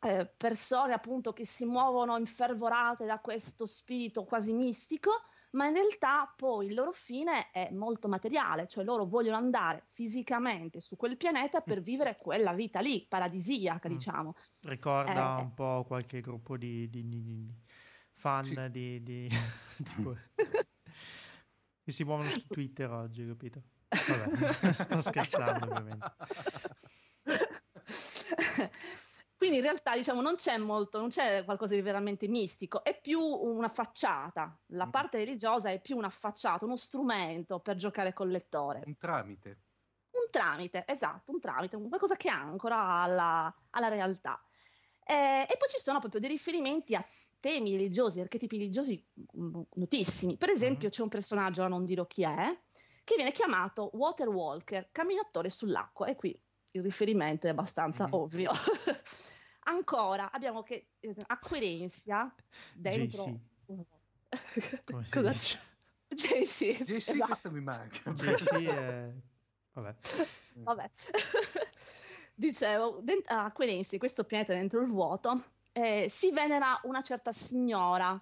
eh, 0.01 0.27
persone 0.37 0.93
appunto 0.93 1.33
che 1.33 1.47
si 1.47 1.65
muovono 1.65 2.17
infervorate 2.17 3.07
da 3.07 3.19
questo 3.19 3.67
spirito 3.67 4.25
quasi 4.25 4.53
mistico, 4.53 5.11
ma 5.55 5.67
in 5.67 5.75
realtà 5.75 6.33
poi 6.37 6.67
il 6.67 6.75
loro 6.75 6.93
fine 6.93 7.51
è 7.51 7.71
molto 7.71 8.09
materiale, 8.09 8.67
cioè 8.67 8.85
loro 8.85 9.05
vogliono 9.07 9.37
andare 9.37 9.87
fisicamente 9.93 10.81
su 10.81 10.97
quel 10.97 11.17
pianeta 11.17 11.61
per 11.61 11.81
vivere 11.83 12.17
quella 12.17 12.53
vita 12.53 12.81
lì, 12.81 13.05
paradisiaca, 13.09 13.89
Mm. 13.89 13.93
diciamo. 13.93 14.35
Ricorda 14.61 15.39
Eh. 15.39 15.43
un 15.43 15.55
po' 15.55 15.85
qualche 15.87 16.21
gruppo 16.21 16.57
di, 16.57 16.89
di- 16.91 17.09
di- 17.09 17.55
fan 18.13 18.45
Sì. 18.45 18.71
di, 18.71 19.03
di- 19.03 19.29
che 21.83 21.93
si 21.93 22.05
muovono 22.05 22.29
su 22.29 22.47
Twitter 22.47 22.91
oggi, 22.91 23.27
capito? 23.27 23.63
Vabbè, 23.89 24.73
sto 24.73 25.01
scherzando 25.03 25.67
ovviamente. 25.67 26.13
Quindi 29.45 29.61
in 29.61 29.71
realtà 29.71 29.95
diciamo 29.95 30.23
non 30.23 30.37
c'è 30.37 30.57
molto, 30.57 30.99
non 30.99 31.11
c'è 31.11 31.45
qualcosa 31.45 31.75
di 31.75 31.83
veramente 31.83 32.27
mistico, 32.29 32.83
è 32.83 32.99
più 32.99 33.21
una 33.21 33.69
facciata. 33.69 34.59
La 34.69 34.87
parte 34.87 35.19
religiosa 35.19 35.69
è 35.69 35.83
più 35.83 35.99
una 35.99 36.09
facciata, 36.09 36.65
uno 36.65 36.79
strumento 36.79 37.59
per 37.59 37.77
giocare 37.77 38.15
col 38.15 38.31
lettore. 38.31 38.81
Un 38.87 38.97
tramite. 38.97 39.59
Un 40.13 40.31
tramite, 40.31 40.85
esatto, 40.87 41.31
un 41.31 41.41
tramite, 41.41 41.77
qualcosa 41.77 42.17
che 42.17 42.31
ancora 42.31 43.03
alla, 43.03 43.55
alla 43.69 43.89
realtà. 43.89 44.43
Eh, 45.05 45.43
e 45.43 45.57
poi 45.59 45.69
ci 45.69 45.79
sono 45.79 45.99
proprio 45.99 46.23
dei 46.23 46.31
riferimenti 46.31 46.95
a 46.95 47.07
temi 47.39 47.73
religiosi, 47.73 48.21
archetipi 48.21 48.57
religiosi 48.57 49.07
mm, 49.37 49.61
notissimi. 49.75 50.39
Per 50.39 50.49
esempio, 50.49 50.89
c'è 50.89 51.03
un 51.03 51.11
personaggio, 51.11 51.61
ora 51.61 51.69
non 51.69 51.85
dirò 51.85 52.07
chi 52.07 52.23
è, 52.23 52.59
che 53.05 53.15
viene 53.15 53.31
chiamato 53.31 53.91
Water 53.93 54.29
Walker, 54.29 54.89
camminatore 54.91 55.51
sull'acqua. 55.51 56.07
E 56.07 56.17
qui 56.17 56.35
il 56.71 56.83
riferimento 56.83 57.47
è 57.47 57.51
abbastanza 57.51 58.07
Mhm. 58.07 58.15
ovvio. 58.15 58.51
Ancora 59.65 60.31
abbiamo 60.31 60.63
che 60.63 60.89
eh, 61.01 61.15
Acquerenzia 61.27 62.33
dentro. 62.75 63.25
JC. 63.25 63.39
Come 64.85 65.05
si 65.05 65.11
Cosa 65.11 65.29
dice? 65.31 65.61
JC, 66.09 66.83
JC 66.83 66.93
esatto. 66.97 67.27
questa 67.27 67.51
mi 67.51 67.61
manca. 67.61 68.11
JC 68.13 68.53
è... 68.67 69.13
Vabbè. 69.75 69.95
Vabbè. 70.55 70.91
Dicevo, 72.35 73.01
dent- 73.01 73.29
a 73.31 73.45
Aquenensi, 73.47 73.99
questo 73.99 74.25
pianeta 74.25 74.53
dentro 74.55 74.81
il 74.81 74.89
vuoto, 74.89 75.43
eh, 75.73 76.07
si 76.09 76.31
venera 76.31 76.79
una 76.85 77.03
certa 77.03 77.33
signora, 77.33 78.21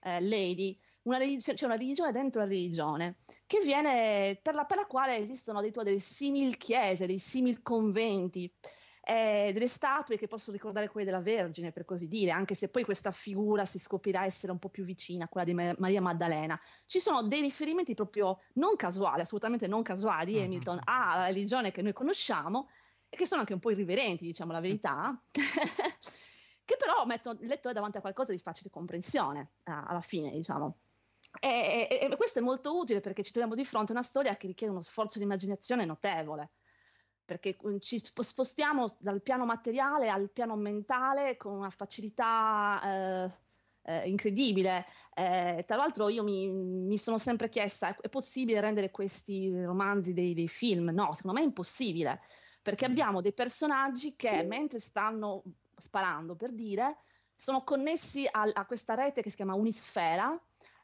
eh, 0.00 0.20
lady, 0.22 0.78
una 1.02 1.18
religi- 1.18 1.52
c'è 1.54 1.64
una 1.66 1.76
religione 1.76 2.12
dentro 2.12 2.40
la 2.40 2.46
religione, 2.46 3.16
che 3.46 3.60
viene, 3.60 4.38
per 4.42 4.54
la, 4.54 4.64
per 4.64 4.78
la 4.78 4.86
quale 4.86 5.16
esistono 5.18 5.58
addirittura 5.58 5.84
delle 5.84 6.00
simil 6.00 6.56
chiese, 6.56 7.06
dei 7.06 7.18
simil 7.18 7.62
conventi, 7.62 8.50
eh, 9.06 9.50
delle 9.52 9.68
statue 9.68 10.16
che 10.16 10.26
possono 10.26 10.56
ricordare 10.56 10.88
quelle 10.88 11.04
della 11.04 11.20
Vergine, 11.20 11.72
per 11.72 11.84
così 11.84 12.08
dire, 12.08 12.30
anche 12.30 12.54
se 12.54 12.68
poi 12.68 12.84
questa 12.84 13.10
figura 13.12 13.66
si 13.66 13.78
scoprirà 13.78 14.24
essere 14.24 14.50
un 14.52 14.58
po' 14.58 14.70
più 14.70 14.84
vicina 14.84 15.24
a 15.24 15.28
quella 15.28 15.46
di 15.46 15.52
Ma- 15.54 15.74
Maria 15.78 16.00
Maddalena. 16.00 16.58
Ci 16.86 17.00
sono 17.00 17.22
dei 17.22 17.42
riferimenti 17.42 17.94
proprio 17.94 18.40
non 18.54 18.76
casuali, 18.76 19.20
assolutamente 19.20 19.66
non 19.66 19.82
casuali 19.82 20.32
di 20.32 20.38
Mhm. 20.38 20.44
Hamilton 20.44 20.80
alla 20.84 21.26
religione 21.26 21.70
che 21.70 21.82
noi 21.82 21.92
conosciamo 21.92 22.68
e 23.08 23.16
che 23.16 23.26
sono 23.26 23.40
anche 23.40 23.52
un 23.52 23.60
po' 23.60 23.70
irriverenti, 23.70 24.24
diciamo 24.24 24.52
la 24.52 24.60
verità, 24.60 25.22
che 26.64 26.76
però 26.78 27.04
mettono 27.04 27.38
il 27.40 27.46
lettore 27.46 27.74
davanti 27.74 27.98
a 27.98 28.00
qualcosa 28.00 28.32
di 28.32 28.38
facile 28.38 28.70
comprensione 28.70 29.52
alla 29.64 30.00
fine, 30.00 30.30
diciamo. 30.30 30.78
E, 31.40 31.88
e- 31.90 32.08
e 32.10 32.16
questo 32.16 32.38
è 32.38 32.42
molto 32.42 32.76
utile 32.78 33.00
perché 33.00 33.22
ci 33.22 33.32
troviamo 33.32 33.56
di 33.56 33.64
fronte 33.64 33.92
a 33.92 33.94
una 33.96 34.04
storia 34.04 34.36
che 34.36 34.46
richiede 34.46 34.72
uno 34.72 34.82
sforzo 34.82 35.18
di 35.18 35.24
immaginazione 35.24 35.84
notevole, 35.84 36.52
perché 37.24 37.56
mm, 37.66 37.78
ci 37.78 37.98
sp- 38.04 38.20
spostiamo 38.20 38.94
dal 38.98 39.22
piano 39.22 39.44
materiale 39.44 40.10
al 40.10 40.30
piano 40.30 40.56
mentale 40.56 41.36
con 41.36 41.54
una 41.54 41.70
facilità 41.70 42.80
eh, 42.84 43.32
eh, 43.84 44.08
incredibile. 44.08 44.86
Eh, 45.14 45.64
tra 45.66 45.76
l'altro 45.76 46.08
io 46.08 46.22
mi, 46.22 46.48
mi 46.48 46.98
sono 46.98 47.18
sempre 47.18 47.48
chiesta, 47.48 47.96
è, 47.96 48.08
possibile 48.08 48.60
rendere 48.60 48.90
questi 48.90 49.50
romanzi 49.64 50.12
dei, 50.12 50.34
dei 50.34 50.48
film? 50.48 50.90
No, 50.90 51.14
secondo 51.14 51.38
me 51.38 51.44
è 51.44 51.48
impossibile, 51.48 52.20
perché 52.62 52.84
abbiamo 52.84 53.20
dei 53.20 53.32
personaggi 53.32 54.16
che 54.16 54.42
mentre 54.42 54.78
stanno 54.80 55.42
sparando, 55.76 56.34
per 56.34 56.52
dire, 56.52 56.98
sono 57.36 57.62
connessi 57.62 58.26
al- 58.30 58.52
a 58.54 58.64
questa 58.66 58.94
rete 58.94 59.22
che 59.22 59.30
si 59.30 59.36
chiama 59.36 59.54
Unisfera 59.54 60.38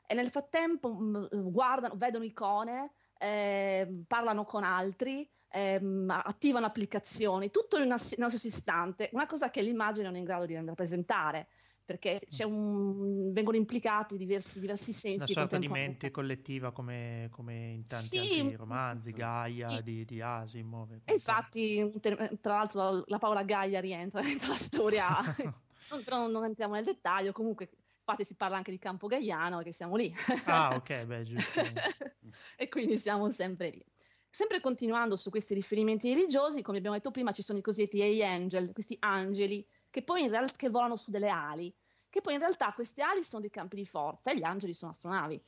e 0.07 0.15
nel 0.15 0.31
frattempo 0.31 0.93
mh, 0.93 1.51
guardano, 1.51 1.95
vedono 1.97 2.25
icone, 2.25 2.93
ehm, 3.19 4.05
parlano 4.07 4.45
con 4.45 4.65
altri, 4.65 5.29
ehm, 5.51 6.09
attivano 6.25 6.67
applicazioni, 6.67 7.51
tutto 7.51 7.77
in 7.77 7.85
una- 7.85 7.99
nello 8.17 8.29
stesso 8.31 8.47
istante, 8.47 9.11
una 9.13 9.27
cosa 9.27 9.51
che 9.51 9.63
l'immagine 9.63 10.05
non 10.07 10.15
è 10.15 10.19
in 10.19 10.25
grado 10.25 10.47
di 10.47 10.55
rappresentare, 10.55 11.49
perché 11.85 12.21
c'è 12.29 12.45
un- 12.45 13.33
vengono 13.33 13.57
implicati 13.57 14.17
diversi, 14.17 14.61
diversi 14.61 14.93
sensi. 14.93 15.17
Una 15.17 15.27
sorta 15.27 15.59
di 15.59 15.69
mente 15.69 16.11
collettiva 16.11 16.71
come, 16.73 17.29
come 17.31 17.71
in 17.71 17.87
tanti 17.87 18.17
Sì, 18.17 18.39
altri 18.39 18.55
romanzi, 18.57 19.13
Gaia 19.13 19.77
sì. 19.77 19.83
di, 19.83 20.05
di 20.05 20.21
Asimov. 20.21 20.93
E 21.05 21.13
infatti, 21.15 21.81
un 21.83 21.99
te- 22.01 22.39
tra 22.41 22.55
l'altro, 22.57 23.03
la 23.07 23.19
parola 23.19 23.43
Gaia 23.43 23.81
rientra 23.81 24.21
dentro 24.23 24.51
la 24.51 24.55
storia, 24.55 25.07
non, 26.09 26.31
non 26.31 26.45
entriamo 26.45 26.75
nel 26.75 26.85
dettaglio, 26.85 27.33
comunque 27.33 27.71
infatti 27.99 28.25
si 28.25 28.35
parla 28.35 28.57
anche 28.57 28.71
di 28.71 28.79
campo 28.79 29.07
gaiano, 29.09 29.61
che 29.63 29.73
siamo 29.73 29.97
lì. 29.97 30.13
Ah, 30.45 30.75
ok, 30.77 31.05
beh, 31.07 31.25
giusto. 31.25 31.61
e 32.57 32.69
quindi 32.69 32.99
siamo 32.99 33.31
sempre 33.31 33.71
lì. 33.71 33.85
Sempre 34.32 34.61
continuando 34.61 35.16
su 35.16 35.28
questi 35.28 35.55
riferimenti 35.55 36.15
religiosi, 36.15 36.62
come 36.62 36.78
abbiamo 36.78 36.94
detto 36.94 37.11
prima, 37.11 37.32
ci 37.32 37.43
sono 37.43 37.59
i 37.59 37.62
cosiddetti 37.62 38.23
angel, 38.23 38.73
questi 38.73 38.97
angeli 39.01 39.66
che 39.90 40.02
poi 40.02 40.23
in 40.23 40.31
realtà 40.31 40.55
che 40.57 40.70
volano 40.70 40.94
su 40.94 41.11
delle 41.11 41.28
ali, 41.28 41.74
che 42.09 42.20
poi 42.20 42.35
in 42.35 42.39
realtà 42.39 42.73
queste 42.73 43.02
ali 43.02 43.24
sono 43.24 43.40
dei 43.40 43.51
campi 43.51 43.74
di 43.74 43.85
forza 43.85 44.31
e 44.31 44.36
gli 44.36 44.44
angeli 44.44 44.73
sono 44.73 44.93
astronavi. 44.93 45.43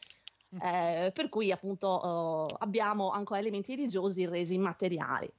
Eh, 0.61 1.13
per 1.15 1.29
cui 1.31 1.51
appunto 1.51 2.49
eh, 2.51 2.57
abbiamo 2.59 3.11
ancora 3.11 3.41
elementi 3.41 3.75
religiosi 3.75 4.27
resi 4.27 4.55
immateriali. 4.55 5.33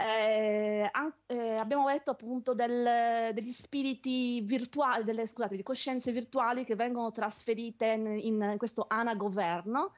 Eh, 0.00 0.88
an- 0.90 1.14
eh, 1.26 1.56
abbiamo 1.56 1.88
detto 1.88 2.10
appunto 2.12 2.54
del- 2.54 3.32
degli 3.34 3.52
spiriti 3.52 4.40
virtuali, 4.40 5.04
delle, 5.04 5.26
scusate, 5.26 5.56
di 5.56 5.62
coscienze 5.62 6.10
virtuali 6.10 6.64
che 6.64 6.74
vengono 6.74 7.10
trasferite 7.10 7.86
in, 7.86 8.06
in 8.20 8.54
questo 8.56 8.86
anagoverno. 8.88 9.92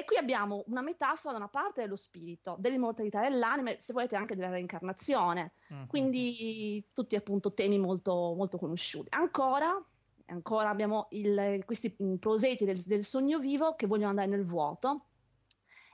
E 0.00 0.04
qui 0.06 0.16
abbiamo 0.16 0.64
una 0.68 0.80
metafora 0.80 1.32
da 1.32 1.38
una 1.40 1.48
parte 1.48 1.82
dello 1.82 1.94
spirito, 1.94 2.56
dell'immortalità 2.58 3.20
dell'anima, 3.20 3.68
e 3.70 3.80
se 3.80 3.92
volete 3.92 4.16
anche 4.16 4.34
della 4.34 4.48
reincarnazione. 4.48 5.52
Mhm. 5.68 5.86
Quindi 5.88 6.88
tutti 6.94 7.16
appunto 7.16 7.52
temi 7.52 7.78
molto, 7.78 8.32
molto 8.34 8.56
conosciuti. 8.56 9.08
Ancora, 9.10 9.78
ancora 10.26 10.70
abbiamo 10.70 11.08
il- 11.10 11.62
questi 11.66 11.94
mm, 12.02 12.14
proseti 12.14 12.64
del, 12.64 12.80
del 12.80 13.04
sogno 13.04 13.38
vivo 13.38 13.74
che 13.74 13.86
vogliono 13.86 14.08
andare 14.08 14.28
nel 14.28 14.46
vuoto. 14.46 15.08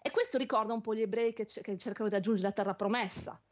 E 0.00 0.12
questo 0.12 0.38
ricorda 0.38 0.72
un 0.72 0.80
po' 0.82 0.94
gli 0.94 1.02
ebrei 1.02 1.32
che, 1.32 1.44
ce- 1.44 1.60
che 1.60 1.76
cercano 1.76 2.08
di 2.08 2.14
raggiungere 2.14 2.46
la 2.46 2.54
terra 2.54 2.74
promessa. 2.74 3.42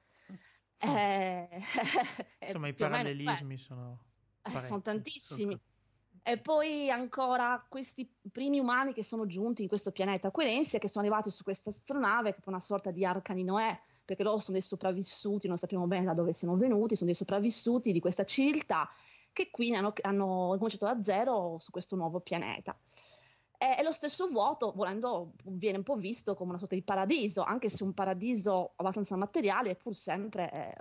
Eh, 0.77 1.49
è 1.49 1.59
Insomma, 2.47 2.69
i 2.69 2.71
o 2.71 2.75
meno 2.79 2.91
parallelismi 2.91 3.59
sono 3.59 3.99
eh, 4.43 4.61
sono 4.61 4.83
tantissimi. 4.83 5.61
E 6.27 6.39
poi 6.39 6.89
ancora 6.89 7.63
questi 7.69 8.11
primi 8.33 8.59
umani 8.59 8.95
che 8.95 9.05
sono 9.05 9.27
giunti 9.27 9.61
in 9.61 9.69
questo 9.69 9.93
pianeta 9.93 10.31
Querensia, 10.31 10.79
che 10.79 10.89
sono 10.89 11.05
arrivati 11.05 11.31
su 11.31 11.43
questa 11.45 11.69
astronave, 11.69 12.33
che 12.33 12.39
è 12.39 12.49
una 12.49 12.61
sorta 12.61 12.91
di 12.91 13.05
arca 13.05 13.35
di 13.35 13.45
Noè, 13.45 13.79
perché 14.03 14.23
loro 14.23 14.39
sono 14.39 14.57
dei 14.57 14.67
sopravvissuti, 14.67 15.49
non 15.49 15.59
sappiamo 15.59 15.87
bene 15.87 16.07
da 16.07 16.15
dove 16.15 16.33
siano 16.33 16.57
venuti, 16.57 16.97
sono 16.97 17.11
dei 17.11 17.15
sopravvissuti 17.15 17.93
di 17.93 18.01
questa 18.01 18.25
civiltà 18.25 18.89
che 19.35 19.51
qui 19.51 19.75
hanno, 19.75 19.93
hanno 20.01 20.55
cominciato 20.57 20.87
da 20.87 21.03
zero 21.03 21.59
su 21.59 21.71
questo 21.71 21.95
nuovo 21.95 22.21
pianeta. 22.21 22.75
E, 23.59 23.83
lo 23.83 23.93
stesso 23.93 24.27
vuoto, 24.29 24.73
volendo, 24.75 25.33
viene 25.45 25.77
un 25.77 25.85
po' 25.85 25.97
visto 25.97 26.35
come 26.35 26.51
una 26.51 26.59
sorta 26.59 26.75
di 26.75 26.83
paradiso, 26.83 27.43
anche 27.43 27.69
se 27.69 27.83
un 27.85 27.93
paradiso 27.93 28.73
abbastanza 28.77 29.15
materiale 29.17 29.73
è 29.73 29.77
pur 29.77 29.95
sempre 29.95 30.51
eh, 30.51 30.75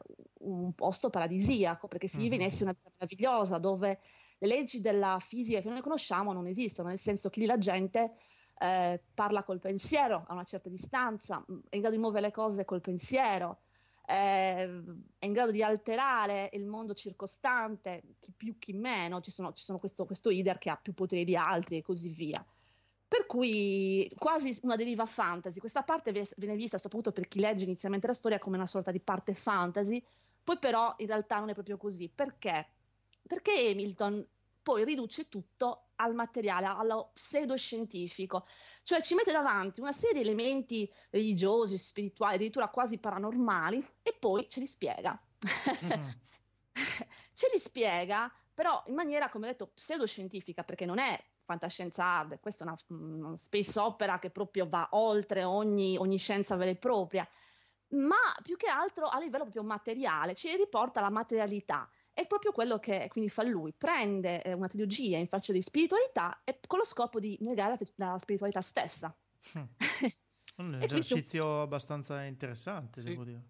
un 0.45 0.73
posto 0.73 1.09
paradisiaco, 1.09 1.89
perché 1.89 2.07
si 2.07 2.17
vive 2.17 2.35
in 2.35 2.43
essi 2.43 2.63
una 2.63 2.71
vita 2.71 2.91
meravigliosa, 2.93 3.57
dove 3.57 3.99
le 4.43 4.47
leggi 4.47 4.81
della 4.81 5.19
fisica 5.21 5.61
che 5.61 5.69
noi 5.69 5.81
conosciamo 5.81 6.33
non 6.33 6.47
esistono, 6.47 6.89
nel 6.89 6.99
senso 6.99 7.29
che 7.29 7.39
lì 7.39 7.45
la 7.45 7.57
gente 7.57 8.11
eh, 8.59 9.01
parla 9.13 9.43
col 9.43 9.59
pensiero 9.59 10.25
a 10.27 10.33
una 10.33 10.43
certa 10.43 10.67
distanza, 10.67 11.41
mh, 11.45 11.59
è 11.69 11.75
in 11.75 11.79
grado 11.79 11.95
di 11.95 12.01
muovere 12.01 12.27
le 12.27 12.33
cose 12.33 12.65
col 12.65 12.81
pensiero, 12.81 13.61
eh, 14.05 14.83
è 15.17 15.25
in 15.25 15.31
grado 15.31 15.51
di 15.51 15.63
alterare 15.63 16.49
il 16.53 16.65
mondo 16.65 16.93
circostante, 16.93 18.03
chi 18.19 18.33
più, 18.35 18.57
chi 18.59 18.73
meno, 18.73 19.21
ci 19.21 19.31
sono, 19.31 19.53
ci 19.53 19.63
sono 19.63 19.79
questo, 19.79 20.05
questo 20.05 20.29
Ider 20.29 20.57
che 20.57 20.69
ha 20.69 20.75
più 20.75 20.93
poteri 20.93 21.23
di 21.23 21.37
altri 21.37 21.77
e 21.77 21.81
così 21.81 22.09
via. 22.09 22.45
Per 23.07 23.25
cui 23.25 24.11
quasi 24.17 24.57
una 24.63 24.75
deriva 24.75 25.05
fantasy. 25.05 25.59
Questa 25.59 25.83
parte 25.83 26.11
viene 26.11 26.55
vista 26.55 26.79
soprattutto 26.79 27.11
per 27.11 27.27
chi 27.27 27.39
legge 27.39 27.63
inizialmente 27.63 28.07
la 28.07 28.13
storia 28.13 28.39
come 28.39 28.57
una 28.57 28.67
sorta 28.67 28.91
di 28.91 28.99
parte 28.99 29.35
fantasy, 29.35 30.03
poi 30.43 30.57
però 30.57 30.95
in 30.97 31.05
realtà 31.05 31.39
non 31.39 31.49
è 31.49 31.53
proprio 31.53 31.77
così. 31.77 32.09
Perché? 32.13 32.67
Perché 33.25 33.69
Hamilton 33.69 34.27
poi 34.63 34.85
riduce 34.85 35.27
tutto 35.27 35.89
al 35.97 36.15
materiale, 36.15 36.65
allo 36.65 37.11
pseudoscientifico, 37.13 38.47
cioè 38.81 39.01
ci 39.01 39.13
mette 39.13 39.31
davanti 39.31 39.81
una 39.81 39.91
serie 39.91 40.21
di 40.21 40.27
elementi 40.27 40.91
religiosi, 41.11 41.77
spirituali, 41.77 42.35
addirittura 42.35 42.69
quasi 42.69 42.97
paranormali, 42.97 43.85
e 44.01 44.15
poi 44.17 44.49
ce 44.49 44.59
li 44.61 44.67
spiega. 44.67 45.21
Mhm. 45.81 46.21
Ce 47.33 47.49
li 47.51 47.59
spiega, 47.59 48.31
però 48.53 48.83
in 48.87 48.95
maniera, 48.95 49.29
come 49.29 49.45
ho 49.45 49.49
detto, 49.49 49.67
pseudoscientifica, 49.67 50.63
perché 50.63 50.85
non 50.85 50.97
è 50.97 51.21
fantascienza 51.43 52.03
hard, 52.03 52.39
questa 52.39 52.63
è 52.63 52.67
una, 52.67 52.77
una 52.87 53.37
space 53.37 53.77
opera 53.79 54.17
che 54.17 54.29
proprio 54.29 54.67
va 54.67 54.87
oltre 54.91 55.43
ogni, 55.43 55.97
ogni 55.97 56.17
scienza 56.17 56.55
vera 56.55 56.71
e 56.71 56.75
propria, 56.75 57.27
ma 57.89 58.35
più 58.41 58.57
che 58.57 58.67
altro 58.67 59.07
a 59.07 59.19
livello 59.19 59.43
proprio 59.43 59.63
materiale, 59.63 60.35
ci 60.35 60.55
riporta 60.55 61.01
la 61.01 61.09
materialità. 61.09 61.89
È 62.13 62.27
proprio 62.27 62.51
quello 62.51 62.77
che 62.79 63.07
quindi 63.09 63.29
fa 63.29 63.43
lui, 63.43 63.73
prende 63.73 64.41
eh, 64.43 64.53
una 64.53 64.67
trilogia 64.67 65.17
in 65.17 65.27
faccia 65.27 65.51
di 65.51 65.61
spiritualità 65.61 66.41
e 66.43 66.59
con 66.67 66.77
lo 66.79 66.85
scopo 66.85 67.19
di 67.19 67.37
negare 67.41 67.77
la, 67.95 68.11
la 68.11 68.19
spiritualità 68.19 68.61
stessa. 68.61 69.15
Mm. 69.57 69.63
Un 70.55 70.73
E 70.75 70.77
questo- 70.77 70.95
esercizio 70.97 71.61
abbastanza 71.61 72.21
interessante, 72.23 73.01
Sì. 73.01 73.07
devo 73.09 73.23
dire. 73.23 73.43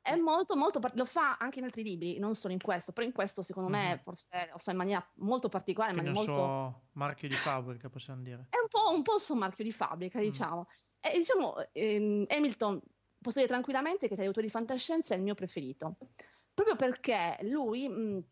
È 0.00 0.16
molto, 0.16 0.56
molto, 0.56 0.80
lo 0.94 1.04
fa 1.04 1.36
anche 1.36 1.58
in 1.58 1.66
altri 1.66 1.82
libri, 1.82 2.18
non 2.18 2.34
solo 2.34 2.52
in 2.54 2.60
questo, 2.60 2.92
però 2.92 3.06
in 3.06 3.12
questo 3.12 3.42
secondo 3.42 3.68
me 3.68 3.94
Mhm. 3.94 3.98
forse 4.02 4.48
lo 4.50 4.58
fa 4.58 4.70
in 4.72 4.76
maniera 4.78 5.06
molto 5.16 5.48
particolare, 5.48 5.92
in 5.92 5.98
Quindi 6.00 6.18
maniera 6.18 6.36
molto... 6.42 6.70
suo 6.70 6.88
marchio 6.94 7.28
di 7.28 7.34
fabbrica, 7.34 7.88
possiamo 7.90 8.22
dire. 8.22 8.46
È 8.48 8.56
un 8.58 8.68
po', 8.68 8.90
un 8.92 9.02
po' 9.02 9.16
il 9.16 9.20
suo 9.20 9.34
marchio 9.36 9.62
di 9.64 9.70
fabbrica, 9.72 10.18
Mm. 10.18 10.22
diciamo. 10.22 10.66
E 11.00 11.18
diciamo, 11.18 11.54
ehm, 11.72 12.24
Hamilton, 12.28 12.80
posso 13.20 13.38
dire 13.38 13.48
tranquillamente 13.50 14.08
che 14.08 14.14
tra 14.14 14.24
gli 14.24 14.28
autori 14.28 14.46
di 14.46 14.52
fantascienza 14.52 15.14
è 15.14 15.16
il 15.18 15.22
mio 15.22 15.34
preferito, 15.34 15.96
proprio 16.58 16.74
perché 16.74 17.38
lui 17.42 17.88
mh, 17.88 18.24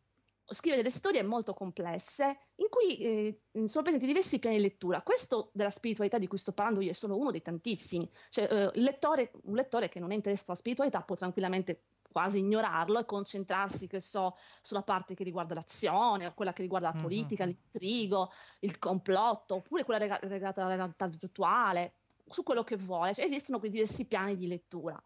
scrive 0.47 0.77
delle 0.77 0.91
storie 0.91 1.23
molto 1.23 1.55
complesse 1.55 2.25
in 2.57 2.67
cui 2.69 2.99
eh, 2.99 3.43
sono 3.67 3.83
presenti 3.83 4.07
diversi 4.07 4.41
piani 4.41 4.57
di 4.57 4.63
lettura. 4.63 5.03
Questo 5.03 5.51
della 5.55 5.71
spiritualità 5.71 6.19
di 6.19 6.27
cui 6.27 6.39
sto 6.39 6.53
parlando 6.53 6.81
io 6.81 6.91
è 6.91 6.95
solo 6.95 7.17
uno 7.17 7.31
dei 7.31 7.43
tantissimi. 7.43 8.11
Cioè, 8.31 8.49
eh, 8.51 8.71
il 8.75 8.83
lettore, 8.83 9.31
un 9.45 9.55
lettore 9.55 9.89
che 9.89 10.01
non 10.01 10.11
è 10.11 10.15
interessato 10.17 10.51
alla 10.51 10.59
spiritualità 10.61 11.03
può 11.03 11.15
tranquillamente 11.15 11.85
quasi 12.11 12.39
ignorarlo 12.39 12.99
e 12.99 13.05
concentrarsi, 13.05 13.87
che 13.87 14.01
so, 14.01 14.37
sulla 14.63 14.83
parte 14.83 15.15
che 15.15 15.23
riguarda 15.23 15.55
l'azione, 15.55 16.33
quella 16.35 16.53
che 16.53 16.63
riguarda 16.63 16.89
la 16.89 16.95
Mhm. 16.95 17.01
politica, 17.03 17.45
l'intrigo, 17.45 18.31
il 18.61 18.79
complotto, 18.79 19.57
oppure 19.57 19.85
quella 19.85 20.19
legata 20.23 20.65
alla 20.65 20.75
realtà 20.75 21.07
virtuale, 21.07 21.95
su 22.27 22.43
quello 22.43 22.65
che 22.65 22.77
vuole. 22.77 23.15
Cioè, 23.15 23.25
esistono 23.25 23.59
quei 23.61 23.71
diversi 23.71 24.07
piani 24.07 24.37
di 24.37 24.47
lettura. 24.49 25.01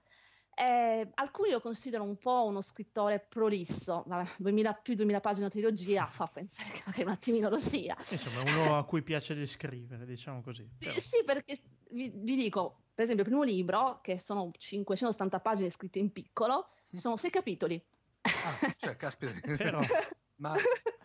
Eh, 0.61 1.11
alcuni 1.15 1.51
lo 1.53 1.61
considerano 1.61 2.07
un 2.07 2.19
po' 2.19 2.45
uno 2.45 2.61
scrittore 2.61 3.19
prolisso, 3.19 4.05
vabbè, 4.07 4.33
2000, 4.37 4.75
più 4.75 4.93
di 4.93 4.97
2000 4.99 5.21
pagine 5.21 5.47
di 5.47 5.53
trilogia 5.53 6.07
fa 6.07 6.27
pensare 6.27 6.71
che 6.71 6.83
magari 6.85 7.03
un 7.05 7.09
attimino 7.09 7.49
lo 7.49 7.57
sia. 7.57 7.97
Insomma, 8.11 8.43
uno 8.43 8.77
a 8.77 8.85
cui 8.85 9.03
piace 9.03 9.35
descrivere, 9.35 10.05
diciamo 10.05 10.43
così. 10.43 10.69
Però- 10.77 10.93
Sì, 11.01 11.25
perché 11.25 11.59
vi, 11.93 12.13
vi 12.15 12.37
dico, 12.37 12.83
per 12.95 13.05
esempio, 13.05 13.25
il 13.25 13.31
primo 13.31 13.43
libro, 13.43 14.01
che 14.03 14.19
sono 14.19 14.51
580 14.55 15.41
pagine 15.41 15.71
scritte 15.71 15.99
in 15.99 16.13
piccolo, 16.13 16.69
sono 16.95 17.17
sei 17.17 17.31
capitoli. 17.31 17.83
Ah, 18.21 18.75
cioè, 18.77 18.97
caspita. 18.97 19.33
Però- 19.57 19.81
Ma, 20.41 20.55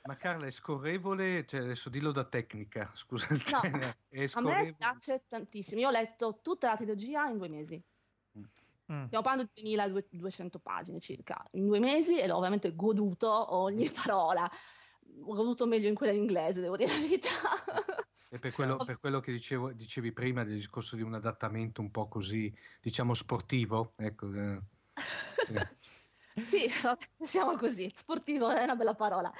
ma 0.03 0.15
Carla 0.15 0.45
è 0.45 0.51
scorrevole, 0.51 1.45
cioè 1.45 1.59
adesso 1.61 1.89
dillo 1.89 2.13
da 2.13 2.23
tecnica, 2.23 2.89
scusa 2.93 3.33
il 3.33 3.43
No, 3.51 3.59
A 3.59 4.41
me 4.41 4.73
piace 4.77 5.23
tantissimo. 5.27 5.79
Io 5.81 5.87
ho 5.89 5.91
letto 5.91 6.39
tutta 6.41 6.69
la 6.69 6.77
trilogia 6.77 7.27
in 7.27 7.37
due 7.37 7.49
mesi. 7.49 7.83
Mm. 8.91 9.05
Stiamo 9.05 9.23
parlando 9.23 9.49
di 9.53 9.75
2200 9.75 10.59
pagine 10.59 10.99
circa. 10.99 11.43
In 11.51 11.65
due 11.65 11.79
mesi 11.79 12.19
e 12.19 12.27
l'ho 12.27 12.37
ovviamente 12.37 12.75
goduto 12.75 13.55
ogni 13.55 13.89
parola. 13.89 14.49
Ho 15.27 15.33
goduto 15.33 15.65
meglio 15.65 15.87
in 15.87 15.95
quella 15.95 16.11
in 16.11 16.19
inglese, 16.19 16.61
devo 16.61 16.77
dire 16.77 16.91
la 16.93 16.99
verità. 16.99 17.29
E 18.31 18.39
per 18.39 18.51
quello, 18.51 18.75
per 18.77 18.99
quello 18.99 19.19
che 19.21 19.31
dicevo- 19.31 19.71
dicevi 19.71 20.11
prima 20.11 20.43
del 20.43 20.55
discorso 20.55 20.95
di 20.97 21.03
un 21.03 21.13
adattamento 21.13 21.79
un 21.79 21.89
po' 21.91 22.07
così, 22.07 22.53
diciamo, 22.81 23.13
sportivo, 23.13 23.91
ecco. 23.97 24.33
eh, 24.33 24.61
sì. 25.45 25.53
Sì, 26.43 26.69
vabbè, 26.81 27.07
siamo 27.19 27.55
così. 27.55 27.89
Sportivo 27.95 28.49
è 28.49 28.63
una 28.63 28.75
bella 28.75 28.93
parola. 28.95 29.31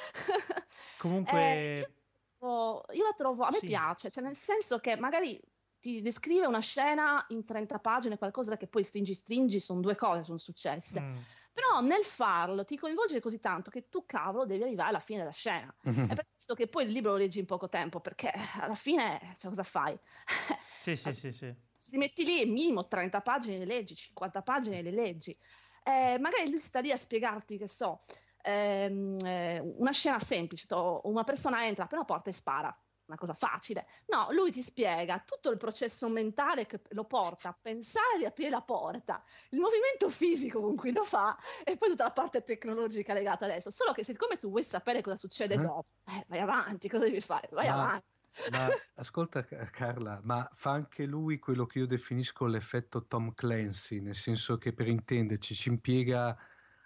Comunque, 0.98 1.40
Eh, 1.42 1.94
io, 2.42 2.86
io 2.94 3.04
la 3.04 3.14
trovo, 3.18 3.44
a 3.44 3.50
me 3.52 3.58
Sì. 3.58 3.66
piace, 3.68 4.10
cioè 4.12 4.24
nel 4.24 4.36
senso 4.38 4.80
che 4.80 4.96
magari 4.96 5.42
ti 5.86 6.02
descrive 6.02 6.48
una 6.48 6.62
scena 6.62 7.24
in 7.30 7.46
30 7.46 7.78
pagine, 7.78 8.18
qualcosa 8.18 8.58
che 8.58 8.66
poi 8.66 8.84
stringi 8.84 9.14
stringi, 9.14 9.60
sono 9.60 9.82
due 9.82 9.94
cose, 9.96 10.24
sono 10.24 10.40
successe. 10.40 11.10
mm, 11.12 11.18
Però 11.54 11.80
nel 11.82 12.04
farlo 12.04 12.66
ti 12.66 12.76
coinvolge 12.76 13.20
così 13.20 13.38
tanto 13.40 13.70
che 13.70 13.88
tu, 13.88 14.04
cavolo, 14.08 14.46
devi 14.48 14.64
arrivare 14.64 14.90
alla 14.90 15.00
fine 15.00 15.20
della 15.20 15.30
scena. 15.32 15.72
È 15.84 16.16
per 16.16 16.26
questo 16.32 16.56
che 16.56 16.68
poi 16.68 16.86
il 16.86 16.92
libro 16.92 17.12
lo 17.12 17.18
leggi 17.18 17.38
in 17.38 17.46
poco 17.46 17.70
tempo, 17.70 18.00
perché 18.00 18.32
alla 18.60 18.74
fine, 18.74 19.36
cioè, 19.38 19.52
cosa 19.52 19.62
fai? 19.62 19.96
sì, 20.82 20.96
sì, 20.96 21.14
sì, 21.14 21.32
sì. 21.32 21.56
Se 21.78 21.92
ti 21.92 21.98
metti 21.98 22.26
lì, 22.26 22.46
minimo 22.48 22.88
30 22.88 23.22
pagine 23.22 23.60
le 23.60 23.66
leggi, 23.66 23.96
50 23.96 24.42
pagine 24.42 24.82
le 24.82 24.92
leggi. 24.92 25.38
Eh, 25.84 26.18
magari 26.20 26.50
lui 26.50 26.60
sta 26.62 26.80
lì 26.80 26.92
a 26.92 26.98
spiegarti, 26.98 27.60
che 27.60 27.68
so, 27.68 28.02
ehm, 28.42 29.24
eh, 29.24 29.60
una 29.60 29.92
scena 29.92 30.18
semplice, 30.18 30.66
to- 30.66 31.02
una 31.04 31.24
persona 31.24 31.64
entra, 31.68 31.84
apre 31.84 31.98
una 31.98 32.06
porta 32.06 32.32
e 32.32 32.34
spara. 32.34 32.76
Una 33.08 33.18
cosa 33.18 33.36
facile. 33.36 33.86
No, 34.08 34.32
lui 34.32 34.52
ti 34.52 34.64
spiega 34.64 35.20
tutto 35.24 35.52
il 35.52 35.58
processo 35.58 36.10
mentale 36.10 36.66
che 36.66 36.82
lo 36.90 37.06
porta 37.06 37.50
a 37.50 37.54
pensare 37.60 38.18
di 38.18 38.26
aprire 38.26 38.50
la 38.50 38.62
porta, 38.64 39.24
il 39.50 39.60
movimento 39.60 40.10
fisico 40.10 40.60
con 40.60 40.76
cui 40.76 40.92
lo 40.92 41.04
fa 41.04 41.38
e 41.64 41.78
poi 41.78 41.90
tutta 41.90 42.06
la 42.06 42.12
parte 42.12 42.44
tecnologica 42.44 43.14
legata 43.14 43.46
adesso. 43.46 43.70
Solo 43.70 43.92
che 43.94 44.04
siccome 44.04 44.38
tu 44.40 44.50
vuoi 44.50 44.64
sapere 44.64 45.02
cosa 45.02 45.18
succede 45.18 45.54
Eh? 45.54 45.60
dopo, 45.60 45.86
eh, 46.06 46.26
vai 46.28 46.40
avanti, 46.40 46.90
cosa 46.90 47.04
devi 47.04 47.22
fare? 47.22 47.48
Vai 47.52 47.68
Ma- 47.68 47.74
avanti. 47.74 48.06
Ma 48.48 48.70
ascolta 48.96 49.44
Ca- 49.44 49.66
Carla, 49.72 50.20
ma 50.24 50.48
fa 50.54 50.72
anche 50.72 51.06
lui 51.06 51.40
quello 51.40 51.66
che 51.66 51.80
io 51.80 51.88
definisco 51.88 52.46
l'effetto 52.46 53.08
Tom 53.08 53.34
Clancy, 53.34 54.02
nel 54.02 54.16
senso 54.16 54.58
che 54.58 54.74
per 54.74 54.88
intenderci 54.88 55.56
ci 55.56 55.70
impiega 55.70 56.38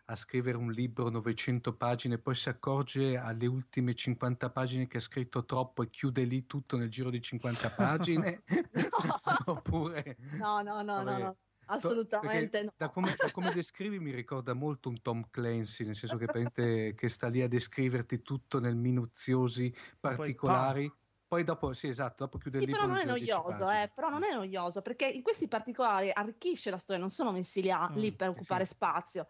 a 0.09 0.15
scrivere 0.15 0.57
un 0.57 0.71
libro 0.71 1.09
900 1.09 1.75
pagine, 1.75 2.17
poi 2.17 2.33
si 2.33 2.49
accorge 2.49 3.15
alle 3.15 3.45
ultime 3.45 3.93
50 3.93 4.49
pagine 4.49 4.87
che 4.87 4.97
ha 4.97 5.01
scritto 5.01 5.45
troppo 5.45 5.83
e 5.83 5.89
chiude 5.91 6.23
lì 6.23 6.47
tutto 6.47 6.77
nel 6.77 6.89
giro 6.89 7.11
di 7.11 7.21
50 7.21 7.69
pagine? 7.77 8.43
Oppure... 9.45 10.17
No, 10.31 10.61
no, 10.61 10.81
no, 10.81 11.03
no, 11.03 11.03
Vabbè. 11.03 11.23
no, 11.23 11.37
assolutamente 11.65 12.49
Perché 12.49 12.63
no. 12.65 12.73
Da 12.75 12.89
come, 12.89 13.15
da 13.15 13.29
come 13.31 13.51
descrivi 13.51 13.99
mi 13.99 14.11
ricorda 14.11 14.53
molto 14.53 14.89
un 14.89 14.99
Tom 14.99 15.29
Clancy, 15.29 15.85
nel 15.85 15.95
senso 15.95 16.17
che, 16.17 16.25
praticamente 16.25 16.95
che 16.95 17.07
sta 17.07 17.27
lì 17.27 17.43
a 17.43 17.47
descriverti 17.47 18.23
tutto 18.23 18.59
nel 18.59 18.75
minuziosi 18.75 19.71
particolari. 19.99 20.91
Poi 21.27 21.43
dopo, 21.43 21.73
sì, 21.73 21.87
esatto, 21.87 22.23
dopo 22.23 22.39
chiude 22.39 22.57
Sì, 22.57 22.63
il 22.63 22.69
libro 22.71 22.87
però 22.87 22.93
non 22.95 23.01
è 23.01 23.05
nel 23.05 23.23
giro 23.23 23.43
di 23.45 23.53
10 23.53 23.59
noioso, 23.59 23.83
eh, 23.83 23.91
però 23.93 24.09
non 24.09 24.23
è 24.23 24.33
noioso, 24.33 24.81
perché 24.81 25.05
in 25.05 25.21
questi 25.21 25.47
particolari 25.47 26.09
arricchisce 26.11 26.71
la 26.71 26.79
storia, 26.79 26.99
non 26.99 27.11
sono 27.11 27.31
messi 27.31 27.61
lì, 27.61 27.71
Mm, 27.71 27.95
lì 27.97 28.11
per 28.11 28.29
occupare 28.29 28.65
sì. 28.65 28.71
spazio. 28.71 29.27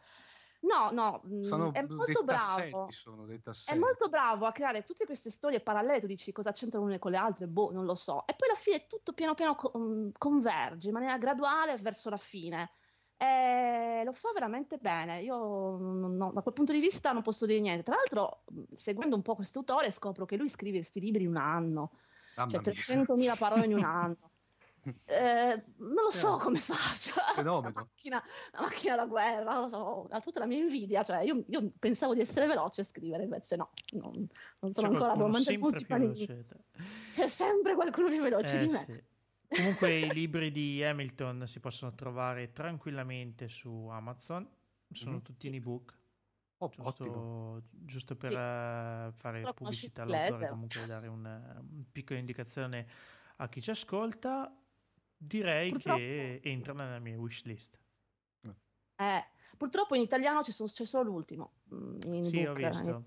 No, 0.62 0.92
no, 0.92 1.22
mm, 1.26 1.42
Sono 1.42 1.74
è 1.74 1.86
molto 1.88 2.24
bravo. 2.24 2.88
sono 2.90 3.26
dei 3.26 3.42
È 3.66 3.76
molto 3.76 4.10
bravo 4.10 4.46
a 4.46 4.52
creare 4.52 4.84
tutte 4.84 5.06
queste 5.06 5.32
storie 5.32 5.62
parallele, 5.62 6.02
tu 6.02 6.08
dici 6.08 6.32
cosa 6.34 6.52
c'entrano 6.52 6.88
le 6.88 7.00
con 7.00 7.12
le 7.12 7.18
altre, 7.18 7.48
boh, 7.48 7.72
non 7.72 7.86
lo 7.86 7.96
so. 7.96 8.28
E 8.28 8.36
poi 8.36 8.50
alla 8.50 8.58
fine 8.58 8.86
tutto 8.88 9.14
piano 9.14 9.36
piano 9.36 9.56
mm, 9.78 10.10
converge 10.18 10.88
in 10.88 10.94
maniera 10.94 11.18
graduale 11.18 11.78
verso 11.78 12.10
la 12.10 12.18
fine. 12.18 12.72
E 13.16 14.02
lo 14.04 14.12
fa 14.12 14.32
veramente 14.34 14.78
bene. 14.78 15.22
Io 15.22 15.36
non- 15.78 16.32
da 16.34 16.42
quel 16.42 16.54
punto 16.54 16.72
di 16.74 16.80
vista 16.80 17.12
non 17.12 17.22
posso 17.22 17.46
dire 17.46 17.60
niente. 17.60 17.84
Tra 17.84 17.96
l'altro, 17.96 18.44
mm, 18.54 18.64
seguendo 18.74 19.16
un 19.16 19.22
po' 19.22 19.36
questo 19.36 19.60
autore, 19.60 19.92
scopro 19.92 20.26
che 20.26 20.36
lui 20.38 20.50
scrive 20.50 20.78
questi 20.80 21.00
libri 21.00 21.24
in 21.24 21.30
un 21.30 21.38
anno, 21.38 21.92
Mamma 22.36 22.50
cioè 22.50 22.62
mia. 22.62 22.72
300.000 22.74 23.36
parole 23.36 23.66
in 23.66 23.74
un 23.76 23.84
anno. 23.84 24.29
Eh, 25.06 25.64
non 25.78 26.04
lo 26.04 26.12
so 26.12 26.38
Eh. 26.38 26.40
come 26.40 26.60
faccia. 26.60 27.14
Fenomeno. 27.34 27.72
Una 27.72 27.82
macchina, 27.82 28.24
una 28.54 28.62
macchina 28.68 28.96
da 28.96 29.06
guerra, 29.06 29.54
non 29.54 29.62
lo 29.64 29.70
so, 29.70 30.08
ha 30.10 30.20
tutta 30.22 30.40
la 30.40 30.46
mia 30.46 30.60
invidia. 30.60 31.04
Cioè, 31.04 31.22
io, 31.22 31.44
io 31.48 31.72
pensavo 31.80 32.14
di 32.14 32.22
essere 32.22 32.46
veloce 32.48 32.82
a 32.82 32.84
scrivere, 32.84 33.24
invece 33.24 33.56
no, 33.56 33.72
non, 33.94 34.28
non 34.62 34.72
sono 34.74 34.88
C'è 34.88 34.94
ancora 34.94 35.12
più 35.78 35.86
panini. 35.88 36.14
veloce. 36.16 36.46
C'è 37.12 37.28
sempre 37.28 37.76
qualcuno 37.76 38.10
più 38.10 38.22
veloce 38.22 38.58
Eh, 38.58 38.66
di 38.66 38.68
me. 38.72 38.86
sì. 38.86 39.04
Comunque 39.52 39.98
i 40.00 40.12
libri 40.12 40.52
di 40.52 40.84
Hamilton 40.84 41.46
si 41.48 41.60
possono 41.60 41.94
trovare 41.96 42.52
tranquillamente 42.54 43.48
su 43.50 43.88
Amazon, 43.88 44.48
sono 44.92 45.18
Mhm. 45.18 45.22
tutti 45.22 45.48
in 45.48 45.56
ebook. 45.56 45.98
Oh, 46.62 46.68
Giusto, 46.70 47.04
ottimo. 47.06 47.26
giusto 47.72 48.16
per 48.16 48.32
Sì. 48.32 48.36
fare 48.36 49.40
Però 49.42 49.54
pubblicità 49.54 50.04
all'autore, 50.04 50.46
comunque 50.46 50.86
dare 50.86 51.08
un, 51.08 51.26
eh, 51.26 51.60
una 51.60 51.86
piccola 51.92 52.20
indicazione 52.20 52.88
a 53.38 53.50
chi 53.50 53.62
ci 53.62 53.70
ascolta, 53.72 54.59
direi 55.20 55.72
Purtroppo- 55.72 56.00
che 56.00 56.40
entra 56.44 56.74
nella 56.74 57.00
mia 57.00 57.18
wishlist. 57.18 57.78
Eh, 58.96 59.24
purtroppo 59.58 59.96
in 59.96 60.02
italiano 60.02 60.44
ci 60.44 60.52
sono- 60.52 60.68
c'è 60.70 60.86
solo 60.86 61.10
l'ultimo. 61.10 61.52
mm, 61.74 62.00
In 62.14 62.24
Sì, 62.24 62.44
ho 62.46 62.54
book. 62.54 62.70
visto. 62.70 63.04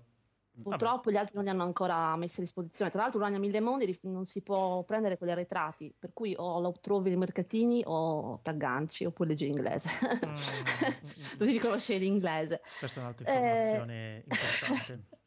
Purtroppo 0.63 1.11
gli 1.11 1.17
altri 1.17 1.35
non 1.35 1.43
li 1.45 1.49
hanno 1.49 1.63
ancora 1.63 2.15
messi 2.15 2.39
a 2.39 2.43
disposizione. 2.43 2.89
Tra 2.91 3.01
l'altro, 3.01 3.19
Urania 3.19 3.39
Mille 3.39 3.59
Mondi 3.59 3.99
non 4.03 4.25
si 4.25 4.41
può 4.43 4.83
prendere 4.83 5.17
quelli 5.17 5.33
arretrati, 5.33 5.93
per 5.97 6.13
cui 6.13 6.33
o 6.37 6.59
lo 6.59 6.71
trovi 6.79 7.09
nei 7.09 7.17
mercatini 7.17 7.83
o 7.85 8.39
t'agganci 8.41 9.05
oppure 9.05 9.29
leggi 9.29 9.45
l'inglese. 9.45 9.89
Mm, 10.25 10.29
mm, 10.29 10.33
mm, 11.35 11.37
Devi 11.37 11.59
conoscere 11.59 11.99
l'inglese. 11.99 12.61
Questa 12.79 12.99
è 12.99 13.03
un'altra 13.03 13.27
Eh, 13.27 13.35
informazione 13.35 14.23
importante. 14.27 15.03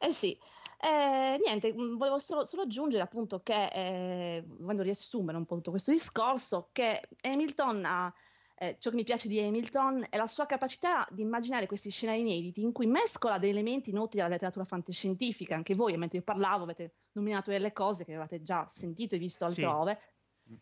Eh 0.00 0.12
sì, 0.12 0.38
Eh, 0.80 1.40
niente, 1.44 1.72
mh, 1.74 1.96
volevo 1.96 2.18
solo, 2.18 2.46
solo 2.46 2.62
aggiungere 2.62 3.02
appunto 3.02 3.40
che, 3.42 3.66
eh, 3.66 4.44
volendo 4.46 4.82
riassumere 4.82 5.36
un 5.36 5.44
po' 5.44 5.56
tutto 5.56 5.70
questo 5.70 5.90
discorso, 5.90 6.68
che 6.70 7.08
Hamilton 7.20 7.84
ha, 7.84 8.14
eh, 8.54 8.76
ciò 8.78 8.90
che 8.90 8.96
mi 8.96 9.02
piace 9.02 9.26
di 9.26 9.40
Hamilton 9.40 10.06
è 10.08 10.16
la 10.16 10.28
sua 10.28 10.46
capacità 10.46 11.04
di 11.10 11.22
immaginare 11.22 11.66
questi 11.66 11.90
scenari 11.90 12.20
inediti 12.20 12.62
in 12.62 12.70
cui 12.72 12.86
mescola 12.86 13.38
dei 13.38 13.50
elementi 13.50 13.90
noti 13.90 14.18
dalla 14.18 14.28
letteratura 14.28 14.64
fantascientifica, 14.64 15.56
anche 15.56 15.74
voi 15.74 15.96
mentre 15.96 16.18
io 16.18 16.24
parlavo 16.24 16.62
avete 16.62 16.94
nominato 17.12 17.50
delle 17.50 17.72
cose 17.72 18.04
che 18.04 18.12
avevate 18.12 18.40
già 18.40 18.68
sentito 18.70 19.16
e 19.16 19.18
visto 19.18 19.48
Sì. 19.48 19.64
altrove, 19.64 20.00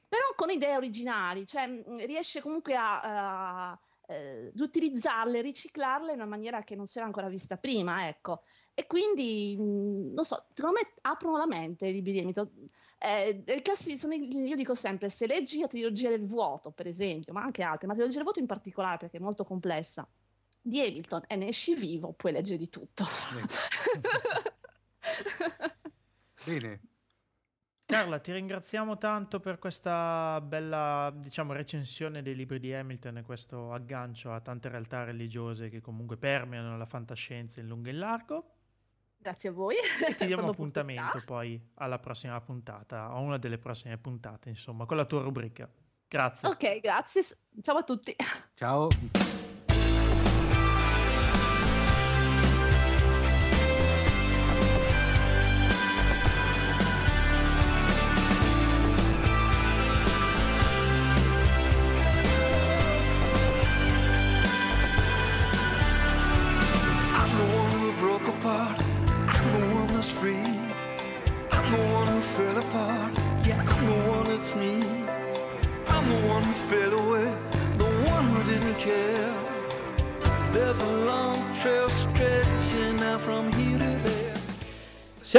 però 0.08 0.32
con 0.34 0.48
idee 0.48 0.76
originali, 0.76 1.46
cioè 1.46 1.66
mh, 1.66 2.06
riesce 2.06 2.40
comunque 2.40 2.74
a... 2.74 3.70
a 3.72 3.80
eh, 4.08 4.52
utilizzarle, 4.56 5.40
riciclarle 5.40 6.12
in 6.12 6.20
una 6.20 6.28
maniera 6.28 6.62
che 6.62 6.76
non 6.76 6.86
si 6.86 6.98
era 6.98 7.08
ancora 7.08 7.28
vista 7.28 7.56
prima, 7.56 8.06
ecco. 8.06 8.42
E 8.78 8.86
quindi, 8.86 9.56
mh, 9.58 10.12
non 10.12 10.22
so, 10.22 10.48
secondo 10.52 10.78
me 10.78 10.92
aprono 11.00 11.38
la 11.38 11.46
mente 11.46 11.86
i 11.86 11.92
libri 11.92 12.12
di 12.12 12.18
Hamilton. 12.18 12.68
Eh, 12.98 13.42
io 13.46 14.54
dico 14.54 14.74
sempre, 14.74 15.08
se 15.08 15.26
leggi 15.26 15.60
la 15.60 15.66
trilogia 15.66 16.10
del 16.10 16.26
vuoto, 16.26 16.72
per 16.72 16.86
esempio, 16.86 17.32
ma 17.32 17.40
anche 17.42 17.62
altre, 17.62 17.86
ma 17.86 17.94
la 17.94 18.00
trilogia 18.00 18.16
del 18.16 18.24
vuoto 18.24 18.40
in 18.40 18.46
particolare 18.46 18.98
perché 18.98 19.16
è 19.16 19.20
molto 19.20 19.44
complessa, 19.44 20.06
di 20.60 20.78
Hamilton 20.82 21.22
e 21.26 21.36
ne 21.36 21.48
esci 21.48 21.74
vivo, 21.74 22.12
puoi 22.12 22.32
leggere 22.32 22.58
di 22.58 22.68
tutto. 22.68 23.06
Bene, 26.44 26.82
Carla, 27.86 28.18
ti 28.18 28.30
ringraziamo 28.32 28.98
tanto 28.98 29.40
per 29.40 29.58
questa 29.58 30.38
bella, 30.42 31.10
diciamo, 31.16 31.54
recensione 31.54 32.20
dei 32.20 32.34
libri 32.34 32.58
di 32.60 32.74
Hamilton 32.74 33.18
e 33.18 33.22
questo 33.22 33.72
aggancio 33.72 34.32
a 34.34 34.40
tante 34.42 34.68
realtà 34.68 35.04
religiose 35.04 35.70
che 35.70 35.80
comunque 35.80 36.18
permeano 36.18 36.76
la 36.76 36.84
fantascienza 36.84 37.60
in 37.60 37.68
lungo 37.68 37.88
e 37.88 37.92
in 37.92 37.98
largo. 38.00 38.55
Grazie 39.26 39.48
a 39.48 39.52
voi. 39.52 39.74
E 40.06 40.14
ti 40.14 40.24
diamo 40.26 40.50
appuntamento 40.50 41.20
poi 41.26 41.60
alla 41.74 41.98
prossima 41.98 42.40
puntata, 42.40 43.06
a 43.06 43.18
una 43.18 43.38
delle 43.38 43.58
prossime 43.58 43.98
puntate, 43.98 44.50
insomma, 44.50 44.86
con 44.86 44.96
la 44.96 45.04
tua 45.04 45.22
rubrica. 45.22 45.68
Grazie. 46.06 46.48
Ok, 46.48 46.78
grazie. 46.78 47.24
Ciao 47.60 47.78
a 47.78 47.82
tutti. 47.82 48.14
ciao. 48.54 48.86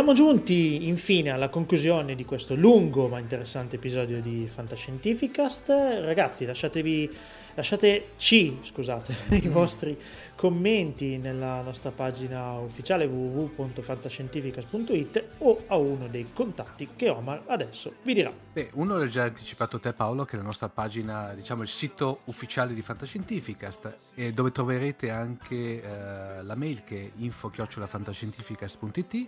Siamo 0.08 0.22
giunti 0.22 0.88
infine 0.88 1.32
alla 1.32 1.50
conclusione 1.50 2.16
di 2.16 2.24
questo 2.24 2.56
lungo 2.56 3.10
ma 3.10 3.20
interessante 3.20 3.76
episodio 3.76 4.22
di 4.22 4.48
Fantascientificast. 4.48 5.68
Ragazzi, 5.68 6.46
lasciatevi, 6.46 7.14
lasciateci 7.56 8.60
scusate, 8.62 9.14
i 9.44 9.50
vostri 9.50 10.00
commenti 10.34 11.18
nella 11.18 11.60
nostra 11.60 11.92
pagina 11.92 12.54
ufficiale 12.54 13.04
www.fantascientificast.it 13.04 15.26
o 15.40 15.64
a 15.68 15.76
uno 15.76 16.08
dei 16.08 16.28
contatti 16.32 16.88
che 16.96 17.10
Omar 17.10 17.44
adesso 17.48 17.96
vi 18.04 18.14
dirà. 18.14 18.32
Beh, 18.54 18.70
uno 18.76 18.98
l'hai 18.98 19.10
già 19.10 19.24
anticipato 19.24 19.78
te 19.78 19.92
Paolo, 19.92 20.24
che 20.24 20.36
è 20.36 20.38
la 20.38 20.46
nostra 20.46 20.70
pagina, 20.70 21.34
diciamo 21.34 21.64
il 21.64 21.68
sito 21.68 22.22
ufficiale 22.28 22.74
di 22.74 22.82
Fantascientificast, 22.82 23.98
e 24.16 24.32
dove 24.32 24.54
troverete 24.54 25.10
anche 25.10 25.84
eh, 25.84 26.44
la 26.44 26.56
mail 26.56 26.86
che 26.86 27.02
è 27.02 27.12
info-fantascientificast.it. 27.18 29.28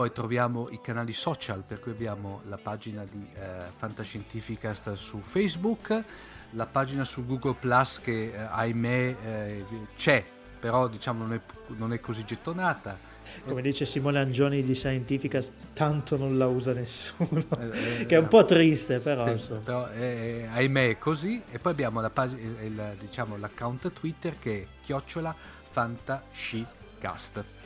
Poi 0.00 0.12
troviamo 0.12 0.70
i 0.70 0.80
canali 0.80 1.12
social, 1.12 1.62
per 1.62 1.78
cui 1.78 1.90
abbiamo 1.90 2.40
la 2.48 2.56
pagina 2.56 3.04
di 3.04 3.28
eh, 3.34 3.64
Fantascientificast 3.76 4.94
su 4.94 5.20
Facebook, 5.20 6.04
la 6.52 6.64
pagina 6.64 7.04
su 7.04 7.26
Google 7.26 7.52
Plus 7.60 8.00
che 8.00 8.32
eh, 8.32 8.38
ahimè 8.38 9.16
eh, 9.22 9.64
c'è, 9.96 10.24
però 10.58 10.88
diciamo 10.88 11.24
non 11.26 11.34
è, 11.34 11.40
non 11.76 11.92
è 11.92 12.00
così 12.00 12.24
gettonata. 12.24 12.96
Come 13.44 13.60
dice 13.60 13.84
Simone 13.84 14.20
Angioni 14.20 14.62
di 14.62 14.74
Scientificast, 14.74 15.52
tanto 15.74 16.16
non 16.16 16.38
la 16.38 16.46
usa 16.46 16.72
nessuno, 16.72 17.44
Eh, 17.58 18.00
eh, 18.00 18.06
che 18.08 18.16
è 18.16 18.18
un 18.18 18.28
po' 18.28 18.46
triste 18.46 19.00
però. 19.00 19.36
Sì, 19.36 19.52
però 19.62 19.86
eh, 19.90 20.48
ahimè 20.50 20.88
è 20.88 20.96
così 20.96 21.42
e 21.50 21.58
poi 21.58 21.72
abbiamo 21.72 22.00
la 22.00 22.08
pag- 22.08 22.38
il- 22.38 22.96
diciamo, 22.98 23.36
l'account 23.36 23.92
Twitter 23.92 24.38
che 24.38 24.62
è 24.62 24.66
chiocciola 24.82 25.36
fantascicast 25.68 27.58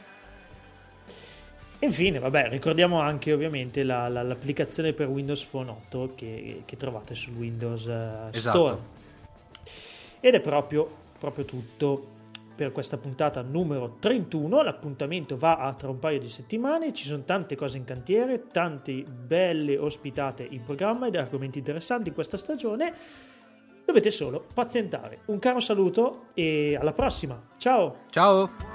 infine, 1.84 2.18
vabbè, 2.18 2.48
ricordiamo 2.48 3.00
anche 3.00 3.32
ovviamente 3.32 3.82
la- 3.84 4.08
la- 4.08 4.22
l'applicazione 4.22 4.92
per 4.92 5.08
Windows 5.08 5.44
Phone 5.44 5.70
8 5.70 6.12
che, 6.14 6.62
che 6.64 6.76
trovate 6.76 7.14
sul 7.14 7.34
Windows 7.36 7.86
eh, 7.86 8.28
Esatto. 8.32 8.58
Store. 8.58 8.78
Ed 10.20 10.34
è 10.34 10.40
proprio, 10.40 10.88
proprio 11.18 11.44
tutto 11.44 12.08
per 12.54 12.70
questa 12.72 12.96
puntata 12.96 13.42
numero 13.42 13.96
31. 13.98 14.62
L'appuntamento 14.62 15.36
va 15.36 15.56
a 15.58 15.74
tra 15.74 15.90
un 15.90 15.98
paio 15.98 16.18
di 16.20 16.28
settimane. 16.28 16.92
Ci 16.92 17.04
sono 17.04 17.22
tante 17.24 17.56
cose 17.56 17.76
in 17.76 17.84
cantiere, 17.84 18.46
tante 18.48 18.92
belle 19.02 19.76
ospitate 19.76 20.46
in 20.48 20.62
programma 20.62 21.06
ed 21.08 21.16
argomenti 21.16 21.58
interessanti 21.58 22.08
in 22.08 22.14
questa 22.14 22.36
stagione. 22.36 22.94
Dovete 23.84 24.10
solo 24.10 24.46
pazientare. 24.54 25.20
Un 25.26 25.38
caro 25.38 25.60
saluto 25.60 26.26
e 26.32 26.76
alla 26.80 26.92
prossima. 26.92 27.42
Ciao! 27.58 28.04
ciao 28.08 28.73